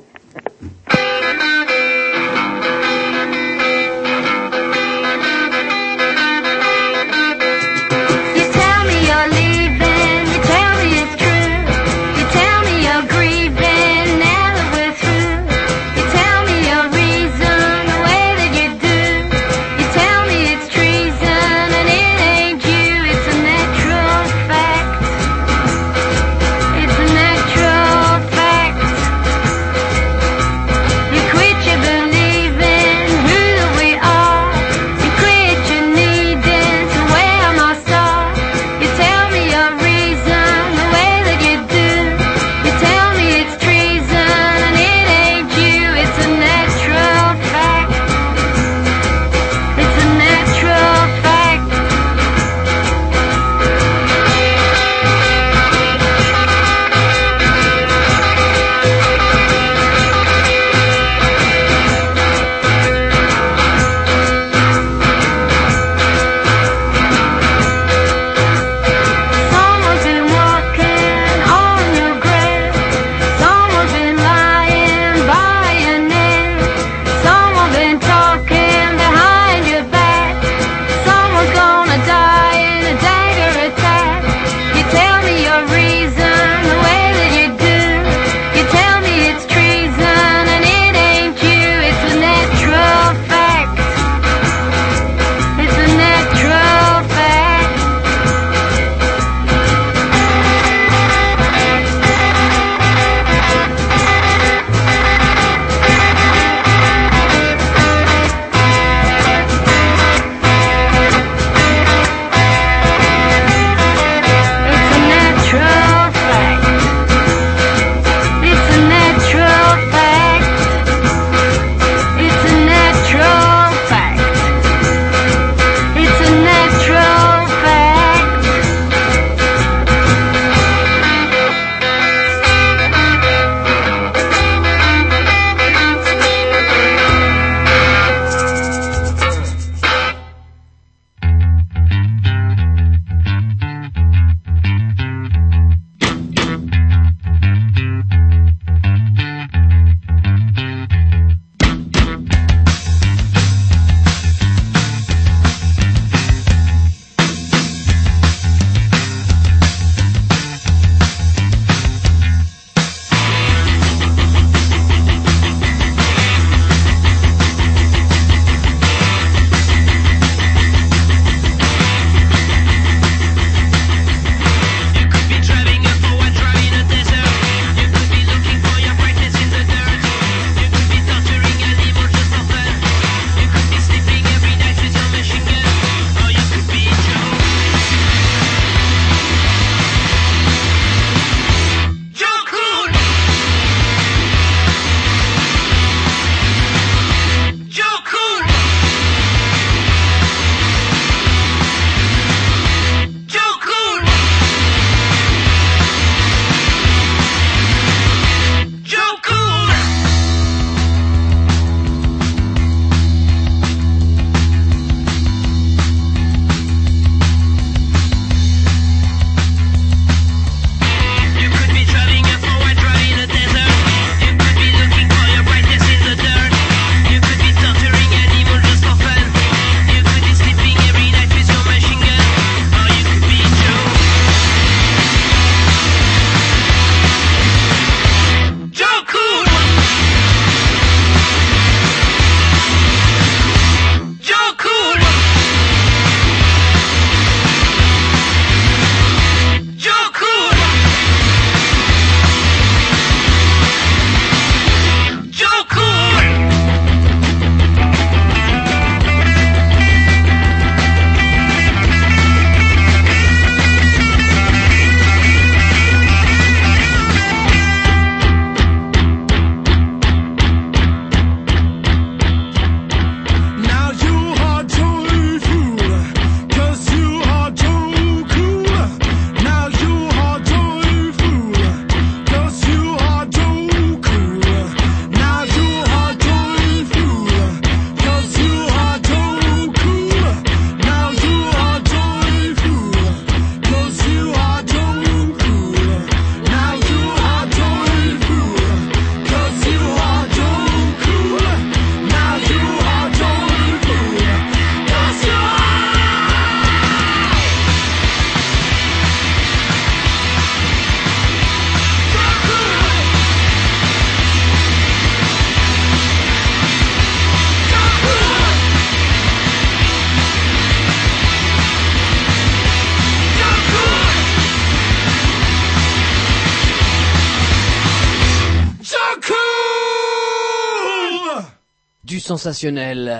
Sensationnel. 332.45 333.19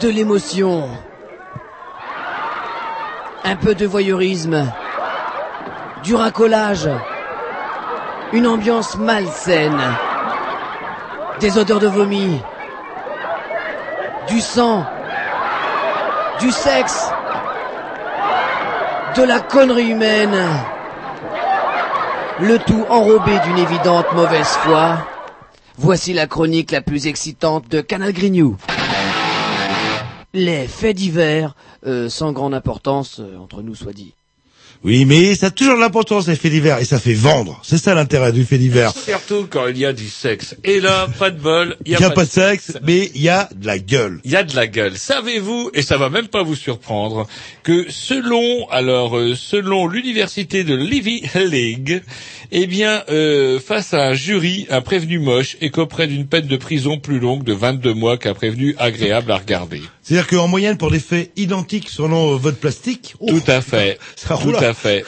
De 0.00 0.08
l'émotion. 0.08 0.88
Un 3.44 3.56
peu 3.56 3.74
de 3.74 3.84
voyeurisme. 3.84 4.64
Du 6.04 6.14
racolage. 6.14 6.88
Une 8.32 8.46
ambiance 8.46 8.96
malsaine. 8.96 9.82
Des 11.40 11.58
odeurs 11.58 11.80
de 11.80 11.88
vomi. 11.88 12.40
Du 14.28 14.40
sang. 14.40 14.84
Du 16.38 16.52
sexe. 16.52 17.10
De 19.16 19.24
la 19.24 19.40
connerie 19.40 19.90
humaine. 19.90 20.38
Le 22.40 22.56
tout 22.58 22.84
enrobé 22.88 23.32
d'une 23.44 23.58
évidente 23.58 24.06
mauvaise 24.14 24.46
foi. 24.46 25.04
Voici 25.76 26.12
la 26.12 26.28
chronique 26.28 26.70
la 26.70 26.80
plus 26.80 27.08
excitante 27.08 27.68
de 27.68 27.80
Canal 27.80 28.12
Grignou. 28.12 28.56
Les 30.34 30.68
faits 30.68 30.96
divers, 30.96 31.56
euh, 31.84 32.08
sans 32.08 32.30
grande 32.30 32.54
importance, 32.54 33.18
euh, 33.18 33.36
entre 33.38 33.62
nous 33.62 33.74
soit 33.74 33.92
dit. 33.92 34.14
Oui, 34.84 35.04
mais 35.04 35.34
ça 35.34 35.46
a 35.46 35.50
toujours 35.50 35.74
de 35.74 35.80
l'importance 35.80 36.28
les 36.28 36.36
faits 36.36 36.52
divers 36.52 36.78
et 36.78 36.84
ça 36.84 37.00
fait 37.00 37.14
vendre. 37.14 37.60
C'est 37.64 37.78
ça 37.78 37.94
l'intérêt 37.94 38.32
du 38.32 38.44
fait 38.44 38.58
divers. 38.58 38.92
Surtout 38.92 39.46
quand 39.50 39.66
il 39.66 39.78
y 39.78 39.84
a 39.84 39.92
du 39.92 40.08
sexe. 40.08 40.56
Et 40.62 40.80
là, 40.80 41.08
pas 41.18 41.30
de 41.30 41.40
bol, 41.40 41.76
il 41.84 41.96
n'y 41.96 42.04
a 42.04 42.10
pas 42.10 42.24
de 42.24 42.30
sexe, 42.30 42.78
mais 42.84 43.10
il 43.14 43.22
y 43.22 43.28
a 43.28 43.48
de 43.54 43.66
la 43.66 43.80
gueule. 43.80 44.20
Il 44.24 44.30
y 44.30 44.36
a 44.36 44.44
de 44.44 44.54
la 44.54 44.68
gueule. 44.68 44.96
Savez-vous, 44.96 45.70
et 45.74 45.82
ça 45.82 45.96
va 45.96 46.10
même 46.10 46.28
pas 46.28 46.44
vous 46.44 46.54
surprendre, 46.54 47.26
que 47.64 47.86
selon, 47.88 48.68
alors, 48.70 49.18
euh, 49.18 49.34
selon 49.34 49.88
l'université 49.88 50.62
de 50.62 50.76
Livy 50.76 51.24
League, 51.34 52.02
eh 52.52 52.66
bien, 52.66 53.02
euh, 53.10 53.58
face 53.58 53.94
à 53.94 54.08
un 54.08 54.14
jury, 54.14 54.66
un 54.70 54.80
prévenu 54.80 55.18
moche 55.18 55.56
est 55.60 55.70
qu'auprès 55.70 56.06
d'une 56.06 56.26
peine 56.26 56.46
de 56.46 56.56
prison 56.56 56.98
plus 56.98 57.18
longue 57.18 57.42
de 57.42 57.52
22 57.52 57.94
mois 57.94 58.16
qu'un 58.16 58.34
prévenu 58.34 58.76
agréable 58.78 59.32
à 59.32 59.36
regarder. 59.36 59.82
C'est-à-dire 60.08 60.26
qu'en 60.26 60.48
moyenne, 60.48 60.78
pour 60.78 60.90
des 60.90 61.00
faits 61.00 61.32
identiques 61.36 61.90
selon 61.90 62.32
euh, 62.32 62.36
votre 62.38 62.56
plastique, 62.56 63.14
oh, 63.20 63.26
Tout 63.28 63.42
à 63.50 63.60
fait. 63.60 63.98
ça 64.16 64.38
Tout 64.40 64.54
à 64.56 64.72
fait. 64.72 65.04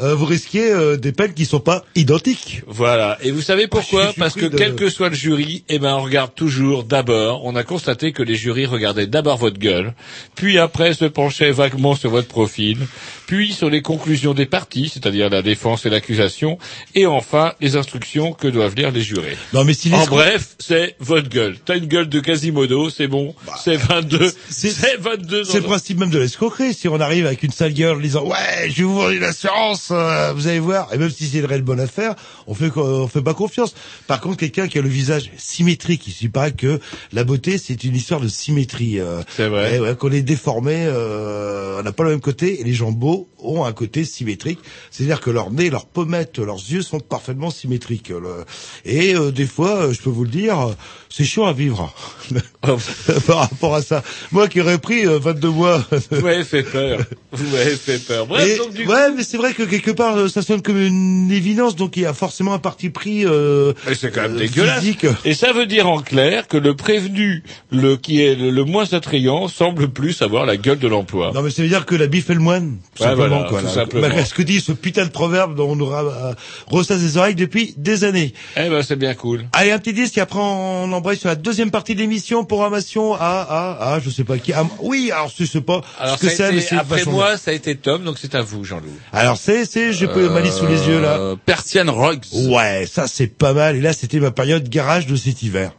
euh, 0.00 0.16
vous 0.16 0.24
risquez 0.24 0.72
euh, 0.72 0.96
des 0.96 1.12
peines 1.12 1.32
qui 1.32 1.44
sont 1.46 1.60
pas 1.60 1.84
identiques. 1.94 2.62
Voilà. 2.66 3.18
Et 3.22 3.30
vous 3.30 3.40
savez 3.40 3.68
pourquoi 3.68 4.06
Je 4.06 4.12
suis 4.12 4.20
Parce 4.20 4.34
que 4.34 4.46
de- 4.46 4.56
quel 4.58 4.74
que 4.74 4.90
soit 4.90 5.10
le 5.10 5.14
jury, 5.14 5.62
eh 5.68 5.78
ben 5.78 5.94
on 5.94 6.02
regarde 6.02 6.34
toujours 6.34 6.82
d'abord. 6.82 7.44
On 7.44 7.54
a 7.54 7.62
constaté 7.62 8.10
que 8.10 8.24
les 8.24 8.34
jurys 8.34 8.66
regardaient 8.66 9.06
d'abord 9.06 9.36
votre 9.38 9.58
gueule, 9.60 9.94
puis 10.34 10.58
après 10.58 10.92
se 10.94 11.04
penchaient 11.04 11.52
vaguement 11.52 11.94
sur 11.94 12.10
votre 12.10 12.26
profil, 12.28 12.78
puis 13.26 13.52
sur 13.52 13.70
les 13.70 13.80
conclusions 13.82 14.34
des 14.34 14.46
parties, 14.46 14.88
c'est-à-dire 14.92 15.30
la 15.30 15.42
défense 15.42 15.86
et 15.86 15.90
l'accusation, 15.90 16.58
et 16.96 17.06
enfin 17.06 17.52
les 17.60 17.76
instructions 17.76 18.32
que 18.32 18.48
doivent 18.48 18.74
lire 18.74 18.90
les 18.90 19.02
jurés. 19.02 19.36
Non, 19.52 19.64
mais 19.64 19.74
si 19.74 19.88
les 19.88 19.96
en 19.96 20.06
bref, 20.06 20.56
c'est 20.58 20.96
votre 20.98 21.28
gueule. 21.28 21.56
T'as 21.64 21.76
une 21.76 21.86
gueule 21.86 22.08
de 22.08 22.18
Quasimodo, 22.18 22.90
c'est 22.90 23.06
bon. 23.08 23.34
c'est 23.62 23.76
22. 23.76 24.31
C'est 24.72 24.96
22. 25.00 25.44
C'est 25.44 25.58
le 25.58 25.62
principe 25.64 25.98
même 25.98 26.10
de 26.10 26.18
l'escroquerie. 26.18 26.74
Si 26.74 26.88
on 26.88 27.00
arrive 27.00 27.26
avec 27.26 27.42
une 27.42 27.50
sale 27.52 27.72
gueule 27.74 27.96
en 27.96 28.00
disant 28.00 28.24
ouais, 28.24 28.68
je 28.70 28.76
vais 28.78 28.82
vous 28.84 28.94
vendre 28.96 29.10
une 29.10 29.22
assurance, 29.24 29.88
euh, 29.90 30.32
vous 30.34 30.46
allez 30.48 30.58
voir. 30.60 30.92
Et 30.92 30.98
même 30.98 31.10
si 31.10 31.26
c'est 31.26 31.38
une 31.38 31.44
réelle 31.46 31.62
bonne 31.62 31.80
affaire, 31.80 32.14
on 32.46 32.54
fait 32.54 32.70
on 32.76 33.08
fait 33.08 33.22
pas 33.22 33.34
confiance. 33.34 33.74
Par 34.06 34.20
contre, 34.20 34.36
quelqu'un 34.38 34.68
qui 34.68 34.78
a 34.78 34.82
le 34.82 34.88
visage 34.88 35.30
symétrique, 35.38 36.06
il 36.06 36.12
suffit 36.12 36.28
pas 36.28 36.50
que 36.50 36.80
la 37.12 37.24
beauté, 37.24 37.58
c'est 37.58 37.84
une 37.84 37.94
histoire 37.96 38.20
de 38.20 38.28
symétrie. 38.28 38.98
euh, 39.00 39.22
C'est 39.36 39.48
vrai. 39.48 39.76
et 39.76 39.80
ouais, 39.80 39.96
qu'on 39.96 40.10
est 40.12 40.22
déformé, 40.22 40.84
euh, 40.86 41.78
on 41.80 41.82
n'a 41.82 41.92
pas 41.92 42.04
le 42.04 42.10
même 42.10 42.20
côté. 42.20 42.60
Et 42.60 42.64
les 42.64 42.72
gens 42.74 42.92
beaux 42.92 43.28
ont 43.38 43.64
un 43.64 43.72
côté 43.72 44.04
symétrique, 44.04 44.60
c'est-à-dire 44.90 45.20
que 45.20 45.30
leur 45.30 45.50
nez, 45.50 45.68
leurs 45.70 45.86
pommettes, 45.86 46.38
leurs 46.38 46.56
yeux 46.56 46.82
sont 46.82 47.00
parfaitement 47.00 47.50
symétriques. 47.50 48.08
Le- 48.10 48.44
Et 48.84 49.14
euh, 49.14 49.30
des 49.32 49.46
fois, 49.46 49.86
euh, 49.86 49.92
je 49.92 50.00
peux 50.00 50.10
vous 50.10 50.24
le 50.24 50.30
dire, 50.30 50.60
euh, 50.68 50.72
c'est 51.10 51.24
chiant 51.24 51.46
à 51.46 51.52
vivre 51.52 51.92
par 53.26 53.38
rapport 53.38 53.74
à 53.74 53.82
ça. 53.82 54.02
Moi 54.30 54.48
qui 54.48 54.60
aurais 54.60 54.78
pris 54.78 55.06
euh, 55.06 55.18
22 55.18 55.48
mois. 55.50 55.84
Vous 56.10 56.20
m'avez 56.22 56.44
fait 56.44 56.62
peur. 56.62 57.00
Vous 57.32 57.50
m'avez 57.56 57.76
fait 57.76 57.98
peur. 57.98 58.26
Bref, 58.26 58.48
Et- 58.48 58.58
donc 58.58 58.72
du 58.72 58.86
ouais, 58.86 59.10
mais 59.16 59.22
c'est 59.24 59.36
vrai 59.36 59.52
que 59.54 59.62
quelque 59.62 59.90
part, 59.90 60.16
euh, 60.16 60.28
ça 60.28 60.42
sonne 60.42 60.62
comme 60.62 60.80
une 60.80 61.30
évidence, 61.30 61.76
donc 61.76 61.96
il 61.96 62.02
y 62.02 62.06
a 62.06 62.14
forcément 62.14 62.52
un 62.54 62.58
parti 62.58 62.90
pris. 62.90 63.24
Euh, 63.26 63.72
Mais 63.88 63.94
c'est 63.94 64.10
quand 64.12 64.22
même 64.22 64.36
euh, 64.36 64.38
dégueulasse. 64.38 64.80
physique. 64.80 65.06
Et 65.24 65.34
ça 65.34 65.52
veut 65.52 65.66
dire 65.66 65.88
en 65.88 66.00
clair 66.00 66.46
que 66.48 66.56
le 66.56 66.74
prévenu, 66.74 67.42
le 67.70 67.96
qui 67.96 68.22
est 68.22 68.34
le, 68.34 68.50
le 68.50 68.64
moins 68.64 68.92
attrayant, 68.92 69.48
semble 69.48 69.88
plus 69.88 70.22
avoir 70.22 70.46
la 70.46 70.56
gueule 70.56 70.78
de 70.78 70.88
l'emploi. 70.88 71.32
Non, 71.34 71.42
mais 71.42 71.50
ça 71.50 71.62
veut 71.62 71.68
dire 71.68 71.86
que 71.86 71.94
la 71.94 72.06
bif 72.06 72.30
est 72.30 72.34
le 72.34 72.40
moine, 72.40 72.76
tout 72.94 73.02
Ouais, 73.02 73.08
simplement. 73.08 73.28
voilà, 73.36 73.48
quoi, 73.48 73.60
tout 73.60 73.66
là. 73.66 73.72
simplement. 73.72 74.02
Malgré 74.08 74.24
ce 74.24 74.34
que 74.34 74.42
dit 74.42 74.60
ce 74.60 74.72
putain 74.72 75.04
de 75.04 75.10
proverbe 75.10 75.54
dont 75.56 75.70
on 75.70 75.76
nous 75.76 75.90
euh, 75.92 76.34
ressasse 76.66 77.00
les 77.02 77.16
oreilles 77.16 77.34
depuis 77.34 77.74
des 77.76 78.04
années. 78.04 78.32
Eh 78.56 78.68
ben, 78.68 78.82
c'est 78.82 78.96
bien 78.96 79.14
cool. 79.14 79.44
Allez, 79.52 79.70
un 79.70 79.78
petit 79.78 79.92
disque, 79.92 80.18
et 80.18 80.20
après 80.20 80.38
on 80.40 80.92
embraye 80.92 81.16
sur 81.18 81.28
la 81.28 81.34
deuxième 81.34 81.70
partie 81.70 81.94
de 81.94 82.00
l'émission, 82.00 82.44
programmation 82.44 83.14
à, 83.14 83.18
à, 83.20 83.94
à, 83.94 84.00
je 84.00 84.10
sais 84.12 84.24
pas 84.24 84.38
qui. 84.38 84.52
Ah, 84.52 84.64
oui, 84.80 85.10
alors 85.12 85.32
je 85.36 85.44
sais 85.44 85.60
pas 85.60 85.80
Alors 85.98 86.18
ce 86.18 86.26
que 86.26 86.30
c'est, 86.30 86.52
mais 86.52 86.78
après 86.78 87.04
moi, 87.04 87.36
ça 87.36 87.50
a 87.50 87.54
été 87.54 87.76
Tom, 87.76 88.04
donc 88.04 88.18
c'est 88.18 88.34
à 88.34 88.42
vous, 88.42 88.64
Jean-Loup. 88.64 88.92
Alors 89.12 89.36
c'est, 89.36 89.64
c'est, 89.64 89.92
j'ai 89.92 90.06
pas 90.06 90.20
ma 90.28 90.40
liste 90.40 90.58
sous 90.58 90.66
les 90.66 90.86
yeux 90.88 91.00
là. 91.00 91.18
Euh, 91.18 91.36
Persian 91.44 91.92
Rocks. 91.92 92.26
Ouais, 92.32 92.86
ça 92.90 93.06
c'est 93.08 93.26
pas 93.26 93.52
mal. 93.52 93.76
Et 93.76 93.80
là, 93.80 93.92
c'était 93.92 94.20
ma 94.20 94.30
période 94.30 94.68
garage 94.68 95.06
de 95.06 95.16
cet 95.16 95.42
hiver. 95.42 95.72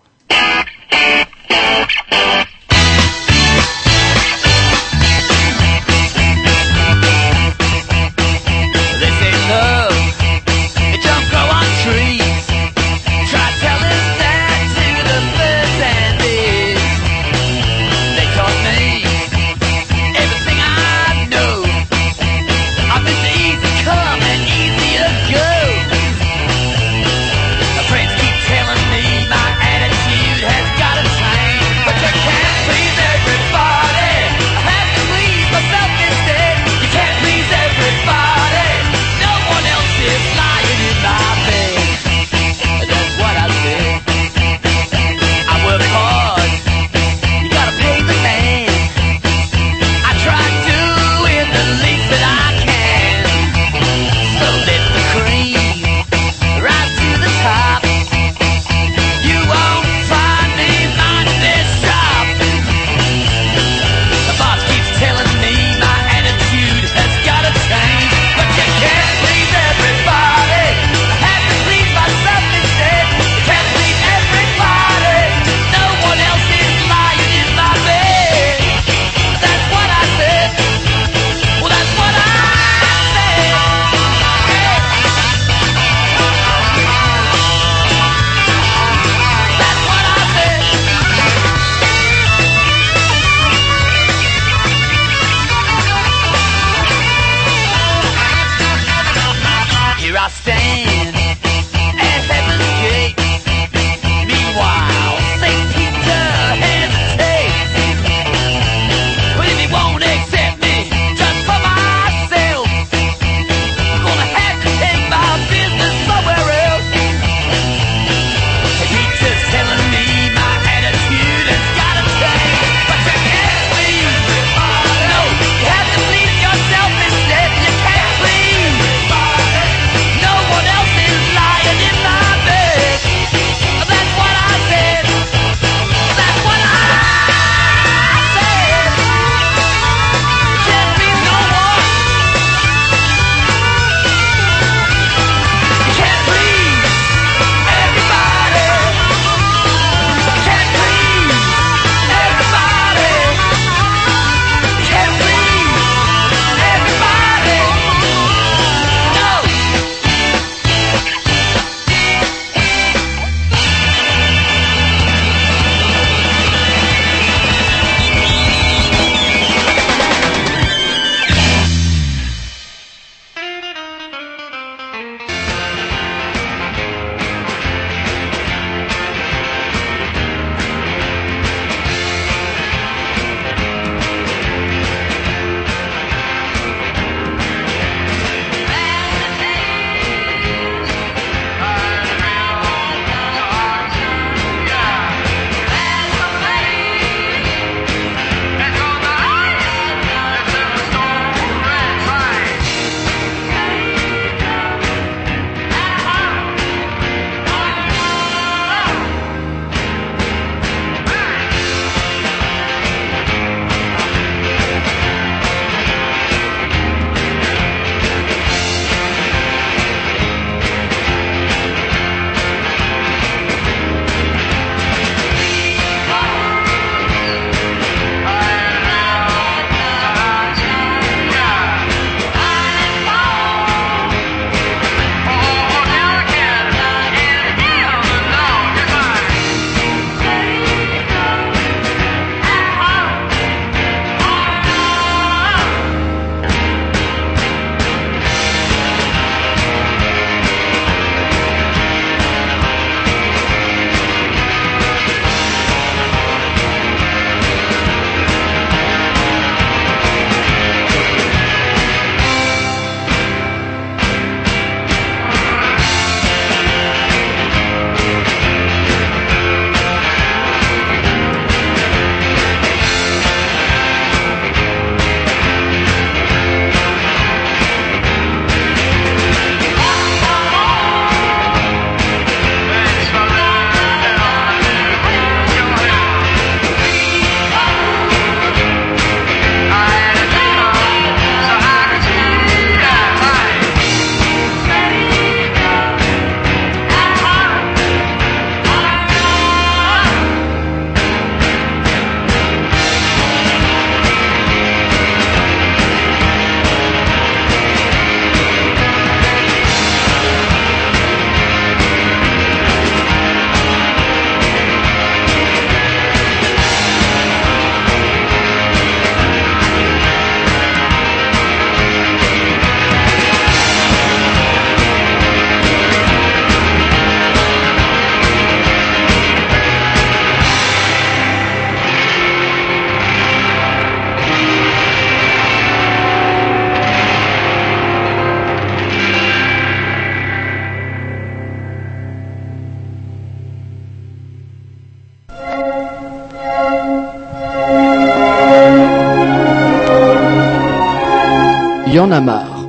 En 352.04 352.12
a 352.12 352.20
marre. 352.20 352.68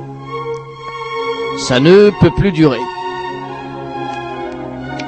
Ça 1.67 1.79
ne 1.79 2.09
peut 2.21 2.31
plus 2.31 2.51
durer. 2.51 2.79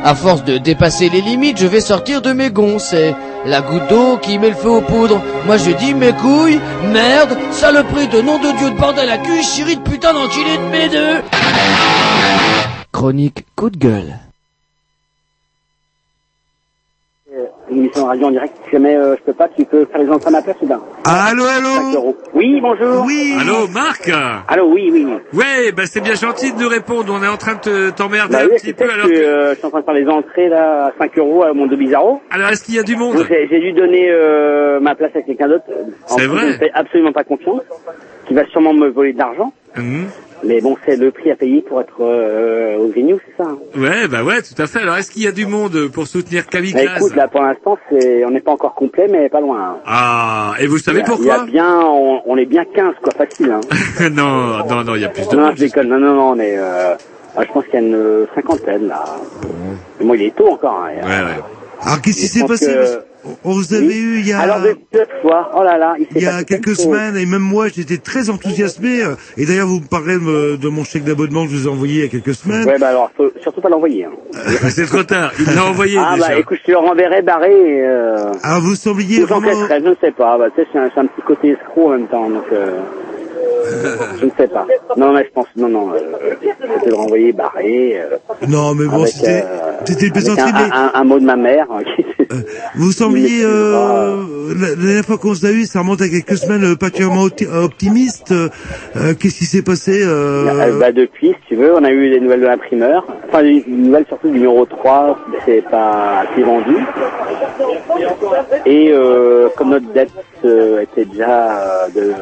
À 0.03 0.15
force 0.15 0.43
de 0.43 0.57
dépasser 0.57 1.09
les 1.09 1.21
limites, 1.21 1.57
je 1.57 1.67
vais 1.67 1.81
sortir 1.81 2.21
de 2.21 2.31
mes 2.33 2.49
gonds. 2.49 2.79
C'est 2.79 3.15
la 3.45 3.61
goutte 3.61 3.87
d'eau 3.89 4.17
qui 4.17 4.37
met 4.37 4.49
le 4.49 4.55
feu 4.55 4.69
aux 4.69 4.81
poudres. 4.81 5.21
Moi 5.45 5.57
je 5.57 5.71
dis 5.71 5.93
mes 5.93 6.13
couilles, 6.13 6.59
merde, 6.91 7.37
saloperie 7.51 8.07
de 8.07 8.21
nom 8.21 8.37
de 8.37 8.51
Dieu 8.57 8.69
de 8.69 8.77
bordel 8.77 9.09
à 9.09 9.17
cul, 9.17 9.41
chérie 9.43 9.77
de 9.77 9.81
putain 9.81 10.13
d'enculé 10.13 10.57
de 10.57 10.67
mes 10.71 10.89
deux. 10.89 11.21
Chronique 12.91 13.45
coup 13.55 13.69
de 13.69 13.77
gueule. 13.77 14.19
Une 17.69 17.75
émission 17.87 18.03
de 18.03 18.07
radio 18.07 18.27
en 18.27 18.31
direct. 18.31 18.53
Si 18.65 18.71
jamais 18.71 18.95
euh, 18.95 19.15
je 19.17 19.23
peux 19.23 19.33
pas, 19.33 19.47
tu 19.55 19.65
peux 19.65 19.85
faire 19.85 20.01
les 20.01 20.09
entrées 20.09 20.27
à 20.27 20.31
ma 20.31 20.41
place 20.41 20.57
ou 20.61 20.67
bien 20.67 20.79
Allô, 21.05 21.43
allô 21.45 22.15
Oui, 22.33 22.59
bonjour. 22.61 23.05
Oui. 23.05 23.35
Allô, 23.39 23.67
Marc 23.67 24.09
Allô, 24.47 24.71
oui, 24.73 24.89
oui. 24.93 25.07
Ouais, 25.33 25.71
bah 25.71 25.83
c'est 25.85 26.01
bien 26.01 26.15
gentil 26.15 26.51
de 26.53 26.59
nous 26.61 26.69
répondre. 26.69 27.13
On 27.17 27.23
est 27.23 27.27
en 27.27 27.37
train 27.37 27.55
de 27.55 27.59
te- 27.59 27.89
t'emmerder 27.91 28.33
Bah 28.33 28.39
un 28.43 28.47
oui, 28.47 28.57
petit 28.57 28.73
peu 28.73 28.83
alors 28.83 29.07
je, 29.07 29.13
suis, 29.13 29.21
que... 29.21 29.27
euh, 29.27 29.53
je 29.53 29.57
suis 29.57 29.65
en 29.65 29.69
train 29.69 29.79
de 29.79 29.85
faire 29.85 29.93
les 29.93 30.07
entrées 30.07 30.49
là 30.49 30.87
à 30.87 30.91
5 30.99 31.17
euros 31.17 31.43
à 31.43 31.53
Mondo 31.53 31.75
Bizarro. 31.77 32.21
Alors 32.29 32.49
est-ce 32.49 32.63
qu'il 32.63 32.75
y 32.75 32.79
a 32.79 32.83
du 32.83 32.95
monde 32.95 33.15
Donc, 33.17 33.27
J'ai 33.29 33.47
j'ai 33.49 33.59
dû 33.59 33.71
donner 33.73 34.07
euh, 34.09 34.79
ma 34.79 34.95
place 34.95 35.15
à 35.15 35.21
quelqu'un 35.21 35.47
d'autre. 35.47 35.65
C'est 36.07 36.25
vrai 36.27 36.41
Je 36.41 36.47
ne 36.47 36.53
fais 36.53 36.71
absolument 36.73 37.11
pas 37.13 37.23
confiance. 37.23 37.61
Qui 38.27 38.33
va 38.33 38.45
sûrement 38.47 38.73
me 38.73 38.89
voler 38.89 39.13
de 39.13 39.19
l'argent. 39.19 39.53
Mhm. 39.77 40.07
Mais 40.43 40.61
bon, 40.61 40.77
c'est 40.85 40.95
le 40.97 41.09
prix 41.11 41.31
à 41.31 41.35
payer 41.35 41.61
pour 41.61 41.81
être 41.81 41.99
euh, 42.01 42.77
au 42.77 42.87
Grignou, 42.89 43.19
c'est 43.25 43.43
ça. 43.43 43.49
hein. 43.49 43.57
Ouais, 43.75 44.07
bah 44.07 44.23
ouais, 44.23 44.41
tout 44.43 44.59
à 44.61 44.67
fait. 44.67 44.79
Alors 44.79 44.95
est-ce 44.97 45.09
qu'il 45.11 45.23
y 45.23 45.27
a 45.27 45.31
du 45.31 45.45
monde 45.47 45.87
pour 45.91 46.05
soutenir 46.07 46.43
Bah, 46.43 46.49
Kamikaze 46.51 46.97
écoute, 46.97 47.15
là 47.15 47.27
pour 47.27 47.41
l'instant, 47.41 47.77
c'est 47.89 48.23
on 48.23 48.29
n'est 48.29 48.39
pas 48.41 48.51
encore 48.51 48.75
complet, 48.75 49.07
mais 49.09 49.29
pas 49.29 49.41
loin. 49.41 49.59
hein. 49.59 49.77
Ah, 49.85 50.53
et 50.59 50.67
vous 50.67 50.77
savez 50.77 50.99
Il 50.99 51.01
y 51.01 51.03
a- 51.03 51.07
pourquoi 51.07 51.25
Il 51.47 51.53
y 51.55 51.59
a 51.59 51.63
bien, 51.63 51.79
on, 51.81 52.21
on 52.25 52.37
est 52.37 52.45
bien 52.45 52.65
15 52.65 52.93
quoi, 53.01 53.13
facile. 53.13 53.51
Hein. 53.51 53.61
Non, 54.11 54.63
non, 54.67 54.83
non, 54.83 54.95
il 54.95 55.01
y 55.01 55.05
a 55.05 55.09
plus 55.09 55.27
de 55.27 55.35
Non, 55.35 55.43
monde. 55.47 55.53
je 55.55 55.61
déconne. 55.65 55.87
Non, 55.89 55.97
non, 55.99 56.13
non, 56.13 56.29
on 56.31 56.39
est. 56.39 56.57
Euh, 56.57 56.93
ah, 57.35 57.43
je 57.43 57.51
pense 57.51 57.63
qu'il 57.65 57.73
y 57.73 57.77
a 57.77 57.81
une 57.87 57.95
euh, 57.95 58.25
cinquantaine 58.35 58.87
là. 58.87 59.03
Mais 59.99 60.05
moi, 60.05 60.15
il 60.17 60.23
est 60.23 60.35
tôt 60.35 60.47
encore. 60.49 60.85
Hein, 60.87 61.01
Ouais, 61.03 61.09
ouais. 61.25 61.41
Alors 61.81 62.01
qu'est-ce 62.01 62.17
qui 62.19 62.27
s'est 62.27 62.45
passé 62.45 62.65
que- 62.67 62.99
On 63.43 63.53
vous 63.53 63.73
avait 63.73 63.95
eu 63.97 64.19
il 64.19 64.27
y 64.27 64.33
a... 64.33 64.39
Alors, 64.39 64.59
oh 65.53 65.63
là 65.63 65.77
là, 65.77 65.95
il, 66.15 66.21
y 66.21 66.25
a 66.25 66.43
quelques 66.43 66.75
chose. 66.75 66.85
semaines, 66.85 67.17
et 67.17 67.25
même 67.25 67.41
moi, 67.41 67.67
j'étais 67.67 67.97
très 67.97 68.29
enthousiasmé. 68.29 69.01
Et 69.37 69.45
d'ailleurs, 69.45 69.67
vous 69.67 69.79
me 69.79 69.87
parlez 69.87 70.15
de, 70.15 70.55
de 70.55 70.67
mon 70.69 70.83
chèque 70.83 71.03
d'abonnement 71.03 71.45
que 71.45 71.51
je 71.51 71.57
vous 71.57 71.67
ai 71.67 71.71
envoyé 71.71 71.93
il 71.95 72.01
y 72.01 72.05
a 72.05 72.09
quelques 72.09 72.35
semaines. 72.35 72.67
Ouais, 72.67 72.77
bah 72.79 72.89
alors, 72.89 73.11
faut 73.15 73.29
surtout 73.41 73.61
pas 73.61 73.69
l'envoyer. 73.69 74.05
Hein. 74.05 74.11
C'est 74.69 74.85
trop 74.85 75.03
tard. 75.03 75.31
Il 75.39 75.53
l'a 75.55 75.65
envoyé 75.65 75.97
Ah 75.99 76.15
déjà. 76.15 76.27
bah 76.29 76.39
écoute, 76.39 76.57
je 76.61 76.65
te 76.67 76.71
le 76.71 76.77
renverrai 76.77 77.21
barré. 77.21 77.51
et, 77.51 77.81
Euh... 77.85 78.31
Ah, 78.43 78.59
vous 78.59 78.75
sembliez 78.75 79.23
Ou 79.23 79.27
vraiment... 79.27 79.49
je 79.69 79.89
ne 79.89 79.95
sais 80.01 80.11
pas. 80.11 80.37
Bah, 80.37 80.45
tu 80.55 80.61
sais, 80.61 80.67
c'est 80.71 80.79
un, 80.79 80.89
c'est 80.93 80.99
un 81.01 81.05
petit 81.05 81.21
côté 81.25 81.49
escroc 81.49 81.87
en 81.87 81.89
même 81.97 82.07
temps, 82.07 82.29
donc 82.29 82.45
euh, 82.51 82.79
je 84.19 84.25
ne 84.25 84.31
sais 84.37 84.47
pas. 84.47 84.65
Non, 84.95 85.13
mais 85.13 85.25
je 85.25 85.31
pense, 85.33 85.47
non, 85.55 85.69
non, 85.69 85.91
euh, 85.93 85.99
vais 86.41 86.89
le 86.89 86.95
renvoyer 86.95 87.31
barré. 87.33 87.99
Euh, 87.99 88.17
Non, 88.47 88.73
mais 88.75 88.85
bon, 88.85 89.05
c'était 89.05 89.43
euh, 89.43 89.71
c'était 89.85 90.07
une 90.07 90.13
plaisanterie, 90.13 90.51
un, 90.53 90.67
mais 90.67 90.73
un, 90.75 90.91
un 90.93 91.03
mot 91.03 91.19
de 91.19 91.25
ma 91.25 91.35
mère. 91.35 91.67
hein, 91.71 91.81
vous 92.75 92.91
sembliez... 92.91 93.43
Euh, 93.43 94.15
la, 94.59 94.75
dernière 94.75 95.03
fois 95.05 95.17
qu'on 95.17 95.35
s'est 95.35 95.53
eu, 95.53 95.65
ça 95.65 95.79
remonte 95.79 96.01
à 96.01 96.09
quelques 96.09 96.37
semaines, 96.37 96.63
euh, 96.63 96.75
particulièrement 96.75 97.25
opti- 97.27 97.47
optimiste. 97.47 98.33
Qu'est-ce 99.19 99.37
qui 99.37 99.45
s'est 99.45 99.61
passé 99.61 100.03
bah, 100.79 100.91
depuis, 100.91 101.29
si 101.29 101.35
tu 101.49 101.55
veux, 101.55 101.73
on 101.75 101.83
a 101.83 101.91
eu 101.91 102.09
des 102.09 102.19
nouvelles 102.19 102.41
de 102.41 102.45
l'imprimeur. 102.47 103.05
Enfin, 103.27 103.43
des 103.43 103.63
nouvelles 103.67 104.05
surtout 104.07 104.27
du 104.27 104.33
numéro 104.35 104.65
3, 104.65 105.17
c'est 105.45 105.61
pas 105.69 106.23
assez 106.31 106.43
vendu. 106.43 106.75
Et 108.65 108.91
euh, 108.91 109.49
comme 109.57 109.69
notre 109.69 109.91
dette 109.93 110.11
euh, 110.45 110.81
était 110.81 111.05
déjà 111.05 111.85
euh, 111.85 111.87
de 111.95 112.13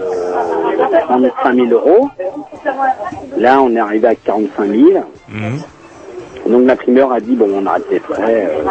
35 1.07 1.55
000 1.55 1.67
euros, 1.71 2.09
là, 3.37 3.61
on 3.61 3.71
est 3.75 3.79
arrivé 3.79 4.07
à 4.07 4.15
45 4.15 4.67
000. 4.69 5.03
Mhm. 5.29 5.59
Donc 6.47 6.67
l'imprimeur 6.67 7.11
a 7.11 7.19
dit, 7.19 7.35
bon, 7.35 7.49
on 7.53 7.65
arrête 7.65 7.83
les 7.89 7.99
frais. 7.99 8.47
euh, 8.49 8.63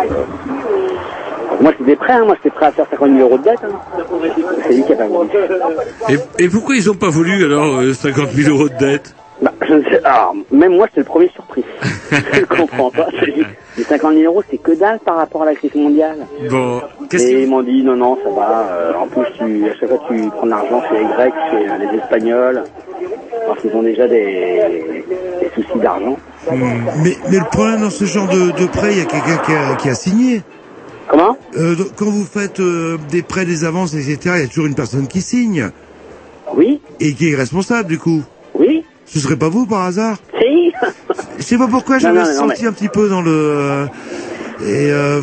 donc, 1.50 1.60
moi, 1.60 1.72
j'étais 1.78 1.96
prêt, 1.96 2.12
hein, 2.14 2.24
moi, 2.24 2.34
j'étais 2.36 2.50
prêt 2.54 2.66
à 2.66 2.72
faire 2.72 2.86
50 2.90 3.08
000 3.10 3.20
euros 3.20 3.38
de 3.38 3.44
dette. 3.44 3.58
hein. 3.64 3.68
C'est 4.66 4.74
lui 4.74 4.82
qui 4.84 4.92
a 4.92 4.96
pas 4.96 5.06
voulu. 5.06 5.28
Et, 6.08 6.44
et 6.44 6.48
pourquoi 6.48 6.74
ils 6.76 6.90
ont 6.90 6.94
pas 6.94 7.10
voulu 7.10 7.44
alors 7.44 7.76
euh, 7.76 7.92
50 7.92 8.30
000 8.30 8.50
euros 8.56 8.68
de 8.68 8.76
dette? 8.76 9.14
Bah, 9.42 9.52
je 9.66 9.74
ne 9.74 9.82
sais, 9.84 10.00
alors, 10.04 10.34
même 10.52 10.76
moi, 10.76 10.86
j'étais 10.88 11.00
le 11.00 11.06
premier 11.06 11.28
surpris. 11.30 11.64
je 12.12 12.44
comprends 12.44 12.90
pas. 12.90 13.08
Les 13.76 13.82
50 13.82 14.14
000 14.14 14.24
euros, 14.32 14.42
c'est 14.50 14.58
que 14.58 14.72
dalle 14.72 15.00
par 15.00 15.16
rapport 15.16 15.42
à 15.42 15.46
la 15.46 15.54
crise 15.54 15.74
mondiale. 15.74 16.26
Bon, 16.50 16.80
qu'est-ce 17.10 17.24
Et 17.24 17.42
ils 17.42 17.48
m'ont 17.48 17.62
dit, 17.62 17.82
non, 17.82 17.96
non, 17.96 18.16
ça 18.22 18.30
va. 18.30 18.68
euh, 18.70 18.92
en 18.94 19.08
plus, 19.08 19.24
tu, 19.36 19.64
à 19.68 19.74
chaque 19.74 19.88
fois, 19.88 20.00
tu 20.08 20.28
prends 20.30 20.46
de 20.46 20.50
l'argent 20.50 20.82
chez 20.88 20.98
les 20.98 21.04
Grecs, 21.04 21.34
chez 21.50 21.68
euh, 21.68 21.78
les 21.78 21.98
Espagnols, 21.98 22.62
parce 23.48 23.60
qu'ils 23.60 23.74
ont 23.74 23.82
déjà 23.82 24.06
des, 24.06 25.04
des 25.40 25.50
soucis 25.62 25.78
d'argent. 25.80 26.16
mais, 26.52 27.16
mais 27.30 27.38
le 27.38 27.44
problème 27.50 27.80
dans 27.80 27.90
ce 27.90 28.04
genre 28.04 28.28
de, 28.28 28.52
de 28.52 28.66
prêt, 28.66 28.92
il 28.92 28.98
y 28.98 29.02
a 29.02 29.04
quelqu'un 29.06 29.36
qui 29.44 29.52
a, 29.52 29.74
qui 29.76 29.88
a 29.88 29.94
signé. 29.94 30.42
Comment? 31.08 31.36
Euh, 31.56 31.74
donc, 31.74 31.88
Quand 31.96 32.06
vous 32.06 32.24
faites 32.24 32.60
euh, 32.60 32.96
des 33.10 33.22
prêts, 33.22 33.44
des 33.44 33.64
avances, 33.64 33.94
etc., 33.94 34.18
il 34.36 34.40
y 34.42 34.44
a 34.44 34.46
toujours 34.46 34.66
une 34.66 34.74
personne 34.76 35.08
qui 35.08 35.20
signe. 35.20 35.70
Oui. 36.54 36.80
Et 37.00 37.14
qui 37.14 37.30
est 37.32 37.36
responsable, 37.36 37.88
du 37.88 37.98
coup. 37.98 38.22
Oui. 38.54 38.83
Ce 39.06 39.18
serait 39.18 39.36
pas 39.36 39.48
vous, 39.48 39.66
par 39.66 39.82
hasard 39.84 40.16
Si. 40.38 40.72
Je 41.38 41.42
sais 41.42 41.58
pas 41.58 41.68
pourquoi, 41.68 41.98
j'avais 41.98 42.24
senti 42.24 42.62
mais- 42.62 42.68
un 42.68 42.72
petit 42.72 42.88
peu 42.88 43.08
dans 43.08 43.22
le... 43.22 43.30
euh, 43.30 43.86
et... 44.62 44.90
Euh, 44.90 45.20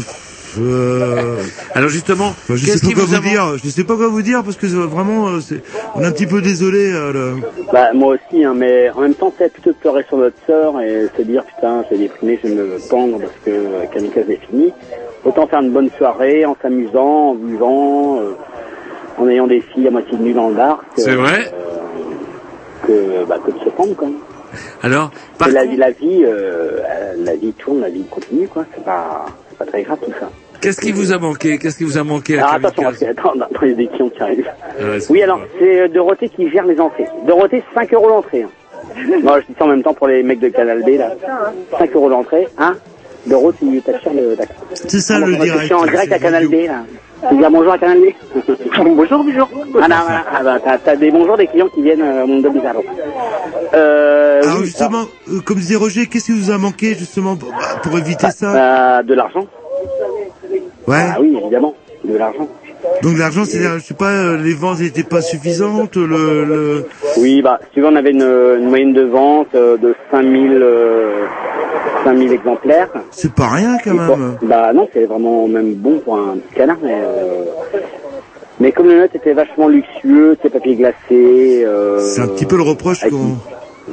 euh, 0.59 1.37
Alors 1.75 1.89
justement, 1.89 2.27
enfin, 2.27 2.55
je 2.55 2.65
sais 2.65 2.71
qu'est-ce 2.73 2.81
pas 2.81 2.87
qui 2.87 2.93
quoi 2.93 3.05
vous 3.05 3.19
dire. 3.21 3.57
Je 3.63 3.69
sais 3.69 3.83
pas 3.85 3.95
quoi 3.95 4.09
vous 4.09 4.21
dire 4.21 4.43
parce 4.43 4.57
que 4.57 4.65
euh, 4.65 4.85
vraiment, 4.85 5.39
c'est- 5.39 5.63
on 5.95 6.01
est 6.01 6.05
un 6.05 6.11
petit 6.11 6.25
peu 6.25 6.41
désolé. 6.41 6.91
euh, 6.91 7.13
le- 7.13 7.35
Bah, 7.71 7.93
moi 7.93 8.15
aussi, 8.15 8.43
hein, 8.43 8.53
mais 8.53 8.89
en 8.89 8.99
même 8.99 9.13
temps, 9.13 9.33
c'est 9.37 9.51
plutôt 9.51 9.69
de 9.71 9.75
pleurer 9.77 10.03
sur 10.09 10.17
notre 10.17 10.35
sœur 10.45 10.81
et 10.81 11.07
se 11.17 11.21
dire, 11.21 11.45
putain, 11.45 11.85
j'ai 11.89 11.97
déprimé, 11.99 12.37
je 12.43 12.49
vais 12.49 12.55
me 12.55 12.77
pendre 12.89 13.19
parce 13.19 13.31
que 13.45 13.85
Kamikaze 13.93 14.29
est 14.29 14.41
fini. 14.49 14.73
Autant 15.23 15.47
faire 15.47 15.61
une 15.61 15.71
bonne 15.71 15.89
soirée 15.97 16.43
en 16.45 16.57
s'amusant, 16.61 17.29
en 17.29 17.35
buvant, 17.35 18.19
euh, 18.19 18.31
en 19.19 19.29
ayant 19.29 19.47
des 19.47 19.61
filles 19.61 19.87
à 19.87 19.91
moitié 19.91 20.17
nues 20.17 20.33
dans 20.33 20.49
le 20.49 20.55
bar. 20.55 20.83
C'est 20.97 21.15
vrai 21.15 21.49
que, 22.91 23.25
bah, 23.25 23.37
que 23.45 23.51
de 23.51 23.59
se 23.63 23.69
pendre, 23.69 23.95
quoi. 23.95 24.07
Alors, 24.83 25.11
Et 25.47 25.51
la, 25.51 25.65
vie- 25.65 25.77
la 25.77 25.91
vie, 25.91 26.23
euh, 26.25 26.79
la 27.23 27.35
vie 27.35 27.53
tourne, 27.53 27.81
la 27.81 27.89
vie 27.89 28.03
continue, 28.09 28.47
quoi. 28.47 28.65
C'est 28.75 28.83
pas, 28.83 29.25
c'est 29.49 29.57
pas 29.57 29.65
très 29.65 29.83
grave 29.83 29.99
tout 30.03 30.11
ça. 30.19 30.29
Qu'est-ce 30.59 30.81
qui 30.81 30.91
vous 30.91 31.11
a 31.11 31.17
manqué? 31.17 31.57
Qu'est-ce 31.57 31.77
qui 31.77 31.83
vous 31.85 31.97
a 31.97 32.03
manqué 32.03 32.37
à 32.37 32.43
Alors 32.49 32.53
attention, 32.67 32.83
parce 32.83 32.97
Kamikaze 32.99 33.15
que, 33.15 33.19
attends, 33.29 33.41
attends, 33.41 33.59
il 33.65 33.69
y 33.69 33.73
a 33.73 33.75
des 33.75 33.87
clients 33.87 34.09
qui 34.09 34.21
arrivent. 34.21 34.51
Ouais, 34.79 34.99
c'est 34.99 35.11
Oui, 35.11 35.23
alors, 35.23 35.39
c'est 35.57 35.81
euh, 35.81 35.87
Dorothée 35.87 36.29
qui 36.29 36.49
gère 36.51 36.65
les 36.65 36.79
entrées. 36.79 37.07
Dorothée, 37.25 37.63
5 37.73 37.93
euros 37.93 38.09
l'entrée. 38.09 38.43
hein. 38.43 38.49
Non, 39.23 39.35
je 39.39 39.45
dis 39.47 39.55
ça 39.57 39.65
en 39.65 39.67
même 39.69 39.81
temps 39.83 39.93
pour 39.93 40.07
les 40.07 40.21
mecs 40.21 40.39
de 40.39 40.49
Canal 40.49 40.83
B, 40.83 40.97
là. 40.97 41.13
5 41.79 41.95
euros 41.95 42.09
l'entrée, 42.09 42.47
hein 42.57 42.75
Doro, 43.25 43.51
tu 43.53 43.79
t'achètes 43.81 44.13
le... 44.15 44.35
d'accord. 44.35 44.55
C'est 44.73 44.99
ça, 44.99 45.15
Ah, 45.17 45.19
le 45.19 45.25
que 45.27 45.31
Je 45.33 45.41
direct, 45.43 45.65
suis 45.65 45.73
en 45.75 45.85
direct 45.85 46.11
à. 46.11 46.19
Canal 46.19 46.47
B, 46.47 46.53
là. 46.67 46.83
Tu 47.29 47.35
dis 47.37 47.43
bonjour 47.51 47.73
à 47.73 47.77
Canal 47.77 47.99
Bonjour, 48.77 49.23
bonjour. 49.23 49.49
Ah, 49.53 49.87
non, 49.87 49.95
voilà. 50.01 50.25
Ah, 50.33 50.43
bah, 50.43 50.57
t'as, 50.63 50.77
t'as 50.77 50.95
des 50.95 51.11
bonjours 51.11 51.37
des 51.37 51.47
clients 51.47 51.67
qui 51.73 51.81
viennent 51.81 52.01
euh, 52.01 52.23
au 52.23 52.27
monde 52.27 52.43
de 52.43 52.49
Bizarro. 52.49 52.83
Euh, 53.73 54.41
Alors 54.43 54.57
oui, 54.59 54.65
justement, 54.65 55.03
euh, 55.29 55.39
comme 55.45 55.57
disait 55.57 55.75
Roger, 55.75 56.07
qu'est-ce 56.07 56.25
qui 56.25 56.31
vous 56.31 56.51
a 56.51 56.57
manqué 56.57 56.95
justement 56.95 57.35
pour, 57.35 57.49
bah, 57.49 57.57
pour 57.83 57.97
éviter 57.97 58.31
ça 58.31 58.53
bah, 58.53 59.03
de 59.03 59.13
l'argent. 59.13 59.45
Ouais. 60.87 60.97
Ah 61.15 61.17
oui, 61.19 61.37
évidemment, 61.41 61.75
de 62.03 62.17
l'argent. 62.17 62.47
Donc 63.03 63.17
l'argent, 63.17 63.43
c'est, 63.45 63.61
je 63.61 63.79
sais 63.79 63.93
pas, 63.93 64.09
euh, 64.11 64.37
les 64.37 64.53
ventes 64.55 64.79
n'étaient 64.79 65.03
pas 65.03 65.21
suffisantes, 65.21 65.95
le, 65.97 66.43
le... 66.43 66.85
Oui, 67.17 67.41
bah, 67.43 67.59
si 67.65 67.75
tu 67.75 67.81
veux, 67.81 67.87
on 67.87 67.95
avait 67.95 68.11
une, 68.11 68.23
une 68.23 68.69
moyenne 68.69 68.93
de 68.93 69.03
vente 69.03 69.53
euh, 69.53 69.77
de 69.77 69.93
5000, 70.11 70.51
euh, 70.53 71.25
5000 72.03 72.31
exemplaires. 72.33 72.89
c'est 73.11 73.33
pas 73.33 73.47
rien 73.47 73.77
quand 73.83 73.95
pour- 74.05 74.17
même. 74.17 74.37
bah 74.43 74.73
non, 74.73 74.87
c'est 74.93 75.05
vraiment 75.05 75.47
même 75.47 75.73
bon 75.75 75.99
pour 75.99 76.15
un 76.17 76.37
petit 76.37 76.55
canard, 76.55 76.77
mais 76.83 76.93
euh, 77.01 77.43
mais 78.59 78.71
comme 78.71 78.87
le 78.87 78.99
nôtre 79.01 79.15
était 79.15 79.33
vachement 79.33 79.67
luxueux, 79.67 80.35
tu 80.37 80.43
sais, 80.43 80.49
papier 80.49 80.75
glacé. 80.75 81.63
Euh, 81.65 81.99
C'est 81.99 82.21
un 82.21 82.27
petit 82.27 82.45
peu 82.45 82.57
le 82.57 82.63
reproche 82.63 83.01
qu'on... 83.09 83.37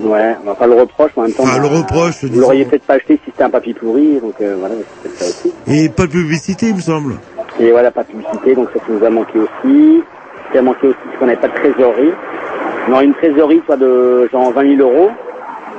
Ouais, 0.07 0.35
enfin 0.47 0.67
le 0.67 0.75
reproche, 0.75 1.11
mais 1.17 1.23
en 1.23 1.27
même 1.27 1.35
temps. 1.35 1.43
Enfin, 1.45 1.57
bah, 1.61 1.69
le 1.69 1.77
reproche, 1.79 2.25
Vous 2.25 2.41
l'auriez 2.41 2.65
peut-être 2.67 2.85
pas 2.85 2.95
acheté 2.95 3.15
si 3.17 3.21
c'était 3.31 3.43
un 3.45 3.51
papier 3.51 3.73
pourri, 3.75 4.21
donc 4.21 4.35
euh, 4.41 4.57
voilà, 4.59 4.75
c'est 5.03 5.03
peut-être 5.09 5.19
ça 5.19 5.25
aussi. 5.25 5.53
Et 5.67 5.89
pas 5.89 6.05
de 6.07 6.11
publicité, 6.13 6.67
il 6.69 6.77
me 6.77 6.81
semble. 6.81 7.15
Et 7.59 7.71
voilà, 7.71 7.91
pas 7.91 8.03
de 8.03 8.09
publicité, 8.09 8.55
donc 8.55 8.69
ça, 8.75 8.81
ça 8.81 8.87
nous 8.93 9.05
a 9.05 9.11
manqué 9.11 9.39
aussi. 9.39 10.03
Qui 10.53 10.59
a 10.59 10.63
manqué 10.63 10.89
aussi, 10.89 10.99
c'est 11.11 11.19
qu'on 11.19 11.27
n'avait 11.27 11.41
pas 11.41 11.49
de 11.49 11.55
trésorerie. 11.55 12.13
On 12.89 12.93
aurait 12.93 13.05
une 13.07 13.15
trésorerie, 13.15 13.63
soit 13.67 13.77
de 13.77 14.29
genre 14.31 14.53
20 14.53 14.77
000 14.77 14.89
euros. 14.89 15.09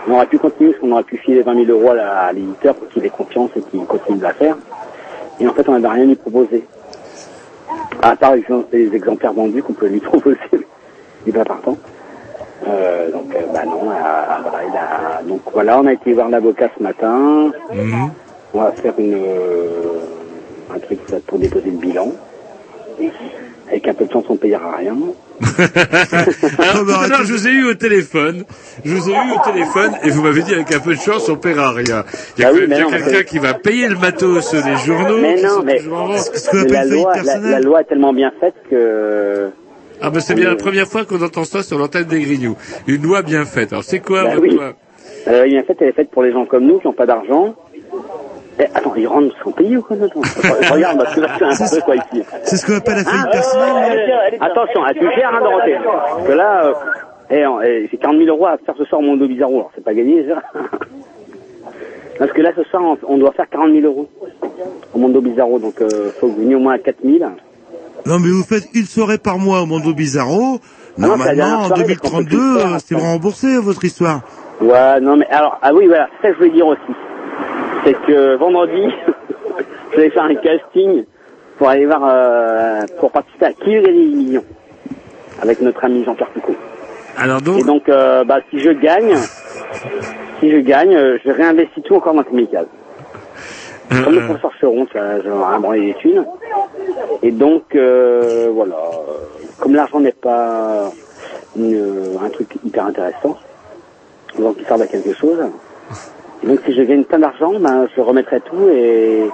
On 0.10 0.14
aurait 0.16 0.26
pu 0.26 0.40
continuer, 0.40 0.72
parce 0.72 0.82
qu'on 0.82 0.92
aurait 0.92 1.04
pu 1.04 1.18
filer 1.18 1.44
20 1.44 1.66
000 1.66 1.78
euros 1.80 1.92
à 1.92 2.34
l'éditeur 2.34 2.74
pour 2.76 2.88
qu'il 2.90 3.06
ait 3.06 3.10
confiance 3.10 3.52
et 3.56 3.62
qu'il 3.62 3.86
continue 3.86 4.18
de 4.18 4.24
la 4.24 4.34
faire. 4.34 4.58
Et 5.40 5.48
en 5.48 5.54
fait, 5.54 5.70
on 5.70 5.74
n'avait 5.78 5.88
rien 5.96 6.06
lui 6.06 6.16
proposer. 6.16 6.66
À 8.02 8.16
part 8.16 8.34
les 8.36 8.96
exemplaires 8.96 9.34
vendus 9.34 9.62
qu'on 9.62 9.74
pouvait 9.74 9.92
lui 9.92 10.00
proposer, 10.12 10.38
il 10.52 10.62
n'est 11.28 11.32
pas 11.34 11.46
partant. 11.46 11.78
Euh, 12.68 13.12
donc, 13.12 13.34
euh, 13.36 13.40
bah 13.54 13.64
non, 13.66 13.84
euh, 13.90 13.94
voilà, 14.42 14.66
il 14.68 14.76
a- 14.76 15.22
donc 15.24 15.42
voilà, 15.54 15.80
on 15.80 15.86
a 15.86 15.94
été 15.94 16.14
voir 16.14 16.30
l'avocat 16.30 16.70
ce 16.78 16.84
matin. 16.84 17.52
On 18.54 18.60
va 18.62 18.72
faire 18.72 18.94
une, 18.98 19.16
un 20.76 20.80
truc 20.80 21.00
pour 21.28 21.38
déposer 21.38 21.70
le 21.70 21.78
bilan. 21.78 22.12
Avec 23.70 23.88
un 23.88 23.94
peu 23.94 24.06
de 24.06 24.12
chance, 24.12 24.26
on 24.30 24.36
payera 24.36 24.78
rien. 24.78 24.96
Alors, 26.58 26.86
tout 26.86 26.92
à 27.04 27.08
l'heure, 27.08 27.24
je 27.24 27.34
vous 27.34 27.48
ai 27.48 27.52
eu 27.52 27.66
au 27.70 27.74
téléphone. 27.76 28.44
Je 28.84 28.96
vous 28.96 29.10
ai 29.10 29.14
eu 29.14 29.32
au 29.36 29.52
téléphone 29.52 29.92
et 30.04 30.10
vous 30.10 30.22
m'avez 30.24 30.42
dit 30.42 30.54
avec 30.54 30.72
un 30.74 30.80
peu 30.80 30.96
de 30.96 31.00
chance, 31.00 31.30
on 31.30 31.36
paiera 31.36 31.72
rien. 31.72 32.04
Il 32.38 32.42
y 32.42 32.46
a 32.46 32.48
Ah 32.48 32.52
quand 32.52 32.58
oui, 32.58 32.66
mais 32.68 32.78
quelqu'un 32.78 33.12
mais- 33.20 33.26
qui 33.26 33.38
va 33.40 33.54
payer 33.54 33.88
le 33.88 33.96
matos 33.98 34.52
des 34.54 34.76
journaux. 34.86 35.20
Mais 35.22 35.42
non, 35.42 35.62
mais 35.64 35.78
vente. 35.80 36.32
la 36.70 36.86
loi, 36.86 37.14
la, 37.24 37.38
la 37.38 37.60
loi 37.60 37.82
est 37.82 37.86
tellement 37.86 38.14
bien 38.14 38.32
faite 38.40 38.56
que... 38.70 39.50
Ah 40.02 40.10
ben 40.10 40.20
c'est 40.22 40.34
bien 40.34 40.48
la 40.50 40.56
première 40.56 40.88
fois 40.88 41.04
qu'on 41.06 41.22
entend 41.22 41.44
ça 41.44 41.62
sur 41.62 41.78
l'antenne 41.78 42.06
des 42.06 42.22
Grignoux. 42.22 42.56
Une 42.88 43.02
loi 43.04 43.22
bien 43.22 43.44
faite. 43.46 43.74
Alors 43.74 43.84
c'est 43.84 44.00
quoi 44.00 44.24
Bah 44.24 44.30
votre 44.36 44.42
oui. 44.44 44.56
loi? 44.56 44.74
La 45.26 45.34
loi 45.40 45.46
bien 45.46 45.64
faite, 45.64 45.78
elle 45.82 45.90
est 45.90 45.94
faite 45.94 46.10
pour 46.10 46.24
les 46.24 46.32
gens 46.32 46.46
comme 46.46 46.66
nous 46.66 46.80
qui 46.80 46.88
n'ont 46.88 46.94
pas 46.94 47.06
d'argent. 47.06 47.56
Eh, 48.60 48.66
attends, 48.76 48.94
ils 48.96 49.08
rentrent 49.08 49.34
sans 49.44 49.52
payer 49.52 49.78
ou 49.78 49.82
quoi 49.82 49.96
attends, 50.04 50.22
Regarde, 50.74 50.98
parce 50.98 51.16
que 51.16 51.22
là, 51.22 51.30
c'est 51.38 51.64
un 51.64 51.70
peu 51.70 51.82
quoi 51.82 51.96
ici. 51.96 52.24
C'est 52.44 52.58
ce 52.58 52.66
qu'on 52.66 52.76
appelle 52.76 52.98
la 52.98 53.04
faillite 53.06 53.26
Ah, 53.26 53.32
personnelle. 53.32 54.38
Attention, 54.42 54.82
ah, 54.86 54.94
tu 54.94 55.06
gères, 55.16 55.34
hein, 55.34 55.40
Dorothée. 55.42 55.78
Parce 55.84 56.28
que 56.28 56.32
là, 56.34 56.66
euh, 56.66 56.74
eh, 57.32 57.46
eh, 57.66 57.88
j'ai 57.90 57.98
40 57.98 58.18
000 58.18 58.30
euros 58.30 58.48
à 58.48 58.58
faire 58.58 58.76
ce 58.78 58.84
soir 58.86 59.00
au 59.00 59.04
Mondo 59.04 59.28
Bizarro. 59.28 59.56
Alors, 59.56 59.72
c'est 59.76 59.84
pas 59.84 59.94
gagné, 59.94 60.26
ça. 60.28 60.60
Parce 62.20 62.34
que 62.34 62.42
là, 62.42 62.52
ce 62.54 62.64
soir, 62.66 62.98
on, 63.08 63.18
doit 63.18 63.32
faire 63.32 63.48
40 63.50 63.72
000 63.72 63.86
euros 63.86 64.10
au 64.94 65.00
Mondo 65.00 65.22
Bizarro. 65.22 65.58
Donc, 65.58 65.80
euh, 65.80 66.12
faut 66.20 66.28
que 66.28 66.32
vous 66.34 66.42
veniez 66.42 66.56
au 66.56 66.60
moins 66.60 66.74
à 66.74 66.80
4 66.80 66.98
000. 67.02 67.18
Non, 68.06 68.20
mais 68.20 68.30
vous 68.30 68.44
faites 68.44 68.66
une 68.74 68.86
soirée 68.86 69.18
par 69.18 69.38
mois 69.38 69.62
au 69.62 69.66
Mondo 69.66 69.94
Bizarro. 69.94 70.60
Normalement, 70.98 71.60
en 71.60 71.64
soirée, 71.66 71.86
parce 71.86 72.00
qu'on 72.00 72.18
peut 72.18 72.24
2032, 72.26 72.28
plus 72.28 72.38
le 72.38 72.60
faire, 72.60 72.74
euh, 72.74 72.78
c'est 72.86 72.96
remboursé, 72.96 73.58
votre 73.58 73.86
histoire. 73.86 74.22
Ouais, 74.60 75.00
non, 75.00 75.16
mais 75.16 75.28
alors, 75.28 75.58
ah 75.62 75.74
oui, 75.74 75.88
voilà, 75.88 76.10
ça 76.22 76.34
je 76.34 76.38
voulais 76.38 76.50
dire 76.50 76.68
aussi. 76.68 76.92
C'est 77.86 77.94
que 78.06 78.36
vendredi, 78.36 78.88
je 79.94 79.98
vais 80.00 80.10
faire 80.10 80.24
un 80.24 80.36
casting 80.36 81.06
pour 81.58 81.70
aller 81.70 81.86
voir, 81.86 82.02
euh, 82.06 82.82
pour 83.00 83.12
participer 83.12 83.46
à 83.48 83.54
Qui 83.54 83.76
des 83.82 83.92
millions 83.92 84.44
avec 85.42 85.62
notre 85.62 85.84
ami 85.86 86.04
Jean-Pierre 86.04 86.30
Foucault. 86.34 86.56
Alors 87.18 87.42
donc 87.42 87.60
Et 87.60 87.64
donc, 87.64 87.90
euh, 87.90 88.24
bah, 88.24 88.40
si 88.50 88.60
je 88.60 88.72
gagne, 88.72 89.16
si 90.40 90.52
je 90.52 90.58
gagne, 90.58 90.96
euh, 90.96 91.18
je 91.26 91.32
réinvestis 91.32 91.82
tout 91.82 91.96
encore 91.96 92.14
dans. 92.14 92.68
Comme 94.04 94.14
le 94.16 94.22
professeur 94.26 94.52
Cheron, 94.62 94.86
tu 94.86 94.98
vois, 94.98 95.18
je 95.18 95.30
vais 95.30 95.60
branler 95.60 95.82
des 95.88 95.94
thunes. 95.96 96.24
Et 97.24 97.32
donc, 97.32 97.64
euh, 97.76 98.50
voilà, 98.54 98.76
euh, 98.76 99.14
comme 99.60 99.74
l'argent 99.76 100.00
n'est 100.00 100.12
pas 100.12 100.92
une- 101.58 102.18
un 102.24 102.30
truc 102.30 102.50
hyper 102.64 102.86
intéressant, 102.86 103.38
donc 104.38 104.56
il 104.60 104.66
sert 104.66 104.80
à 104.80 104.86
quelque 104.88 105.14
chose. 105.16 105.40
Et 106.44 106.48
donc, 106.48 106.60
si 106.66 106.74
je 106.74 106.82
gagne 106.84 107.04
plein 107.04 107.20
d'argent, 107.20 107.52
ben, 107.60 107.88
je 107.96 108.02
remettrai 108.02 108.40
tout 108.42 108.70
et, 108.72 109.26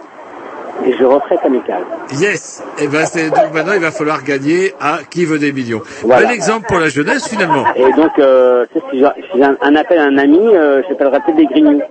et 0.86 0.94
je 1.00 1.04
referai 1.06 1.38
Chemical. 1.44 1.84
Yes. 2.20 2.64
Et 2.80 2.88
ben 2.88 3.06
c'est 3.06 3.30
donc 3.30 3.54
maintenant 3.54 3.74
il 3.74 3.80
va 3.82 3.92
falloir 3.92 4.24
gagner 4.24 4.74
à 4.82 5.00
qui 5.10 5.24
veut 5.26 5.40
des 5.40 5.54
millions. 5.54 5.82
Voilà. 6.04 6.24
Bel 6.28 6.32
exemple 6.36 6.66
pour 6.68 6.80
la 6.80 6.90
jeunesse 6.90 7.28
finalement. 7.28 7.64
Et 7.76 7.92
donc, 7.94 8.12
euh, 8.20 8.66
tu 8.74 8.80
sais, 8.80 8.86
si 8.92 9.04
j'ai 9.36 9.44
un, 9.44 9.56
un 9.62 9.76
appel 9.76 10.00
à 10.00 10.04
un 10.06 10.18
ami, 10.18 10.40
euh, 10.56 10.82
j'appellerai 10.90 11.20
peut-être 11.26 11.38
des 11.38 11.46
grignoux. 11.46 11.82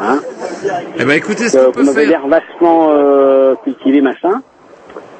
Hein 0.00 0.20
Eh 0.98 1.04
ben 1.04 1.16
écoutez 1.16 1.48
ce 1.48 1.58
Euh, 1.58 1.66
qu'on 1.66 1.72
peut 1.72 1.84
faire. 1.92 2.08
l'air 2.08 2.26
vachement 2.28 2.90
euh, 2.92 3.54
cultivé, 3.64 4.00
machin. 4.00 4.40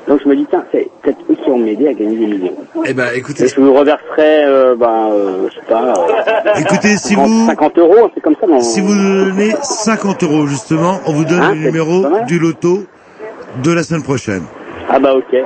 Donc 0.08 0.20
je 0.24 0.28
me 0.28 0.36
dis, 0.36 0.46
tiens, 0.48 0.64
c'est 0.72 0.88
peut-être 1.02 1.18
eux 1.30 1.34
qui 1.34 1.50
vont 1.50 1.58
m'aider 1.58 1.88
à 1.88 1.92
gagner 1.92 2.16
des 2.16 2.26
millions. 2.26 2.54
Eh 2.86 2.94
ben 2.94 3.08
écoutez. 3.14 3.44
Et 3.44 3.48
je 3.48 3.60
vous 3.60 3.74
reverserai, 3.74 4.44
euh, 4.46 4.74
ben, 4.74 5.10
euh, 5.12 5.48
je 5.50 5.54
sais 5.54 5.66
pas, 5.68 5.94
euh, 5.94 6.60
Écoutez, 6.60 6.96
si 6.96 7.14
50, 7.14 7.28
vous, 7.28 7.46
50 7.46 7.78
euros, 7.78 8.10
c'est 8.14 8.20
comme 8.22 8.34
ça. 8.40 8.46
Dans... 8.46 8.60
si 8.60 8.80
vous 8.80 8.94
donnez 8.94 9.52
50 9.62 10.22
euros, 10.24 10.46
justement, 10.46 11.00
on 11.06 11.12
vous 11.12 11.24
donne 11.24 11.40
Hein, 11.42 11.54
le 11.54 11.60
numéro 11.66 12.06
du 12.26 12.38
loto 12.38 12.84
de 13.62 13.70
la 13.72 13.82
semaine 13.82 14.02
prochaine. 14.02 14.42
Ah 14.88 14.98
bah 14.98 15.14
ok. 15.14 15.36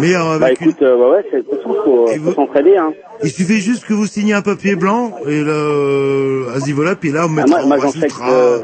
Mais 0.00 0.14
euh, 0.16 0.38
Bah 0.38 0.46
avec 0.46 0.60
écoute, 0.62 0.82
euh, 0.82 0.96
ouais, 0.96 1.16
ouais, 1.16 1.24
c'est 1.30 1.36
de 1.38 1.42
toute 1.42 1.58
façon, 1.58 1.76
faut, 1.84 2.06
faut 2.06 2.32
s'entraider, 2.32 2.76
hein. 2.76 2.92
Il 3.24 3.30
suffit 3.30 3.60
juste 3.60 3.84
que 3.86 3.92
vous 3.94 4.06
signiez 4.06 4.34
un 4.34 4.42
papier 4.42 4.74
blanc 4.74 5.12
et 5.28 5.42
le 5.42 6.46
vas-y 6.48 6.72
voilà 6.72 6.96
puis 6.96 7.12
là 7.12 7.20
on 7.26 7.26
Ah, 7.26 7.44
mettra 7.44 7.58
moi, 7.64 7.76
moi 7.76 7.76
on 7.78 7.86
rajoutera 7.86 8.32
euh, 8.32 8.58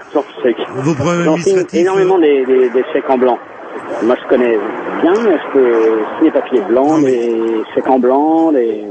vos 0.79 0.95
problèmes 0.95 1.29
administratifs. 1.29 1.81
énormément 1.81 2.19
des, 2.19 2.45
des, 2.45 2.69
des 2.71 2.85
chèques 2.93 3.09
en 3.09 3.19
blanc. 3.19 3.39
Moi 4.03 4.17
je 4.23 4.29
connais 4.29 4.57
bien, 5.03 5.15
je 5.15 6.17
signer 6.19 6.31
papiers 6.31 6.61
blancs, 6.69 7.05
des 7.05 7.63
chèques 7.75 7.89
en 7.89 7.99
blanc, 7.99 8.53
des... 8.53 8.85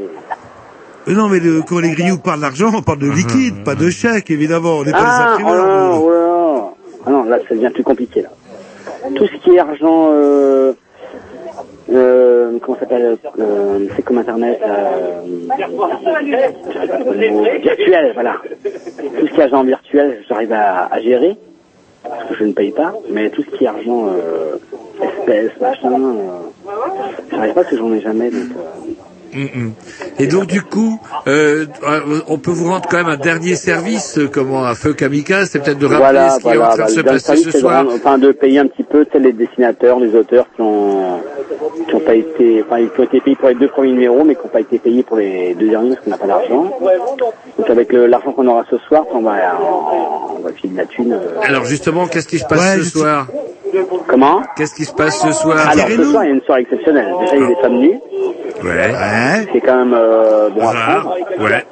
Euh, 1.07 1.13
Non 1.13 1.27
mais 1.29 1.39
le, 1.39 1.61
quand 1.61 1.79
les 1.79 1.91
grioux 1.91 2.17
parlent 2.17 2.41
d'argent, 2.41 2.71
on 2.75 2.81
parle 2.81 2.99
de 2.99 3.09
liquide, 3.09 3.63
pas 3.63 3.75
de 3.75 3.89
chèque 3.89 4.29
évidemment. 4.31 4.77
On 4.79 4.83
n'est 4.83 4.91
pas 4.91 4.97
Ah, 5.05 5.35
des 5.37 5.43
oh 5.43 5.47
là 5.47 5.53
imprimeurs. 5.53 5.67
là, 5.67 5.95
nous. 5.95 6.03
oh 6.03 6.09
là 6.09 6.19
là. 6.19 6.63
Ah 7.05 7.11
non, 7.11 7.23
là, 7.23 7.37
ça 7.47 7.55
devient 7.55 7.69
plus 7.73 7.83
compliqué, 7.83 8.21
là. 8.21 8.29
Tout 9.15 9.25
ce 9.27 9.35
qui 9.37 9.51
est 9.55 9.59
argent, 9.59 10.09
euh, 10.11 10.73
euh, 11.93 12.57
comment 12.61 12.75
ça 12.77 12.81
s'appelle, 12.81 13.17
euh, 13.39 13.87
c'est 13.95 14.01
comme 14.03 14.17
Internet, 14.17 14.59
euh, 14.67 15.21
virtuel, 17.63 18.11
voilà. 18.13 18.35
Tout 19.19 19.27
ce 19.27 19.31
qui 19.33 19.39
est 19.39 19.43
argent 19.43 19.63
virtuel, 19.63 20.21
j'arrive 20.27 20.51
à, 20.51 20.87
à 20.91 20.99
gérer, 20.99 21.37
parce 22.03 22.25
que 22.29 22.35
je 22.35 22.43
ne 22.43 22.51
paye 22.51 22.71
pas, 22.71 22.93
mais 23.09 23.29
tout 23.29 23.43
ce 23.43 23.57
qui 23.57 23.63
est 23.63 23.67
argent, 23.67 24.07
euh, 24.07 24.57
espèces, 25.27 25.51
machin, 25.61 25.93
euh, 26.01 26.71
j'arrive 27.31 27.53
pas 27.53 27.61
parce 27.61 27.69
que 27.69 27.77
j'en 27.77 27.93
ai 27.93 28.01
jamais, 28.01 28.29
donc, 28.29 28.41
euh, 28.57 28.91
Mm, 29.33 29.39
mm. 29.43 29.71
Et 30.19 30.27
donc 30.27 30.47
du 30.47 30.61
coup, 30.61 31.01
euh, 31.27 31.65
euh, 31.85 32.21
on 32.29 32.37
peut 32.37 32.49
vous 32.51 32.69
rendre 32.71 32.87
quand 32.89 32.95
même 32.95 33.07
un 33.09 33.17
dernier 33.17 33.55
service, 33.55 34.17
euh, 34.17 34.29
comment 34.31 34.65
un 34.65 34.73
feu 34.73 34.93
kamikaze, 34.93 35.49
c'est 35.51 35.59
peut-être 35.61 35.77
de 35.79 35.85
rappeler 35.85 35.99
voilà, 36.01 36.29
ce 36.29 36.39
qui 36.39 36.47
est 36.47 36.55
voilà, 36.55 36.69
en 36.71 36.75
train 36.77 36.85
bah, 36.85 36.87
de 36.87 36.91
se 36.95 37.01
passer 37.27 37.35
ce 37.43 37.45
de 37.49 37.51
soir. 37.59 37.83
rendre- 37.83 37.93
enfin, 37.93 38.17
de 38.17 38.31
payer 38.31 38.59
un 38.59 38.67
petit 38.67 38.83
peu 39.05 39.19
les 39.19 39.33
dessinateurs, 39.33 39.99
les 39.99 40.15
auteurs 40.15 40.45
qui 40.55 40.61
ont, 40.61 41.19
qui 41.87 41.95
ont 41.95 41.99
pas 41.99 42.15
été, 42.15 42.63
enfin, 42.65 42.85
qui 42.87 42.99
ont 42.99 43.03
été 43.03 43.19
payés 43.21 43.35
pour 43.35 43.49
les 43.49 43.55
deux 43.55 43.67
premiers 43.67 43.91
numéros, 43.91 44.23
mais 44.23 44.35
qui 44.35 44.41
n'ont 44.43 44.49
pas 44.49 44.59
été 44.61 44.79
payés 44.79 45.03
pour 45.03 45.17
les 45.17 45.53
deux 45.55 45.69
derniers 45.69 45.91
parce 45.95 46.01
qu'on 46.03 46.11
n'a 46.11 46.17
pas 46.17 46.27
d'argent. 46.27 46.71
Donc 47.57 47.69
avec 47.69 47.91
l'argent 47.93 48.31
qu'on 48.31 48.47
aura 48.47 48.63
ce 48.69 48.77
soir, 48.79 49.05
on 49.13 49.21
va, 49.21 49.33
on, 49.61 50.37
on 50.37 50.39
va 50.41 50.51
filer 50.53 50.73
de 50.73 50.77
la 50.77 50.85
thune. 50.85 51.13
euh. 51.13 51.39
Alors 51.43 51.65
justement, 51.65 52.07
qu'est-ce 52.07 52.27
qui 52.27 52.39
se 52.39 52.45
passe 52.45 52.77
ce 52.77 52.83
soir? 52.83 53.27
Comment? 54.07 54.41
Qu'est-ce 54.55 54.73
qui 54.75 54.85
se 54.85 54.93
passe 54.93 55.19
ce 55.19 55.31
soir? 55.33 55.57
Alors 55.69 55.87
ce 55.89 56.03
soir, 56.03 56.23
il 56.23 56.27
y 56.27 56.31
a 56.31 56.33
une 56.35 56.41
soirée 56.41 56.61
exceptionnelle. 56.61 57.13
Déjà, 57.19 57.35
il 57.35 57.41
y 57.41 57.45
a 57.45 57.47
des 57.47 57.55
femmes 57.55 57.77
nues. 57.79 57.99
Ouais. 58.63 59.45
C'est 59.53 59.61
quand 59.61 59.75
même 59.75 59.93
euh, 59.93 60.49
bon 60.49 60.61
à 60.61 60.71
Rare. 60.71 61.01
prendre. 61.01 61.15
Ouais. 61.43 61.65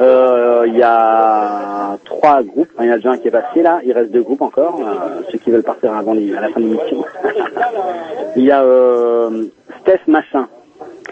Euh, 0.00 0.64
Il 0.68 0.78
y 0.78 0.82
a 0.82 1.98
trois 2.04 2.42
groupes. 2.42 2.68
Enfin, 2.74 2.84
Il 2.84 2.88
y 2.88 2.90
en 2.90 2.94
a 2.94 2.96
déjà 2.96 3.10
un 3.10 3.18
qui 3.18 3.28
est 3.28 3.32
passé 3.32 3.62
là. 3.62 3.80
Il 3.84 3.92
reste 3.92 4.10
deux 4.12 4.22
groupes 4.22 4.40
encore. 4.42 4.78
euh, 4.80 5.22
ceux 5.30 5.38
qui 5.38 5.50
veulent 5.50 5.62
partir 5.64 5.92
avant 5.94 6.14
les- 6.14 6.34
à 6.34 6.40
la 6.40 6.48
fin 6.48 6.60
de 6.60 6.66
Il 8.36 8.44
y 8.44 8.50
a 8.50 8.62
euh, 8.62 9.44
Steph 9.80 10.00
Machin. 10.06 10.48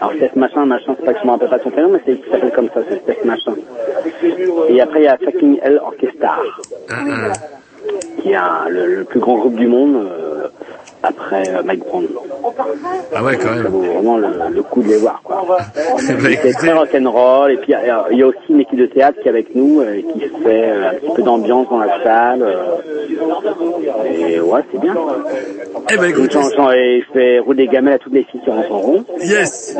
Alors 0.01 0.13
Steph 0.13 0.35
Machin, 0.35 0.65
Machin, 0.65 0.95
c'est 0.97 1.05
pas 1.05 1.13
que 1.13 1.19
je 1.19 1.25
me 1.25 1.31
rappelle 1.31 1.49
pas 1.49 1.59
son 1.59 1.71
prénom, 1.71 1.89
mais 1.89 1.99
c'est 2.05 2.13
il 2.13 2.31
s'appelle 2.31 2.51
comme 2.53 2.69
ça, 2.73 2.81
c'est 2.87 3.01
Steph 3.03 3.25
Machin. 3.25 3.53
Et 4.69 4.81
après 4.81 5.01
il 5.01 5.03
y 5.03 5.07
a 5.07 5.17
Fucking 5.17 5.59
Hell 5.61 5.81
Orchestra, 5.83 6.37
qui 8.21 8.31
est 8.31 8.35
un- 8.35 8.67
le, 8.69 8.85
le 8.95 9.03
plus 9.05 9.19
grand 9.19 9.37
groupe 9.37 9.55
du 9.55 9.67
monde 9.67 9.95
euh, 9.95 10.47
après 11.03 11.43
euh, 11.49 11.61
Mike 11.63 11.85
Brown. 11.87 12.05
Ah 13.15 13.23
ouais, 13.23 13.37
quand 13.37 13.51
même. 13.51 13.63
Ça 13.63 13.69
vaut 13.69 13.79
vraiment 13.81 14.17
le, 14.17 14.27
le 14.51 14.63
coup 14.63 14.81
de 14.81 14.89
les 14.89 14.97
voir, 14.97 15.21
quoi. 15.23 15.43
Bah, 15.47 15.57
C'est 15.97 16.51
très 16.53 16.73
rock'n'roll. 16.73 17.51
Et 17.51 17.57
puis, 17.57 17.67
il 17.73 17.87
y 17.87 17.89
a- 17.89 18.05
il 18.11 18.17
y 18.19 18.23
a 18.23 18.27
aussi 18.27 18.37
une 18.49 18.59
équipe 18.61 18.79
de 18.79 18.85
théâtre 18.87 19.19
qui 19.21 19.27
est 19.27 19.31
avec 19.31 19.55
nous, 19.55 19.81
euh, 19.81 20.01
qui 20.13 20.19
fait 20.19 20.29
euh, 20.69 20.89
un 20.89 20.93
petit 20.95 21.11
peu 21.15 21.21
d'ambiance 21.21 21.67
dans 21.69 21.79
la 21.79 22.03
salle. 22.03 22.41
euh, 22.43 22.75
et 24.05 24.39
ouais, 24.39 24.61
c'est 24.71 24.79
bien. 24.81 24.95
Eh 25.91 25.97
ben, 25.97 26.05
écoute. 26.09 26.35
Et 26.75 27.01
je 27.01 27.05
fais 27.13 27.39
rouler 27.39 27.65
des 27.65 27.71
gamelles 27.73 27.93
à 27.95 27.97
toutes 27.99 28.13
les 28.13 28.23
filles 28.23 28.41
qui 28.43 28.49
rentrent 28.49 28.71
en 28.73 28.79
rond. 28.79 29.05
Yes. 29.21 29.75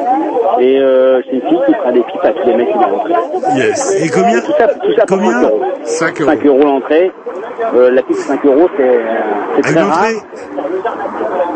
Et 0.60 0.80
euh, 0.80 1.22
j'ai 1.24 1.36
une 1.36 1.42
fille 1.42 1.60
qui 1.68 1.74
fera 1.74 1.92
des 1.92 2.02
pipes 2.02 2.24
à 2.24 2.32
tous 2.32 2.48
les 2.48 2.56
mecs 2.56 2.68
qui 2.68 2.74
vont 2.74 2.98
rentrer. 2.98 3.14
Yes. 3.58 3.96
Et 4.04 4.10
combien 4.10 4.40
Tout 4.42 4.52
ça, 4.58 4.68
tout 4.68 4.94
ça 4.96 5.06
pour 5.06 5.18
5 5.18 5.44
euros. 5.44 5.62
5 5.84 6.22
euros. 6.22 6.30
5 6.32 6.46
euros 6.46 6.64
l'entrée. 6.64 7.12
Euh, 7.90 7.96
la 7.96 8.02
pipe 8.04 8.16
5 8.16 8.46
euros, 8.46 8.70
c'est 8.78 8.84
euh, 8.84 9.62
très 9.62 9.82
rare. 9.82 10.06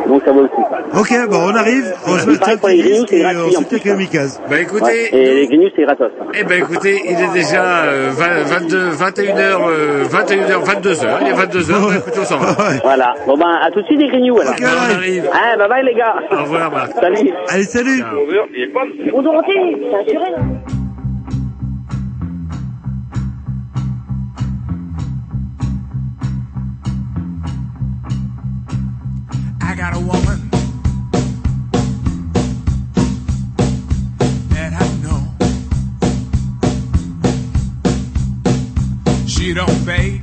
Donc 0.08 0.22
ça 0.26 0.32
vaut 0.32 0.42
le 0.42 0.48
coup. 0.48 0.64
Ok, 1.00 1.14
bon 1.30 1.38
on 1.52 1.56
arrive, 1.56 1.94
on 2.08 2.18
se 2.18 2.24
Il 2.26 2.32
met 2.32 2.58
pour 2.58 2.70
les 2.70 2.78
grignoux, 2.82 3.06
c'est 3.08 3.18
et 3.18 3.22
gratuit, 3.22 3.40
on 3.42 3.48
en 3.48 3.62
se 3.62 3.68
plus, 3.68 3.78
fait 3.78 3.90
kamikaze. 3.90 4.42
Bah 4.50 4.60
écoutez, 4.60 4.84
Ouais. 4.84 5.10
Et 5.14 5.34
les 5.36 5.48
grignoux, 5.48 5.70
c'est 5.76 5.84
gratos. 5.84 6.12
eh 6.34 6.44
ben 6.44 6.60
écoutez, 6.60 7.02
il 7.06 7.20
est 7.20 7.34
déjà 7.34 7.64
euh, 7.86 8.10
20, 8.12 8.44
22, 8.60 8.90
21h, 8.92 9.38
euh, 9.40 10.04
21h, 10.06 10.64
22h. 10.66 11.08
Il 11.22 11.28
est 11.28 11.34
22h. 11.34 11.72
Bah, 11.88 11.96
écoutez, 11.98 12.20
on 12.20 12.26
s'en 12.26 12.38
va. 12.38 12.56
Voilà. 12.84 13.14
Bon 13.26 13.38
ben, 13.38 13.58
à 13.62 13.72
tout 13.72 13.82
de 13.82 13.86
suite 13.86 14.00
les 14.02 14.08
grignoux 14.10 14.40
alors. 14.40 14.54
On 14.62 14.96
arrive. 14.96 15.30
Ah, 15.34 15.58
bye 15.58 15.70
bye 15.70 15.86
les 15.86 15.94
gars. 15.96 16.16
Au 16.32 16.44
revoir, 16.44 16.72
Marc. 16.72 16.92
Salut. 17.00 17.32
Allez, 17.50 17.64
salut 17.64 18.04
Bon 19.12 19.22
Dorothée, 19.22 19.78
c'est 19.90 20.12
assuré 20.12 20.32
là. 20.32 20.38
I 29.66 29.76
got 29.76 29.96
a 29.96 30.00
woman 30.00 30.50
that 34.50 34.74
I 34.74 34.88
know. 35.04 35.22
She 39.26 39.54
don't 39.54 39.86
bake. 39.86 40.23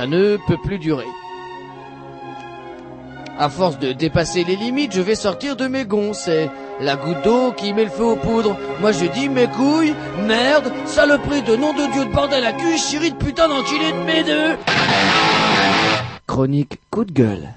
Ça 0.00 0.06
ne 0.06 0.38
peut 0.38 0.56
plus 0.56 0.78
durer. 0.78 1.04
À 3.38 3.50
force 3.50 3.78
de 3.78 3.92
dépasser 3.92 4.44
les 4.44 4.56
limites, 4.56 4.94
je 4.94 5.02
vais 5.02 5.14
sortir 5.14 5.56
de 5.56 5.66
mes 5.66 5.84
gonds. 5.84 6.14
C'est 6.14 6.48
la 6.80 6.96
goutte 6.96 7.20
d'eau 7.22 7.52
qui 7.52 7.74
met 7.74 7.84
le 7.84 7.90
feu 7.90 8.04
aux 8.04 8.16
poudres. 8.16 8.56
Moi 8.80 8.92
je 8.92 9.04
dis 9.04 9.28
mes 9.28 9.46
couilles, 9.46 9.92
merde, 10.26 10.72
saloperie 10.86 11.42
de 11.42 11.54
nom 11.54 11.74
de 11.74 11.92
Dieu 11.92 12.06
de 12.06 12.14
bordel 12.14 12.46
à 12.46 12.54
cul, 12.54 12.78
chérie 12.78 13.10
de 13.12 13.16
putain 13.18 13.46
d'enculé 13.46 13.92
de 13.92 13.98
mes 14.06 14.24
deux. 14.24 14.56
Chronique 16.26 16.80
coup 16.90 17.04
de 17.04 17.12
gueule. 17.12 17.50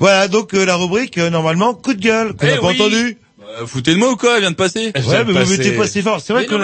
Voilà, 0.00 0.26
donc 0.26 0.54
euh, 0.54 0.64
la 0.66 0.74
rubrique, 0.74 1.18
euh, 1.18 1.30
normalement, 1.30 1.74
coup 1.74 1.94
de 1.94 2.00
gueule, 2.00 2.34
qu'on 2.34 2.48
Eh 2.48 2.50
n'a 2.50 2.56
pas 2.56 2.72
entendu. 2.72 3.16
Euh, 3.60 3.66
foutez 3.66 3.92
de 3.92 3.98
moi 3.98 4.10
ou 4.10 4.16
quoi 4.16 4.34
Elle 4.36 4.40
vient 4.40 4.50
de 4.50 4.56
passer. 4.56 4.92
Ouais, 4.94 5.24
mais 5.24 5.32
vous 5.44 5.50
mettez 5.50 5.72
pas 5.72 5.86
si 5.86 6.02
fort. 6.02 6.20
C'est 6.20 6.32
vrai 6.32 6.46
que 6.46 6.54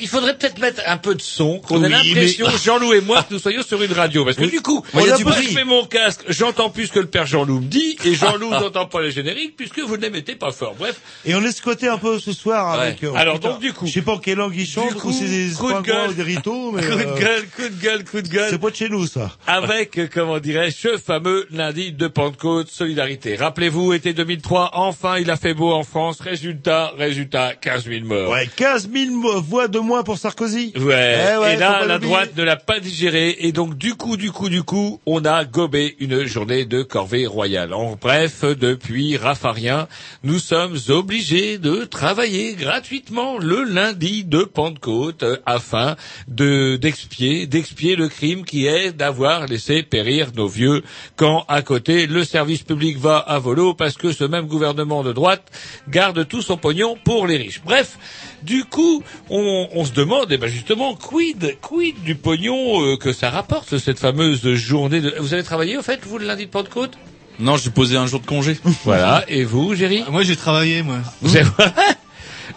il 0.00 0.08
faudrait 0.08 0.36
peut-être 0.36 0.58
mettre 0.60 0.82
un 0.86 0.96
peu 0.96 1.14
de 1.14 1.20
son, 1.22 1.58
qu'on 1.60 1.82
Oui, 1.82 1.88
l'impression, 1.90 2.46
mais- 2.48 2.58
Jean-Loup 2.64 2.92
et 2.94 3.00
moi, 3.00 3.22
que 3.22 3.32
nous 3.34 3.40
soyons 3.40 3.62
sur 3.62 3.82
une 3.82 3.92
radio. 3.92 4.24
Parce 4.24 4.36
que 4.36 4.42
Oui. 4.42 4.50
du 4.50 4.60
coup, 4.60 4.84
Moi, 4.94 5.02
il 5.04 5.08
y 5.08 5.12
a 5.12 5.16
du 5.16 5.24
moi, 5.24 5.32
bruit. 5.32 5.48
je 5.50 5.54
mets 5.54 5.64
mon 5.64 5.84
casque, 5.84 6.22
j'entends 6.28 6.70
plus 6.70 6.86
ce 6.88 6.92
que 6.92 7.00
le 7.00 7.06
père 7.06 7.26
Jean-Loup 7.26 7.60
me 7.60 7.66
dit, 7.66 7.96
et 8.04 8.14
Jean-Loup 8.14 8.50
n'entend 8.50 8.86
pas 8.86 9.00
les 9.02 9.10
génériques, 9.10 9.56
puisque 9.56 9.78
vous 9.80 9.96
ne 9.96 10.02
les 10.02 10.10
mettez 10.10 10.34
pas 10.34 10.52
fort. 10.52 10.74
Bref. 10.78 10.96
Et 11.24 11.34
on 11.34 11.42
est 11.44 11.52
squatté 11.52 11.88
un 11.88 11.98
peu 11.98 12.18
ce 12.18 12.32
soir 12.32 12.72
avec. 12.80 13.02
euh, 13.04 13.12
Alors, 13.14 13.34
putain, 13.34 13.50
donc, 13.50 13.60
du 13.60 13.72
coup. 13.72 13.86
Je 13.86 13.92
sais 13.92 14.02
pas 14.02 14.12
en 14.12 14.18
quelle 14.18 14.38
langue 14.38 14.54
ils 14.56 14.66
chantent, 14.66 14.94
coup, 14.94 15.08
ou 15.08 15.12
c'est 15.12 15.24
des 15.26 15.54
coup 15.54 15.66
de 15.66 15.70
springouins 15.72 15.80
gueule. 15.82 16.10
ou 16.10 16.14
des 16.14 16.22
ritos, 16.22 16.72
mais. 16.74 16.82
Coup 16.82 16.88
de 16.94 17.00
euh, 17.02 17.18
gueule, 17.18 17.44
coup 17.56 17.62
de 17.68 17.82
gueule, 17.82 18.04
coup 18.04 18.22
de 18.22 18.28
gueule. 18.28 18.46
C'est 18.50 18.58
pas 18.60 18.70
de 18.70 18.76
chez 18.76 18.88
nous, 18.88 19.06
ça. 19.06 19.30
Avec, 19.46 19.98
comment 20.12 20.38
dirais-je, 20.38 20.76
ce 20.76 20.98
fameux 20.98 21.46
lundi 21.50 21.92
de 21.92 22.06
Pentecôte 22.08 22.68
Solidarité. 22.70 23.36
Rappelez-vous, 23.36 23.92
été 23.92 24.12
2003, 24.12 24.70
enfin 24.74 25.18
il 25.18 25.30
a 25.30 25.36
fait 25.36 25.54
beau 25.54 25.72
en 25.72 25.82
France. 25.82 26.18
Résultat, 26.28 26.92
résultat, 26.98 27.54
15 27.60 27.84
000 27.86 28.04
morts. 28.04 28.30
Ouais, 28.30 28.48
15 28.56 28.90
000 28.92 29.12
mo- 29.14 29.40
voix 29.40 29.66
de 29.66 29.78
moins 29.78 30.02
pour 30.02 30.18
Sarkozy. 30.18 30.72
Ouais. 30.76 31.16
Eh 31.34 31.38
ouais, 31.38 31.54
et 31.54 31.56
là, 31.56 31.84
la 31.86 31.98
droite 31.98 32.32
ne 32.36 32.42
l'a 32.42 32.56
pas 32.56 32.80
digéré. 32.80 33.36
Et 33.40 33.52
donc, 33.52 33.78
du 33.78 33.94
coup, 33.94 34.16
du 34.16 34.30
coup, 34.30 34.48
du 34.50 34.62
coup, 34.62 35.00
on 35.06 35.24
a 35.24 35.44
gobé 35.44 35.96
une 36.00 36.24
journée 36.26 36.64
de 36.66 36.82
corvée 36.82 37.26
royale. 37.26 37.72
En 37.72 37.96
bref, 38.00 38.42
depuis 38.44 39.16
Raffarien, 39.16 39.88
nous 40.22 40.38
sommes 40.38 40.76
obligés 40.90 41.58
de 41.58 41.84
travailler 41.84 42.54
gratuitement 42.54 43.38
le 43.38 43.62
lundi 43.64 44.24
de 44.24 44.42
Pentecôte 44.42 45.24
afin 45.46 45.96
de 46.28 46.76
d'expier, 46.76 47.46
d'expier 47.46 47.96
le 47.96 48.08
crime 48.08 48.44
qui 48.44 48.66
est 48.66 48.92
d'avoir 48.92 49.46
laissé 49.46 49.82
périr 49.82 50.28
nos 50.36 50.48
vieux 50.48 50.82
quand 51.16 51.44
à 51.48 51.62
côté 51.62 52.06
le 52.06 52.24
service 52.24 52.62
public 52.62 52.98
va 52.98 53.16
à 53.18 53.38
volo 53.38 53.74
parce 53.74 53.96
que 53.96 54.12
ce 54.12 54.24
même 54.24 54.46
gouvernement 54.46 55.02
de 55.02 55.12
droite 55.12 55.50
garde 55.88 56.17
tout 56.24 56.42
son 56.42 56.56
pognon 56.56 56.96
pour 57.04 57.26
les 57.26 57.36
riches. 57.36 57.60
Bref, 57.64 57.98
du 58.42 58.64
coup, 58.64 59.02
on, 59.30 59.68
on 59.72 59.84
se 59.84 59.92
demande, 59.92 60.30
eh 60.30 60.36
ben 60.38 60.48
justement, 60.48 60.94
quid, 60.94 61.56
quid 61.60 62.02
du 62.02 62.14
pognon 62.14 62.82
euh, 62.84 62.96
que 62.96 63.12
ça 63.12 63.30
rapporte 63.30 63.78
cette 63.78 63.98
fameuse 63.98 64.54
journée 64.54 65.00
de... 65.00 65.14
Vous 65.18 65.34
avez 65.34 65.42
travaillé 65.42 65.76
au 65.76 65.82
fait, 65.82 66.00
vous, 66.04 66.18
le 66.18 66.26
lundi 66.26 66.46
de 66.46 66.50
Pentecôte? 66.50 66.98
Non, 67.38 67.56
j'ai 67.56 67.70
posé 67.70 67.96
un 67.96 68.06
jour 68.06 68.20
de 68.20 68.26
congé. 68.26 68.58
Voilà. 68.84 69.24
Et 69.28 69.44
vous, 69.44 69.74
Géry? 69.74 70.04
Moi, 70.10 70.22
j'ai 70.22 70.36
travaillé, 70.36 70.82
moi. 70.82 70.98
vous 71.22 71.36
avez... 71.36 71.48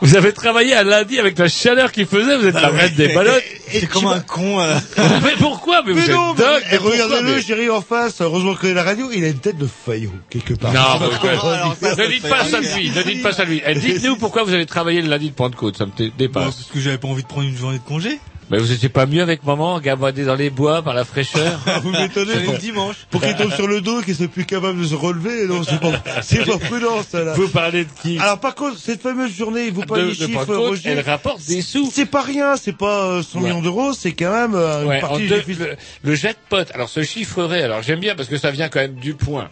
vous 0.02 0.15
avez 0.18 0.34
travaillé 0.34 0.73
à 0.73 0.84
lundi 0.84 1.19
avec 1.19 1.38
la 1.38 1.48
chaleur 1.48 1.91
qu'il 1.91 2.06
faisait, 2.07 2.38
vous 2.38 2.48
êtes 2.48 2.56
la 2.56 2.69
reine 2.69 2.94
des 2.95 3.10
ballottes. 3.14 3.44
C'est 3.69 3.88
comme 3.88 4.07
un 4.07 4.19
con. 4.19 4.60
euh. 4.60 4.76
mais 5.23 5.34
pourquoi 5.40 5.82
Mais, 5.86 5.94
Mais 5.94 6.02
vous 6.02 6.11
non, 6.11 6.32
êtes 6.34 6.40
dingue. 6.40 6.64
mais 6.72 6.78
pourquoi 6.78 6.91
regardez-le, 7.06 7.56
Mais- 7.56 7.69
en 7.69 7.82
face. 7.82 8.19
Heureusement 8.22 8.56
que 8.56 8.68
la 8.68 8.84
radio, 8.84 9.10
il 9.14 9.23
a 9.23 9.28
une 9.30 9.40
tête 9.40 9.57
de 9.57 9.68
faillot, 9.68 10.11
quelque 10.30 10.53
part. 10.56 10.73
Non, 10.73 11.07
mais- 11.23 11.30
alors 11.30 11.76
ça, 11.80 11.95
ça 11.95 12.03
ne 12.03 12.07
dites 12.11 12.22
fait 12.23 12.30
pas 12.30 12.44
ça 12.45 12.57
rire. 12.60 12.76
lui, 12.78 12.90
ne 12.90 13.03
dites 13.03 13.23
pas 13.23 13.32
ça 13.32 13.45
lui. 13.45 13.61
Eh, 13.65 13.76
Dites-nous 13.76 14.18
pourquoi 14.18 14.44
vous 14.44 14.53
avez 14.53 14.65
travaillé 14.65 15.02
le 15.02 15.07
lundi 15.10 15.30
de 15.30 15.36
Pentecôte, 15.36 15.78
ça 15.78 15.86
me 15.86 15.91
dé- 15.95 16.10
Bon, 16.10 16.15
dépasse. 16.18 16.56
parce 16.56 16.69
que 16.73 16.80
j'avais 16.80 16.98
pas 16.98 17.07
envie 17.07 17.23
de 17.23 17.28
prendre 17.28 17.48
une 17.48 17.57
journée 17.57 17.78
de 17.78 17.84
congé. 17.84 18.19
Mais 18.52 18.57
vous 18.60 18.72
étiez 18.72 18.90
pas 18.90 19.06
mieux 19.06 19.22
avec 19.22 19.44
maman, 19.45 19.80
gabardé 19.80 20.23
dans 20.26 20.36
les 20.36 20.49
bois 20.49 20.82
par 20.84 20.94
la 20.94 21.06
fraîcheur 21.06 21.60
Vous 21.84 21.91
m'étonnez. 21.91 22.36
Le 22.36 22.57
dimanche. 22.60 22.95
pour 23.10 23.22
qu'il 23.22 23.36
tombe 23.36 23.52
sur 23.53 23.65
le 23.68 23.82
dos 23.82 24.02
et 24.02 24.03
qu'il 24.03 24.15
soit 24.15 24.28
plus 24.28 24.45
capable 24.45 24.80
de 24.82 24.86
se 24.86 24.94
relever. 24.95 25.48
Non, 25.48 25.64
c'est 25.64 25.80
pas, 25.80 25.91
c'est 26.22 26.45
pas 26.45 26.57
prudent, 26.57 27.02
ça, 27.10 27.23
là. 27.23 27.34
Vous 27.34 27.48
parlez 27.48 27.86
de 27.86 27.90
qui 28.03 28.19
Alors, 28.19 28.40
par 28.40 28.53
contre, 28.56 28.78
cette 28.78 29.02
fameuse 29.02 29.34
journée, 29.36 29.69
vous 29.72 29.82
de, 29.82 29.86
parlez 29.88 30.03
des 30.03 30.10
de 30.10 30.26
chiffres, 30.28 30.53
Roger. 30.56 30.90
elle 30.90 30.99
rapporte 30.99 31.45
des 31.48 31.61
sous. 31.61 31.90
C'est 31.91 32.06
pas 32.06 32.22
rien, 32.22 32.56
c'est 32.57 32.78
pas 32.78 33.06
euh, 33.06 33.23
100 33.23 33.40
Ouais. 33.40 33.45
millions 33.45 33.61
d'euros, 33.61 33.94
c'est 33.94 34.11
quand 34.11 34.32
même 34.32 34.53
euh, 34.56 34.84
une 34.84 34.88
Ouais, 34.90 34.99
partie 34.99 35.28
deux- 35.28 35.41
le, 35.48 35.76
le 36.03 36.15
jackpot, 36.15 36.57
alors 36.73 36.90
ce 36.90 37.03
chiffrerait, 37.03 37.64
alors 37.64 37.82
j'aime 37.82 37.99
bien 37.99 38.15
parce 38.15 38.28
que 38.28 38.38
ça 38.38 38.52
vient 38.52 38.68
quand 38.69 38.80
même 38.82 38.95
du 38.95 39.14
point. 39.14 39.49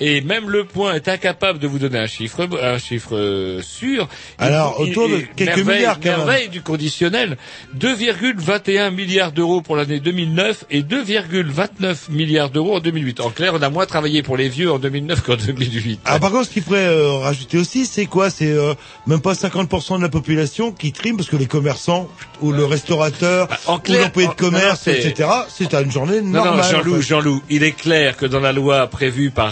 Et 0.00 0.20
même 0.20 0.48
le 0.48 0.64
point 0.64 0.94
est 0.94 1.08
incapable 1.08 1.58
de 1.58 1.66
vous 1.66 1.78
donner 1.78 1.98
un 1.98 2.06
chiffre, 2.06 2.48
un 2.62 2.78
chiffre 2.78 3.16
euh, 3.16 3.60
sûr. 3.62 4.08
Alors, 4.38 4.76
il- 4.80 4.90
autour 4.90 5.08
de 5.08 5.18
quelques 5.36 5.56
merveille- 5.56 5.76
milliards, 5.78 6.00
quand 6.00 6.08
même. 6.10 6.16
merveille 6.18 6.48
du 6.48 6.62
conditionnel. 6.62 7.36
2,21 7.74 8.90
milliards 8.90 9.32
d'euros 9.32 9.60
pour 9.60 9.76
l'année 9.76 10.00
2009 10.00 10.64
et 10.70 10.82
2,29 10.82 12.10
milliards 12.10 12.50
d'euros 12.50 12.76
en 12.76 12.80
2008. 12.80 13.20
En 13.20 13.30
clair, 13.30 13.52
on 13.54 13.62
a 13.62 13.70
moins 13.70 13.86
travaillé 13.86 14.22
pour 14.22 14.36
les 14.36 14.48
vieux 14.48 14.70
en 14.72 14.78
2009 14.78 15.22
qu'en 15.22 15.36
2008. 15.36 16.00
Alors 16.04 16.20
par 16.20 16.30
contre, 16.30 16.46
ce 16.46 16.50
qu'il 16.50 16.62
faudrait 16.62 16.86
euh, 16.86 17.12
rajouter 17.18 17.58
aussi, 17.58 17.86
c'est 17.86 18.06
quoi? 18.06 18.30
C'est 18.30 18.50
euh, 18.52 18.74
même 19.06 19.20
pas 19.20 19.32
50% 19.34 19.96
de 19.98 20.02
la 20.02 20.08
population 20.08 20.72
qui 20.72 20.92
trime 20.92 21.16
parce 21.16 21.28
que 21.28 21.36
les 21.36 21.46
commerçants 21.46 22.08
ou 22.40 22.52
le 22.52 22.64
restaurateur 22.64 23.48
Bah, 23.48 23.58
en 23.66 23.76
ou 23.76 23.78
clair, 23.80 24.02
l'employé 24.02 24.28
en- 24.28 24.32
de 24.32 24.36
commerce, 24.36 24.86
non, 24.86 24.92
non, 24.92 24.98
etc. 24.98 25.28
C'est 25.48 25.74
à 25.74 25.80
une 25.80 25.90
journée 25.90 26.20
Non, 26.20 26.44
normale. 26.44 26.54
non, 26.56 26.60
en 26.60 26.70
Jean-Loup, 26.70 26.96
fait. 26.96 27.02
Jean-Loup, 27.02 27.42
il 27.50 27.62
est 27.62 27.72
clair 27.72 28.16
que 28.16 28.26
dans 28.26 28.40
la 28.40 28.52
loi 28.52 28.86
prévue 28.86 29.30
par 29.30 29.50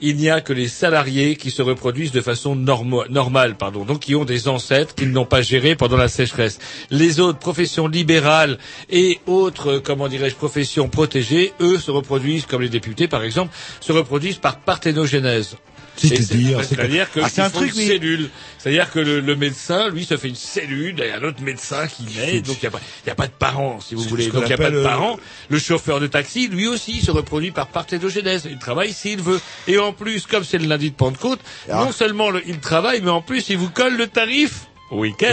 Il 0.00 0.16
n'y 0.16 0.30
a 0.30 0.40
que 0.40 0.52
les 0.52 0.68
salariés 0.68 1.36
qui 1.36 1.50
se 1.50 1.62
reproduisent 1.62 2.12
de 2.12 2.20
façon 2.20 2.54
normale, 2.56 3.56
pardon, 3.56 3.84
donc 3.84 4.00
qui 4.00 4.14
ont 4.14 4.24
des 4.24 4.48
ancêtres 4.48 4.94
qu'ils 4.94 5.12
n'ont 5.12 5.24
pas 5.24 5.42
gérés 5.42 5.76
pendant 5.76 5.96
la 5.96 6.08
sécheresse. 6.08 6.58
Les 6.90 7.20
autres 7.20 7.38
professions 7.38 7.88
libérales 7.88 8.58
et 8.90 9.20
autres, 9.26 9.72
euh, 9.72 9.80
comment 9.80 10.08
dirais-je, 10.08 10.34
professions 10.34 10.88
protégées, 10.88 11.52
eux, 11.60 11.78
se 11.78 11.90
reproduisent, 11.90 12.46
comme 12.46 12.62
les 12.62 12.68
députés 12.68 13.08
par 13.08 13.22
exemple, 13.24 13.54
se 13.80 13.92
reproduisent 13.92 14.38
par 14.38 14.60
parthénogenèse. 14.60 15.56
C'est-à-dire, 15.96 16.58
c'est 16.62 16.74
C'est-à-dire 16.76 17.10
que 17.10 17.20
Ah, 17.22 17.28
c'est 17.28 17.42
un 17.42 17.50
truc, 17.50 17.74
une 17.74 17.86
cellule. 17.86 18.30
C'est-à-dire 18.58 18.90
que 18.90 18.98
le, 18.98 19.20
le 19.20 19.36
médecin, 19.36 19.88
lui, 19.90 20.04
se 20.04 20.16
fait 20.16 20.28
une 20.28 20.34
cellule, 20.34 21.00
et 21.00 21.12
un 21.12 21.22
autre 21.22 21.40
médecin 21.42 21.86
qui 21.86 22.04
naît, 22.18 22.40
donc 22.40 22.56
il 22.62 22.68
n'y 22.68 22.74
a, 22.74 22.80
y 23.06 23.10
a 23.10 23.14
pas 23.14 23.26
de 23.26 23.32
parents, 23.32 23.80
si 23.80 23.94
vous 23.94 24.02
voulez. 24.02 24.26
Donc 24.28 24.42
il 24.44 24.48
n'y 24.48 24.52
a 24.52 24.56
pas 24.58 24.70
de 24.70 24.76
euh, 24.78 24.82
parents. 24.84 25.18
Le 25.48 25.58
chauffeur 25.58 26.00
de 26.00 26.06
taxi, 26.06 26.48
lui 26.48 26.66
aussi, 26.66 27.00
se 27.00 27.10
reproduit 27.10 27.50
par 27.52 27.68
parthénogenèse. 27.68 28.46
Il 28.50 28.58
travaille 28.58 28.92
s'il 28.92 29.20
veut. 29.22 29.40
Et 29.68 29.78
en 29.78 29.92
plus, 29.92 30.26
comme 30.26 30.44
c'est 30.44 30.58
le 30.58 30.66
lundi 30.66 30.90
de 30.90 30.96
Pentecôte, 30.96 31.40
Ah. 31.70 31.84
non 31.84 31.92
seulement 31.92 32.30
le- 32.30 32.42
il 32.46 32.58
travaille, 32.58 33.00
mais 33.02 33.10
en 33.10 33.22
plus, 33.22 33.48
il 33.48 33.56
vous 33.58 33.70
colle 33.70 33.96
le 33.96 34.06
tarif 34.06 34.66
week-end. 34.90 35.26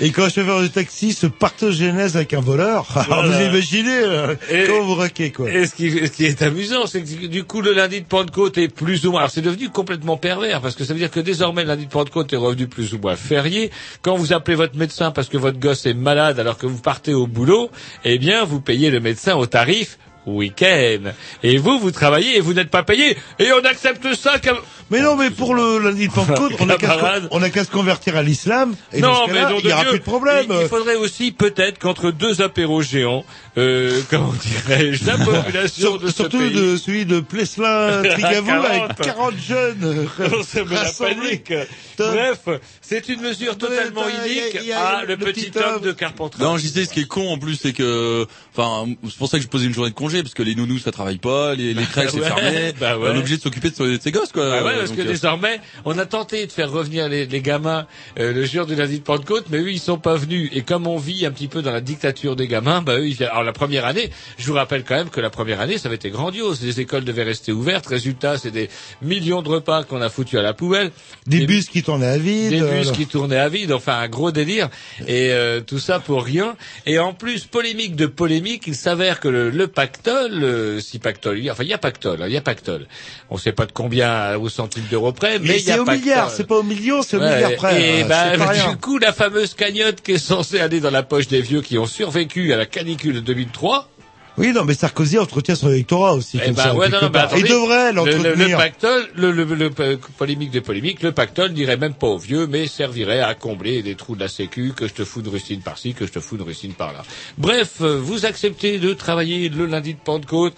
Et 0.00 0.10
quand 0.10 0.24
un 0.24 0.28
chauffeur 0.28 0.62
de 0.62 0.68
taxi 0.68 1.12
se 1.12 1.26
partogénèse 1.26 2.16
avec 2.16 2.34
un 2.34 2.40
voleur, 2.40 2.86
alors 2.96 3.26
vous 3.26 3.40
imaginez 3.40 3.90
euh, 3.90 4.34
Et- 4.50 4.64
comment 4.66 4.84
vous 4.84 4.94
raquez 4.94 5.30
quoi. 5.32 5.50
Et 5.50 5.66
ce 5.66 5.74
qui, 5.74 5.90
ce 5.90 6.10
qui 6.10 6.24
est 6.24 6.42
amusant, 6.42 6.86
c'est 6.86 7.02
que 7.02 7.26
du 7.26 7.44
coup, 7.44 7.60
le 7.60 7.72
lundi 7.72 8.00
de 8.00 8.06
Pentecôte 8.06 8.58
est 8.58 8.68
plus 8.68 9.06
ou 9.06 9.10
moins... 9.10 9.20
Alors, 9.20 9.30
c'est 9.30 9.40
devenu 9.42 9.68
complètement 9.68 10.16
pervers, 10.16 10.60
parce 10.60 10.74
que 10.76 10.84
ça 10.84 10.92
veut 10.92 10.98
dire 10.98 11.10
que 11.10 11.20
désormais, 11.20 11.62
le 11.62 11.68
lundi 11.68 11.86
de 11.86 11.90
Pentecôte 11.90 12.32
est 12.32 12.36
revenu 12.36 12.66
plus 12.66 12.94
ou 12.94 12.98
moins 12.98 13.16
férié. 13.16 13.70
Quand 14.02 14.16
vous 14.16 14.32
appelez 14.32 14.56
votre 14.56 14.76
médecin 14.76 15.10
parce 15.10 15.28
que 15.28 15.36
votre 15.38 15.58
gosse 15.58 15.86
est 15.86 15.94
malade 15.94 16.38
alors 16.38 16.58
que 16.58 16.66
vous 16.66 16.78
partez 16.78 17.14
au 17.14 17.26
boulot, 17.26 17.70
eh 18.04 18.18
bien, 18.18 18.44
vous 18.44 18.60
payez 18.60 18.90
le 18.90 19.00
médecin 19.00 19.34
au 19.36 19.46
tarif 19.46 19.98
week-end. 20.26 21.12
Et 21.42 21.58
vous, 21.58 21.78
vous 21.78 21.90
travaillez 21.90 22.36
et 22.36 22.40
vous 22.40 22.54
n'êtes 22.54 22.70
pas 22.70 22.82
payé. 22.82 23.16
Et 23.38 23.52
on 23.52 23.64
accepte 23.64 24.14
ça 24.14 24.38
comme... 24.38 24.58
Mais 24.90 25.00
non, 25.00 25.16
mais 25.16 25.30
pour 25.30 25.54
le 25.54 25.78
lundi 25.78 26.08
de 26.08 26.12
Pentecôte, 26.14 26.52
on 26.60 26.68
a 26.68 27.50
qu'à 27.50 27.64
se, 27.64 27.70
convertir 27.70 28.16
à 28.16 28.22
l'islam. 28.22 28.74
Et 28.92 29.00
non, 29.00 29.26
mais 29.28 29.42
non, 29.42 29.58
il 29.58 29.66
n'y 29.66 29.72
aura 29.72 29.82
Dieu, 29.82 29.90
plus 29.90 29.98
de 29.98 30.04
problème. 30.04 30.46
Il, 30.50 30.56
il 30.62 30.68
faudrait 30.68 30.96
aussi 30.96 31.32
peut-être 31.32 31.78
qu'entre 31.78 32.10
deux 32.10 32.42
apéros 32.42 32.82
géants, 32.82 33.24
euh, 33.56 34.00
comment 34.10 34.32
dirais-je, 34.32 35.06
la 35.06 35.16
population 35.18 35.96
de 35.96 36.08
ce 36.08 36.14
Surtout 36.14 36.38
pays... 36.38 36.52
de 36.54 36.76
celui 36.76 37.06
de 37.06 37.20
Plessin 37.20 38.02
Trigavou 38.10 38.50
À 38.50 38.56
avec 38.56 38.96
40 38.96 39.34
jeunes. 39.38 40.08
On 40.18 40.42
se 40.42 40.60
met 40.60 40.74
la 40.74 40.92
panique. 40.92 41.52
Bref, 41.98 42.40
c'est 42.86 43.08
une 43.08 43.20
mesure 43.20 43.56
totalement 43.56 44.04
unique 44.08 44.70
à 44.74 45.04
le, 45.04 45.16
petit 45.16 45.50
homme 45.56 45.80
de 45.80 45.92
Carpentras. 45.92 46.42
Non, 46.42 46.56
je 46.58 46.62
disais, 46.62 46.84
ce 46.84 46.92
qui 46.92 47.00
est 47.00 47.08
con 47.08 47.28
en 47.28 47.38
plus, 47.38 47.56
c'est 47.56 47.72
que, 47.72 48.26
enfin, 48.54 48.86
c'est 49.04 49.16
pour 49.16 49.28
ça 49.28 49.38
que 49.38 49.42
je 49.42 49.48
posais 49.48 49.66
une 49.66 49.74
journée 49.74 49.90
de 49.90 49.94
congé, 49.94 50.22
parce 50.22 50.34
que 50.34 50.42
les 50.42 50.54
nounous 50.54 50.78
ça 50.78 50.92
travaille 50.92 51.18
pas, 51.18 51.54
les, 51.54 51.74
les 51.74 51.84
crèches 51.84 52.10
c'est 52.10 52.20
Ouais, 52.24 52.26
fermé, 52.26 52.72
bah 52.78 52.96
ouais. 52.98 53.10
on 53.10 53.14
est 53.14 53.18
obligé 53.18 53.36
de 53.36 53.42
s'occuper 53.42 53.70
de, 53.70 53.96
de 53.96 54.00
ses 54.00 54.12
gosses 54.12 54.32
quoi. 54.32 54.48
Bah 54.48 54.64
ouais, 54.64 54.76
parce 54.76 54.90
Donc, 54.90 54.98
que 54.98 55.02
euh, 55.02 55.06
désormais, 55.06 55.60
on 55.84 55.98
a 55.98 56.06
tenté 56.06 56.46
de 56.46 56.52
faire 56.52 56.70
revenir 56.70 57.08
les, 57.08 57.26
les 57.26 57.40
gamins 57.40 57.86
euh, 58.18 58.32
le 58.32 58.44
jour 58.44 58.66
du 58.66 58.74
lundi 58.74 58.98
de 58.98 59.04
Pentecôte, 59.04 59.46
mais 59.50 59.58
eux, 59.58 59.70
ils 59.70 59.80
sont 59.80 59.98
pas 59.98 60.16
venus. 60.16 60.50
Et 60.52 60.62
comme 60.62 60.86
on 60.86 60.96
vit 60.98 61.26
un 61.26 61.30
petit 61.30 61.48
peu 61.48 61.62
dans 61.62 61.72
la 61.72 61.80
dictature 61.80 62.36
des 62.36 62.48
gamins, 62.48 62.82
bah 62.82 62.98
eux, 62.98 63.08
ils 63.08 63.14
viennent. 63.14 63.30
Alors 63.30 63.42
la 63.44 63.52
première 63.52 63.84
année, 63.84 64.10
je 64.38 64.46
vous 64.46 64.54
rappelle 64.54 64.84
quand 64.84 64.94
même 64.94 65.10
que 65.10 65.20
la 65.20 65.30
première 65.30 65.60
année, 65.60 65.78
ça 65.78 65.88
avait 65.88 65.96
été 65.96 66.10
grandiose. 66.10 66.62
Les 66.62 66.80
écoles 66.80 67.04
devaient 67.04 67.22
rester 67.22 67.52
ouvertes. 67.52 67.86
Résultat, 67.86 68.38
c'est 68.38 68.50
des 68.50 68.68
millions 69.02 69.42
de 69.42 69.48
repas 69.48 69.84
qu'on 69.84 70.00
a 70.00 70.08
foutus 70.08 70.38
à 70.38 70.42
la 70.42 70.54
poubelle. 70.54 70.90
Des 71.26 71.46
bus 71.46 71.68
qui 71.68 71.82
tournaient 71.82 72.06
à 72.06 72.18
vide. 72.18 72.50
Des 72.50 72.60
bus 72.78 72.92
qui 72.92 73.06
tournaient 73.06 73.38
à 73.38 73.48
vide, 73.48 73.72
enfin 73.72 73.94
un 73.98 74.08
gros 74.08 74.30
délire, 74.30 74.68
et 75.06 75.30
euh, 75.32 75.60
tout 75.60 75.78
ça 75.78 76.00
pour 76.00 76.22
rien. 76.24 76.56
Et 76.86 76.98
en 76.98 77.12
plus, 77.14 77.44
polémique 77.44 77.96
de 77.96 78.06
polémique, 78.06 78.64
il 78.66 78.74
s'avère 78.74 79.20
que 79.20 79.28
le, 79.28 79.50
le 79.50 79.66
pactole, 79.68 80.42
euh, 80.44 80.80
si 80.80 80.98
pactole, 80.98 81.38
il 81.38 81.44
y 81.44 81.48
a- 81.48 81.52
enfin 81.52 81.64
il 81.64 81.70
y 81.70 81.74
a 81.74 81.78
pactole, 81.78 82.22
hein, 82.22 82.26
il 82.28 82.32
y 82.34 82.36
a 82.36 82.40
pactole. 82.40 82.86
On 83.30 83.36
sait 83.36 83.52
pas 83.52 83.66
de 83.66 83.72
combien 83.72 84.10
euh, 84.10 84.38
au 84.38 84.48
centime 84.48 84.84
d'euros 84.90 85.12
près, 85.12 85.38
mais 85.38 85.58
il 85.60 85.66
y 85.66 85.70
a 85.70 85.74
c'est 85.74 85.80
au 85.80 85.84
pactole. 85.84 86.00
milliard, 86.04 86.30
c'est 86.30 86.44
pas 86.46 86.56
au 86.56 86.62
million, 86.62 87.02
c'est 87.02 87.16
au 87.16 87.20
Ouais, 87.20 87.34
milliard 87.34 87.54
près. 87.56 87.82
Et 87.98 88.02
hein, 88.02 88.06
bah, 88.08 88.36
du 88.70 88.76
coup, 88.78 88.98
la 88.98 89.12
fameuse 89.12 89.54
cagnotte 89.54 90.00
qui 90.02 90.12
est 90.12 90.18
censée 90.18 90.60
aller 90.60 90.80
dans 90.80 90.90
la 90.90 91.02
poche 91.02 91.28
des 91.28 91.40
vieux 91.40 91.62
qui 91.62 91.78
ont 91.78 91.86
survécu 91.86 92.52
à 92.52 92.56
la 92.56 92.66
canicule 92.66 93.14
de 93.16 93.20
2003, 93.20 93.88
Oui, 94.36 94.52
non, 94.52 94.64
mais 94.64 94.74
Sarkozy 94.74 95.16
entretient 95.18 95.54
son 95.54 95.70
électorat 95.70 96.14
aussi. 96.14 96.40
eh 96.44 96.50
ben, 96.50 96.56
ça, 96.62 96.74
ouais, 96.74 96.88
non, 96.88 96.98
attendez, 96.98 97.40
Il 97.40 97.48
devrait 97.48 97.92
le, 97.92 98.04
le, 98.04 98.10
le 98.10 98.16
l'entretenir. 98.22 98.56
pactole, 98.58 99.08
le, 99.14 99.30
le, 99.30 99.70
polémique 100.18 100.50
de 100.50 100.60
polémique, 100.60 101.02
le 101.02 101.12
pactole 101.12 101.52
n'irait 101.52 101.76
même 101.76 101.94
pas 101.94 102.08
aux 102.08 102.18
vieux, 102.18 102.46
mais 102.48 102.66
servirait 102.66 103.20
à 103.20 103.34
combler 103.34 103.82
des 103.82 103.94
trous 103.94 104.16
de 104.16 104.20
la 104.20 104.28
sécu, 104.28 104.72
que 104.76 104.88
je 104.88 104.92
te 104.94 105.04
fous 105.04 105.20
une 105.20 105.28
rustine 105.28 105.60
par-ci, 105.60 105.94
que 105.94 106.04
je 106.06 106.10
te 106.12 106.18
fous 106.18 106.34
une 106.36 106.42
rustine 106.42 106.72
par-là. 106.72 107.02
Bref, 107.38 107.74
euh, 107.80 107.98
vous 108.02 108.26
acceptez 108.26 108.78
de 108.78 108.92
travailler 108.92 109.48
le 109.48 109.66
lundi 109.66 109.94
de 109.94 110.00
Pentecôte. 110.00 110.54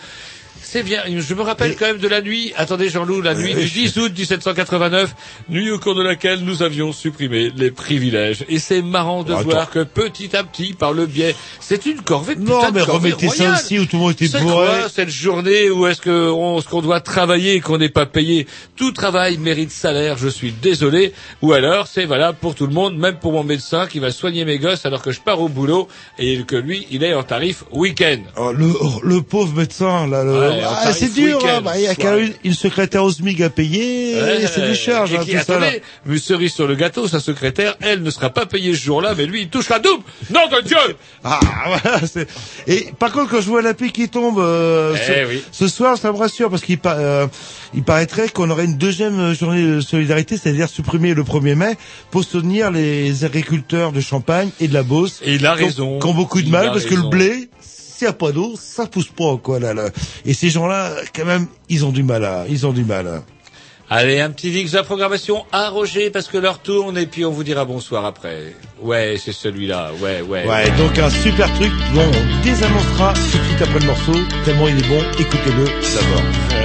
C'est 0.69 0.83
bien. 0.83 1.03
Je 1.07 1.35
me 1.35 1.43
rappelle 1.43 1.77
quand 1.77 1.87
même 1.87 1.99
de 1.99 2.09
la 2.09 2.21
nuit. 2.21 2.53
Attendez, 2.57 2.89
Jean-Loup, 2.89 3.23
la 3.23 3.37
nuit 3.37 3.55
du 3.55 3.67
10 3.67 3.97
août 3.99 4.13
1789, 4.19 5.15
nuit 5.49 5.71
au 5.71 5.79
cours 5.79 5.95
de 5.95 6.03
laquelle 6.03 6.41
nous 6.41 6.61
avions 6.61 6.93
supprimé 6.93 7.53
les 7.57 7.71
privilèges. 7.71 8.45
Et 8.49 8.59
c'est 8.59 8.83
marrant 8.83 9.23
de 9.23 9.33
Attends. 9.33 9.43
voir 9.45 9.71
que 9.71 9.85
petit 9.85 10.37
à 10.37 10.43
petit, 10.43 10.75
par 10.75 10.93
le 10.93 11.07
biais, 11.07 11.37
c'est 11.61 11.87
une 11.87 12.01
corvée. 12.03 12.35
Non, 12.35 12.69
de 12.69 12.75
mais 12.81 12.85
corvée 12.85 13.11
remettez 13.13 13.29
ça 13.29 13.45
royale. 13.45 13.55
aussi 13.55 13.79
où 13.79 13.87
tout 13.87 13.95
le 13.97 14.03
monde 14.03 14.13
était 14.21 14.41
bourré. 14.41 14.67
cette 14.93 15.09
journée 15.09 15.71
où 15.71 15.87
est-ce 15.87 16.01
que 16.01 16.31
on, 16.31 16.61
ce 16.61 16.67
qu'on 16.69 16.83
doit 16.83 17.01
travailler 17.01 17.55
et 17.55 17.61
qu'on 17.61 17.79
n'est 17.79 17.89
pas 17.89 18.07
payé? 18.07 18.49
Tout 18.75 18.91
travail 18.91 19.39
mérite 19.39 19.71
salaire. 19.71 20.19
Je 20.19 20.29
suis 20.29 20.51
désolé. 20.51 21.13
Ou 21.43 21.53
alors 21.53 21.87
c'est 21.87 22.07
valable 22.07 22.39
pour 22.41 22.57
tout 22.57 22.67
le 22.67 22.75
monde, 22.75 22.99
même 22.99 23.19
pour 23.21 23.31
mon 23.31 23.45
médecin 23.45 23.87
qui 23.87 24.01
va 24.01 24.11
soigner 24.11 24.45
mes 24.45 24.59
gosses 24.59 24.85
alors 24.85 25.01
que 25.01 25.13
je 25.13 25.21
pars 25.21 25.41
au 25.41 25.49
boulot 25.49 25.87
et 26.19 26.43
que 26.43 26.57
lui 26.57 26.89
il 26.91 27.05
est 27.05 27.15
en 27.15 27.23
tarif 27.23 27.63
week-end. 27.71 28.19
Oh, 28.37 28.51
le, 28.53 28.67
oh, 28.81 29.01
le 29.05 29.23
pauvre 29.23 29.55
médecin, 29.55 30.09
là, 30.09 30.25
le... 30.25 30.33
Ouais, 30.33 30.56
Ah, 30.65 30.93
c'est 30.93 31.13
dur, 31.13 31.39
hein, 31.47 31.61
bah, 31.63 31.73
il 31.77 31.83
y 31.83 31.87
a 31.87 31.95
qu'à 31.95 32.17
une, 32.19 32.53
secrétaire 32.55 33.05
au 33.05 33.11
SMIC 33.11 33.41
à 33.41 33.51
payer, 33.51 34.15
Ouais, 34.21 34.47
c'est 34.53 34.67
des 34.67 34.75
charges, 34.75 35.13
et 35.13 35.17
hein, 35.17 35.21
qui, 35.25 35.37
attendez, 35.37 35.83
mais 36.05 36.19
cerise 36.19 36.53
sur 36.53 36.67
le 36.67 36.75
gâteau, 36.75 37.07
sa 37.09 37.21
secrétaire, 37.21 37.77
elle 37.81 38.03
ne 38.03 38.11
sera 38.11 38.31
pas 38.31 38.47
payée 38.47 38.75
ce 38.75 38.81
jour-là, 38.83 39.15
mais 39.17 39.27
lui, 39.27 39.43
il 39.43 39.49
touche 39.49 39.69
la 39.69 39.79
double. 39.79 40.03
Non 40.31 40.41
de 40.51 40.63
Dieu 40.67 40.77
Ah, 41.25 41.41
voilà. 41.67 42.01
Et 42.67 42.89
par 42.99 43.13
contre, 43.13 43.31
quand 43.31 43.41
je 43.41 43.49
vois 43.49 43.63
la 43.63 43.75
pluie 43.75 43.93
qui 43.93 44.09
tombe 44.09 44.39
euh, 44.39 44.95
Eh 44.97 45.07
ce, 45.07 45.29
oui. 45.29 45.43
ce 45.53 45.69
soir, 45.69 45.97
ça 45.99 46.13
me 46.13 46.17
rassure, 46.17 46.51
parce 46.51 46.63
qu'il 46.63 46.79
pa- 46.79 46.97
euh, 46.97 47.27
il 47.75 47.83
paraîtrait 47.83 48.29
qu'on 48.29 48.49
aurait 48.51 48.65
une 48.65 48.79
deuxième 48.79 49.35
journée 49.35 49.63
de 49.63 49.81
solidarité, 49.81 50.37
c'est-à-dire 50.37 50.69
supprimer 50.69 51.15
le 51.15 51.23
1er 51.25 51.55
mai, 51.55 51.77
pour 52.11 52.25
soutenir 52.25 52.71
les 52.71 53.25
agriculteurs 53.25 53.93
de 53.93 54.01
Champagne 54.01 54.51
et 54.61 54.69
de 54.69 54.75
la 54.75 54.83
Beauce. 54.83 55.21
Et 55.25 55.35
il 55.35 55.47
a 55.47 55.53
raison. 55.55 55.99
Qui 55.99 56.07
ont 56.07 56.15
beaucoup 56.15 56.41
de 56.43 56.49
mal, 56.49 56.67
parce 56.73 56.85
que 56.85 56.95
le 56.95 57.09
blé, 57.09 57.49
s'il 57.97 58.07
n'y 58.07 58.11
a 58.11 58.15
pas 58.15 58.31
d'eau, 58.31 58.55
ça 58.61 58.85
pousse 58.87 59.09
pas, 59.09 59.39
quoi, 59.43 59.59
là, 59.59 59.73
là. 59.73 59.89
Et 60.27 60.35
ces 60.35 60.51
gens-là, 60.51 60.93
quand 61.15 61.25
même, 61.25 61.47
ils 61.71 61.87
ont 61.87 61.93
du 61.93 62.03
mal 62.03 62.25
à, 62.27 62.45
ils 62.47 62.67
ont 62.67 62.73
du 62.73 62.85
mal 62.85 63.07
à. 63.09 63.23
Allez, 63.89 64.21
un 64.21 64.31
petit 64.31 64.51
Vix 64.51 64.73
de 64.73 64.77
la 64.77 64.83
programmation 64.83 65.47
à 65.51 65.71
Roger, 65.71 66.11
parce 66.11 66.27
que 66.27 66.37
l'heure 66.37 66.59
tourne, 66.59 66.99
et 66.99 67.07
puis 67.07 67.25
on 67.25 67.31
vous 67.31 67.45
dira 67.45 67.65
bonsoir 67.65 68.05
après. 68.05 68.55
Ouais, 68.83 69.17
c'est 69.19 69.33
celui-là, 69.33 69.93
ouais, 70.03 70.21
ouais. 70.21 70.47
Ouais, 70.47 70.71
donc 70.77 70.99
un 70.99 71.09
super 71.09 71.51
truc 71.55 71.73
dont 71.95 72.03
on 72.03 72.43
désamorcera 72.43 73.15
tout 73.15 73.39
de 73.39 73.45
suite 73.45 73.63
après 73.63 73.79
le 73.79 73.87
morceau, 73.87 74.15
tellement 74.45 74.69
il 74.69 74.77
est 74.77 74.89
bon, 74.89 75.03
écoutez-le 75.19 75.65
d'abord. 75.65 76.56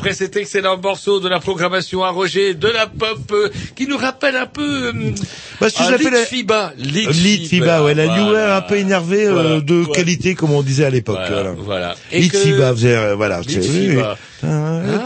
Après 0.00 0.14
cet 0.14 0.34
excellent 0.36 0.78
morceau 0.78 1.20
de 1.20 1.28
la 1.28 1.40
programmation 1.40 2.02
à 2.02 2.08
Roger, 2.08 2.54
de 2.54 2.68
la 2.68 2.86
pop, 2.86 3.18
euh, 3.32 3.50
qui 3.76 3.86
nous 3.86 3.98
rappelle 3.98 4.34
un 4.34 4.46
peu... 4.46 4.86
euh, 4.86 4.92
Bah, 5.60 5.68
ce 5.68 5.76
que 5.76 5.84
j'appelle 5.90 6.24
FIBA. 6.24 6.72
Lead 6.78 7.10
Lead 7.10 7.46
FIBA, 7.48 7.82
ouais, 7.84 7.94
la 7.94 8.06
voilà. 8.06 8.22
New 8.22 8.32
Wave 8.32 8.50
un 8.50 8.60
peu 8.62 8.76
énervée 8.76 9.26
euh, 9.26 9.32
Voilà, 9.34 9.60
de 9.60 9.74
voilà. 9.74 9.92
qualité, 9.94 10.34
comme 10.34 10.52
on 10.52 10.62
disait 10.62 10.86
à 10.86 10.90
l'époque. 10.90 11.18
Voilà, 11.28 11.52
Voilà. 11.52 11.94
Et 12.12 12.20
Lead 12.20 12.32
que- 12.32 12.38
FIBA, 12.38 12.72
vous 12.72 12.84
avez- 12.86 12.94
euh, 12.96 13.14
voilà. 13.14 13.40
Lead 13.42 13.50
c'est- 13.62 13.68
oui, 13.68 13.88
FIBA. 13.90 14.16
oui. 14.42 14.48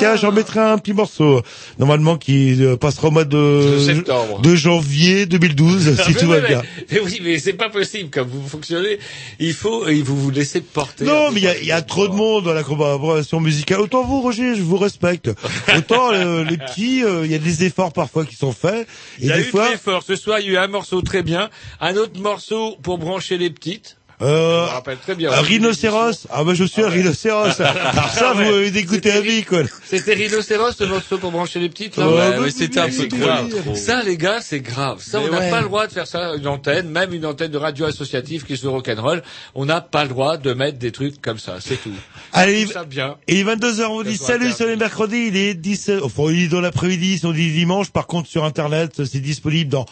Euh, 0.05 0.14
Tiens, 0.14 0.16
j'en 0.16 0.32
mettrai 0.32 0.60
un 0.60 0.78
petit 0.78 0.93
morceau, 0.93 1.43
normalement, 1.78 2.16
qui 2.16 2.62
euh, 2.62 2.76
passera 2.76 3.09
au 3.09 3.10
mois 3.10 3.24
de, 3.24 3.74
De 3.74 3.78
septembre. 3.78 4.40
de 4.40 4.55
janvier 4.55 5.26
2012, 5.26 5.97
si 6.02 6.09
Mais 6.09 6.14
tout 6.14 6.26
va 6.26 6.40
bien. 6.40 6.62
Mais 6.90 7.01
oui, 7.01 7.20
mais 7.22 7.39
c'est 7.39 7.52
pas 7.55 7.68
possible. 7.70 8.10
Comme 8.10 8.28
vous 8.28 8.47
fonctionnez, 8.48 8.98
il 9.39 9.52
faut, 9.52 9.89
il 9.89 10.02
vous 10.02 10.16
vous 10.16 10.31
laissez 10.31 10.60
porter. 10.60 11.05
Non, 11.05 11.31
mais 11.32 11.40
il 11.40 11.44
y 11.44 11.48
a, 11.48 11.59
y 11.62 11.72
a 11.72 11.82
trop 11.82 12.09
de 12.09 12.14
monde 12.14 12.44
dans 12.44 12.52
la 12.52 12.62
collaboration 12.62 13.40
musicale. 13.40 13.81
Autant 13.81 14.05
vous, 14.05 14.20
Roger, 14.20 14.55
je 14.55 14.62
vous 14.62 14.76
respecte. 14.76 15.31
Autant 15.76 16.12
euh, 16.12 16.44
les 16.44 16.59
petits, 16.59 17.02
euh, 17.05 17.24
il 17.24 17.32
y 17.32 17.35
a 17.35 17.39
des 17.39 17.64
efforts 17.64 17.93
parfois 17.93 18.24
qui 18.24 18.36
sont 18.36 18.52
faits. 18.52 18.86
Il 19.20 19.26
y 19.26 19.32
a 19.32 19.36
des 19.36 19.43
eu 19.43 19.47
fois. 19.47 19.68
Ce 20.06 20.16
soir, 20.16 20.40
il 20.40 20.47
y 20.47 20.51
a 20.51 20.52
eu 20.52 20.56
un 20.64 20.68
morceau 20.68 21.01
très 21.02 21.22
bien, 21.22 21.51
un 21.81 21.97
autre 21.97 22.20
morceau 22.20 22.76
pour 22.82 22.98
brancher 22.98 23.39
les 23.39 23.51
petites. 23.51 23.97
Euh, 24.23 24.65
Je 24.66 24.70
me 24.70 24.74
rappelle 24.74 24.99
très 24.99 25.15
bien. 25.15 25.32
un 25.32 25.41
rhinocéros. 25.41 26.27
Ah 26.31 26.45
bah 26.45 26.55
je 26.55 26.65
suis 26.65 26.82
un 26.82 26.89
rhinocéros. 26.89 27.61
Alors 27.61 28.11
ça, 28.11 28.32
vous 28.35 28.41
avez 28.43 28.70
dégoûté 28.70 29.11
à 29.12 29.20
vie, 29.20 29.43
quoi. 29.45 29.62
C'était 29.85 30.15
rhinocéros, 30.15 30.73
ce 30.77 30.85
morceau 30.85 31.19
pour 31.19 31.31
brancher 31.32 31.59
les 31.61 31.69
petites, 31.69 31.97
là. 31.97 32.09
Ouais, 32.09 32.41
mais 32.41 32.51
c'était 32.51 32.81
un 32.81 32.89
peu 32.89 33.07
grave. 33.07 33.49
trop. 33.49 33.74
Ça, 33.74 34.03
les 34.03 34.16
gars, 34.16 34.41
c'est 34.41 34.61
grave. 34.61 35.03
Ça, 35.03 35.19
Mais 35.20 35.28
on 35.28 35.32
n'a 35.32 35.39
ouais. 35.41 35.51
pas 35.51 35.61
le 35.61 35.66
droit 35.66 35.86
de 35.86 35.93
faire 35.93 36.07
ça 36.07 36.35
une 36.36 36.47
antenne, 36.47 36.89
même 36.89 37.12
une 37.12 37.27
antenne 37.27 37.51
de 37.51 37.59
radio 37.59 37.86
associative 37.86 38.45
qui 38.45 38.57
se 38.57 38.66
rock'n'roll. 38.66 39.23
On 39.55 39.65
n'a 39.65 39.81
pas 39.81 40.05
le 40.05 40.09
droit 40.11 40.36
de 40.36 40.53
mettre 40.55 40.78
des 40.78 40.93
trucs 40.93 41.20
comme 41.20 41.39
ça. 41.39 41.57
C'est 41.61 41.82
tout. 41.82 41.91
Allez, 42.32 42.62
trouve 42.62 42.74
ça 42.74 42.85
bien. 42.85 43.16
Et 43.28 43.43
22h, 43.45 43.85
on 43.86 43.95
vous 43.97 44.05
dit 44.05 44.16
salut 44.16 44.53
sur 44.53 44.66
les 44.66 44.77
mercredis, 44.77 45.27
il 45.28 45.36
est 45.36 45.55
10, 45.55 45.91
enfin, 46.03 46.24
il 46.31 46.45
est 46.45 46.49
dans 46.49 46.61
l'après-midi, 46.61 47.20
on 47.24 47.32
dit 47.32 47.51
dimanche, 47.53 47.91
par 47.91 48.07
contre, 48.07 48.28
sur 48.28 48.45
Internet, 48.45 49.05
c'est 49.05 49.20
disponible 49.20 49.70
dans 49.70 49.86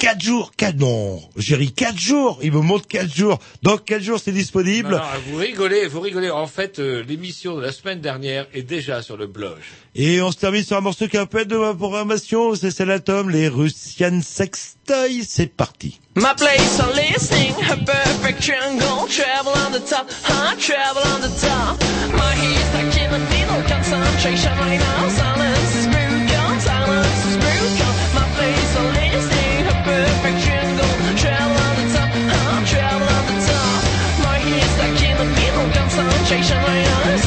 4 0.00 0.22
jours, 0.22 0.52
4, 0.56 0.76
non, 0.78 1.20
j'ai 1.36 1.56
ri 1.56 1.72
4 1.72 1.98
jours, 1.98 2.38
il 2.42 2.52
me 2.52 2.60
montre 2.60 2.88
4 2.88 3.14
jours. 3.14 3.38
Dans 3.62 3.76
4 3.76 4.02
jours, 4.02 4.18
c'est 4.18 4.32
disponible. 4.32 4.92
Non, 4.92 4.96
non, 4.96 5.04
vous 5.26 5.36
rigolez, 5.36 5.86
vous 5.88 6.00
rigolez. 6.00 6.30
En 6.30 6.46
fait, 6.46 6.78
euh, 6.78 7.04
l'émission 7.06 7.54
de 7.54 7.60
la 7.60 7.70
semaine 7.70 8.00
dernière 8.00 8.46
est 8.54 8.62
déjà 8.62 9.02
sur 9.02 9.18
le 9.18 9.26
blog. 9.26 9.58
Et 9.94 10.22
on 10.22 10.32
se 10.32 10.38
termine 10.38 10.64
sur 10.64 10.78
un 10.78 10.80
morceau 10.80 11.06
qui 11.06 11.18
est 11.18 11.20
un 11.20 11.26
peu 11.26 11.44
de 11.44 11.54
ma 11.54 11.74
programmation, 11.74 12.54
c'est 12.54 12.70
celle 12.70 12.98
Tom, 13.02 13.28
les 13.28 13.48
Russian 13.48 14.22
Sextoy, 14.22 15.22
c'est 15.28 15.54
parti. 15.54 16.00
My 16.16 16.34
place 16.34 16.80
of 16.80 16.96
listening, 16.96 17.52
a 17.70 17.76
perfect 17.76 18.40
triangle, 18.42 19.06
travel 19.06 19.52
on 19.66 19.70
the 19.70 19.84
top, 19.86 20.10
huh? 20.24 20.56
Travel 20.58 21.02
on 21.14 21.20
the 21.20 21.40
top. 21.40 21.78
My 22.16 22.32
head 22.34 22.90
stuck 22.90 23.02
in 23.02 23.10
the 23.12 23.18
middle, 23.30 23.62
concentration 23.68 24.50
right 24.58 24.80
now, 24.80 25.08
silence 25.10 25.89
concentration 36.30 36.62
right 36.62 37.19